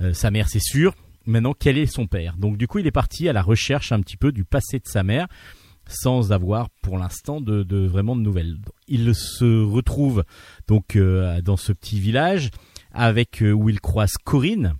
Euh, 0.00 0.12
sa 0.12 0.30
mère 0.30 0.48
c'est 0.48 0.62
sûr. 0.62 0.94
Maintenant 1.26 1.54
quel 1.58 1.76
est 1.78 1.86
son 1.86 2.06
père? 2.06 2.36
Donc 2.36 2.56
du 2.56 2.66
coup 2.66 2.78
il 2.78 2.86
est 2.86 2.92
parti 2.92 3.28
à 3.28 3.32
la 3.32 3.42
recherche 3.42 3.92
un 3.92 4.00
petit 4.00 4.16
peu 4.16 4.32
du 4.32 4.44
passé 4.44 4.78
de 4.78 4.86
sa 4.86 5.02
mère 5.02 5.26
sans 5.90 6.32
avoir 6.32 6.68
pour 6.82 6.98
l'instant 6.98 7.40
de, 7.40 7.86
vraiment 7.86 8.14
de 8.14 8.20
nouvelles. 8.20 8.58
Il 8.88 9.14
se 9.14 9.62
retrouve 9.62 10.22
donc 10.66 10.96
euh, 10.96 11.40
dans 11.40 11.56
ce 11.56 11.72
petit 11.72 11.98
village 11.98 12.50
avec 12.92 13.42
où 13.42 13.68
il 13.68 13.80
croise 13.80 14.12
Corinne, 14.22 14.74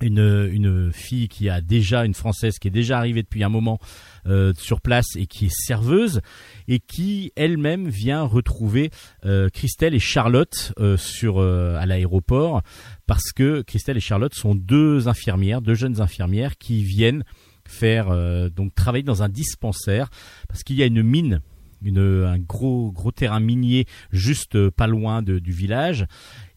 une, 0.00 0.48
une 0.52 0.92
fille 0.92 1.28
qui 1.28 1.48
a 1.48 1.60
déjà 1.60 2.04
une 2.04 2.14
française 2.14 2.58
qui 2.58 2.68
est 2.68 2.72
déjà 2.72 2.98
arrivée 2.98 3.22
depuis 3.22 3.44
un 3.44 3.48
moment 3.48 3.78
euh, 4.26 4.52
sur 4.58 4.80
place 4.80 5.16
et 5.16 5.26
qui 5.26 5.46
est 5.46 5.54
serveuse 5.54 6.20
et 6.68 6.80
qui 6.80 7.32
elle-même 7.36 7.88
vient 7.88 8.22
retrouver 8.22 8.90
euh, 9.24 9.48
Christelle 9.48 9.94
et 9.94 9.98
Charlotte 9.98 10.72
euh, 10.78 10.96
sur 10.96 11.38
euh, 11.38 11.76
à 11.76 11.86
l'aéroport 11.86 12.62
parce 13.06 13.32
que 13.32 13.62
Christelle 13.62 13.96
et 13.96 14.00
Charlotte 14.00 14.34
sont 14.34 14.54
deux 14.54 15.08
infirmières, 15.08 15.62
deux 15.62 15.74
jeunes 15.74 16.00
infirmières 16.00 16.58
qui 16.58 16.82
viennent 16.82 17.24
faire 17.66 18.10
euh, 18.10 18.48
donc 18.48 18.74
travailler 18.74 19.04
dans 19.04 19.22
un 19.22 19.28
dispensaire 19.28 20.10
parce 20.48 20.62
qu'il 20.62 20.76
y 20.76 20.82
a 20.82 20.86
une 20.86 21.02
mine 21.02 21.40
une, 21.82 22.24
un 22.24 22.38
gros 22.38 22.90
gros 22.90 23.12
terrain 23.12 23.38
minier 23.38 23.86
juste 24.10 24.70
pas 24.70 24.86
loin 24.86 25.22
du 25.22 25.52
village 25.52 26.06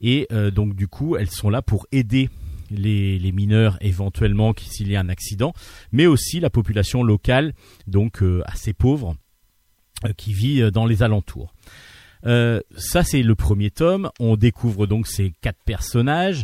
et 0.01 0.27
donc 0.53 0.75
du 0.75 0.87
coup 0.87 1.17
elles 1.17 1.29
sont 1.29 1.49
là 1.49 1.61
pour 1.61 1.87
aider 1.91 2.29
les, 2.69 3.19
les 3.19 3.31
mineurs 3.31 3.77
éventuellement 3.81 4.53
s'il 4.57 4.89
y 4.89 4.95
a 4.95 4.99
un 4.99 5.09
accident 5.09 5.53
mais 5.91 6.05
aussi 6.07 6.39
la 6.39 6.49
population 6.49 7.03
locale 7.03 7.53
donc 7.87 8.21
euh, 8.23 8.41
assez 8.45 8.73
pauvre 8.73 9.15
euh, 10.05 10.13
qui 10.15 10.33
vit 10.33 10.61
euh, 10.61 10.71
dans 10.71 10.85
les 10.85 11.03
alentours. 11.03 11.53
Euh, 12.25 12.59
ça 12.77 13.03
c'est 13.03 13.23
le 13.23 13.35
premier 13.35 13.71
tome. 13.71 14.09
On 14.19 14.35
découvre 14.35 14.87
donc 14.87 15.07
ces 15.07 15.33
quatre 15.41 15.63
personnages. 15.65 16.43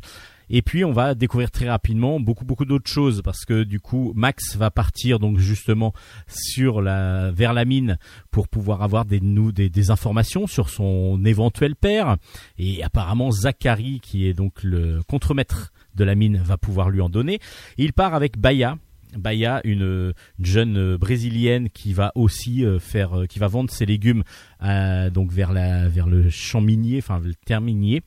Et 0.50 0.62
puis 0.62 0.86
on 0.86 0.92
va 0.92 1.16
découvrir 1.16 1.50
très 1.50 1.68
rapidement 1.68 2.20
beaucoup 2.20 2.46
beaucoup 2.46 2.66
d'autres 2.66 2.90
choses 2.90 3.24
parce 3.24 3.46
que 3.46 3.64
du 3.64 3.80
coup 3.80 4.14
Max 4.16 4.56
va 4.56 4.70
partir 4.70 5.18
donc 5.18 5.40
justement 5.40 5.92
sur 6.28 6.82
la 6.84 7.32
vers 7.32 7.52
la 7.52 7.66
mine 7.66 7.98
pour 8.30 8.48
pouvoir 8.48 8.84
avoir 8.84 9.06
des 9.06 9.20
nou- 9.20 9.52
des, 9.52 9.72
des 9.72 9.90
informations 9.90 10.46
sur 10.46 10.70
son 10.70 11.26
éventuel 11.26 11.76
père 11.76 12.18
et 12.60 12.84
apparemment 12.84 13.32
Zachary 13.32 14.00
qui 14.02 14.28
est 14.28 14.34
donc 14.34 14.62
le 14.62 15.02
contremaître 15.08 15.74
de 15.96 16.04
la 16.04 16.16
mine 16.16 16.42
va 16.44 16.58
pouvoir 16.58 16.90
lui 16.90 17.02
en 17.02 17.10
donner. 17.10 17.40
Il 17.78 17.94
part 17.94 18.14
avec 18.14 18.38
Baya. 18.38 18.78
Baya, 19.18 19.62
une, 19.64 20.14
une 20.40 20.46
jeune 20.46 20.98
brésilienne 20.98 21.70
qui 21.70 21.94
va 21.94 22.12
aussi 22.16 22.66
euh, 22.66 22.80
faire, 22.80 23.18
euh, 23.18 23.26
qui 23.26 23.40
va 23.40 23.48
vendre 23.48 23.72
ses 23.72 23.86
légumes 23.86 24.24
euh, 24.64 25.10
donc 25.10 25.32
vers 25.32 25.54
la, 25.54 25.88
vers 25.88 26.08
le 26.08 26.30
champ 26.30 26.62
minier, 26.62 26.98
enfin 27.00 27.20
le 27.20 27.34
terre 27.34 27.62
minier. 27.62 28.02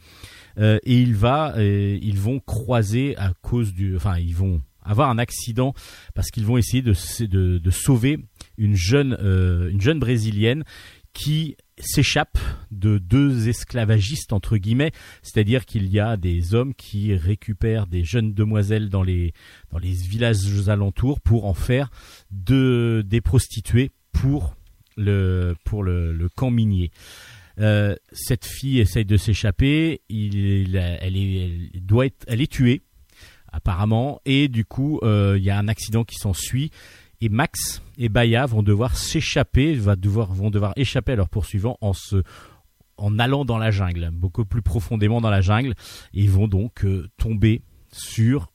Et 0.60 1.02
ils 1.02 1.14
vont 1.14 2.40
croiser 2.40 3.16
à 3.16 3.32
cause 3.42 3.72
du, 3.72 3.94
enfin 3.94 4.18
ils 4.18 4.34
vont 4.34 4.60
avoir 4.82 5.08
un 5.08 5.18
accident 5.18 5.72
parce 6.16 6.30
qu'ils 6.32 6.46
vont 6.46 6.58
essayer 6.58 6.82
de, 6.82 6.94
sauver 7.70 8.18
une 8.56 8.74
jeune, 8.74 9.16
une 9.70 9.80
jeune 9.80 10.00
brésilienne 10.00 10.64
qui 11.18 11.56
s'échappe 11.80 12.38
de 12.70 12.98
deux 12.98 13.48
esclavagistes 13.48 14.32
entre 14.32 14.56
guillemets, 14.56 14.92
c'est-à-dire 15.22 15.66
qu'il 15.66 15.88
y 15.88 15.98
a 15.98 16.16
des 16.16 16.54
hommes 16.54 16.74
qui 16.74 17.12
récupèrent 17.16 17.88
des 17.88 18.04
jeunes 18.04 18.34
demoiselles 18.34 18.88
dans 18.88 19.02
les 19.02 19.32
dans 19.72 19.78
les 19.78 19.90
villages 19.90 20.68
alentours 20.68 21.20
pour 21.20 21.46
en 21.46 21.54
faire 21.54 21.90
de 22.30 23.04
des 23.04 23.20
prostituées 23.20 23.90
pour 24.12 24.54
le 24.96 25.56
camp 26.36 26.52
minier. 26.52 26.92
Euh, 27.58 27.96
cette 28.12 28.46
fille 28.46 28.78
essaye 28.78 29.04
de 29.04 29.16
s'échapper, 29.16 30.02
elle 30.08 31.16
est 31.16 32.50
tuée 32.50 32.82
apparemment, 33.50 34.20
et 34.24 34.46
du 34.46 34.64
coup 34.64 35.00
euh, 35.02 35.34
il 35.36 35.42
y 35.42 35.50
a 35.50 35.58
un 35.58 35.66
accident 35.68 36.04
qui 36.04 36.14
s'ensuit. 36.14 36.70
Et 37.20 37.28
Max 37.28 37.82
et 37.98 38.08
Baya 38.08 38.46
vont 38.46 38.62
devoir 38.62 38.96
s'échapper, 38.96 39.74
vont 39.74 40.50
devoir 40.50 40.72
échapper 40.76 41.12
à 41.12 41.16
leurs 41.16 41.28
poursuivants 41.28 41.78
en 42.98 43.18
allant 43.18 43.44
dans 43.44 43.58
la 43.58 43.70
jungle, 43.70 44.10
beaucoup 44.12 44.44
plus 44.44 44.62
profondément 44.62 45.20
dans 45.20 45.30
la 45.30 45.40
jungle, 45.40 45.74
et 46.14 46.22
ils 46.22 46.30
vont 46.30 46.48
donc 46.48 46.84
euh, 46.84 47.08
tomber 47.16 47.62
sur. 47.92 48.52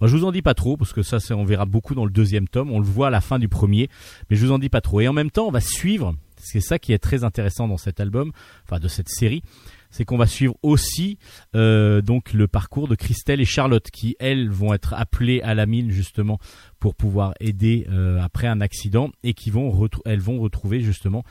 Moi, 0.00 0.08
je 0.08 0.16
vous 0.16 0.24
en 0.24 0.32
dis 0.32 0.42
pas 0.42 0.54
trop 0.54 0.76
parce 0.76 0.92
que 0.92 1.02
ça, 1.02 1.18
on 1.34 1.44
verra 1.44 1.66
beaucoup 1.66 1.94
dans 1.94 2.04
le 2.04 2.10
deuxième 2.10 2.48
tome. 2.48 2.70
On 2.70 2.78
le 2.78 2.86
voit 2.86 3.08
à 3.08 3.10
la 3.10 3.20
fin 3.20 3.38
du 3.38 3.48
premier, 3.48 3.88
mais 4.28 4.36
je 4.36 4.46
vous 4.46 4.52
en 4.52 4.58
dis 4.58 4.68
pas 4.68 4.80
trop. 4.80 5.00
Et 5.00 5.08
en 5.08 5.12
même 5.12 5.30
temps, 5.30 5.46
on 5.46 5.50
va 5.50 5.60
suivre. 5.60 6.14
C'est 6.36 6.60
ça 6.60 6.78
qui 6.78 6.94
est 6.94 6.98
très 6.98 7.22
intéressant 7.24 7.68
dans 7.68 7.76
cet 7.76 8.00
album, 8.00 8.32
enfin 8.64 8.78
de 8.78 8.88
cette 8.88 9.10
série, 9.10 9.42
c'est 9.90 10.04
qu'on 10.04 10.16
va 10.16 10.26
suivre 10.26 10.54
aussi 10.62 11.18
euh, 11.54 12.00
donc 12.00 12.32
le 12.32 12.48
parcours 12.48 12.88
de 12.88 12.94
Christelle 12.94 13.40
et 13.40 13.44
Charlotte 13.44 13.90
qui 13.90 14.16
elles 14.18 14.48
vont 14.48 14.72
être 14.72 14.94
appelées 14.94 15.40
à 15.42 15.54
la 15.54 15.66
mine 15.66 15.90
justement 15.90 16.38
pour 16.78 16.94
pouvoir 16.94 17.34
aider 17.40 17.86
euh, 17.90 18.20
après 18.20 18.46
un 18.46 18.60
accident 18.60 19.10
et 19.22 19.34
qui 19.34 19.50
vont 19.50 19.88
elles 20.04 20.20
vont 20.20 20.40
retrouver 20.40 20.80
justement 20.80 21.24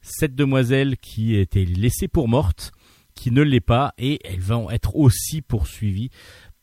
cette 0.00 0.34
demoiselle 0.34 0.96
qui 0.96 1.36
était 1.36 1.66
laissée 1.66 2.08
pour 2.08 2.26
morte, 2.26 2.72
qui 3.14 3.30
ne 3.30 3.42
l'est 3.42 3.60
pas 3.60 3.92
et 3.98 4.18
elles 4.24 4.40
vont 4.40 4.70
être 4.70 4.96
aussi 4.96 5.42
poursuivies 5.42 6.10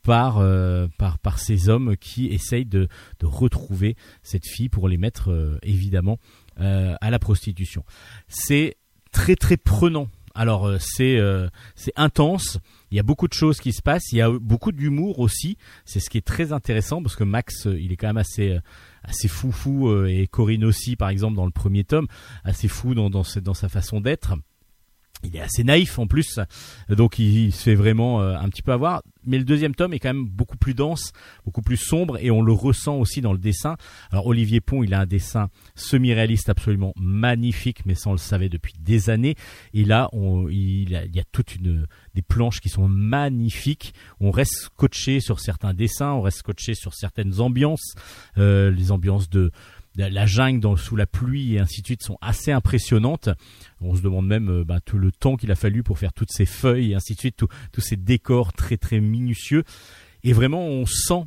par 0.02 0.38
euh, 0.38 0.88
par 0.98 1.18
par 1.18 1.38
ces 1.38 1.68
hommes 1.68 1.96
qui 1.96 2.26
essayent 2.26 2.66
de 2.66 2.88
de 3.20 3.26
retrouver 3.26 3.94
cette 4.22 4.46
fille 4.46 4.68
pour 4.68 4.88
les 4.88 4.96
mettre 4.96 5.58
évidemment 5.62 6.18
à 6.56 7.10
la 7.10 7.18
prostitution. 7.20 7.84
C'est 8.26 8.76
très 9.12 9.36
très 9.36 9.56
prenant. 9.56 10.08
Alors 10.38 10.68
euh, 10.68 10.76
c'est 10.78 11.18
euh, 11.18 11.48
c'est 11.74 11.92
intense. 11.96 12.60
Il 12.92 12.96
y 12.96 13.00
a 13.00 13.02
beaucoup 13.02 13.26
de 13.26 13.32
choses 13.32 13.58
qui 13.58 13.72
se 13.72 13.82
passent. 13.82 14.12
Il 14.12 14.18
y 14.18 14.22
a 14.22 14.30
beaucoup 14.30 14.70
d'humour 14.70 15.18
aussi. 15.18 15.58
C'est 15.84 15.98
ce 15.98 16.08
qui 16.08 16.16
est 16.16 16.24
très 16.24 16.52
intéressant 16.52 17.02
parce 17.02 17.16
que 17.16 17.24
Max, 17.24 17.66
euh, 17.66 17.78
il 17.78 17.90
est 17.90 17.96
quand 17.96 18.06
même 18.06 18.18
assez 18.18 18.56
assez 19.02 19.26
foufou 19.26 20.04
et 20.06 20.28
Corinne 20.28 20.64
aussi, 20.64 20.94
par 20.94 21.08
exemple, 21.08 21.34
dans 21.34 21.46
le 21.46 21.50
premier 21.50 21.82
tome, 21.82 22.06
assez 22.44 22.68
fou 22.68 22.94
dans 22.94 23.10
dans 23.10 23.24
sa 23.24 23.68
façon 23.68 24.00
d'être. 24.00 24.34
Il 25.24 25.34
est 25.34 25.40
assez 25.40 25.64
naïf 25.64 25.98
en 25.98 26.06
plus, 26.06 26.38
donc 26.88 27.18
il, 27.18 27.52
se 27.52 27.64
fait 27.64 27.74
vraiment 27.74 28.22
euh, 28.22 28.36
un 28.38 28.48
petit 28.48 28.62
peu 28.62 28.72
avoir. 28.72 29.02
Mais 29.26 29.36
le 29.36 29.44
deuxième 29.44 29.74
tome 29.74 29.92
est 29.92 29.98
quand 29.98 30.14
même 30.14 30.26
beaucoup 30.26 30.56
plus 30.56 30.74
dense, 30.74 31.12
beaucoup 31.44 31.60
plus 31.60 31.76
sombre, 31.76 32.18
et 32.20 32.30
on 32.30 32.40
le 32.40 32.52
ressent 32.52 32.96
aussi 32.96 33.20
dans 33.20 33.32
le 33.32 33.38
dessin. 33.38 33.76
Alors 34.12 34.26
Olivier 34.28 34.60
Pont, 34.60 34.84
il 34.84 34.94
a 34.94 35.00
un 35.00 35.06
dessin 35.06 35.50
semi-réaliste 35.74 36.48
absolument 36.48 36.92
magnifique, 36.96 37.84
mais 37.84 37.94
ça 37.94 38.10
on 38.10 38.12
le 38.12 38.18
savait 38.18 38.48
depuis 38.48 38.74
des 38.78 39.10
années. 39.10 39.34
Et 39.74 39.84
là, 39.84 40.08
on, 40.12 40.48
il, 40.48 40.94
a- 40.94 41.04
il 41.04 41.14
y 41.14 41.20
a 41.20 41.24
toute 41.32 41.56
une 41.56 41.86
des 42.14 42.22
planches 42.22 42.60
qui 42.60 42.68
sont 42.68 42.88
magnifiques. 42.88 43.94
On 44.20 44.30
reste 44.30 44.54
scotché 44.54 45.18
sur 45.20 45.40
certains 45.40 45.74
dessins, 45.74 46.12
on 46.12 46.22
reste 46.22 46.38
scotché 46.38 46.74
sur 46.74 46.94
certaines 46.94 47.40
ambiances, 47.40 47.94
euh, 48.38 48.70
les 48.70 48.92
ambiances 48.92 49.28
de 49.28 49.50
la 49.98 50.26
jungle 50.26 50.60
dans, 50.60 50.76
sous 50.76 50.96
la 50.96 51.06
pluie 51.06 51.54
et 51.54 51.58
ainsi 51.58 51.80
de 51.82 51.86
suite 51.86 52.02
sont 52.02 52.18
assez 52.20 52.52
impressionnantes. 52.52 53.28
On 53.80 53.94
se 53.96 54.02
demande 54.02 54.26
même 54.26 54.48
euh, 54.48 54.64
bah, 54.64 54.80
tout 54.80 54.98
le 54.98 55.10
temps 55.12 55.36
qu'il 55.36 55.50
a 55.50 55.56
fallu 55.56 55.82
pour 55.82 55.98
faire 55.98 56.12
toutes 56.12 56.30
ces 56.32 56.46
feuilles 56.46 56.92
et 56.92 56.94
ainsi 56.94 57.14
de 57.14 57.18
suite, 57.20 57.36
tous 57.72 57.80
ces 57.80 57.96
décors 57.96 58.52
très 58.52 58.76
très 58.76 59.00
minutieux. 59.00 59.64
Et 60.24 60.32
vraiment, 60.32 60.64
on 60.66 60.86
sent 60.86 61.24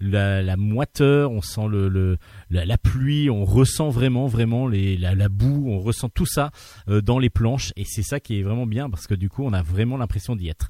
la, 0.00 0.42
la 0.42 0.56
moiteur, 0.56 1.30
on 1.30 1.42
sent 1.42 1.68
le, 1.68 1.88
le- 1.88 2.16
la, 2.50 2.64
la 2.64 2.76
pluie, 2.76 3.30
on 3.30 3.44
ressent 3.44 3.88
vraiment 3.90 4.26
vraiment 4.26 4.66
les, 4.66 4.96
la, 4.96 5.14
la 5.14 5.28
boue, 5.28 5.66
on 5.68 5.78
ressent 5.78 6.08
tout 6.08 6.26
ça 6.26 6.50
euh, 6.88 7.00
dans 7.00 7.18
les 7.20 7.30
planches 7.30 7.72
et 7.76 7.84
c'est 7.84 8.02
ça 8.02 8.18
qui 8.18 8.38
est 8.38 8.42
vraiment 8.42 8.66
bien 8.66 8.90
parce 8.90 9.06
que 9.06 9.14
du 9.14 9.28
coup 9.28 9.44
on 9.44 9.52
a 9.52 9.62
vraiment 9.62 9.96
l'impression 9.96 10.34
d'y 10.34 10.48
être. 10.48 10.68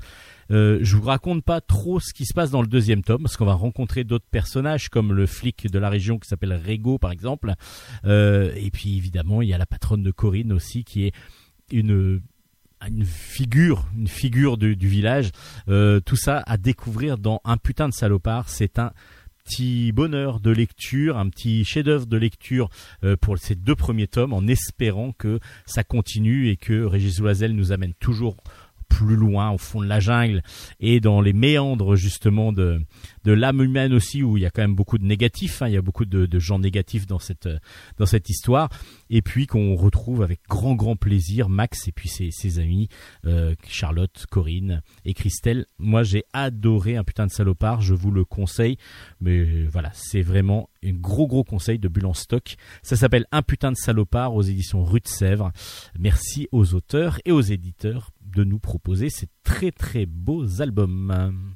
Euh, 0.51 0.79
je 0.83 0.97
vous 0.97 1.07
raconte 1.07 1.45
pas 1.45 1.61
trop 1.61 2.01
ce 2.01 2.13
qui 2.13 2.25
se 2.25 2.35
passe 2.35 2.51
dans 2.51 2.63
le 2.63 2.69
deuxième 2.69 3.03
tome 3.03 3.23
parce 3.23 3.37
qu'on 3.37 3.47
va 3.47 3.55
rencontrer 3.55 4.05
d'autres 4.05 4.29
personnages 4.31 4.89
comme 4.89 5.13
le 5.13 5.27
flic 5.27 5.71
de 5.71 5.79
la 5.79 5.89
région 5.89 6.19
qui 6.19 6.29
s'appelle 6.29 6.53
Rego 6.53 6.99
par 6.99 7.13
exemple 7.13 7.55
Euh, 8.05 8.53
et 8.57 8.71
puis 8.71 8.97
évidemment 8.97 9.43
il 9.43 9.49
y 9.49 9.55
a 9.55 9.59
la 9.59 9.67
patronne 9.67 10.03
de 10.03 10.11
Corinne 10.11 10.53
aussi 10.53 10.85
qui 10.85 11.05
est 11.07 11.13
une 11.71 12.21
figure, 13.05 13.87
du, 14.59 14.75
village. 14.75 15.31
Euh, 15.69 16.01
tout 16.01 16.17
ça 16.17 16.43
à 16.47 16.57
découvrir 16.57 17.17
dans 17.17 17.41
un 17.45 17.57
putain 17.57 17.89
de 17.89 17.95
salopard. 17.95 18.49
C'est 18.49 18.79
un 18.79 18.93
petit 19.45 19.93
bonheur 19.93 20.41
de 20.41 20.51
lecture, 20.51 21.17
un 21.17 21.29
petit 21.29 21.65
chef-d'œuvre 21.65 22.07
de 22.07 22.17
lecture 22.17 22.69
pour 23.21 23.39
ces 23.39 23.55
deux 23.55 23.75
premiers 23.75 24.07
tomes, 24.07 24.33
en 24.33 24.47
espérant 24.47 25.13
que 25.13 25.41
ça 25.67 25.85
continue 25.85 26.49
et 26.49 26.57
que 26.57 26.85
Régis 26.85 27.19
Loisel 27.19 27.55
nous 27.55 27.73
amène 27.73 27.95
toujours 27.95 28.37
plus 28.93 29.17
loin 29.17 29.51
au 29.51 29.59
fond 29.59 29.81
de 29.81 29.87
la 29.87 30.01
jungle 30.01 30.43
et 30.79 31.01
dans 31.01 31.23
les 31.23 31.33
méandres 31.33 31.97
justement 31.97 32.53
de 32.53 32.81
de 33.25 33.33
l'âme 33.33 33.63
humaine 33.63 33.95
aussi 33.95 34.23
où 34.23 34.37
il 34.37 34.43
y 34.43 34.47
a 34.47 34.51
quand 34.51 34.61
même 34.61 34.75
beaucoup 34.75 34.99
de 34.99 35.05
négatifs 35.05 35.63
hein, 35.63 35.69
il 35.69 35.75
y 35.75 35.79
a 35.79 35.83
beaucoup 35.83 36.05
de, 36.05 36.27
de 36.27 36.39
gens 36.39 36.59
négatifs 36.59 37.07
dans 37.07 37.19
cette 37.19 37.49
dans 37.99 38.05
cette 38.05 38.29
histoire 38.29 38.69
et 39.09 39.23
puis 39.23 39.47
qu'on 39.47 39.75
retrouve 39.77 40.23
avec 40.23 40.41
grand 40.47 40.75
grand 40.75 40.95
plaisir 40.97 41.49
Max 41.49 41.89
et 41.89 41.93
puis 41.93 42.09
ses, 42.09 42.31
ses 42.31 42.59
amis 42.59 42.89
euh, 43.25 43.55
Charlotte, 43.67 44.27
Corinne 44.31 44.83
et 45.07 45.15
Christelle. 45.15 45.67
Moi 45.79 46.03
j'ai 46.03 46.25
adoré 46.35 46.97
un 46.97 47.05
putain 47.05 47.27
de 47.27 47.33
salopard, 47.33 47.81
je 47.81 47.95
vous 47.95 48.11
le 48.11 48.27
conseille, 48.27 48.77
mais 49.21 49.65
voilà 49.65 49.91
c'est 49.95 50.23
vraiment 50.23 50.69
un 50.85 50.93
gros 50.93 51.27
gros 51.27 51.45
conseil 51.45 51.79
de 51.79 51.89
Bulle 51.89 52.07
en 52.07 52.15
stock. 52.15 52.57
Ça 52.83 52.97
s'appelle 52.97 53.27
Un 53.33 53.43
putain 53.43 53.73
de 53.73 53.77
salopard 53.77 54.35
aux 54.35 54.43
éditions 54.43 54.85
Rue 54.85 55.01
de 55.01 55.09
Sèvres. 55.09 55.53
Merci 55.99 56.49
aux 56.53 56.75
auteurs 56.75 57.19
et 57.25 57.33
aux 57.33 57.41
éditeurs 57.41 58.11
de 58.35 58.45
nous 58.45 58.59
proposer 58.59 59.11
ces 59.11 59.29
très 59.45 59.73
très 59.73 60.07
beaux 60.07 60.61
albums. 60.61 61.52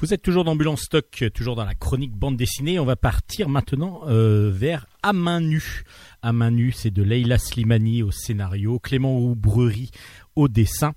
Vous 0.00 0.14
êtes 0.14 0.22
toujours 0.22 0.44
dans 0.44 0.56
en 0.58 0.76
stock, 0.76 1.24
toujours 1.34 1.56
dans 1.56 1.64
la 1.66 1.74
chronique 1.74 2.14
bande 2.14 2.38
dessinée. 2.38 2.78
On 2.78 2.86
va 2.86 2.96
partir 2.96 3.50
maintenant 3.50 4.00
euh, 4.06 4.50
vers 4.50 4.86
À 5.02 5.12
main 5.12 5.42
nue. 5.42 5.82
À 6.22 6.32
main 6.32 6.50
nue, 6.50 6.72
c'est 6.72 6.90
de 6.90 7.02
Leila 7.02 7.36
Slimani 7.36 8.02
au 8.02 8.10
scénario, 8.10 8.78
Clément 8.78 9.20
Oubrerie 9.20 9.90
au 10.36 10.48
dessin. 10.48 10.94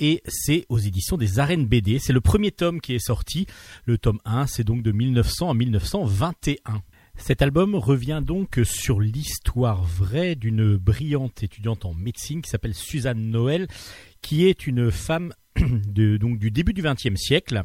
Et 0.00 0.22
c'est 0.28 0.66
aux 0.68 0.76
éditions 0.76 1.16
des 1.16 1.38
Arènes 1.38 1.64
BD. 1.64 1.98
C'est 1.98 2.12
le 2.12 2.20
premier 2.20 2.50
tome 2.50 2.82
qui 2.82 2.94
est 2.94 2.98
sorti. 2.98 3.46
Le 3.86 3.96
tome 3.96 4.18
1, 4.26 4.46
c'est 4.46 4.64
donc 4.64 4.82
de 4.82 4.92
1900 4.92 5.48
à 5.48 5.54
1921. 5.54 6.82
Cet 7.16 7.40
album 7.40 7.74
revient 7.74 8.20
donc 8.22 8.60
sur 8.64 9.00
l'histoire 9.00 9.82
vraie 9.82 10.34
d'une 10.34 10.76
brillante 10.76 11.42
étudiante 11.42 11.86
en 11.86 11.94
médecine 11.94 12.42
qui 12.42 12.50
s'appelle 12.50 12.74
Suzanne 12.74 13.30
Noël, 13.30 13.66
qui 14.20 14.44
est 14.44 14.66
une 14.66 14.90
femme 14.90 15.32
donc 15.86 16.38
du 16.38 16.50
début 16.50 16.72
du 16.72 16.82
XXe 16.82 17.16
siècle, 17.16 17.62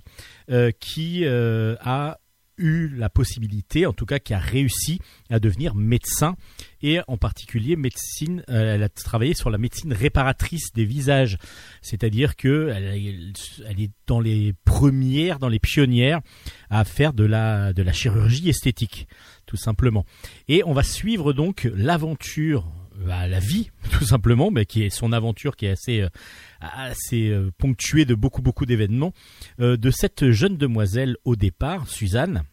euh, 0.49 0.71
qui 0.79 1.25
euh, 1.25 1.75
a 1.81 2.19
eu 2.57 2.87
la 2.89 3.09
possibilité, 3.09 3.85
en 3.85 3.93
tout 3.93 4.05
cas 4.05 4.19
qui 4.19 4.33
a 4.33 4.39
réussi 4.39 4.99
à 5.29 5.39
devenir 5.39 5.75
médecin 5.75 6.35
et 6.81 6.99
en 7.07 7.17
particulier 7.17 7.75
médecine. 7.75 8.43
euh, 8.49 8.75
elle 8.75 8.83
a 8.83 8.89
travaillé 8.89 9.33
sur 9.33 9.49
la 9.49 9.57
médecine 9.57 9.93
réparatrice 9.93 10.73
des 10.73 10.85
visages, 10.85 11.37
c'est-à-dire 11.81 12.35
que 12.35 12.71
elle, 12.73 13.79
est 13.79 13.91
dans 14.07 14.19
les 14.19 14.53
premières, 14.65 15.39
dans 15.39 15.49
les 15.49 15.59
pionnières 15.59 16.21
à 16.69 16.83
faire 16.83 17.13
de 17.13 17.23
la 17.23 17.73
de 17.73 17.83
la 17.83 17.93
chirurgie 17.93 18.49
esthétique, 18.49 19.07
tout 19.45 19.57
simplement. 19.57 20.05
Et 20.47 20.63
on 20.65 20.73
va 20.73 20.83
suivre 20.83 21.33
donc 21.33 21.69
l'aventure, 21.75 22.71
euh, 23.07 23.27
la 23.27 23.39
vie, 23.39 23.69
tout 23.91 24.05
simplement, 24.05 24.51
mais 24.51 24.65
qui 24.65 24.83
est 24.83 24.89
son 24.89 25.13
aventure 25.13 25.55
qui 25.55 25.67
est 25.67 25.71
assez 25.71 26.07
assez 26.61 27.29
euh, 27.29 27.51
ponctuée 27.57 28.05
de 28.05 28.15
beaucoup 28.15 28.41
beaucoup 28.41 28.65
d'événements 28.65 29.13
euh, 29.59 29.77
de 29.77 29.91
cette 29.91 30.31
jeune 30.31 30.57
demoiselle 30.57 31.17
au 31.25 31.35
départ, 31.35 31.87
Suzanne, 31.87 32.43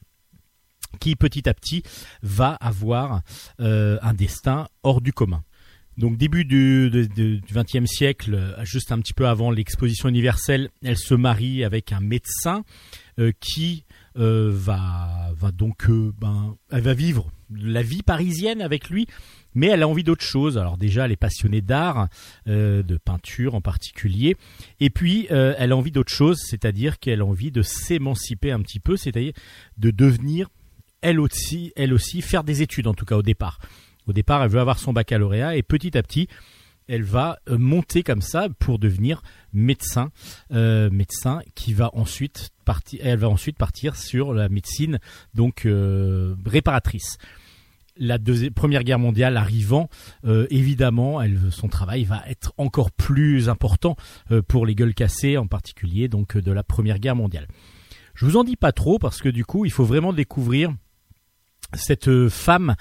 qui 1.00 1.16
petit 1.16 1.48
à 1.48 1.54
petit 1.54 1.82
va 2.22 2.54
avoir 2.54 3.22
euh, 3.60 3.98
un 4.02 4.14
destin 4.14 4.68
hors 4.82 5.00
du 5.00 5.12
commun. 5.12 5.42
Donc 5.96 6.16
début 6.16 6.44
du, 6.44 6.90
XXe 7.52 7.86
siècle, 7.86 8.56
juste 8.64 8.90
un 8.90 8.98
petit 8.98 9.12
peu 9.12 9.28
avant 9.28 9.52
l'exposition 9.52 10.08
universelle, 10.08 10.70
elle 10.82 10.98
se 10.98 11.14
marie 11.14 11.62
avec 11.62 11.92
un 11.92 12.00
médecin 12.00 12.64
qui 13.38 13.84
va, 14.16 15.30
va 15.36 15.52
donc, 15.52 15.88
ben, 15.88 16.56
elle 16.72 16.80
va 16.80 16.94
vivre 16.94 17.30
la 17.56 17.82
vie 17.82 18.02
parisienne 18.02 18.60
avec 18.60 18.90
lui, 18.90 19.06
mais 19.54 19.68
elle 19.68 19.82
a 19.82 19.88
envie 19.88 20.04
d'autre 20.04 20.24
chose. 20.24 20.58
Alors 20.58 20.76
déjà, 20.76 21.04
elle 21.04 21.12
est 21.12 21.16
passionnée 21.16 21.60
d'art, 21.60 22.08
euh, 22.48 22.82
de 22.82 22.96
peinture 22.96 23.54
en 23.54 23.60
particulier, 23.60 24.36
et 24.80 24.90
puis 24.90 25.26
euh, 25.30 25.54
elle 25.58 25.72
a 25.72 25.76
envie 25.76 25.90
d'autre 25.90 26.12
chose, 26.12 26.40
c'est-à-dire 26.44 26.98
qu'elle 26.98 27.20
a 27.20 27.24
envie 27.24 27.50
de 27.50 27.62
s'émanciper 27.62 28.50
un 28.50 28.60
petit 28.60 28.80
peu, 28.80 28.96
c'est-à-dire 28.96 29.32
de 29.78 29.90
devenir 29.90 30.48
elle 31.00 31.20
aussi, 31.20 31.72
elle 31.76 31.92
aussi 31.92 32.22
faire 32.22 32.44
des 32.44 32.62
études 32.62 32.86
en 32.86 32.94
tout 32.94 33.04
cas 33.04 33.16
au 33.16 33.22
départ. 33.22 33.58
Au 34.06 34.12
départ, 34.12 34.42
elle 34.42 34.50
veut 34.50 34.60
avoir 34.60 34.78
son 34.78 34.92
baccalauréat 34.92 35.56
et 35.56 35.62
petit 35.62 35.96
à 35.96 36.02
petit, 36.02 36.28
elle 36.88 37.02
va 37.02 37.38
euh, 37.48 37.56
monter 37.56 38.02
comme 38.02 38.20
ça 38.20 38.48
pour 38.58 38.78
devenir 38.78 39.22
médecin, 39.52 40.10
médecin 40.50 41.40
qui 41.54 41.72
va 41.72 41.90
ensuite 41.94 42.50
partir. 42.64 43.16
Va 43.16 43.28
ensuite 43.28 43.56
partir 43.56 43.96
sur 43.96 44.34
la 44.34 44.48
médecine 44.48 44.98
donc 45.34 45.66
réparatrice. 46.44 47.18
La 47.96 48.18
première 48.56 48.82
guerre 48.82 48.98
mondiale 48.98 49.36
arrivant, 49.36 49.88
euh, 50.24 50.48
évidemment, 50.50 51.20
son 51.50 51.68
travail 51.68 52.02
va 52.02 52.24
être 52.28 52.52
encore 52.58 52.90
plus 52.90 53.48
important 53.48 53.94
euh, 54.32 54.42
pour 54.42 54.66
les 54.66 54.74
gueules 54.74 54.94
cassées, 54.94 55.36
en 55.36 55.46
particulier 55.46 56.08
donc 56.08 56.36
de 56.36 56.50
la 56.50 56.64
première 56.64 56.98
guerre 56.98 57.14
mondiale. 57.14 57.46
Je 58.14 58.26
vous 58.26 58.36
en 58.36 58.42
dis 58.42 58.56
pas 58.56 58.72
trop 58.72 58.98
parce 58.98 59.20
que 59.20 59.28
du 59.28 59.44
coup, 59.44 59.64
il 59.64 59.70
faut 59.70 59.84
vraiment 59.84 60.12
découvrir 60.12 60.74
cette 61.74 62.08
euh, 62.08 62.28
femme 62.28 62.74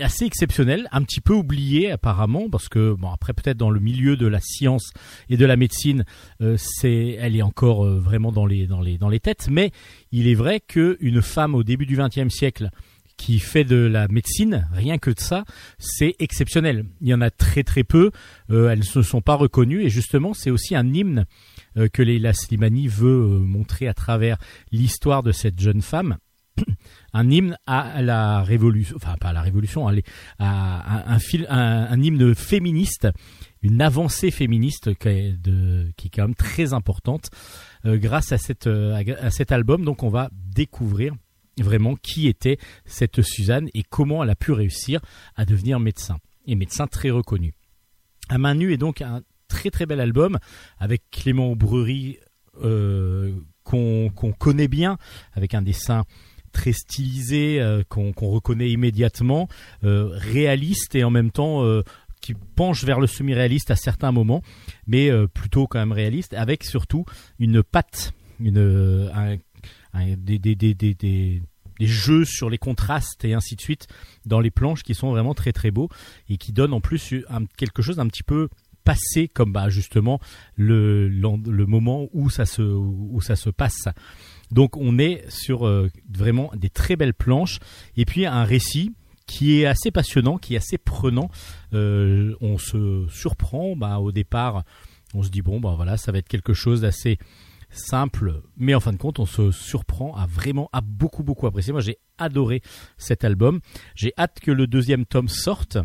assez 0.00 0.24
exceptionnelle, 0.24 0.86
un 0.92 1.02
petit 1.02 1.20
peu 1.20 1.34
oubliée 1.34 1.90
apparemment, 1.90 2.48
parce 2.48 2.68
que 2.68 2.92
bon 2.92 3.10
après 3.10 3.32
peut-être 3.32 3.56
dans 3.56 3.70
le 3.70 3.80
milieu 3.80 4.16
de 4.16 4.28
la 4.28 4.40
science 4.40 4.92
et 5.28 5.36
de 5.36 5.46
la 5.46 5.56
médecine, 5.56 6.04
c'est 6.56 7.16
elle 7.20 7.34
est 7.34 7.42
encore 7.42 7.84
vraiment 7.84 8.30
dans 8.30 8.46
les 8.46 8.68
dans 8.68 8.80
les 8.80 8.98
dans 8.98 9.08
les 9.08 9.18
têtes, 9.18 9.48
mais 9.50 9.72
il 10.12 10.28
est 10.28 10.34
vrai 10.34 10.60
que 10.60 10.96
une 11.00 11.22
femme 11.22 11.56
au 11.56 11.64
début 11.64 11.86
du 11.86 11.96
XXe 11.96 12.28
siècle 12.28 12.70
qui 13.24 13.38
fait 13.38 13.64
de 13.64 13.76
la 13.76 14.06
médecine, 14.08 14.68
rien 14.74 14.98
que 14.98 15.08
de 15.08 15.18
ça, 15.18 15.46
c'est 15.78 16.14
exceptionnel. 16.18 16.84
Il 17.00 17.08
y 17.08 17.14
en 17.14 17.22
a 17.22 17.30
très 17.30 17.62
très 17.62 17.82
peu, 17.82 18.10
euh, 18.50 18.68
elles 18.68 18.80
ne 18.80 18.84
se 18.84 19.00
sont 19.00 19.22
pas 19.22 19.34
reconnues 19.34 19.80
et 19.80 19.88
justement 19.88 20.34
c'est 20.34 20.50
aussi 20.50 20.76
un 20.76 20.92
hymne 20.92 21.24
euh, 21.78 21.88
que 21.88 22.02
Leila 22.02 22.34
Slimani 22.34 22.86
veut 22.86 23.08
euh, 23.22 23.38
montrer 23.38 23.88
à 23.88 23.94
travers 23.94 24.36
l'histoire 24.72 25.22
de 25.22 25.32
cette 25.32 25.58
jeune 25.58 25.80
femme 25.80 26.18
un 27.14 27.30
hymne 27.30 27.56
à 27.66 28.02
la 28.02 28.42
révolution, 28.42 28.96
enfin 28.96 29.16
pas 29.18 29.30
à 29.30 29.32
la 29.32 29.40
révolution, 29.40 29.88
à, 29.88 29.94
un, 30.38 31.16
un, 31.16 31.92
un- 31.92 32.02
hymne 32.02 32.34
féministe, 32.34 33.08
une 33.62 33.80
avancée 33.80 34.30
féministe 34.30 34.98
qui 34.98 35.08
est, 35.08 36.10
quand 36.14 36.24
même 36.24 36.34
très 36.34 36.74
importante 36.74 37.30
grâce 37.86 38.32
à 38.32 38.38
cet 38.38 39.52
album. 39.52 39.82
Donc 39.84 40.02
on 40.02 40.10
va 40.10 40.28
découvrir 40.54 41.14
vraiment 41.58 41.94
qui 41.96 42.26
était 42.28 42.58
cette 42.84 43.22
Suzanne 43.22 43.68
et 43.74 43.82
comment 43.82 44.22
elle 44.24 44.30
a 44.30 44.36
pu 44.36 44.52
réussir 44.52 45.00
à 45.36 45.44
devenir 45.44 45.78
médecin 45.80 46.18
et 46.46 46.54
médecin 46.56 46.86
très 46.86 47.10
reconnu. 47.10 47.54
À 48.28 48.38
main 48.38 48.54
nue 48.54 48.72
est 48.72 48.78
donc 48.78 49.02
un 49.02 49.22
très 49.48 49.70
très 49.70 49.86
bel 49.86 50.00
album 50.00 50.38
avec 50.78 51.02
Clément 51.10 51.50
Aubrerie 51.52 52.18
euh, 52.62 53.32
qu'on 53.62 54.10
connaît 54.38 54.68
bien 54.68 54.98
avec 55.32 55.54
un 55.54 55.62
dessin 55.62 56.04
très 56.52 56.72
stylisé 56.72 57.60
euh, 57.60 57.82
qu'on 57.88 58.12
reconnaît 58.16 58.70
immédiatement, 58.70 59.48
euh, 59.84 60.08
réaliste 60.12 60.94
et 60.94 61.02
en 61.04 61.10
même 61.10 61.30
temps 61.30 61.62
qui 62.20 62.34
penche 62.56 62.84
vers 62.84 63.00
le 63.00 63.06
semi-réaliste 63.06 63.70
à 63.70 63.76
certains 63.76 64.10
moments, 64.12 64.42
mais 64.86 65.10
plutôt 65.34 65.66
quand 65.66 65.78
même 65.78 65.92
réaliste, 65.92 66.32
avec 66.32 66.64
surtout 66.64 67.04
une 67.38 67.62
patte, 67.62 68.12
une, 68.40 68.56
un- 69.12 69.32
un- 69.34 69.36
des, 70.16 70.38
des, 70.38 71.42
jeux 71.80 72.24
sur 72.24 72.50
les 72.50 72.58
contrastes 72.58 73.24
et 73.24 73.34
ainsi 73.34 73.56
de 73.56 73.60
suite 73.60 73.86
dans 74.26 74.40
les 74.40 74.50
planches 74.50 74.82
qui 74.82 74.94
sont 74.94 75.10
vraiment 75.10 75.34
très 75.34 75.52
très 75.52 75.70
beaux 75.70 75.88
et 76.28 76.36
qui 76.36 76.52
donnent 76.52 76.72
en 76.72 76.80
plus 76.80 77.14
quelque 77.56 77.82
chose 77.82 77.96
d'un 77.96 78.06
petit 78.06 78.22
peu 78.22 78.48
passé 78.84 79.28
comme 79.28 79.52
bah, 79.52 79.70
justement 79.70 80.20
le 80.56 81.08
moment 81.66 82.08
où 82.12 82.30
ça 82.30 82.46
se, 82.46 82.62
où 82.62 83.20
ça 83.20 83.36
se 83.36 83.50
passe. 83.50 83.88
Donc 84.50 84.76
on 84.76 84.98
est 84.98 85.28
sur 85.28 85.66
euh, 85.66 85.90
vraiment 86.12 86.50
des 86.54 86.70
très 86.70 86.96
belles 86.96 87.14
planches 87.14 87.58
et 87.96 88.04
puis 88.04 88.26
un 88.26 88.44
récit 88.44 88.92
qui 89.26 89.60
est 89.60 89.66
assez 89.66 89.90
passionnant, 89.90 90.36
qui 90.36 90.54
est 90.54 90.58
assez 90.58 90.78
prenant. 90.78 91.30
Euh, 91.72 92.34
on 92.40 92.58
se 92.58 93.06
surprend 93.10 93.74
bah, 93.74 93.98
au 93.98 94.12
départ, 94.12 94.64
on 95.14 95.22
se 95.22 95.30
dit 95.30 95.42
bon 95.42 95.60
bah 95.60 95.74
voilà 95.76 95.96
ça 95.96 96.12
va 96.12 96.18
être 96.18 96.28
quelque 96.28 96.52
chose 96.52 96.82
d'assez 96.82 97.18
simple, 97.76 98.42
mais 98.56 98.74
en 98.74 98.80
fin 98.80 98.92
de 98.92 98.96
compte 98.96 99.18
on 99.18 99.26
se 99.26 99.50
surprend 99.50 100.14
à 100.16 100.26
vraiment 100.26 100.68
à 100.72 100.80
beaucoup 100.80 101.22
beaucoup 101.22 101.46
apprécier. 101.46 101.72
Moi 101.72 101.82
j'ai 101.82 101.98
adoré 102.18 102.62
cet 102.96 103.24
album. 103.24 103.60
J'ai 103.94 104.12
hâte 104.18 104.40
que 104.40 104.50
le 104.50 104.66
deuxième 104.66 105.06
tome 105.06 105.28
sorte. 105.28 105.78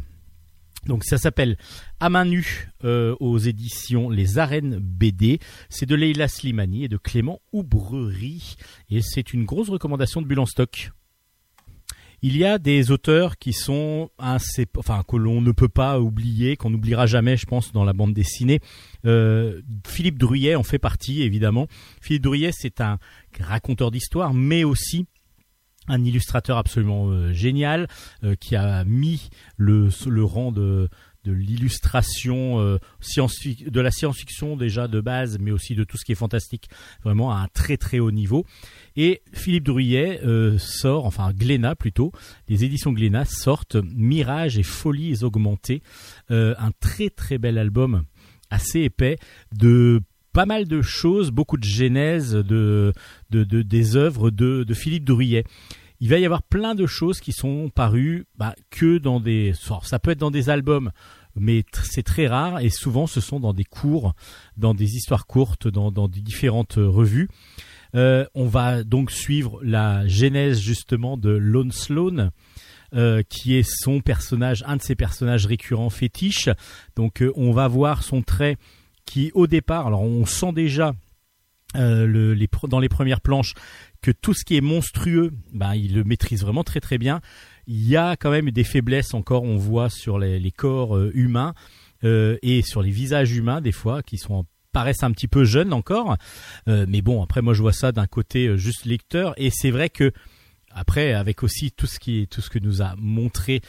Donc 0.86 1.04
ça 1.04 1.18
s'appelle 1.18 1.58
À 2.00 2.10
main 2.10 2.26
nue 2.26 2.70
euh, 2.84 3.16
aux 3.20 3.38
éditions 3.38 4.10
Les 4.10 4.38
Arènes 4.38 4.80
BD. 4.80 5.40
C'est 5.70 5.86
de 5.86 5.96
Leila 5.96 6.28
Slimani 6.28 6.86
et 6.86 6.88
de 6.88 6.98
Clément 6.98 7.42
Oubrerie. 7.52 8.56
Et 8.90 9.02
c'est 9.02 9.34
une 9.34 9.46
grosse 9.46 9.70
recommandation 9.70 10.22
de 10.22 10.28
Bulle 10.28 10.40
en 10.40 10.46
stock. 10.46 10.92
Il 12.22 12.38
y 12.38 12.46
a 12.46 12.58
des 12.58 12.92
auteurs 12.92 13.38
qui 13.38 13.54
sont 13.54 14.10
assez, 14.18 14.68
enfin 14.78 15.04
que 15.08 15.16
l'on 15.16 15.42
ne 15.42 15.52
peut 15.52 15.70
pas 15.70 16.00
oublier, 16.00 16.58
qu'on 16.58 16.70
n'oubliera 16.70 17.06
jamais, 17.06 17.38
je 17.38 17.46
pense, 17.46 17.72
dans 17.72 17.84
la 17.84 17.94
bande 17.94 18.14
dessinée. 18.14 18.60
Euh, 19.06 19.62
Philippe 19.88 20.18
Druyet 20.18 20.56
en 20.56 20.64
fait 20.64 20.80
partie, 20.80 21.22
évidemment. 21.22 21.68
Philippe 22.02 22.24
Druyet, 22.24 22.52
c'est 22.52 22.82
un 22.82 22.98
raconteur 23.40 23.92
d'histoire, 23.92 24.34
mais 24.34 24.64
aussi 24.64 25.06
un 25.88 26.04
illustrateur 26.04 26.58
absolument 26.58 27.10
euh, 27.10 27.34
génial 27.34 27.88
euh, 28.24 28.36
qui 28.36 28.56
a 28.56 28.84
mis 28.84 29.30
le 29.58 29.90
rang 30.24 30.52
de, 30.52 30.90
de 31.26 31.32
l'illustration 31.32 32.60
euh, 32.60 32.78
de 33.68 33.82
la 33.82 33.92
science-fiction 33.92 34.56
déjà 34.56 34.88
de 34.88 35.02
base, 35.02 35.38
mais 35.40 35.52
aussi 35.52 35.76
de 35.76 35.84
tout 35.84 35.98
ce 35.98 36.06
qui 36.06 36.12
est 36.14 36.16
fantastique, 36.16 36.70
vraiment 37.04 37.32
à 37.32 37.38
un 37.40 37.48
très 37.48 37.78
très 37.78 38.00
haut 38.00 38.12
niveau. 38.12 38.46
Et 38.96 39.22
Philippe 39.34 39.66
Druyet 39.66 40.22
euh, 40.26 40.58
sort, 40.58 41.06
enfin 41.06 41.32
Glénat 41.34 41.76
plutôt, 41.76 42.12
les 42.48 42.64
éditions 42.64 42.92
Glénat 42.94 43.26
sortent 43.26 43.76
Mirage 43.76 44.58
et 44.58 44.64
Folies 44.64 45.24
augmentées, 45.24 45.82
euh, 46.32 46.56
un 46.58 46.72
très 46.80 47.10
très 47.10 47.38
bel 47.38 47.58
album 47.58 48.04
assez 48.50 48.82
épais 48.82 49.18
de 49.56 50.02
pas 50.32 50.46
mal 50.46 50.68
de 50.68 50.82
choses, 50.82 51.32
beaucoup 51.32 51.58
de 51.58 51.64
genèse 51.64 52.34
de, 52.34 52.94
de, 53.32 53.44
de- 53.44 53.64
des 53.64 53.96
œuvres 53.96 54.30
de, 54.30 54.64
de 54.64 54.74
Philippe 54.76 55.04
Druyet. 55.04 55.44
Il 56.02 56.10
va 56.10 56.18
y 56.18 56.26
avoir 56.26 56.44
plein 56.44 56.76
de 56.76 56.86
choses 56.86 57.20
qui 57.20 57.34
sont 57.34 57.70
parues 57.70 58.26
bah, 58.38 58.56
que 58.70 58.98
dans 58.98 59.20
des... 59.20 59.54
Ça 59.84 60.00
peut 60.00 60.12
être 60.12 60.20
dans 60.20 60.32
des 60.32 60.50
albums, 60.50 60.92
mais 61.36 61.64
c'est 61.84 62.04
très 62.04 62.28
rare 62.28 62.60
et 62.60 62.70
souvent 62.70 63.08
ce 63.08 63.22
sont 63.22 63.40
dans 63.40 63.54
des 63.54 63.64
cours, 63.64 64.14
dans 64.58 64.74
des 64.74 64.96
histoires 64.96 65.26
courtes, 65.26 65.68
dans, 65.68 66.08
différentes 66.08 66.78
euh, 66.78 66.88
revues. 66.88 67.30
Euh, 67.96 68.26
on 68.36 68.46
va 68.46 68.84
donc 68.84 69.12
suivre 69.12 69.60
la 69.64 70.08
genèse 70.08 70.60
justement 70.60 71.18
de 71.18 71.30
Lone 71.30 71.72
Sloan, 71.72 72.30
euh, 72.94 73.24
qui 73.28 73.56
est 73.56 73.68
son 73.68 74.00
personnage, 74.02 74.64
un 74.68 74.78
de 74.78 74.82
ses 74.82 74.96
personnages 74.96 75.46
récurrents 75.46 75.90
fétiches. 75.90 76.50
Donc 76.96 77.24
on 77.36 77.52
va 77.52 77.68
voir 77.68 78.04
son 78.04 78.22
trait 78.22 78.58
qui 79.06 79.32
au 79.34 79.48
départ, 79.48 79.88
alors 79.88 80.02
on 80.02 80.26
sent 80.26 80.54
déjà 80.54 80.94
dans 81.76 82.80
les 82.80 82.90
premières 82.90 83.22
planches 83.22 83.54
que 84.02 84.12
tout 84.12 84.34
ce 84.34 84.46
qui 84.46 84.56
est 84.56 84.62
monstrueux, 84.62 85.32
ben, 85.54 85.76
il 85.76 85.94
le 85.96 86.04
maîtrise 86.04 86.42
vraiment 86.42 86.64
très 86.64 86.80
très 86.80 86.98
bien. 86.98 87.22
Il 87.68 87.86
y 87.88 87.96
a 87.96 88.16
quand 88.16 88.32
même 88.32 88.50
des 88.52 88.64
faiblesses 88.64 89.14
encore, 89.14 89.44
on 89.44 89.58
voit 89.58 89.90
sur 89.90 90.20
les, 90.20 90.52
corps 90.52 90.96
euh, 90.96 91.12
humains 91.14 91.54
euh, 92.04 92.38
et 92.42 92.62
sur 92.62 92.82
les 92.82 92.92
visages 92.92 93.32
humains 93.36 93.62
des 93.62 93.72
fois 93.72 94.02
qui 94.02 94.18
sont 94.18 94.46
paraissent 94.72 95.04
un 95.04 95.12
petit 95.12 95.28
peu 95.28 95.46
jeunes 95.46 95.74
encore. 95.74 96.16
Euh, 96.68 96.86
mais 96.88 97.02
bon, 97.02 97.24
après 97.24 97.42
moi 97.42 97.54
je 97.54 97.62
vois 97.62 97.74
ça 97.74 97.92
d'un 97.92 98.08
côté 98.08 98.58
juste 98.58 98.86
lecteur 98.86 99.34
et 99.38 99.50
c'est 99.52 99.72
vrai 99.72 99.90
que 99.90 100.12
après, 100.72 101.14
avec 101.14 101.42
aussi 101.42 101.72
tout 101.72 101.88
ce 101.88 102.00
qui 102.00 102.28
tout 102.30 102.42
ce 102.42 102.50
que 102.52 102.60
nous 102.60 102.84
a 102.84 102.94
montré 102.96 103.62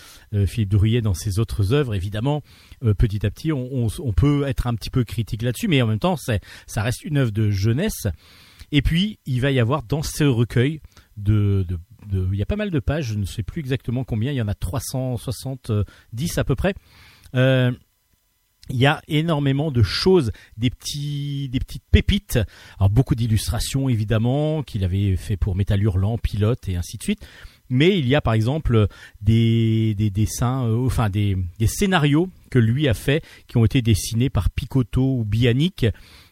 Philippe 0.47 0.69
Drouillet 0.69 1.01
dans 1.01 1.15
ses 1.15 1.39
autres 1.39 1.73
œuvres, 1.73 1.95
évidemment, 1.95 2.43
petit 2.99 3.25
à 3.25 3.31
petit, 3.31 3.53
on, 3.53 3.87
on- 3.87 4.13
peut 4.13 4.45
être 4.47 4.67
un 4.67 4.75
petit 4.75 4.91
peu 4.91 5.03
critique 5.05 5.41
là-dessus, 5.41 5.67
mais 5.67 5.81
en 5.81 5.87
même 5.87 5.99
temps, 5.99 6.17
ça 6.19 6.83
reste 6.83 7.03
une 7.03 7.17
œuvre 7.17 7.31
de 7.33 7.51
jeunesse. 7.51 8.07
Et 8.73 8.83
puis, 8.83 9.19
il 9.27 9.41
va 9.41 9.51
y 9.51 9.61
avoir 9.61 9.83
dans 9.83 10.03
ce 10.03 10.25
recueil 10.25 10.81
de, 11.17 11.67
de, 11.69 12.29
il 12.33 12.39
y 12.39 12.43
a 12.43 12.47
pas 12.47 12.57
mal 12.57 12.71
de 12.71 12.81
pages, 12.81 13.07
je 13.07 13.15
ne 13.15 13.25
sais 13.25 13.43
plus 13.43 13.61
exactement 13.61 14.05
combien, 14.05 14.33
il 14.33 14.37
y 14.37 14.43
en 14.43 14.49
a 14.49 14.55
370 14.55 16.39
à 16.39 16.45
peu 16.45 16.55
près. 16.55 16.75
Euh, 17.35 17.73
il 18.69 18.77
y 18.77 18.87
a 18.87 19.03
énormément 19.09 19.71
de 19.71 19.83
choses, 19.83 20.31
des 20.57 20.71
petits, 20.71 21.49
des 21.49 21.59
petites 21.59 21.85
pépites. 21.91 22.39
Alors 22.79 22.91
beaucoup 22.91 23.17
d'illustrations 23.17 23.89
évidemment 23.89 24.63
qu'il 24.63 24.85
avait 24.85 25.17
fait 25.17 25.37
pour 25.37 25.57
Métal 25.57 25.83
Hurlant, 25.83 26.19
Pilote 26.19 26.69
et 26.69 26.77
ainsi 26.77 26.97
de 26.97 27.03
suite. 27.03 27.27
Mais 27.69 27.99
il 27.99 28.07
y 28.07 28.15
a 28.15 28.21
par 28.21 28.35
exemple 28.35 28.87
des, 29.21 29.95
des 29.97 30.11
dessins, 30.11 30.67
euh, 30.67 30.87
enfin 30.87 31.09
des, 31.11 31.37
des 31.59 31.67
scénarios 31.67 32.29
que 32.51 32.59
lui 32.59 32.89
a 32.89 32.95
fait, 32.95 33.25
qui 33.47 33.57
ont 33.57 33.65
été 33.65 33.81
dessinés 33.83 34.31
par 34.31 34.51
Picotto 34.51 35.19
ou 35.19 35.25
Bianic, 35.25 35.87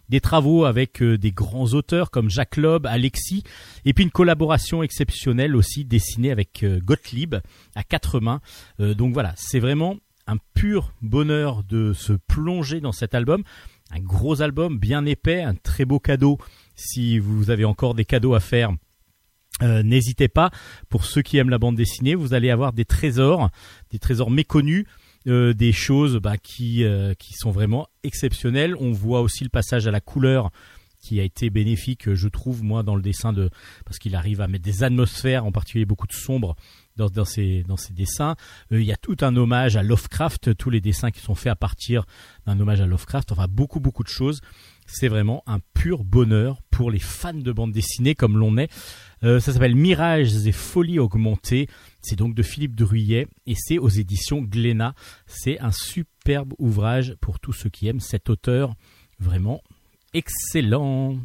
des 0.09 0.21
travaux 0.21 0.65
avec 0.65 1.03
euh, 1.03 1.19
des 1.19 1.33
grands 1.33 1.73
auteurs 1.75 2.11
comme 2.11 2.31
Jacques 2.31 2.57
Loeb, 2.57 2.87
Alexis, 2.87 3.45
et 3.85 3.93
puis 3.93 4.05
une 4.05 4.11
collaboration 4.11 4.83
exceptionnelle 4.83 5.57
aussi 5.57 5.85
dessinée 5.85 6.31
avec 6.31 6.63
euh, 6.63 6.81
Gottlieb 6.81 7.37
à 7.75 7.83
quatre 7.83 8.21
mains. 8.21 8.41
Euh, 8.81 8.95
donc 8.95 9.13
voilà, 9.13 9.35
c'est 9.37 9.61
vraiment 9.61 9.97
un 10.27 10.37
pur 10.55 10.93
bonheur 11.03 11.63
de 11.65 11.93
se 11.93 12.13
plonger 12.13 12.81
dans 12.81 12.93
cet 12.93 13.15
album. 13.15 13.43
Un 13.91 14.01
gros 14.01 14.43
album 14.43 14.79
bien 14.79 15.07
épais, 15.07 15.43
un 15.43 15.55
très 15.55 15.85
beau 15.85 15.99
cadeau. 15.99 16.39
Si 16.75 17.19
vous 17.19 17.51
avez 17.51 17.65
encore 17.65 17.95
des 17.95 18.05
cadeaux 18.05 18.35
à 18.35 18.41
faire, 18.41 18.71
n'hésitez 19.63 20.29
pas. 20.29 20.51
Pour 20.91 21.07
ceux 21.07 21.23
qui 21.23 21.39
aiment 21.39 21.49
la 21.49 21.57
bande 21.57 21.77
dessinée, 21.77 22.15
vous 22.15 22.35
allez 22.35 22.51
avoir 22.51 22.75
des 22.75 22.85
trésors, 22.85 23.49
des 23.91 23.99
trésors 23.99 24.31
méconnus, 24.31 24.85
euh, 25.27 25.53
des 25.53 25.73
choses 25.73 26.17
bah, 26.17 26.37
qui, 26.39 26.85
euh, 26.85 27.15
qui 27.15 27.35
sont 27.35 27.51
vraiment 27.51 27.89
exceptionnelles. 28.03 28.75
On 28.79 28.93
voit 28.93 29.21
aussi 29.21 29.45
le 29.45 29.51
passage 29.51 29.87
à 29.87 29.91
la 29.91 30.01
couleur 30.01 30.51
qui 31.01 31.21
a 31.21 31.23
été 31.23 31.49
bénéfique, 31.49 32.13
je 32.13 32.29
trouve, 32.29 32.65
moi, 32.65 32.83
dans 32.83 32.97
le 32.97 33.03
dessin 33.03 33.33
de, 33.33 33.51
parce 33.85 33.99
qu'il 33.99 34.17
arrive 34.17 34.41
à 34.41 34.49
mettre 34.49 34.65
des 34.65 34.83
atmosphères, 34.83 35.45
en 35.45 35.53
particulier 35.53 35.85
beaucoup 35.85 36.07
de 36.09 36.13
sombre 36.13 36.57
dans, 36.97 37.09
dans 37.09 37.25
ses, 37.25 37.63
dans 37.63 37.77
dessins. 37.91 38.37
Euh, 38.73 38.81
il 38.81 38.87
y 38.87 38.93
a 38.93 38.97
tout 38.97 39.17
un 39.21 39.37
hommage 39.37 39.77
à 39.77 39.83
Lovecraft, 39.83 40.57
tous 40.57 40.71
les 40.71 40.81
dessins 40.81 41.11
qui 41.11 41.21
sont 41.21 41.35
faits 41.35 41.53
à 41.53 41.57
partir 41.57 42.05
d'un 42.47 42.59
hommage 42.59 42.81
à 42.81 42.87
Lovecraft, 42.87 43.33
enfin 43.33 43.47
beaucoup 43.49 43.81
beaucoup 43.81 44.03
de 44.03 44.09
choses. 44.09 44.41
C'est 44.91 45.09
vraiment 45.09 45.43
un 45.47 45.59
pur 45.75 46.03
bonheur 46.03 46.63
pour 46.71 46.91
les 46.91 46.99
fans 46.99 47.35
de 47.35 47.53
bande 47.53 47.73
dessinée 47.73 48.15
comme 48.15 48.39
l'on 48.39 48.57
est. 48.57 48.73
Euh, 49.23 49.39
ça 49.39 49.53
s'appelle 49.53 49.77
Mirages 49.77 50.47
et 50.47 50.53
Folies 50.53 50.99
augmentées. 50.99 51.69
C'est 52.01 52.17
donc 52.17 52.35
de 52.35 52.43
Philippe 52.43 52.75
Druyet 52.75 53.27
et 53.47 53.55
c'est 53.55 53.79
aux 53.79 53.89
éditions 53.89 54.41
Glénat. 54.41 54.95
C'est 55.27 55.61
un 55.61 55.73
superbe 55.73 56.55
ouvrage 56.59 57.17
pour 57.21 57.39
tous 57.39 57.53
ceux 57.53 57.69
qui 57.69 57.87
aiment 57.87 58.01
cet 58.01 58.31
auteur. 58.31 58.75
Vraiment 59.21 59.63
excellent. 60.15 61.19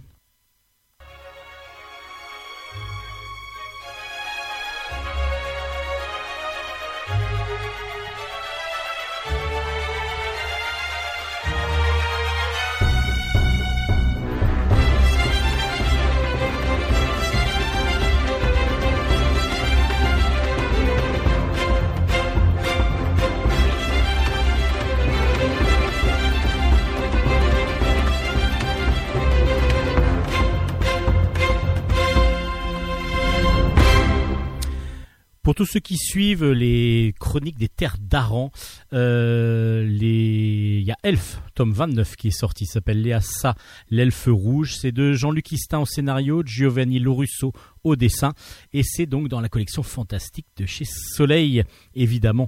Pour 35.43 35.55
tous 35.55 35.65
ceux 35.65 35.81
qui 35.81 35.97
suivent 35.97 36.51
les 36.51 37.13
chroniques 37.19 37.57
des 37.57 37.67
terres 37.67 37.97
d'Aran, 37.99 38.49
euh, 38.93 39.85
il 39.91 40.81
y 40.83 40.89
a 40.91 40.95
Elf, 41.03 41.41
tome 41.53 41.73
29 41.73 42.15
qui 42.15 42.29
est 42.29 42.31
sorti, 42.31 42.65
s'appelle 42.65 43.01
Léassa, 43.01 43.53
l'elfe 43.89 44.29
rouge. 44.31 44.75
C'est 44.79 44.93
de 44.93 45.11
Jean-Luc 45.11 45.51
Istin 45.51 45.79
au 45.79 45.85
scénario, 45.85 46.43
Giovanni 46.45 46.99
Lorusso 46.99 47.51
au 47.83 47.97
dessin, 47.97 48.33
et 48.71 48.83
c'est 48.83 49.05
donc 49.05 49.27
dans 49.27 49.41
la 49.41 49.49
collection 49.49 49.83
fantastique 49.83 50.47
de 50.55 50.65
chez 50.65 50.85
Soleil, 50.85 51.65
évidemment. 51.93 52.47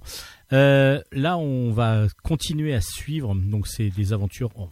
Euh, 0.53 1.01
là, 1.11 1.37
on 1.37 1.71
va 1.73 2.07
continuer 2.23 2.73
à 2.73 2.79
suivre, 2.79 3.35
donc 3.35 3.67
c'est 3.67 3.89
des 3.89 4.13
aventures. 4.13 4.51
en- 4.55 4.71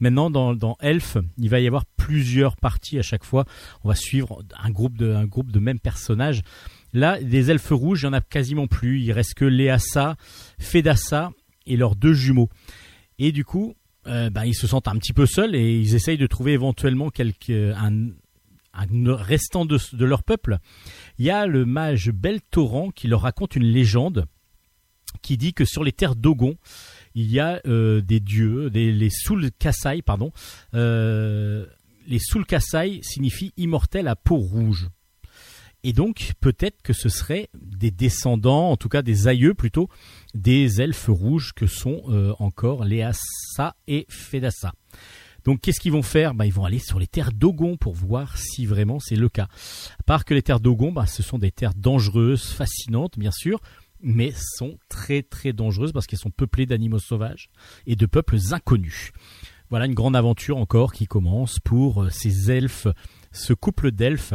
Maintenant, 0.00 0.28
dans, 0.28 0.54
dans 0.54 0.76
Elf, 0.80 1.16
il 1.38 1.48
va 1.48 1.60
y 1.60 1.66
avoir 1.66 1.86
plusieurs 1.96 2.56
parties 2.56 2.98
à 2.98 3.02
chaque 3.02 3.24
fois. 3.24 3.46
On 3.84 3.88
va 3.88 3.94
suivre 3.94 4.42
un 4.62 4.70
groupe 4.70 4.98
de, 4.98 5.10
un 5.14 5.24
groupe 5.24 5.50
de 5.50 5.58
mêmes 5.58 5.78
personnages. 5.80 6.42
Là, 6.94 7.20
des 7.20 7.50
elfes 7.50 7.70
rouges, 7.70 8.02
il 8.02 8.06
n'y 8.06 8.10
en 8.10 8.12
a 8.14 8.20
quasiment 8.20 8.66
plus. 8.66 9.02
Il 9.02 9.12
reste 9.12 9.34
que 9.34 9.44
Léassa, 9.44 10.16
Fedassa 10.58 11.30
et 11.66 11.76
leurs 11.76 11.96
deux 11.96 12.14
jumeaux. 12.14 12.48
Et 13.18 13.32
du 13.32 13.44
coup, 13.44 13.74
euh, 14.06 14.30
bah, 14.30 14.46
ils 14.46 14.54
se 14.54 14.66
sentent 14.66 14.88
un 14.88 14.96
petit 14.96 15.12
peu 15.12 15.26
seuls 15.26 15.54
et 15.54 15.76
ils 15.76 15.94
essayent 15.94 16.18
de 16.18 16.26
trouver 16.26 16.52
éventuellement 16.52 17.10
quelque, 17.10 17.72
un, 17.74 18.10
un 18.74 19.14
restant 19.14 19.64
de, 19.64 19.78
leur 20.04 20.22
peuple. 20.22 20.58
Il 21.18 21.24
y 21.24 21.30
a 21.30 21.46
le 21.46 21.64
mage 21.64 22.10
Beltoran 22.10 22.90
qui 22.90 23.08
leur 23.08 23.22
raconte 23.22 23.56
une 23.56 23.64
légende 23.64 24.26
qui 25.22 25.36
dit 25.36 25.54
que 25.54 25.64
sur 25.64 25.84
les 25.84 25.92
terres 25.92 26.16
d'Ogon, 26.16 26.56
il 27.14 27.30
y 27.30 27.38
a 27.38 27.60
euh, 27.66 28.00
des 28.00 28.20
dieux, 28.20 28.68
les 28.68 29.10
Soul 29.10 29.50
Kassai, 29.58 30.02
pardon. 30.02 30.32
Euh, 30.74 31.66
les 32.06 32.18
Soul 32.18 32.44
Kassai 32.44 33.00
signifient 33.02 33.52
immortels 33.56 34.08
à 34.08 34.16
peau 34.16 34.36
rouge. 34.36 34.88
Et 35.86 35.92
donc, 35.92 36.32
peut-être 36.40 36.80
que 36.82 36.94
ce 36.94 37.10
seraient 37.10 37.50
des 37.54 37.90
descendants, 37.90 38.70
en 38.70 38.76
tout 38.78 38.88
cas 38.88 39.02
des 39.02 39.28
aïeux 39.28 39.52
plutôt, 39.52 39.90
des 40.32 40.80
elfes 40.80 41.10
rouges 41.10 41.52
que 41.52 41.66
sont 41.66 42.00
euh, 42.08 42.32
encore 42.38 42.86
Léassa 42.86 43.76
et 43.86 44.06
Fedassa. 44.08 44.72
Donc, 45.44 45.60
qu'est-ce 45.60 45.80
qu'ils 45.80 45.92
vont 45.92 46.02
faire? 46.02 46.32
Bah, 46.32 46.46
Ils 46.46 46.54
vont 46.54 46.64
aller 46.64 46.78
sur 46.78 46.98
les 46.98 47.06
terres 47.06 47.32
d'Ogon 47.32 47.76
pour 47.76 47.92
voir 47.92 48.38
si 48.38 48.64
vraiment 48.64 48.98
c'est 48.98 49.14
le 49.14 49.28
cas. 49.28 49.46
À 50.00 50.02
part 50.04 50.24
que 50.24 50.32
les 50.32 50.40
terres 50.40 50.58
d'Ogon, 50.58 50.90
bah, 50.90 51.04
ce 51.04 51.22
sont 51.22 51.38
des 51.38 51.52
terres 51.52 51.74
dangereuses, 51.74 52.46
fascinantes, 52.46 53.18
bien 53.18 53.30
sûr, 53.30 53.60
mais 54.00 54.32
sont 54.56 54.78
très 54.88 55.22
très 55.22 55.52
dangereuses 55.52 55.92
parce 55.92 56.06
qu'elles 56.06 56.18
sont 56.18 56.30
peuplées 56.30 56.64
d'animaux 56.64 56.98
sauvages 56.98 57.50
et 57.86 57.94
de 57.94 58.06
peuples 58.06 58.38
inconnus. 58.52 59.12
Voilà 59.68 59.84
une 59.84 59.94
grande 59.94 60.16
aventure 60.16 60.56
encore 60.56 60.94
qui 60.94 61.06
commence 61.06 61.60
pour 61.60 62.04
euh, 62.04 62.08
ces 62.08 62.50
elfes, 62.50 62.86
ce 63.32 63.52
couple 63.52 63.90
d'elfes 63.90 64.32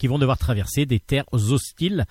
qui 0.00 0.08
vont 0.08 0.18
devoir 0.18 0.38
traverser 0.38 0.86
des 0.86 0.98
terres 0.98 1.26
hostiles. 1.32 2.06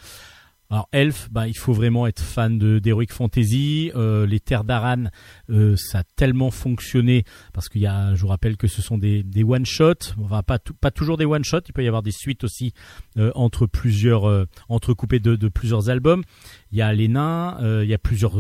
Alors 0.71 0.87
elfes, 0.91 1.29
bah, 1.31 1.47
il 1.47 1.57
faut 1.57 1.73
vraiment 1.73 2.05
être 2.05 2.21
fan 2.21 2.59
de 2.59 2.77
d'heroic 2.77 3.07
fantasy. 3.09 3.91
Euh, 3.95 4.27
les 4.27 4.39
terres 4.39 4.63
d'Aran, 4.63 5.05
euh, 5.49 5.75
ça 5.75 5.99
a 5.99 6.03
tellement 6.15 6.51
fonctionné 6.51 7.23
parce 7.53 7.69
qu'il 7.69 7.81
y 7.81 7.87
a, 7.87 8.13
je 8.13 8.21
vous 8.21 8.27
rappelle 8.27 8.55
que 8.55 8.67
ce 8.67 8.83
sont 8.83 8.99
des, 8.99 9.23
des 9.23 9.43
one 9.43 9.65
shots. 9.65 10.13
Enfin 10.23 10.43
pas 10.43 10.59
pas 10.79 10.91
toujours 10.91 11.17
des 11.17 11.25
one 11.25 11.43
shots. 11.43 11.61
Il 11.67 11.73
peut 11.73 11.83
y 11.83 11.87
avoir 11.87 12.03
des 12.03 12.11
suites 12.11 12.43
aussi 12.43 12.73
euh, 13.17 13.31
entre 13.33 13.65
plusieurs 13.65 14.45
entrecoupées 14.69 15.19
de, 15.19 15.47
plusieurs 15.47 15.89
albums. 15.89 16.23
Il 16.71 16.77
y 16.77 16.83
a 16.83 16.93
les 16.93 17.07
nains, 17.07 17.57
il 17.81 17.89
y 17.89 17.95
a 17.95 17.97
plusieurs 17.97 18.37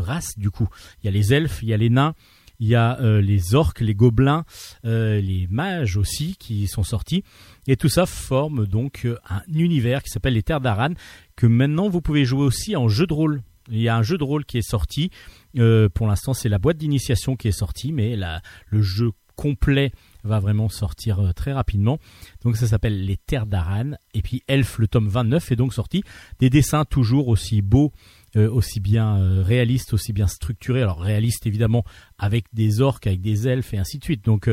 races 0.00 0.36
du 0.36 0.50
coup. 0.50 0.68
Il 1.02 1.06
y 1.06 1.08
a 1.08 1.12
les 1.12 1.32
elfes, 1.32 1.60
il 1.62 1.70
y 1.70 1.72
a 1.72 1.78
les 1.78 1.88
nains, 1.88 2.14
il 2.58 2.68
y 2.68 2.74
a 2.74 3.00
les 3.22 3.54
orques, 3.54 3.80
les 3.80 3.94
gobelins, 3.94 4.44
les 4.84 5.46
mages 5.48 5.96
aussi 5.96 6.36
qui 6.36 6.66
sont 6.66 6.84
sortis. 6.84 7.24
Et 7.70 7.76
tout 7.76 7.88
ça 7.88 8.04
forme 8.04 8.66
donc 8.66 9.02
euh, 9.04 9.16
un 9.28 9.42
univers 9.46 10.02
qui 10.02 10.10
s'appelle 10.10 10.34
les 10.34 10.42
Terres 10.42 10.60
d'Aran, 10.60 10.94
que 11.36 11.46
maintenant 11.46 11.88
vous 11.88 12.00
pouvez 12.00 12.24
jouer 12.24 12.42
aussi 12.42 12.74
en 12.74 12.88
jeu 12.88 13.06
de 13.06 13.14
rôle. 13.14 13.42
Il 13.70 13.78
y 13.78 13.88
a 13.88 13.96
un 13.96 14.02
jeu 14.02 14.18
de 14.18 14.24
rôle 14.24 14.44
qui 14.44 14.58
est 14.58 14.68
sorti. 14.68 15.10
Euh, 15.56 15.88
pour 15.88 16.08
l'instant, 16.08 16.34
c'est 16.34 16.48
la 16.48 16.58
boîte 16.58 16.78
d'initiation 16.78 17.36
qui 17.36 17.46
est 17.46 17.52
sortie, 17.52 17.92
mais 17.92 18.16
le 18.16 18.82
jeu 18.82 19.12
complet 19.36 19.92
va 20.24 20.40
vraiment 20.40 20.68
sortir 20.68 21.20
euh, 21.20 21.30
très 21.30 21.52
rapidement. 21.52 22.00
Donc 22.42 22.56
ça 22.56 22.66
s'appelle 22.66 23.04
Les 23.04 23.16
Terres 23.16 23.46
d'Aran. 23.46 23.92
Et 24.14 24.22
puis 24.22 24.42
Elf, 24.48 24.78
le 24.80 24.88
tome 24.88 25.06
29, 25.06 25.52
est 25.52 25.56
donc 25.56 25.72
sorti. 25.72 26.02
Des 26.40 26.50
dessins 26.50 26.84
toujours 26.84 27.28
aussi 27.28 27.62
beaux, 27.62 27.92
aussi 28.34 28.80
bien 28.80 29.44
réalistes, 29.44 29.94
aussi 29.94 30.12
bien 30.12 30.26
structurés. 30.26 30.82
Alors 30.82 30.98
réalistes 30.98 31.46
évidemment 31.46 31.84
avec 32.18 32.46
des 32.52 32.80
orques, 32.80 33.06
avec 33.06 33.20
des 33.20 33.46
elfes 33.46 33.74
et 33.74 33.78
ainsi 33.78 34.00
de 34.00 34.04
suite. 34.04 34.24
Donc 34.24 34.50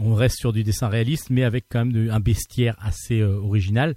On 0.00 0.14
reste 0.14 0.38
sur 0.38 0.52
du 0.52 0.64
dessin 0.64 0.88
réaliste, 0.88 1.30
mais 1.30 1.44
avec 1.44 1.66
quand 1.68 1.84
même 1.84 2.10
un 2.10 2.20
bestiaire 2.20 2.76
assez 2.80 3.20
euh, 3.20 3.36
original. 3.36 3.94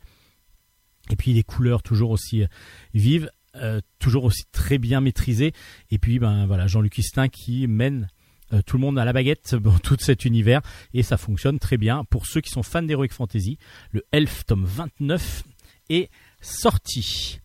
Et 1.10 1.16
puis 1.16 1.34
les 1.34 1.44
couleurs 1.44 1.82
toujours 1.82 2.12
aussi 2.12 2.44
euh, 2.44 2.48
vives, 2.94 3.32
euh, 3.56 3.82
toujours 3.98 4.26
aussi 4.26 4.44
très 4.52 4.78
bien 4.78 5.02
maîtrisées. 5.02 5.54
Et 5.90 5.98
puis 5.98 6.20
ben 6.20 6.46
voilà, 6.46 6.68
Jean-Luc 6.68 6.98
Istin 6.98 7.30
qui 7.30 7.68
mène 7.68 8.08
tout 8.66 8.78
le 8.78 8.82
monde 8.82 8.98
à 8.98 9.04
la 9.04 9.12
baguette 9.12 9.56
dans 9.62 9.78
tout 9.78 9.98
cet 10.00 10.24
univers 10.24 10.62
et 10.94 11.04
ça 11.04 11.18
fonctionne 11.18 11.60
très 11.60 11.78
bien. 11.78 12.04
Pour 12.06 12.26
ceux 12.28 12.42
qui 12.42 12.50
sont 12.50 12.64
fans 12.64 12.84
d'Heroic 12.84 13.10
Fantasy, 13.12 13.58
le 13.92 14.04
Elf 14.12 14.46
tome 14.46 14.66
29 14.66 15.44
est 15.90 16.10
sorti. 16.42 17.40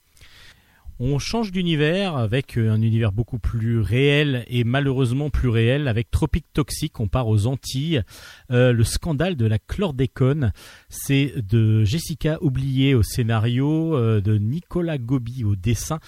On 0.98 1.18
change 1.18 1.52
d'univers 1.52 2.16
avec 2.16 2.56
euh, 2.56 2.70
un 2.70 2.82
univers 2.82 3.12
beaucoup 3.12 3.38
plus 3.38 3.80
réel 3.80 4.44
et 4.48 4.62
malheureusement 4.62 5.30
plus 5.30 5.48
réel 5.48 5.88
avec 5.88 6.10
Tropic 6.10 6.44
Toxic. 6.52 7.00
On 7.00 7.08
part 7.08 7.28
aux 7.28 7.46
Antilles. 7.46 8.02
Euh, 8.50 8.72
le 8.72 8.84
scandale 8.84 9.36
de 9.36 9.46
la 9.46 9.58
chlordécone, 9.58 10.52
c'est 10.88 11.34
de 11.36 11.84
Jessica 11.84 12.38
Oublié 12.42 12.94
au 12.94 13.02
scénario, 13.02 13.96
euh, 13.96 14.20
de 14.20 14.36
Nicolas 14.36 14.98
Gobi 14.98 15.44
au 15.44 15.56
dessin 15.56 15.98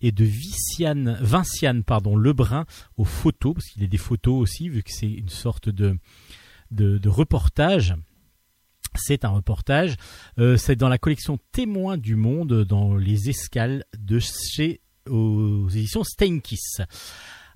et 0.00 0.10
de 0.10 0.26
Vinciane 1.20 1.84
Lebrun 2.16 2.64
aux 2.96 3.04
photos, 3.04 3.54
parce 3.54 3.66
qu'il 3.68 3.82
y 3.82 3.84
a 3.84 3.88
des 3.88 3.96
photos 3.96 4.34
aussi, 4.40 4.68
vu 4.68 4.82
que 4.82 4.90
c'est 4.90 5.10
une 5.10 5.28
sorte 5.28 5.68
de 5.68 5.96
reportage. 7.08 7.94
C'est 8.94 9.24
un 9.24 9.30
reportage. 9.30 9.96
Euh, 10.38 10.56
c'est 10.56 10.76
dans 10.76 10.88
la 10.88 10.98
collection 10.98 11.38
Témoins 11.52 11.96
du 11.96 12.16
Monde, 12.16 12.64
dans 12.64 12.96
les 12.96 13.28
escales 13.30 13.84
de 13.98 14.18
chez 14.18 14.80
aux 15.08 15.68
éditions 15.68 16.04
Steinkiss. 16.04 16.80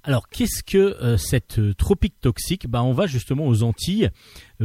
Alors, 0.02 0.28
qu'est-ce 0.28 0.62
que 0.62 0.78
euh, 0.78 1.16
cette 1.16 1.58
euh, 1.58 1.74
tropique 1.74 2.20
toxique? 2.20 2.68
Bah, 2.68 2.82
On 2.82 2.92
va 2.92 3.06
justement 3.06 3.46
aux 3.46 3.64
Antilles 3.64 4.10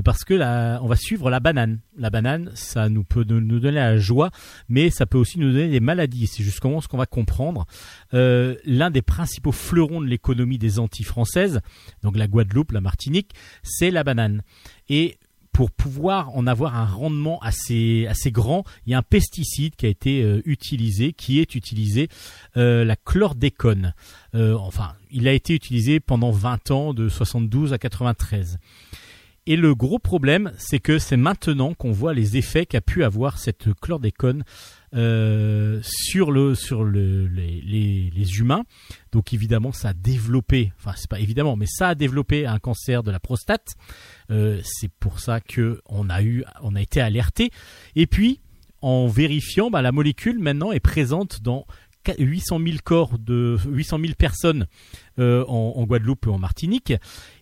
parce 0.04 0.24
que 0.24 0.36
on 0.80 0.88
va 0.88 0.96
suivre 0.96 1.30
la 1.30 1.40
banane. 1.40 1.80
La 1.98 2.12
banane, 2.12 2.52
ça 2.54 2.90
nous 2.90 3.04
peut 3.04 3.24
nous 3.24 3.60
donner 3.60 3.76
la 3.76 3.98
joie, 3.98 4.30
mais 4.70 4.90
ça 4.92 5.06
peut 5.08 5.18
aussi 5.18 5.40
nous 5.40 5.52
donner 5.52 5.70
des 5.70 5.80
maladies. 5.80 6.28
C'est 6.28 6.44
justement 6.44 6.80
ce 6.80 6.88
qu'on 6.88 6.98
va 6.98 7.08
comprendre. 7.08 7.66
L'un 8.14 8.92
des 8.92 9.02
principaux 9.02 9.52
fleurons 9.52 10.00
de 10.00 10.06
l'économie 10.06 10.60
des 10.60 10.80
Antilles 10.80 11.06
françaises, 11.06 11.60
donc 12.04 12.16
la 12.18 12.28
Guadeloupe, 12.28 12.72
la 12.72 12.80
Martinique, 12.80 13.34
c'est 13.64 13.92
la 13.92 14.04
banane. 14.04 14.44
Et 14.88 15.18
pour 15.52 15.72
pouvoir 15.72 16.36
en 16.36 16.48
avoir 16.48 16.76
un 16.76 16.86
rendement 16.86 17.40
assez 17.42 18.08
assez 18.08 18.32
grand, 18.32 18.64
il 18.86 18.92
y 18.92 18.94
a 18.94 19.00
un 19.00 19.04
pesticide 19.04 19.76
qui 19.76 19.86
a 19.86 19.90
été 19.90 20.24
euh, 20.24 20.42
utilisé, 20.46 21.14
qui 21.14 21.40
est 21.40 21.56
utilisé, 21.56 22.08
euh, 22.58 22.86
la 22.86 22.96
chlordécone. 22.96 23.94
Euh, 24.34 24.56
enfin, 24.56 24.94
il 25.12 25.28
a 25.28 25.34
été 25.34 25.54
utilisé 25.54 26.00
pendant 26.00 26.32
20 26.32 26.72
ans, 26.72 26.94
de 26.94 27.10
72 27.10 27.74
à 27.74 27.78
93. 27.78 28.60
Et 29.48 29.56
le 29.56 29.74
gros 29.74 29.98
problème, 29.98 30.52
c'est 30.58 30.80
que 30.80 31.00
c'est 31.00 31.18
maintenant 31.18 31.74
qu'on 31.74 31.92
voit 31.92 32.14
les 32.14 32.38
effets 32.38 32.68
qu'a 32.68 32.82
pu 32.82 33.04
avoir 33.04 33.40
cette 33.40 33.74
chlordécone 33.74 34.44
euh, 34.94 35.80
sur 35.82 36.32
le 36.32 36.54
sur 36.54 36.84
le, 36.84 37.26
les, 37.26 38.40
humains. 38.40 38.64
Donc 39.12 39.34
évidemment, 39.34 39.72
ça 39.72 39.90
a 39.90 39.94
développé, 39.94 40.72
enfin 40.78 40.94
c'est 40.96 41.10
pas 41.10 41.20
évidemment, 41.20 41.56
mais 41.56 41.66
ça 41.66 41.90
a 41.90 41.96
développé 41.96 42.46
un 42.46 42.60
cancer 42.60 43.02
de 43.02 43.10
la 43.10 43.20
prostate. 43.20 43.70
Euh, 44.30 44.62
c'est 44.64 44.92
pour 44.92 45.20
ça 45.20 45.42
que 45.42 45.82
on 45.88 46.10
a 46.10 46.20
a 46.20 46.82
été 46.82 47.02
alerté. 47.02 47.50
Et 47.96 48.06
puis 48.06 48.42
en 48.82 49.08
vérifiant, 49.08 49.72
bah, 49.72 49.82
la 49.82 49.92
molécule 49.92 50.40
maintenant 50.40 50.72
est 50.72 50.80
présente 50.80 51.42
dans 51.42 51.66
800 52.18 52.60
000 52.64 52.78
corps 52.84 53.18
de 53.18 53.58
800 53.68 54.00
000 54.00 54.14
personnes 54.18 54.68
euh, 55.20 55.44
en, 55.48 55.74
en 55.78 55.84
Guadeloupe 55.86 56.28
et 56.28 56.30
en 56.30 56.40
Martinique. 56.40 56.94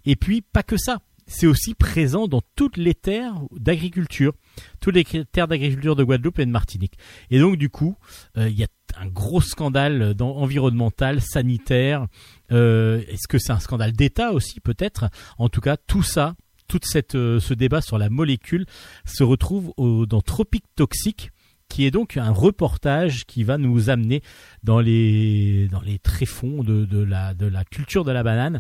Et 0.05 0.15
puis 0.15 0.41
pas 0.41 0.63
que 0.63 0.77
ça, 0.77 0.99
c'est 1.29 1.47
aussi 1.47 1.75
présent 1.75 2.27
dans 2.27 2.41
toutes 2.55 2.75
les 2.75 2.95
terres 2.95 3.35
d'agriculture, 3.51 4.33
toutes 4.81 4.95
les 4.95 5.05
terres 5.05 5.47
d'agriculture 5.47 5.95
de 5.95 6.03
Guadeloupe 6.03 6.39
et 6.39 6.45
de 6.45 6.51
Martinique. 6.51 6.95
Et 7.29 7.39
donc 7.39 7.55
du 7.55 7.69
coup, 7.69 7.95
euh, 8.37 8.49
il 8.49 8.57
y 8.57 8.63
a 8.63 8.67
un 8.97 9.07
gros 9.07 9.39
scandale 9.39 10.15
dans, 10.15 10.35
environnemental, 10.35 11.21
sanitaire. 11.21 12.07
Euh, 12.51 13.03
Est-ce 13.07 13.27
que 13.27 13.37
c'est 13.37 13.51
un 13.51 13.59
scandale 13.59 13.93
d'État 13.93 14.33
aussi 14.33 14.59
peut-être? 14.59 15.05
En 15.37 15.49
tout 15.49 15.61
cas, 15.61 15.77
tout 15.77 16.03
ça, 16.03 16.35
tout 16.67 16.79
cette, 16.83 17.13
euh, 17.15 17.39
ce 17.39 17.53
débat 17.53 17.81
sur 17.81 17.99
la 17.99 18.09
molécule 18.09 18.65
se 19.05 19.23
retrouve 19.23 19.71
dans 19.77 20.21
Tropique 20.21 20.65
Toxique 20.75 21.31
qui 21.69 21.85
est 21.85 21.91
donc 21.91 22.17
un 22.17 22.31
reportage 22.31 23.27
qui 23.27 23.43
va 23.43 23.59
nous 23.59 23.91
amener 23.91 24.23
dans 24.63 24.79
les 24.79 25.67
dans 25.67 25.81
les 25.81 25.99
tréfonds 25.99 26.63
de, 26.63 26.85
de 26.85 27.05
de 27.05 27.45
la 27.45 27.63
culture 27.65 28.03
de 28.03 28.11
la 28.11 28.23
banane. 28.23 28.59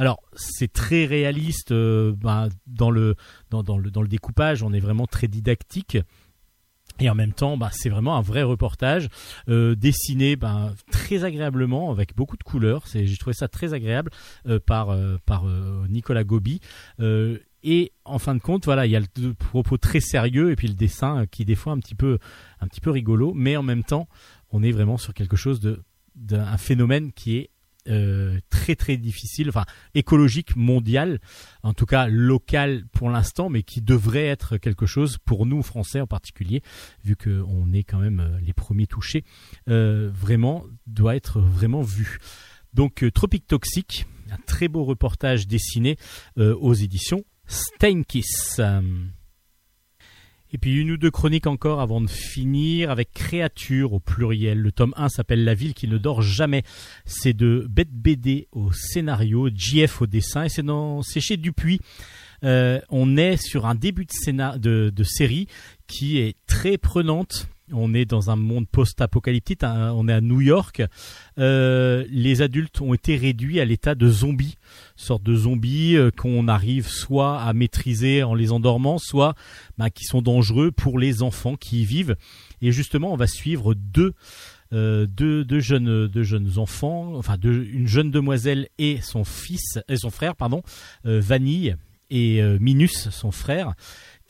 Alors 0.00 0.22
c'est 0.32 0.72
très 0.72 1.04
réaliste 1.04 1.72
euh, 1.72 2.14
ben, 2.16 2.48
dans 2.66 2.90
le 2.90 3.14
découpage, 4.08 4.62
on 4.62 4.72
est 4.72 4.80
vraiment 4.80 5.06
très 5.06 5.28
didactique. 5.28 5.98
Et 7.00 7.10
en 7.10 7.14
même 7.14 7.34
temps, 7.34 7.58
bah, 7.58 7.68
c'est 7.70 7.90
vraiment 7.90 8.16
un 8.16 8.22
vrai 8.22 8.42
reportage 8.42 9.08
euh, 9.50 9.74
dessiné 9.74 10.36
ben, 10.36 10.74
très 10.90 11.24
agréablement 11.24 11.90
avec 11.90 12.16
beaucoup 12.16 12.38
de 12.38 12.42
couleurs. 12.42 12.84
J'ai 12.94 13.14
trouvé 13.18 13.34
ça 13.34 13.46
très 13.46 13.74
agréable 13.74 14.10
euh, 14.48 14.58
par 14.58 14.96
Nicolas 15.90 16.24
Gobi. 16.24 16.60
Et 17.62 17.92
en 18.06 18.18
fin 18.18 18.34
de 18.34 18.40
compte, 18.40 18.64
voilà, 18.64 18.86
il 18.86 18.92
y 18.92 18.96
a 18.96 19.00
le 19.00 19.34
propos 19.34 19.76
très 19.76 20.00
sérieux 20.00 20.50
et 20.50 20.56
puis 20.56 20.66
le 20.66 20.74
dessin 20.74 21.26
qui 21.26 21.42
est 21.42 21.44
des 21.44 21.56
fois 21.56 21.74
un 21.74 21.78
petit 21.78 21.94
peu 21.94 22.16
un 22.60 22.68
petit 22.68 22.80
peu 22.80 22.90
rigolo, 22.90 23.34
mais 23.34 23.58
en 23.58 23.62
même 23.62 23.84
temps, 23.84 24.08
on 24.50 24.62
est 24.62 24.72
vraiment 24.72 24.96
sur 24.96 25.12
quelque 25.12 25.36
chose 25.36 25.60
de 25.60 25.82
d'un 26.14 26.56
phénomène 26.56 27.12
qui 27.12 27.36
est 27.36 27.50
euh, 27.88 28.38
très 28.50 28.76
très 28.76 28.96
difficile, 28.96 29.48
enfin 29.48 29.64
écologique, 29.94 30.54
mondial, 30.54 31.18
en 31.62 31.72
tout 31.72 31.86
cas 31.86 32.08
local 32.08 32.84
pour 32.92 33.08
l'instant, 33.08 33.48
mais 33.48 33.62
qui 33.62 33.80
devrait 33.80 34.26
être 34.26 34.58
quelque 34.58 34.86
chose 34.86 35.16
pour 35.24 35.46
nous 35.46 35.62
Français 35.62 36.00
en 36.00 36.06
particulier, 36.06 36.62
vu 37.04 37.16
qu'on 37.16 37.72
est 37.72 37.84
quand 37.84 37.98
même 37.98 38.20
euh, 38.20 38.40
les 38.40 38.52
premiers 38.52 38.86
touchés, 38.86 39.24
euh, 39.68 40.10
vraiment 40.12 40.64
doit 40.86 41.16
être 41.16 41.40
vraiment 41.40 41.82
vu. 41.82 42.18
Donc 42.74 43.04
Tropique 43.14 43.46
Toxique, 43.46 44.06
un 44.30 44.38
très 44.46 44.68
beau 44.68 44.84
reportage 44.84 45.48
dessiné 45.48 45.96
aux 46.36 46.74
éditions 46.74 47.24
Steinkiss. 47.46 48.60
Et 50.52 50.58
puis 50.58 50.74
une 50.80 50.90
ou 50.90 50.96
deux 50.96 51.10
chroniques 51.12 51.46
encore 51.46 51.80
avant 51.80 52.00
de 52.00 52.08
finir 52.08 52.90
avec 52.90 53.12
Créature 53.12 53.92
au 53.92 54.00
pluriel. 54.00 54.58
Le 54.58 54.72
tome 54.72 54.92
1 54.96 55.08
s'appelle 55.08 55.44
La 55.44 55.54
ville 55.54 55.74
qui 55.74 55.86
ne 55.86 55.96
dort 55.96 56.22
jamais. 56.22 56.64
C'est 57.04 57.32
de 57.34 57.66
Bête 57.70 57.92
BD 57.92 58.48
au 58.50 58.72
scénario, 58.72 59.48
JF 59.54 60.02
au 60.02 60.06
dessin 60.06 60.44
et 60.44 60.48
c'est 60.48 60.64
dans 60.64 61.02
c'est 61.02 61.20
chez 61.20 61.36
Dupuis. 61.36 61.80
Euh, 62.42 62.80
on 62.88 63.16
est 63.16 63.36
sur 63.36 63.66
un 63.66 63.74
début 63.76 64.06
de, 64.06 64.10
scénar- 64.12 64.58
de 64.58 65.04
série 65.04 65.46
qui 65.86 66.18
est 66.18 66.34
très 66.46 66.78
prenante. 66.78 67.46
On 67.72 67.94
est 67.94 68.04
dans 68.04 68.30
un 68.30 68.36
monde 68.36 68.66
post-apocalyptique. 68.68 69.62
hein, 69.62 69.92
On 69.94 70.08
est 70.08 70.12
à 70.12 70.20
New 70.20 70.40
York. 70.40 70.82
Euh, 71.38 72.04
les 72.10 72.42
adultes 72.42 72.80
ont 72.80 72.94
été 72.94 73.16
réduits 73.16 73.60
à 73.60 73.64
l'état 73.64 73.94
de 73.94 74.08
zombies, 74.08 74.56
sorte 74.96 75.22
de 75.22 75.34
zombies 75.34 75.96
euh, 75.96 76.10
qu'on 76.10 76.48
arrive 76.48 76.88
soit 76.88 77.40
à 77.40 77.52
maîtriser 77.52 78.22
en 78.22 78.34
les 78.34 78.52
endormant, 78.52 78.98
soit 78.98 79.34
bah, 79.78 79.90
qui 79.90 80.04
sont 80.04 80.22
dangereux 80.22 80.70
pour 80.70 80.98
les 80.98 81.22
enfants 81.22 81.56
qui 81.56 81.82
y 81.82 81.84
vivent. 81.84 82.16
Et 82.62 82.72
justement, 82.72 83.12
on 83.12 83.16
va 83.16 83.26
suivre 83.26 83.74
deux 83.74 84.12
euh, 84.72 85.06
deux, 85.06 85.44
jeunes 85.60 86.06
deux 86.06 86.22
jeunes 86.22 86.58
enfants, 86.58 87.14
enfin 87.16 87.36
une 87.42 87.88
jeune 87.88 88.10
demoiselle 88.10 88.68
et 88.78 89.00
son 89.02 89.24
fils 89.24 89.78
et 89.88 89.96
son 89.96 90.10
frère, 90.10 90.36
pardon, 90.36 90.62
Vanille 91.02 91.74
et 92.08 92.40
Minus, 92.60 93.08
son 93.10 93.32
frère, 93.32 93.74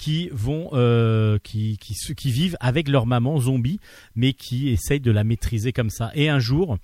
qui 0.01 0.31
vont 0.33 0.71
euh, 0.73 1.39
qui, 1.45 1.77
qui 1.77 1.95
qui 2.15 2.31
vivent 2.31 2.57
avec 2.59 2.89
leur 2.89 3.05
maman 3.05 3.39
zombie, 3.39 3.79
mais 4.15 4.33
qui 4.33 4.71
essayent 4.71 4.99
de 4.99 5.11
la 5.11 5.25
maîtriser 5.25 5.75
comme 5.75 5.91
ça. 5.91 6.11
Et 6.15 6.31
un 6.31 6.39
jour, 6.39 6.79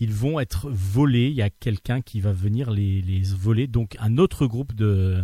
ils 0.00 0.12
vont 0.12 0.40
être 0.40 0.68
volés. 0.68 1.28
Il 1.28 1.36
y 1.36 1.42
a 1.42 1.50
quelqu'un 1.50 2.00
qui 2.00 2.20
va 2.20 2.32
venir 2.32 2.72
les, 2.72 3.02
les 3.02 3.22
voler. 3.22 3.68
Donc 3.68 3.96
un 4.00 4.18
autre 4.18 4.48
groupe 4.48 4.74
de 4.74 5.22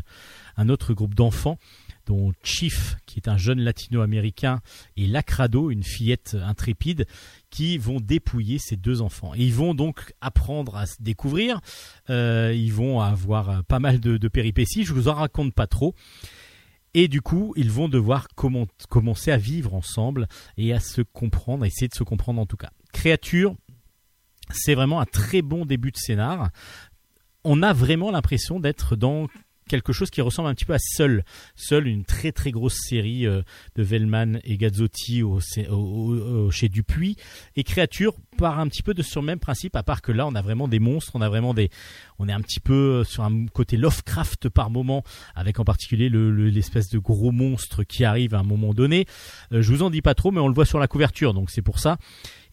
un 0.57 0.69
autre 0.69 0.95
groupe 0.95 1.17
d'enfants 1.17 1.59
dont 2.07 2.33
Chief, 2.45 2.95
qui 3.07 3.19
est 3.19 3.29
un 3.29 3.39
jeune 3.39 3.61
latino-américain, 3.61 4.61
et 4.97 5.09
Lacrado, 5.09 5.71
une 5.71 5.83
fillette 5.83 6.37
intrépide, 6.41 7.07
qui 7.51 7.77
vont 7.77 7.99
dépouiller 7.99 8.59
ces 8.59 8.77
deux 8.77 9.03
enfants. 9.03 9.35
Et 9.35 9.45
ils 9.45 9.55
vont 9.55 9.75
donc 9.75 10.13
apprendre 10.21 10.77
à 10.77 10.87
se 10.87 11.01
découvrir. 11.01 11.61
Euh, 12.09 12.53
ils 12.55 12.73
vont 12.73 13.01
avoir 13.01 13.65
pas 13.65 13.81
mal 13.81 13.99
de, 13.99 14.17
de 14.17 14.29
péripéties. 14.29 14.85
Je 14.85 14.95
vous 14.95 15.09
en 15.09 15.15
raconte 15.15 15.55
pas 15.55 15.67
trop. 15.67 15.95
Et 16.95 17.09
du 17.09 17.23
coup, 17.23 17.55
ils 17.57 17.71
vont 17.71 17.89
devoir 17.89 18.29
commencer 18.35 19.31
à 19.31 19.39
vivre 19.39 19.75
ensemble 19.75 20.29
et 20.59 20.73
à 20.75 20.81
se 20.81 21.01
comprendre, 21.01 21.65
à 21.65 21.67
essayer 21.67 21.89
de 21.89 21.95
se 21.95 22.05
comprendre 22.05 22.41
en 22.41 22.47
tout 22.47 22.59
cas. 22.59 22.71
Créature, 22.93 23.55
c'est 24.51 24.75
vraiment 24.75 25.01
un 25.01 25.07
très 25.07 25.41
bon 25.41 25.65
début 25.65 25.91
de 25.91 25.97
scénar. 25.97 26.51
On 27.45 27.63
a 27.63 27.73
vraiment 27.73 28.11
l'impression 28.11 28.61
d'être 28.61 28.95
dans 28.95 29.27
quelque 29.69 29.93
chose 29.95 30.11
qui 30.11 30.21
ressemble 30.21 30.49
un 30.51 30.55
petit 30.55 30.67
peu 30.67 30.75
à 30.75 30.79
Seul. 30.79 31.25
Seul, 31.57 31.87
une 31.87 32.05
très 32.05 32.31
très 32.31 32.51
grosse 32.51 32.77
série 32.89 33.27
euh, 33.27 33.43
de 33.77 33.83
Vellman 33.83 34.39
et 34.45 34.59
Gazzotti 34.59 35.23
au- 35.23 35.41
chez 36.51 36.69
Dupuis. 36.69 37.17
Et 37.57 37.65
Créature, 37.65 38.15
part 38.37 38.59
un 38.59 38.69
petit 38.69 38.83
peu 38.83 38.95
de 38.95 39.03
sur 39.03 39.21
le 39.21 39.27
même 39.27 39.39
principe, 39.39 39.77
à 39.77 39.83
part 39.83 40.03
que 40.03 40.13
là, 40.13 40.27
on 40.27 40.35
a 40.35 40.43
vraiment 40.43 40.69
des 40.69 40.79
monstres, 40.79 41.13
on 41.15 41.21
a 41.21 41.29
vraiment 41.29 41.55
des, 41.55 41.71
on 42.19 42.29
est 42.29 42.33
un 42.33 42.41
petit 42.41 42.61
peu 42.61 43.05
sur 43.05 43.23
un 43.25 43.47
côté 43.47 43.77
Lovecraft 43.77 44.49
par 44.49 44.71
moment, 44.71 45.03
avec 45.35 45.61
en 45.61 45.65
particulier 45.65 46.09
le- 46.09 46.31
le- 46.31 46.49
l'espèce 46.49 46.89
de 46.91 46.99
gros 46.99 47.31
monstre 47.33 47.85
qui 47.85 48.05
arrive 48.05 48.35
à 48.35 48.39
un 48.39 48.45
moment 48.45 48.75
donné. 48.75 49.07
Euh, 49.53 49.63
je 49.63 49.73
vous 49.73 49.83
en 49.83 49.91
dis 49.91 50.03
pas 50.03 50.15
trop, 50.15 50.31
mais 50.31 50.41
on 50.41 50.49
le 50.49 50.55
voit 50.55 50.67
sur 50.67 50.79
la 50.79 50.89
couverture, 50.89 51.35
donc 51.35 51.51
c'est 51.51 51.63
pour 51.63 51.79
ça. 51.79 51.97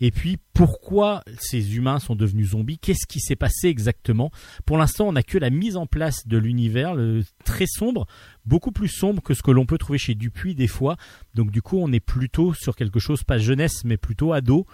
Et 0.01 0.11
puis, 0.11 0.38
pourquoi 0.53 1.23
ces 1.39 1.76
humains 1.76 1.99
sont 1.99 2.15
devenus 2.15 2.51
zombies? 2.51 2.77
Qu'est-ce 2.80 3.06
qui 3.06 3.19
s'est 3.19 3.35
passé 3.35 3.68
exactement? 3.68 4.31
Pour 4.65 4.77
l'instant, 4.77 5.07
on 5.10 5.11
n'a 5.14 5.23
que 5.23 5.38
la 5.38 5.49
mise 5.49 5.76
en 5.76 5.85
place 5.88 6.26
de 6.27 6.38
l'univers, 6.38 6.95
le- 6.95 7.23
très 7.43 7.65
sombre, 7.68 8.06
beaucoup 8.49 8.71
plus 8.71 8.89
sombre 8.89 9.21
que 9.21 9.34
ce 9.34 9.43
que 9.43 9.51
l'on 9.51 9.65
peut 9.65 9.77
trouver 9.77 9.99
chez 9.99 10.15
Dupuis 10.15 10.55
des 10.55 10.67
fois. 10.67 10.97
Donc 11.35 11.51
du 11.51 11.61
coup, 11.61 11.77
on 11.77 11.93
est 11.93 11.99
plutôt 12.01 12.53
sur 12.53 12.76
quelque 12.76 12.99
chose 12.99 13.23
pas 13.23 13.38
jeunesse, 13.38 13.84
mais 13.85 13.95
plutôt 13.95 14.34
ado, 14.34 14.65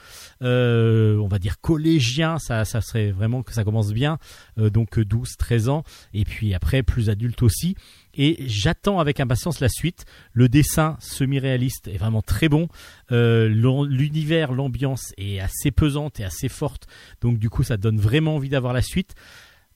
euh, 0.42 1.18
on 1.18 1.28
va 1.28 1.38
dire 1.38 1.60
collégien. 1.60 2.40
Ça, 2.40 2.66
ça 2.66 2.82
serait 2.82 3.12
vraiment 3.12 3.44
que 3.44 3.54
ça 3.54 3.64
commence 3.64 3.94
bien. 3.94 4.18
Euh, 4.58 4.70
donc 4.70 5.00
12, 5.00 5.38
13 5.38 5.70
ans, 5.70 5.84
et 6.14 6.24
puis 6.24 6.54
après 6.54 6.82
plus 6.82 7.10
adulte 7.10 7.44
aussi. 7.44 7.76
Et 8.16 8.38
j'attends 8.48 9.00
avec 9.00 9.20
impatience 9.20 9.60
la 9.60 9.68
suite. 9.68 10.06
Le 10.32 10.48
dessin 10.48 10.96
semi-réaliste 11.02 11.90
est 11.90 11.98
vraiment 11.98 12.22
très 12.22 12.48
bon. 12.48 12.70
Euh, 13.12 13.50
L'univers, 13.50 14.54
l'ambiance 14.54 15.14
est 15.18 15.40
assez 15.40 15.72
pesante 15.72 16.22
et 16.22 16.24
assez 16.24 16.48
forte. 16.48 16.88
Donc 17.22 17.38
du 17.40 17.50
coup, 17.50 17.64
ça 17.64 17.76
donne 17.76 18.00
vraiment 18.00 18.36
envie 18.36 18.50
d'avoir 18.50 18.72
la 18.72 18.82
suite. 18.82 19.16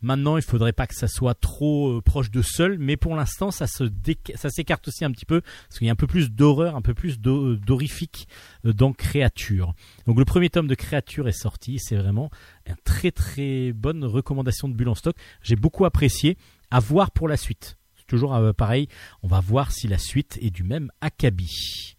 Maintenant, 0.01 0.38
il 0.38 0.43
faudrait 0.43 0.71
pas 0.71 0.88
que 0.88 0.95
ça 0.95 1.07
soit 1.09 1.34
trop 1.34 1.97
euh, 1.97 2.01
proche 2.01 2.31
de 2.31 2.41
seul, 2.41 2.77
mais 2.80 2.95
pour 2.95 3.15
l'instant, 3.15 3.51
ça 3.51 3.67
s'écarte 3.67 4.88
aussi 4.88 5.03
un 5.03 5.11
petit 5.11 5.26
peu 5.26 5.41
parce 5.41 5.77
qu'il 5.77 5.88
y 5.88 5.89
a 5.89 5.93
un 5.93 5.97
peu 5.97 6.07
plus 6.07 6.31
d'horreur, 6.31 6.76
un 6.77 6.81
peu 6.81 6.93
plus 6.93 7.19
d'ho- 7.19 7.55
d'horrifique 7.55 8.27
euh, 8.65 8.73
dans 8.73 8.93
Créature. 8.93 9.73
Donc 10.07 10.17
le 10.17 10.26
premier 10.26 10.49
tome 10.49 10.67
de 10.67 10.76
Créature 10.76 11.27
est 11.27 11.34
sorti, 11.34 11.80
c'est 11.80 11.97
vraiment 11.97 12.30
une 12.65 12.76
très 12.85 13.11
très 13.11 13.73
bonne 13.73 14.05
recommandation 14.05 14.69
de 14.69 14.73
Bulle 14.73 14.89
en 14.89 14.95
stock. 14.95 15.15
J'ai 15.41 15.55
beaucoup 15.57 15.85
apprécié. 15.85 16.38
À 16.71 16.80
voir 16.80 17.09
pour 17.09 17.27
la 17.27 17.35
suite. 17.35 17.77
C'est 17.97 18.05
toujours 18.05 18.35
euh, 18.35 18.53
pareil. 18.53 18.88
On 19.23 19.27
va 19.27 19.39
voir 19.39 19.71
si 19.71 19.88
la 19.88 19.97
suite 19.97 20.38
est 20.39 20.51
du 20.51 20.63
même 20.63 20.91
acabit. 21.01 21.97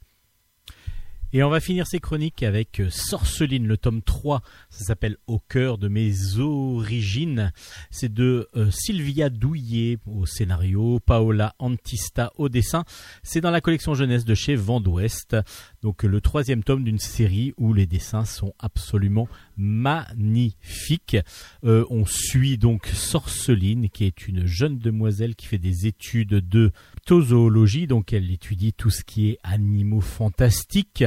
Et 1.32 1.44
on 1.44 1.48
va 1.48 1.60
finir 1.60 1.86
ces 1.86 2.00
chroniques 2.00 2.42
avec 2.42 2.80
euh, 2.80 2.90
Sorceline, 2.90 3.68
le 3.68 3.76
tome 3.76 4.02
3. 4.02 4.42
Ça 4.68 4.84
s'appelle 4.86 5.16
Au 5.28 5.38
cœur 5.38 5.78
de 5.78 5.86
mes 5.86 6.38
origines. 6.38 7.52
C'est 7.90 8.12
de 8.12 8.48
euh, 8.56 8.68
Sylvia 8.72 9.30
Douillet 9.30 9.98
au 10.06 10.26
scénario, 10.26 10.98
Paola 10.98 11.54
Antista 11.60 12.32
au 12.36 12.48
dessin. 12.48 12.84
C'est 13.22 13.40
dans 13.40 13.52
la 13.52 13.60
collection 13.60 13.94
jeunesse 13.94 14.24
de 14.24 14.34
chez 14.34 14.56
Vent 14.56 14.80
d'Ouest. 14.80 15.36
Donc 15.82 16.02
le 16.02 16.20
troisième 16.20 16.64
tome 16.64 16.82
d'une 16.82 16.98
série 16.98 17.54
où 17.58 17.74
les 17.74 17.86
dessins 17.86 18.24
sont 18.24 18.52
absolument 18.58 19.28
magnifiques. 19.56 21.16
Euh, 21.62 21.84
on 21.90 22.06
suit 22.06 22.58
donc 22.58 22.86
Sorceline, 22.86 23.88
qui 23.88 24.04
est 24.04 24.26
une 24.26 24.46
jeune 24.46 24.80
demoiselle 24.80 25.36
qui 25.36 25.46
fait 25.46 25.58
des 25.58 25.86
études 25.86 26.48
de 26.48 26.72
zoologie, 27.08 27.86
donc 27.86 28.12
elle 28.12 28.30
étudie 28.30 28.72
tout 28.72 28.90
ce 28.90 29.04
qui 29.04 29.30
est 29.30 29.38
animaux 29.42 30.00
fantastiques. 30.00 31.04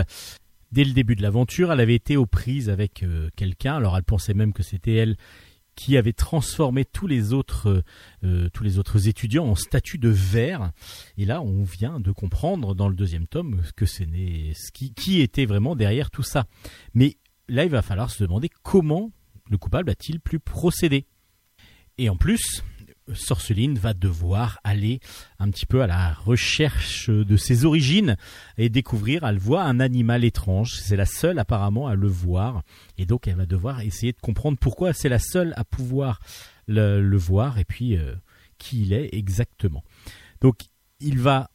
Dès 0.72 0.84
le 0.84 0.94
début 0.94 1.16
de 1.16 1.22
l'aventure, 1.22 1.72
elle 1.72 1.80
avait 1.80 1.96
été 1.96 2.18
aux 2.18 2.26
prises 2.26 2.70
avec 2.70 3.04
euh, 3.04 3.30
quelqu'un, 3.36 3.76
alors 3.76 3.96
elle 3.96 4.04
pensait 4.04 4.34
même 4.34 4.54
que 4.54 4.64
c'était 4.64 4.96
elle 4.96 5.18
qui 5.76 5.98
avait 5.98 6.14
transformé 6.14 6.86
tous 6.86 7.08
les 7.08 7.34
autres 7.34 7.84
euh, 8.24 8.50
tous 8.54 8.64
les 8.64 8.78
autres 8.78 9.08
étudiants 9.08 9.46
en 9.46 9.56
statues 9.56 9.98
de 9.98 10.10
verre. 10.10 10.72
Et 11.18 11.26
là, 11.26 11.42
on 11.42 11.64
vient 11.64 12.00
de 12.00 12.12
comprendre 12.12 12.76
dans 12.76 12.88
le 12.88 12.96
deuxième 12.96 13.28
tome 13.28 13.62
ce 13.76 14.72
qui 14.72 15.22
était 15.22 15.46
vraiment 15.46 15.76
derrière 15.76 16.12
tout 16.12 16.24
ça. 16.24 16.46
Mais 16.94 17.18
là, 17.48 17.64
il 17.64 17.72
va 17.72 17.82
falloir 17.82 18.12
se 18.12 18.24
demander 18.24 18.50
comment 18.62 19.12
le 19.50 19.58
coupable 19.58 19.90
a-t-il 19.90 20.20
pu 20.20 20.40
procéder. 20.40 21.06
Et 21.98 22.10
en 22.10 22.16
plus, 22.16 22.64
Sorceline 23.14 23.78
va 23.78 23.94
devoir 23.94 24.60
aller 24.64 25.00
un 25.40 25.50
petit 25.50 25.66
peu 25.66 25.82
à 25.82 25.88
la 25.88 26.14
recherche 26.14 27.10
de 27.10 27.38
ses 27.38 27.66
origines 27.66 28.16
et 28.58 28.70
découvrir, 28.70 29.24
elle 29.24 29.38
voit 29.38 29.64
un 29.64 29.80
animal 29.80 30.24
étrange. 30.24 30.76
C'est 30.76 30.96
la 30.96 31.06
seule 31.06 31.40
apparemment 31.40 31.88
à 31.88 31.96
le 31.96 32.08
voir. 32.08 32.64
Et 32.98 33.06
donc 33.06 33.28
elle 33.28 33.36
va 33.36 33.46
devoir 33.46 33.82
essayer 33.82 34.14
de 34.14 34.20
comprendre 34.20 34.58
pourquoi 34.60 34.94
c'est 34.94 35.10
la 35.10 35.20
seule 35.20 35.54
à 35.58 35.64
pouvoir 35.64 36.20
le, 36.68 37.18
voir 37.18 37.58
et 37.60 37.66
puis 37.66 37.98
euh, 37.98 38.16
qui 38.58 38.84
il 38.84 38.94
est 38.94 39.10
exactement. 39.14 39.84
Donc 40.42 40.62
il 41.00 41.20
va 41.20 41.50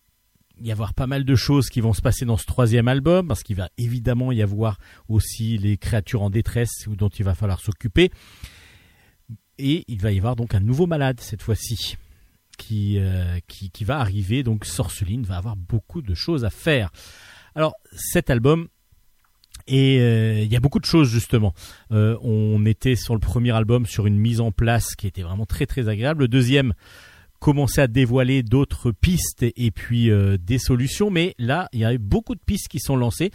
y 0.61 0.73
avoir 0.73 0.93
pas 0.93 1.07
mal 1.07 1.25
de 1.25 1.37
choses 1.37 1.69
qui 1.69 1.81
vont 1.81 1.93
se 1.93 2.03
passer 2.03 2.25
dans 2.25 2.37
ce 2.37 2.47
troisième 2.47 2.89
album 2.89 3.29
parce 3.29 3.43
qu'il 3.43 3.57
va 3.57 3.69
évidemment 3.79 4.33
y 4.33 4.43
avoir 4.43 4.79
aussi 5.09 5.57
les 5.57 5.77
créatures 5.77 6.23
en 6.23 6.31
détresse 6.31 6.89
dont 6.89 7.09
il 7.09 7.25
va 7.25 7.35
falloir 7.35 7.61
s'occuper. 7.61 8.11
Et 9.59 9.85
il 9.89 10.01
va 10.01 10.13
y 10.13 10.19
avoir 10.19 10.37
donc 10.37 10.55
un 10.55 10.61
nouveau 10.61 10.87
malade 10.87 11.21
cette 11.21 11.43
fois-ci 11.43 11.97
qui, 12.59 12.99
euh, 12.99 13.39
qui, 13.47 13.85
va 13.85 13.99
arriver. 13.99 14.43
Donc 14.43 14.67
Sorceline 14.67 15.23
va 15.23 15.39
avoir 15.39 15.57
beaucoup 15.57 16.03
de 16.03 16.15
choses 16.15 16.45
à 16.45 16.51
faire. 16.51 16.91
Alors 17.55 17.75
cet 17.93 18.29
album, 18.29 18.69
et 19.67 19.99
euh, 20.01 20.41
il 20.43 20.53
y 20.53 20.57
a 20.57 20.61
beaucoup 20.61 20.81
de 20.81 20.85
choses 20.85 21.09
justement. 21.09 21.55
Euh, 21.93 22.19
on 22.21 22.67
était 22.67 22.97
sur 22.97 23.15
le 23.15 23.21
premier 23.21 23.53
album 23.53 23.87
sur 23.87 24.07
une 24.07 24.19
mise 24.19 24.41
en 24.41 24.53
place 24.53 24.95
qui 24.95 25.07
était 25.07 25.23
vraiment 25.23 25.47
très 25.47 25.67
très 25.67 25.89
agréable. 25.89 26.23
Le 26.23 26.29
deuxième 26.29 26.75
commençait 27.39 27.83
à 27.83 27.87
dévoiler 27.87 28.43
d'autres 28.43 28.91
pistes 28.91 29.45
et, 29.45 29.71
puis 29.71 30.11
des 30.41 30.59
solutions, 30.59 31.09
mais 31.09 31.37
là 31.39 31.69
il 31.73 31.79
y 31.79 31.85
a 31.85 31.95
eu 31.95 31.99
beaucoup 31.99 32.35
de 32.35 32.41
pistes 32.45 32.67
qui 32.69 32.81
sont 32.81 32.97
lancées. 32.97 33.31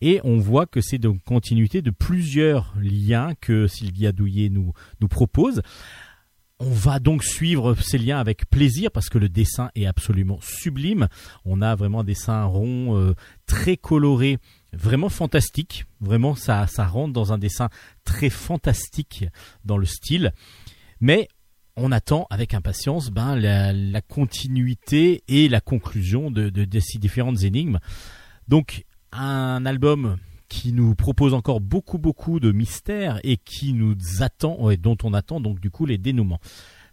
Et 0.00 0.20
on 0.24 0.38
voit 0.38 0.66
que 0.66 0.80
c'est 0.80 0.98
donc 0.98 1.22
continuité 1.24 1.82
de 1.82 1.90
plusieurs 1.90 2.74
liens 2.80 3.34
que 3.40 3.66
Sylvia 3.66 4.12
Douillet 4.12 4.48
nous, 4.48 4.72
propose. 5.08 5.62
On 6.58 6.70
va 6.70 6.98
donc 6.98 7.24
suivre 7.24 7.74
ces 7.74 7.98
liens 7.98 8.18
avec 8.18 8.48
plaisir 8.48 8.90
parce 8.90 9.08
que 9.08 9.18
le 9.18 9.28
dessin 9.28 9.70
est 9.74 9.86
absolument 9.86 10.38
sublime. 10.42 11.08
On 11.44 11.62
a 11.62 11.74
vraiment 11.74 12.00
un 12.00 12.04
dessin 12.04 12.44
rond, 12.44 12.96
euh, 12.98 13.14
très 13.46 13.76
coloré, 13.76 14.38
vraiment 14.72 15.08
fantastique. 15.08 15.86
Vraiment, 16.00 16.34
ça, 16.34 16.66
ça 16.66 16.86
rentre 16.86 17.12
dans 17.12 17.32
un 17.32 17.38
dessin 17.38 17.68
très 18.04 18.30
fantastique 18.30 19.24
dans 19.64 19.78
le 19.78 19.86
style. 19.86 20.32
Mais 21.00 21.28
on 21.76 21.92
attend 21.92 22.26
avec 22.28 22.52
impatience 22.52 23.10
ben, 23.10 23.36
la, 23.36 24.00
continuité 24.02 25.24
et 25.28 25.48
la 25.48 25.62
conclusion 25.62 26.30
de, 26.30 26.50
de 26.50 26.80
ces 26.80 26.98
différentes 26.98 27.42
énigmes. 27.42 27.78
Donc, 28.48 28.84
un 29.12 29.64
album 29.66 30.16
qui 30.48 30.72
nous 30.72 30.94
propose 30.94 31.32
encore 31.32 31.60
beaucoup 31.60 31.98
beaucoup 31.98 32.40
de 32.40 32.52
mystères 32.52 33.20
et 33.22 33.36
qui 33.36 33.72
nous 33.72 33.94
attend 34.20 34.70
et 34.70 34.76
dont 34.76 34.96
on 35.04 35.14
attend 35.14 35.40
donc 35.40 35.60
du 35.60 35.70
coup 35.70 35.86
les 35.86 35.98
dénouements. 35.98 36.40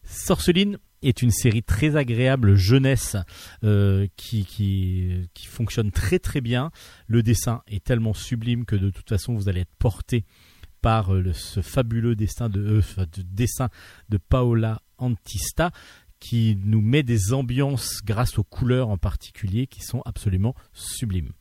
Sorceline 0.04 0.78
est 1.02 1.22
une 1.22 1.32
série 1.32 1.64
très 1.64 1.96
agréable 1.96 2.56
jeunesse 2.56 3.18
euh, 3.64 4.08
qui, 4.16 4.46
qui, 4.46 5.48
fonctionne 5.48 5.92
très 5.92 6.20
très 6.20 6.42
bien. 6.42 6.72
Le 7.08 7.24
dessin 7.24 7.62
est 7.68 7.84
tellement 7.84 8.14
sublime 8.14 8.66
que 8.66 8.76
de 8.76 8.90
toute 8.90 9.10
façon 9.10 9.36
vous 9.36 9.50
allez 9.50 9.62
être 9.62 9.76
porté 9.80 10.26
par 10.82 11.14
euh, 11.14 11.34
ce 11.34 11.62
fabuleux 11.62 12.12
euh, 12.12 12.16
de 12.16 13.22
dessin 13.22 13.70
de 14.10 14.18
Paola 14.18 14.82
Antista 14.98 15.72
qui 16.20 16.58
nous 16.64 16.82
met 16.82 17.04
des 17.04 17.34
ambiances 17.34 18.02
grâce 18.04 18.40
aux 18.40 18.44
couleurs 18.44 18.90
en 18.90 18.98
particulier 18.98 19.68
qui 19.68 19.82
sont 19.82 20.02
absolument 20.06 20.56
sublimes. 20.74 21.32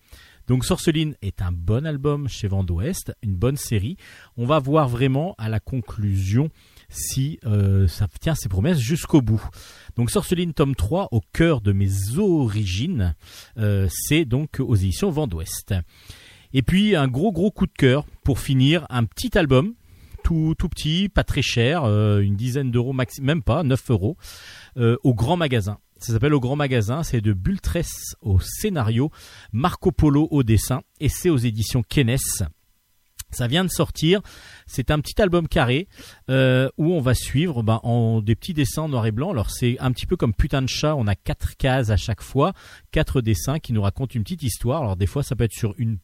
Donc 0.47 0.65
Sorceline 0.65 1.17
est 1.23 1.43
un 1.43 1.51
bon 1.51 1.87
album 1.87 2.29
chez 2.29 2.47
Vent 2.47 2.63
d'Ouest, 2.63 3.13
une 3.23 3.35
bonne 3.35 3.57
série. 3.57 3.97
On 4.37 4.47
va 4.47 4.61
voir 4.61 4.89
vraiment 4.89 5.35
à 5.39 5.49
la 5.49 5.59
conclusion 5.59 6.51
si 6.89 7.41
euh, 7.45 7.89
ça 7.89 8.07
tient 8.21 8.37
ses 8.37 8.49
promesses 8.49 8.79
jusqu'au 8.79 9.21
bout. 9.21 9.45
Donc 9.97 10.11
Sorceline 10.11 10.55
tome 10.55 10.77
3 10.77 11.09
au 11.11 11.21
cœur 11.33 11.61
de 11.61 11.73
mes 11.73 11.91
origines, 12.17 13.17
euh, 13.59 13.89
c'est 13.91 14.25
donc 14.25 14.61
aux 14.61 14.77
éditions 14.77 15.11
Vent 15.11 15.27
d'Ouest. 15.27 15.75
Et 16.53 16.63
puis 16.63 16.95
un 16.95 17.09
gros 17.09 17.33
gros 17.33 17.51
coup 17.51 17.67
de 17.67 17.73
cœur 17.73 18.07
pour 18.23 18.39
finir, 18.39 18.87
un 18.89 19.05
petit 19.05 19.37
album 19.37 19.75
tout, 20.23 20.55
tout 20.59 20.69
petit, 20.69 21.09
pas 21.09 21.23
très 21.23 21.43
cher, 21.43 21.85
euh, 21.85 22.19
une 22.19 22.35
dizaine 22.35 22.73
d'euros 22.73 22.93
maximum, 22.93 23.27
même 23.27 23.43
pas, 23.43 23.63
9 23.63 23.91
euros, 23.91 24.17
au 24.77 25.15
grand 25.15 25.37
magasin. 25.37 25.79
Ça 25.99 26.13
s'appelle 26.13 26.35
Au 26.35 26.41
Grand 26.41 26.57
Magasin, 26.57 27.03
c'est 27.03 27.21
de 27.21 27.33
Bultress 27.33 28.17
au 28.21 28.39
scénario, 28.39 29.11
Marco 29.53 29.93
Polo 29.93 30.29
au 30.31 30.43
dessin, 30.43 30.83
et 31.01 31.09
c'est 31.09 31.31
aux 31.31 31.39
éditions 31.39 31.83
Kenes. 31.83 32.19
Ça 33.31 33.49
vient 33.49 33.65
de 33.65 33.71
sortir. 33.71 34.21
C'est 34.67 34.91
un 34.91 35.01
petit 35.01 35.21
album 35.21 35.49
carré 35.49 35.89
euh, 36.31 36.69
où 36.79 36.93
on 36.93 37.01
va 37.01 37.13
suivre 37.15 37.63
ben, 37.63 37.81
en 37.83 38.21
des 38.21 38.37
petits 38.37 38.55
dessins 38.55 38.83
en 38.83 38.89
noir 38.89 39.05
et 39.07 39.11
blanc. 39.11 39.31
Alors 39.33 39.51
c'est 39.51 39.79
un 39.81 39.91
petit 39.91 40.07
peu 40.07 40.17
comme 40.17 40.33
putain 40.33 40.63
de 40.63 40.69
chat. 40.69 40.95
On 40.95 41.07
a 41.07 41.17
quatre 41.17 41.57
cases 41.57 41.91
à 41.91 41.97
chaque 41.97 42.23
fois, 42.23 42.53
quatre 42.93 43.21
dessins 43.21 43.59
qui 43.59 43.73
nous 43.73 43.83
racontent 43.83 44.15
une 44.15 44.23
petite 44.23 44.45
histoire. 44.45 44.83
Alors 44.83 44.97
des 44.97 45.07
fois 45.07 45.23
ça 45.23 45.35
peut 45.35 45.45
être 45.45 45.53
sur 45.53 45.75
une 45.77 45.99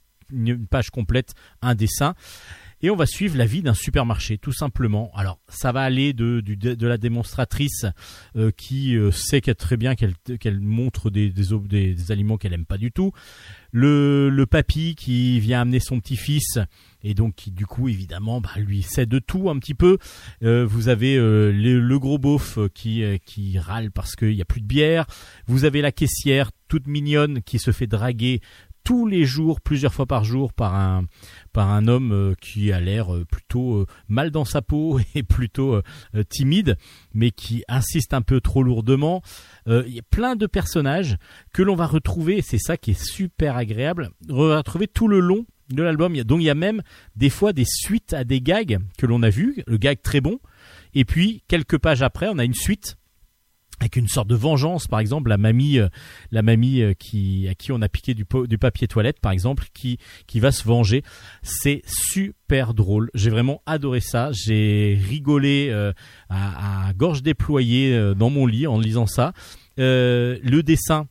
page 0.68 0.90
complète, 0.90 1.34
un 1.60 1.74
dessin. 1.74 2.14
Et 2.84 2.90
on 2.90 2.96
va 2.96 3.06
suivre 3.06 3.38
la 3.38 3.46
vie 3.46 3.62
d'un 3.62 3.74
supermarché, 3.74 4.38
tout 4.38 4.52
simplement. 4.52 5.12
Alors, 5.14 5.38
ça 5.48 5.70
va 5.70 5.82
aller 5.82 6.12
de, 6.12 6.42
la 6.80 6.98
démonstratrice 6.98 7.86
euh, 8.34 8.50
qui 8.50 8.96
euh, 8.96 9.12
sait 9.12 9.40
très 9.40 9.76
bien 9.76 9.94
qu'elle 9.94 10.60
montre 10.60 11.08
des, 11.08 11.32
aliments 12.10 12.38
qu'elle 12.38 12.54
aime 12.54 12.66
pas 12.66 12.78
du 12.78 12.90
tout, 12.90 13.12
le, 13.70 14.44
papy 14.50 14.96
qui 14.96 15.38
vient 15.38 15.60
amener 15.60 15.78
son 15.78 16.00
petit-fils 16.00 16.58
et 17.04 17.14
donc 17.14 17.34
qui 17.36 17.50
du 17.50 17.64
coup 17.64 17.88
évidemment 17.88 18.40
bah, 18.40 18.50
lui 18.56 18.82
sait 18.82 19.06
de 19.06 19.20
tout 19.20 19.48
un 19.48 19.58
petit 19.58 19.74
peu. 19.74 19.98
Euh, 20.42 20.66
vous 20.66 20.88
avez 20.88 21.16
le, 21.16 21.98
gros 21.98 22.18
beauf 22.18 22.58
qui 22.74 23.04
qui 23.24 23.58
râle 23.58 23.92
parce 23.92 24.16
qu'il 24.16 24.34
y 24.34 24.42
a 24.42 24.44
plus 24.44 24.60
de 24.60 24.66
bière. 24.66 25.06
Vous 25.46 25.64
avez 25.64 25.80
la 25.82 25.92
caissière 25.92 26.50
toute 26.68 26.86
mignonne 26.86 27.42
qui 27.42 27.58
se 27.58 27.70
fait 27.70 27.86
draguer 27.86 28.40
tous 28.84 29.06
les 29.06 29.24
jours, 29.24 29.60
plusieurs 29.60 29.94
fois 29.94 30.06
par 30.06 30.24
jour, 30.24 30.52
par 30.52 30.74
un 30.74 31.04
par 31.52 31.70
un 31.70 31.86
homme 31.86 32.12
euh, 32.12 32.34
qui 32.40 32.72
a 32.72 32.80
l'air 32.80 33.14
euh, 33.14 33.24
plutôt 33.24 33.76
euh, 33.76 33.86
mal 34.08 34.30
dans 34.30 34.44
sa 34.44 34.62
peau 34.62 35.00
et 35.14 35.22
plutôt 35.22 35.80
timide, 36.28 36.76
mais 37.14 37.30
qui 37.30 37.64
insiste 37.68 38.14
un 38.14 38.22
peu 38.22 38.40
trop 38.40 38.62
lourdement. 38.62 39.22
Il 39.66 39.88
y 39.88 39.98
a 39.98 40.02
plein 40.10 40.36
de 40.36 40.46
personnages 40.46 41.16
que 41.52 41.62
l'on 41.62 41.74
va 41.74 41.86
retrouver, 41.86 42.38
et 42.38 42.42
c'est 42.42 42.58
ça 42.58 42.76
qui 42.76 42.92
est 42.92 43.02
super 43.02 43.56
agréable, 43.56 44.10
retrouver 44.28 44.88
tout 44.88 45.08
le 45.08 45.20
long 45.20 45.46
de 45.70 45.82
l'album. 45.82 46.16
Donc 46.22 46.40
il 46.40 46.44
y 46.44 46.50
a 46.50 46.54
même 46.54 46.82
des 47.16 47.30
fois 47.30 47.52
des 47.52 47.64
suites 47.66 48.12
à 48.12 48.24
des 48.24 48.40
gags 48.40 48.78
que 48.98 49.06
l'on 49.06 49.22
a 49.22 49.30
vus, 49.30 49.62
le 49.66 49.76
gag 49.76 50.00
très 50.02 50.20
bon, 50.20 50.38
et 50.94 51.04
puis 51.04 51.42
quelques 51.48 51.78
pages 51.78 52.02
après, 52.02 52.28
on 52.28 52.38
a 52.38 52.44
une 52.44 52.54
suite 52.54 52.96
avec 53.82 53.96
une 53.96 54.08
sorte 54.08 54.28
de 54.28 54.34
vengeance, 54.34 54.86
par 54.86 55.00
exemple, 55.00 55.28
la 55.28 55.38
mamie, 55.38 55.78
euh, 55.78 55.88
la 56.30 56.42
mamie 56.42 56.80
euh, 56.80 56.94
qui 56.94 57.48
à 57.48 57.54
qui 57.54 57.72
on 57.72 57.82
a 57.82 57.88
piqué 57.88 58.14
du, 58.14 58.24
papier 58.24 58.88
toilette, 58.88 59.20
par 59.20 59.32
exemple, 59.32 59.64
qui 59.74 59.98
qui 60.26 60.40
va 60.40 60.52
se 60.52 60.64
venger. 60.64 61.02
C'est 61.42 61.82
super 61.86 62.74
drôle. 62.74 63.10
J'ai 63.14 63.30
vraiment 63.30 63.60
adoré 63.66 64.00
ça. 64.00 64.30
J'ai 64.32 64.98
rigolé 65.08 65.68
euh, 65.70 65.92
à, 66.28 66.88
à 66.88 66.92
gorge 66.94 67.22
déployée 67.22 67.92
euh, 67.94 68.14
dans 68.14 68.30
mon 68.30 68.46
lit 68.46 68.66
en 68.66 68.78
lisant 68.78 69.06
ça. 69.06 69.32
Le 69.76 70.60
dessin 70.60 71.08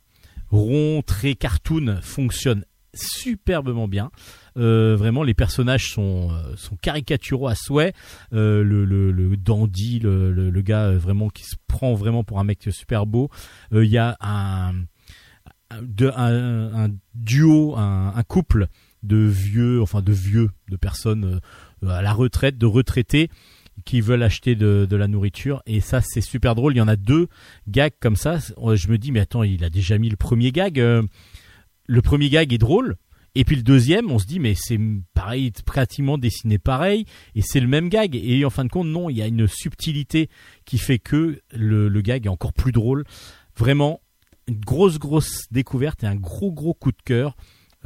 rond, 0.50 1.02
très 1.04 1.34
cartoon, 1.34 1.98
fonctionne 2.00 2.64
superbement 2.94 3.88
bien. 3.88 4.10
Euh, 4.56 4.96
vraiment, 4.96 5.22
les 5.22 5.34
personnages 5.34 5.90
sont, 5.90 6.30
euh, 6.32 6.56
sont 6.56 6.76
caricaturaux 6.76 7.48
à 7.48 7.54
souhait. 7.54 7.92
Euh, 8.32 8.62
le, 8.62 8.84
le, 8.84 9.10
le 9.10 9.36
dandy, 9.36 9.98
le, 9.98 10.32
le, 10.32 10.60
gars 10.62 10.92
vraiment 10.92 11.28
qui 11.28 11.44
se 11.44 11.56
prend 11.66 11.94
vraiment 11.94 12.24
pour 12.24 12.38
un 12.38 12.44
mec 12.44 12.60
super 12.70 13.06
beau. 13.06 13.30
Il 13.72 13.84
y 13.84 13.98
a 13.98 14.16
un, 14.20 14.72
de- 15.82 16.12
un, 16.14 16.88
duo, 17.14 17.76
un, 17.76 18.12
un 18.14 18.22
couple 18.22 18.66
de 19.02 19.16
vieux, 19.16 19.82
enfin 19.82 20.02
de 20.02 20.12
vieux, 20.12 20.50
de 20.70 20.76
personnes 20.76 21.40
à 21.86 22.02
la 22.02 22.12
retraite, 22.12 22.58
de 22.58 22.66
retraités 22.66 23.28
qui 23.84 24.00
veulent 24.00 24.22
acheter 24.22 24.54
de, 24.54 24.86
de 24.88 24.96
la 24.96 25.08
nourriture. 25.08 25.62
Et 25.66 25.80
ça 25.80 26.00
c'est 26.02 26.20
super 26.20 26.54
drôle. 26.54 26.74
Il 26.74 26.78
y 26.78 26.82
en 26.82 26.88
a 26.88 26.96
deux 26.96 27.28
gags 27.66 27.94
comme 28.00 28.16
ça. 28.16 28.38
Je 28.38 28.88
me 28.88 28.98
dis 28.98 29.10
mais 29.10 29.20
attends 29.20 29.42
il 29.42 29.64
a 29.64 29.70
déjà 29.70 29.98
mis 29.98 30.08
le 30.10 30.16
premier 30.16 30.52
gag 30.52 30.78
le 31.86 32.02
premier 32.02 32.30
gag 32.30 32.52
est 32.52 32.58
drôle 32.58 32.96
et 33.34 33.44
puis 33.44 33.56
le 33.56 33.62
deuxième, 33.62 34.10
on 34.10 34.18
se 34.18 34.26
dit 34.26 34.38
mais 34.38 34.54
c'est 34.54 34.78
pareil, 35.14 35.52
pratiquement 35.64 36.18
dessiné 36.18 36.58
pareil, 36.58 37.06
et 37.34 37.42
c'est 37.42 37.60
le 37.60 37.68
même 37.68 37.88
gag. 37.88 38.14
Et 38.14 38.44
en 38.44 38.50
fin 38.50 38.64
de 38.64 38.70
compte, 38.70 38.88
non, 38.88 39.08
il 39.08 39.16
y 39.16 39.22
a 39.22 39.26
une 39.26 39.46
subtilité 39.46 40.28
qui 40.64 40.78
fait 40.78 40.98
que 40.98 41.40
le, 41.52 42.00
gag 42.02 42.26
est 42.26 42.30
encore 42.30 42.52
plus 42.52 42.72
drôle. 42.72 43.04
Vraiment, 43.56 44.00
une 44.48 44.60
grosse 44.60 44.98
grosse 44.98 45.46
découverte 45.50 46.04
et 46.04 46.06
un 46.06 46.16
gros 46.16 46.52
gros 46.52 46.74
coup 46.74 46.92
de 46.92 47.02
cœur 47.04 47.36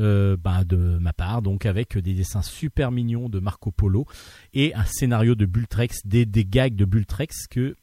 euh, 0.00 0.36
bah, 0.36 0.64
de 0.64 0.76
ma 0.76 1.12
part. 1.12 1.42
Donc 1.42 1.64
avec 1.64 1.96
des 1.96 2.14
dessins 2.14 2.42
super 2.42 2.90
mignons 2.90 3.28
de 3.28 3.38
Marco 3.38 3.70
Polo 3.70 4.06
et 4.52 4.74
un 4.74 4.84
scénario 4.84 5.34
de 5.34 5.46
Bultrex, 5.46 5.98
des, 6.04 6.26
des 6.26 6.44
gags 6.44 6.74
de 6.74 6.84
Bultrex 6.84 7.46
que 7.46 7.76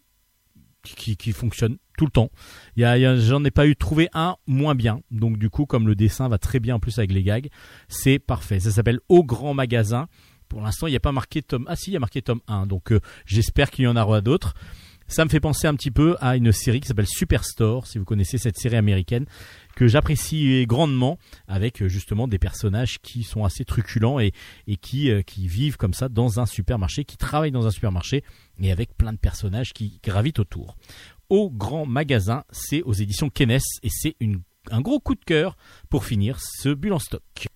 qui, 0.84 1.32
fonctionnent 1.32 1.78
tout 1.98 2.06
le 2.06 2.12
temps. 2.12 2.30
J'en 2.76 3.44
ai 3.44 3.52
pas 3.52 3.68
eu 3.68 3.76
trouvé 3.76 4.10
un 4.14 4.36
moins 4.48 4.76
bien. 4.76 5.02
Donc 5.12 5.38
du 5.38 5.50
coup, 5.50 5.66
comme 5.66 5.88
le 5.88 5.96
dessin 5.96 6.28
va 6.28 6.38
très 6.38 6.60
bien 6.60 6.76
en 6.76 6.80
plus 6.80 6.98
avec 7.00 7.12
les 7.12 7.24
gags, 7.24 7.48
c'est 7.88 8.20
parfait. 8.20 8.60
Ça 8.60 8.72
s'appelle 8.72 9.00
Au 9.10 9.24
Grand 9.24 9.54
Magasin. 9.54 10.08
Pour 10.50 10.62
l'instant, 10.62 10.88
il 10.88 10.92
n'y 10.92 10.98
a 10.98 11.02
pas 11.02 11.12
marqué 11.12 11.42
tome. 11.42 11.66
Ah 11.68 11.76
si, 11.76 11.92
il 11.92 11.94
y 11.94 11.98
a 11.98 12.00
marqué 12.00 12.22
tome 12.22 12.42
1. 12.48 12.68
Donc 12.68 12.92
euh, 12.92 13.00
j'espère 13.26 13.72
qu'il 13.72 13.86
y 13.86 13.88
en 13.88 13.96
aura 13.96 14.22
d'autres. 14.22 14.54
Ça 15.08 15.26
me 15.26 15.30
fait 15.30 15.40
penser 15.40 15.68
un 15.68 15.76
petit 15.76 15.92
peu 15.92 16.16
à 16.22 16.38
une 16.38 16.52
série 16.52 16.80
qui 16.80 16.88
s'appelle 16.88 17.08
Superstore, 17.08 17.88
si 17.88 17.98
vous 17.98 18.06
connaissez 18.06 18.38
cette 18.38 18.58
série 18.58 18.78
américaine 18.78 19.26
que 19.76 19.88
j'apprécie 19.88 20.66
grandement, 20.68 21.18
avec 21.48 21.82
euh, 21.82 21.88
justement 21.88 22.28
des 22.28 22.40
personnages 22.40 23.00
qui 23.02 23.24
sont 23.24 23.44
assez 23.44 23.66
truculents 23.66 24.20
et, 24.20 24.34
euh, 24.70 25.22
qui 25.22 25.48
vivent 25.48 25.78
comme 25.78 25.94
ça 25.94 26.10
dans 26.10 26.40
un 26.40 26.46
supermarché, 26.46 27.06
qui 27.06 27.18
travaillent 27.18 27.52
dans 27.52 27.68
un 27.68 27.72
supermarché 27.72 28.24
et 28.60 28.72
avec 28.72 28.96
plein 28.96 29.14
de 29.14 29.18
personnages 29.18 29.74
qui 29.74 30.00
gravitent 30.04 30.40
autour. 30.40 30.78
Au 31.30 31.50
grand 31.50 31.86
magasin, 31.86 32.44
c'est 32.52 32.84
aux 32.84 32.94
éditions 32.94 33.30
Kenes 33.30 33.60
et 33.82 33.90
c'est 33.90 34.16
un 34.72 34.82
gros 34.82 35.00
coup 35.00 35.16
de 35.16 35.24
cœur 35.24 35.58
pour 35.90 36.06
finir 36.06 36.40
ce 36.40 36.70
bulle 36.70 36.94
en 36.94 37.00
stock. 37.00 37.48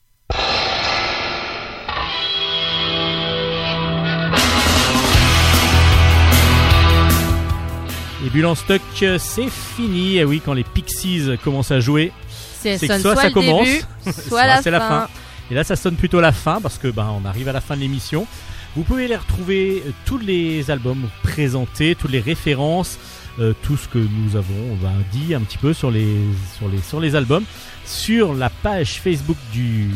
Et 8.27 8.29
bulle 8.29 8.45
en 8.45 8.55
stock, 8.55 8.81
c'est 9.19 9.49
fini. 9.49 10.17
Et 10.17 10.25
oui, 10.25 10.41
quand 10.43 10.51
les 10.51 10.65
Pixies 10.65 11.29
commencent 11.45 11.71
à 11.71 11.79
jouer, 11.79 12.11
C'est 12.59 12.77
que 12.77 12.85
soit 12.85 12.99
soit, 12.99 13.15
ça 13.15 13.31
commence, 13.31 13.65
début, 13.65 13.85
soit, 14.27 14.57
c'est 14.61 14.69
la 14.69 14.81
fin. 14.81 15.07
Et 15.49 15.53
là, 15.53 15.63
ça 15.63 15.77
sonne 15.77 15.95
plutôt 15.95 16.19
la 16.19 16.33
fin 16.33 16.59
parce 16.59 16.77
que 16.77 16.89
ben 16.89 17.07
on 17.23 17.25
arrive 17.25 17.47
à 17.47 17.53
la 17.53 17.61
fin 17.61 17.77
de 17.77 17.79
l'émission. 17.79 18.27
Vous 18.75 18.83
pouvez 18.83 19.07
les 19.07 19.15
retrouver 19.15 19.81
euh, 19.87 19.91
tous 20.03 20.17
les 20.17 20.69
albums 20.71 21.07
présentés, 21.23 21.95
toutes 21.95 22.11
les 22.11 22.19
références, 22.19 22.99
euh, 23.39 23.53
tout 23.63 23.77
ce 23.77 23.87
que 23.87 23.97
nous 23.97 24.35
avons 24.35 24.77
dit 25.13 25.33
un 25.33 25.39
petit 25.39 25.57
peu 25.57 25.71
sur 25.71 25.89
les 25.89 26.17
sur 26.57 26.67
les 26.67 26.81
sur 26.81 26.99
les 26.99 27.15
albums 27.15 27.45
sur 27.87 28.33
la 28.33 28.49
page 28.49 28.99
Facebook 29.01 29.37
du 29.53 29.87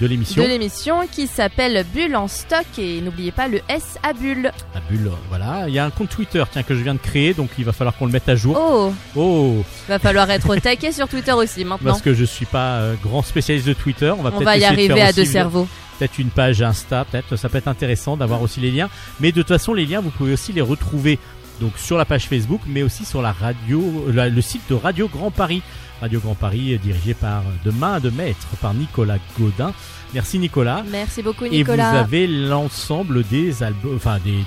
de 0.00 0.06
l'émission. 0.06 0.42
De 0.42 0.48
l'émission 0.48 1.06
qui 1.10 1.26
s'appelle 1.26 1.84
Bulle 1.94 2.16
en 2.16 2.26
stock 2.28 2.66
et 2.78 3.00
n'oubliez 3.00 3.30
pas 3.32 3.48
le 3.48 3.60
S 3.68 3.96
à 4.02 4.12
Bulle. 4.12 4.50
La 4.74 4.80
bulle, 4.90 5.10
voilà. 5.28 5.64
Il 5.68 5.74
y 5.74 5.78
a 5.78 5.84
un 5.84 5.90
compte 5.90 6.08
Twitter 6.10 6.42
tiens 6.52 6.62
que 6.62 6.74
je 6.74 6.82
viens 6.82 6.94
de 6.94 6.98
créer 6.98 7.34
donc 7.34 7.50
il 7.58 7.64
va 7.64 7.72
falloir 7.72 7.96
qu'on 7.96 8.06
le 8.06 8.12
mette 8.12 8.28
à 8.28 8.36
jour. 8.36 8.56
Oh, 8.60 8.92
Oh, 9.16 9.64
va 9.88 9.98
falloir 9.98 10.28
être 10.30 10.48
au 10.50 10.56
taquet 10.56 10.92
sur 10.92 11.08
Twitter 11.08 11.32
aussi 11.32 11.64
maintenant. 11.64 11.90
parce 11.92 12.02
que 12.02 12.12
je 12.14 12.24
suis 12.24 12.46
pas 12.46 12.78
euh, 12.80 12.94
grand 13.02 13.22
spécialiste 13.22 13.66
de 13.68 13.72
Twitter, 13.72 14.10
on 14.16 14.22
va 14.22 14.30
On 14.30 14.32
peut-être 14.32 14.44
va 14.44 14.56
y 14.56 14.60
de 14.60 14.64
arriver 14.66 15.00
à 15.02 15.12
deux 15.12 15.24
cerveaux. 15.24 15.68
peut-être 15.98 16.18
une 16.18 16.30
page 16.30 16.60
Insta, 16.62 17.04
peut-être 17.04 17.36
ça 17.36 17.48
peut 17.48 17.58
être 17.58 17.68
intéressant 17.68 18.16
d'avoir 18.16 18.42
aussi 18.42 18.60
les 18.60 18.70
liens. 18.70 18.88
Mais 19.20 19.30
de 19.32 19.40
toute 19.42 19.48
façon, 19.48 19.74
les 19.74 19.86
liens, 19.86 20.00
vous 20.00 20.10
pouvez 20.10 20.32
aussi 20.32 20.52
les 20.52 20.60
retrouver 20.60 21.18
donc 21.60 21.72
sur 21.76 21.96
la 21.98 22.04
page 22.04 22.26
Facebook, 22.28 22.60
mais 22.66 22.82
aussi 22.84 23.04
sur 23.04 23.20
la 23.22 23.32
radio, 23.32 24.06
la- 24.12 24.28
le 24.28 24.40
site 24.40 24.62
de 24.70 24.74
Radio 24.74 25.08
Grand 25.08 25.30
Paris. 25.32 25.62
Radio 26.00 26.20
Grand 26.20 26.34
Paris, 26.34 26.78
dirigé 26.78 27.14
par 27.14 27.42
de 27.64 27.70
main 27.70 28.00
de 28.00 28.10
maître 28.10 28.48
par 28.60 28.74
Nicolas 28.74 29.18
Gaudin. 29.38 29.72
Merci 30.14 30.38
Nicolas. 30.38 30.84
Merci 30.90 31.22
beaucoup 31.22 31.44
Et 31.44 31.50
Nicolas. 31.50 31.90
vous 31.90 31.96
avez 31.98 32.26
l'ensemble 32.26 33.24
des 33.24 33.62
albums, 33.62 33.96
enfin 33.96 34.18
des, 34.24 34.44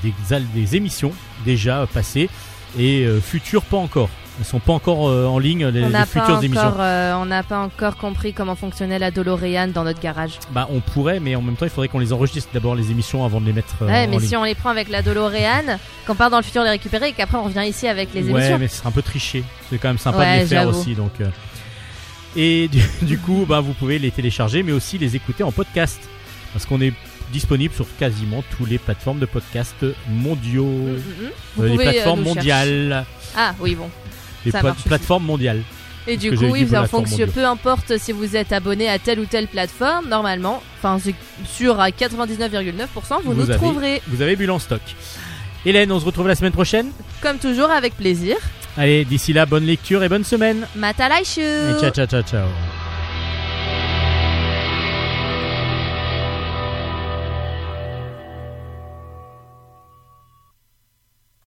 des 0.56 0.76
émissions 0.76 1.12
déjà 1.46 1.88
passées 1.94 2.30
et 2.78 3.06
euh, 3.06 3.20
futures 3.20 3.64
pas 3.64 3.78
encore. 3.78 4.10
Elles 4.40 4.46
sont 4.46 4.60
pas 4.60 4.74
encore 4.74 5.08
euh, 5.10 5.26
en 5.28 5.38
ligne 5.40 5.68
les, 5.68 5.84
on 5.84 5.90
les 5.90 6.06
futures 6.06 6.40
pas, 6.40 6.44
émissions. 6.44 6.74
euh, 6.80 7.14
on 7.16 7.26
n'a 7.26 7.44
pas 7.44 7.60
encore 7.60 7.98
compris 7.98 8.34
comment 8.34 8.56
fonctionnait 8.56 8.98
la 8.98 9.12
DeLorean 9.12 9.68
dans 9.68 9.84
notre 9.84 10.00
garage. 10.00 10.40
Bah 10.52 10.68
on 10.72 10.80
pourrait, 10.80 11.20
mais 11.20 11.36
en 11.36 11.42
même 11.42 11.56
temps 11.56 11.66
il 11.66 11.70
faudrait 11.70 11.90
qu'on 11.90 12.00
les 12.00 12.14
enregistre 12.14 12.50
d'abord 12.54 12.74
les 12.76 12.92
émissions 12.92 13.24
avant 13.26 13.42
de 13.42 13.46
les 13.46 13.54
mettre 13.54 13.76
euh, 13.82 13.88
ouais, 13.88 14.06
en 14.06 14.10
mais 14.10 14.18
ligne. 14.18 14.28
si 14.30 14.36
on 14.38 14.44
les 14.44 14.56
prend 14.56 14.70
avec 14.70 14.90
la 14.90 15.02
DeLorean, 15.02 15.78
qu'on 16.08 16.16
part 16.16 16.30
dans 16.30 16.38
le 16.38 16.44
futur 16.44 16.64
les 16.64 16.70
récupérer 16.72 17.10
et 17.10 17.14
qu'après 17.14 17.38
on 17.38 17.44
revient 17.44 17.66
ici 17.68 17.88
avec 17.88 18.14
les 18.14 18.24
ouais, 18.24 18.30
émissions. 18.32 18.58
mais 18.58 18.68
ce 18.70 18.78
sera 18.78 18.90
un 18.90 18.94
peu 18.94 19.02
triché. 19.02 19.44
C'est 19.70 19.78
quand 19.78 19.90
même 19.90 19.98
sympa 19.98 20.20
Ouais, 20.20 20.38
de 20.38 20.42
les 20.44 20.48
faire 20.48 20.68
aussi. 20.68 20.96
Donc, 20.96 21.12
euh. 21.20 21.28
Et 22.36 22.70
du, 22.70 22.82
du 23.06 23.18
coup, 23.20 23.46
bah, 23.48 23.60
vous 23.60 23.74
pouvez 23.74 24.00
les 24.00 24.12
télécharger, 24.12 24.64
mais 24.64 24.72
aussi 24.72 24.98
les 24.98 25.16
écouter 25.18 25.44
en 25.44 25.52
podcast. 25.52 26.00
Parce 26.54 26.66
qu'on 26.66 26.82
est 26.82 26.94
disponible 27.32 27.74
sur 27.74 27.86
quasiment 27.98 28.44
toutes 28.58 28.70
les 28.70 28.78
plateformes 28.78 29.20
de 29.20 29.26
podcast 29.26 29.76
mondiaux. 30.10 30.66
Mm, 30.66 30.92
mm, 30.96 30.96
mm. 30.96 31.32
Vous 31.58 31.64
les 31.64 31.76
plateformes 31.78 32.22
mondiales. 32.24 33.06
Ah 33.38 33.54
oui 33.60 33.76
bon. 33.76 33.90
Les 34.46 34.52
pla- 34.52 34.64
marche 34.64 34.84
plateformes 34.84 35.26
mondiales. 35.26 35.62
Et 36.08 36.18
du 36.18 36.36
coup, 36.36 36.46
oui, 36.46 36.68
en 36.76 36.88
fonction, 36.88 37.28
peu 37.28 37.46
importe 37.46 37.98
si 38.00 38.12
vous 38.12 38.36
êtes 38.36 38.52
abonné 38.52 38.90
à 38.90 38.98
telle 38.98 39.20
ou 39.20 39.26
telle 39.26 39.48
plateforme, 39.48 40.10
normalement, 40.10 40.64
enfin 40.82 40.98
à 41.80 41.90
99,9%, 41.92 43.22
vous, 43.24 43.32
Vous 43.32 43.34
nous 43.36 43.42
avez- 43.50 43.56
trouverez 43.56 44.02
Vous 44.08 44.22
avez 44.24 44.36
Bulle 44.36 44.50
en 44.52 44.58
stock. 44.60 44.82
Hélène, 45.64 45.92
on 45.92 46.00
se 46.00 46.06
retrouve 46.06 46.28
la 46.28 46.36
semaine 46.36 46.54
prochaine. 46.54 46.88
comme 47.22 47.38
toujours 47.38 47.70
avec 47.70 47.96
plaisir. 47.96 48.36
Allez, 48.78 49.06
d'ici 49.06 49.32
là, 49.32 49.46
bonne 49.46 49.66
lecture 49.66 50.02
et 50.04 50.10
bonne 50.10 50.24
semaine. 50.24 50.66
Matalaishu 50.76 51.42
Et 51.42 51.80
ciao, 51.80 51.92
ciao, 51.92 52.08
ciao, 52.08 52.24
ciao. 52.24 52.48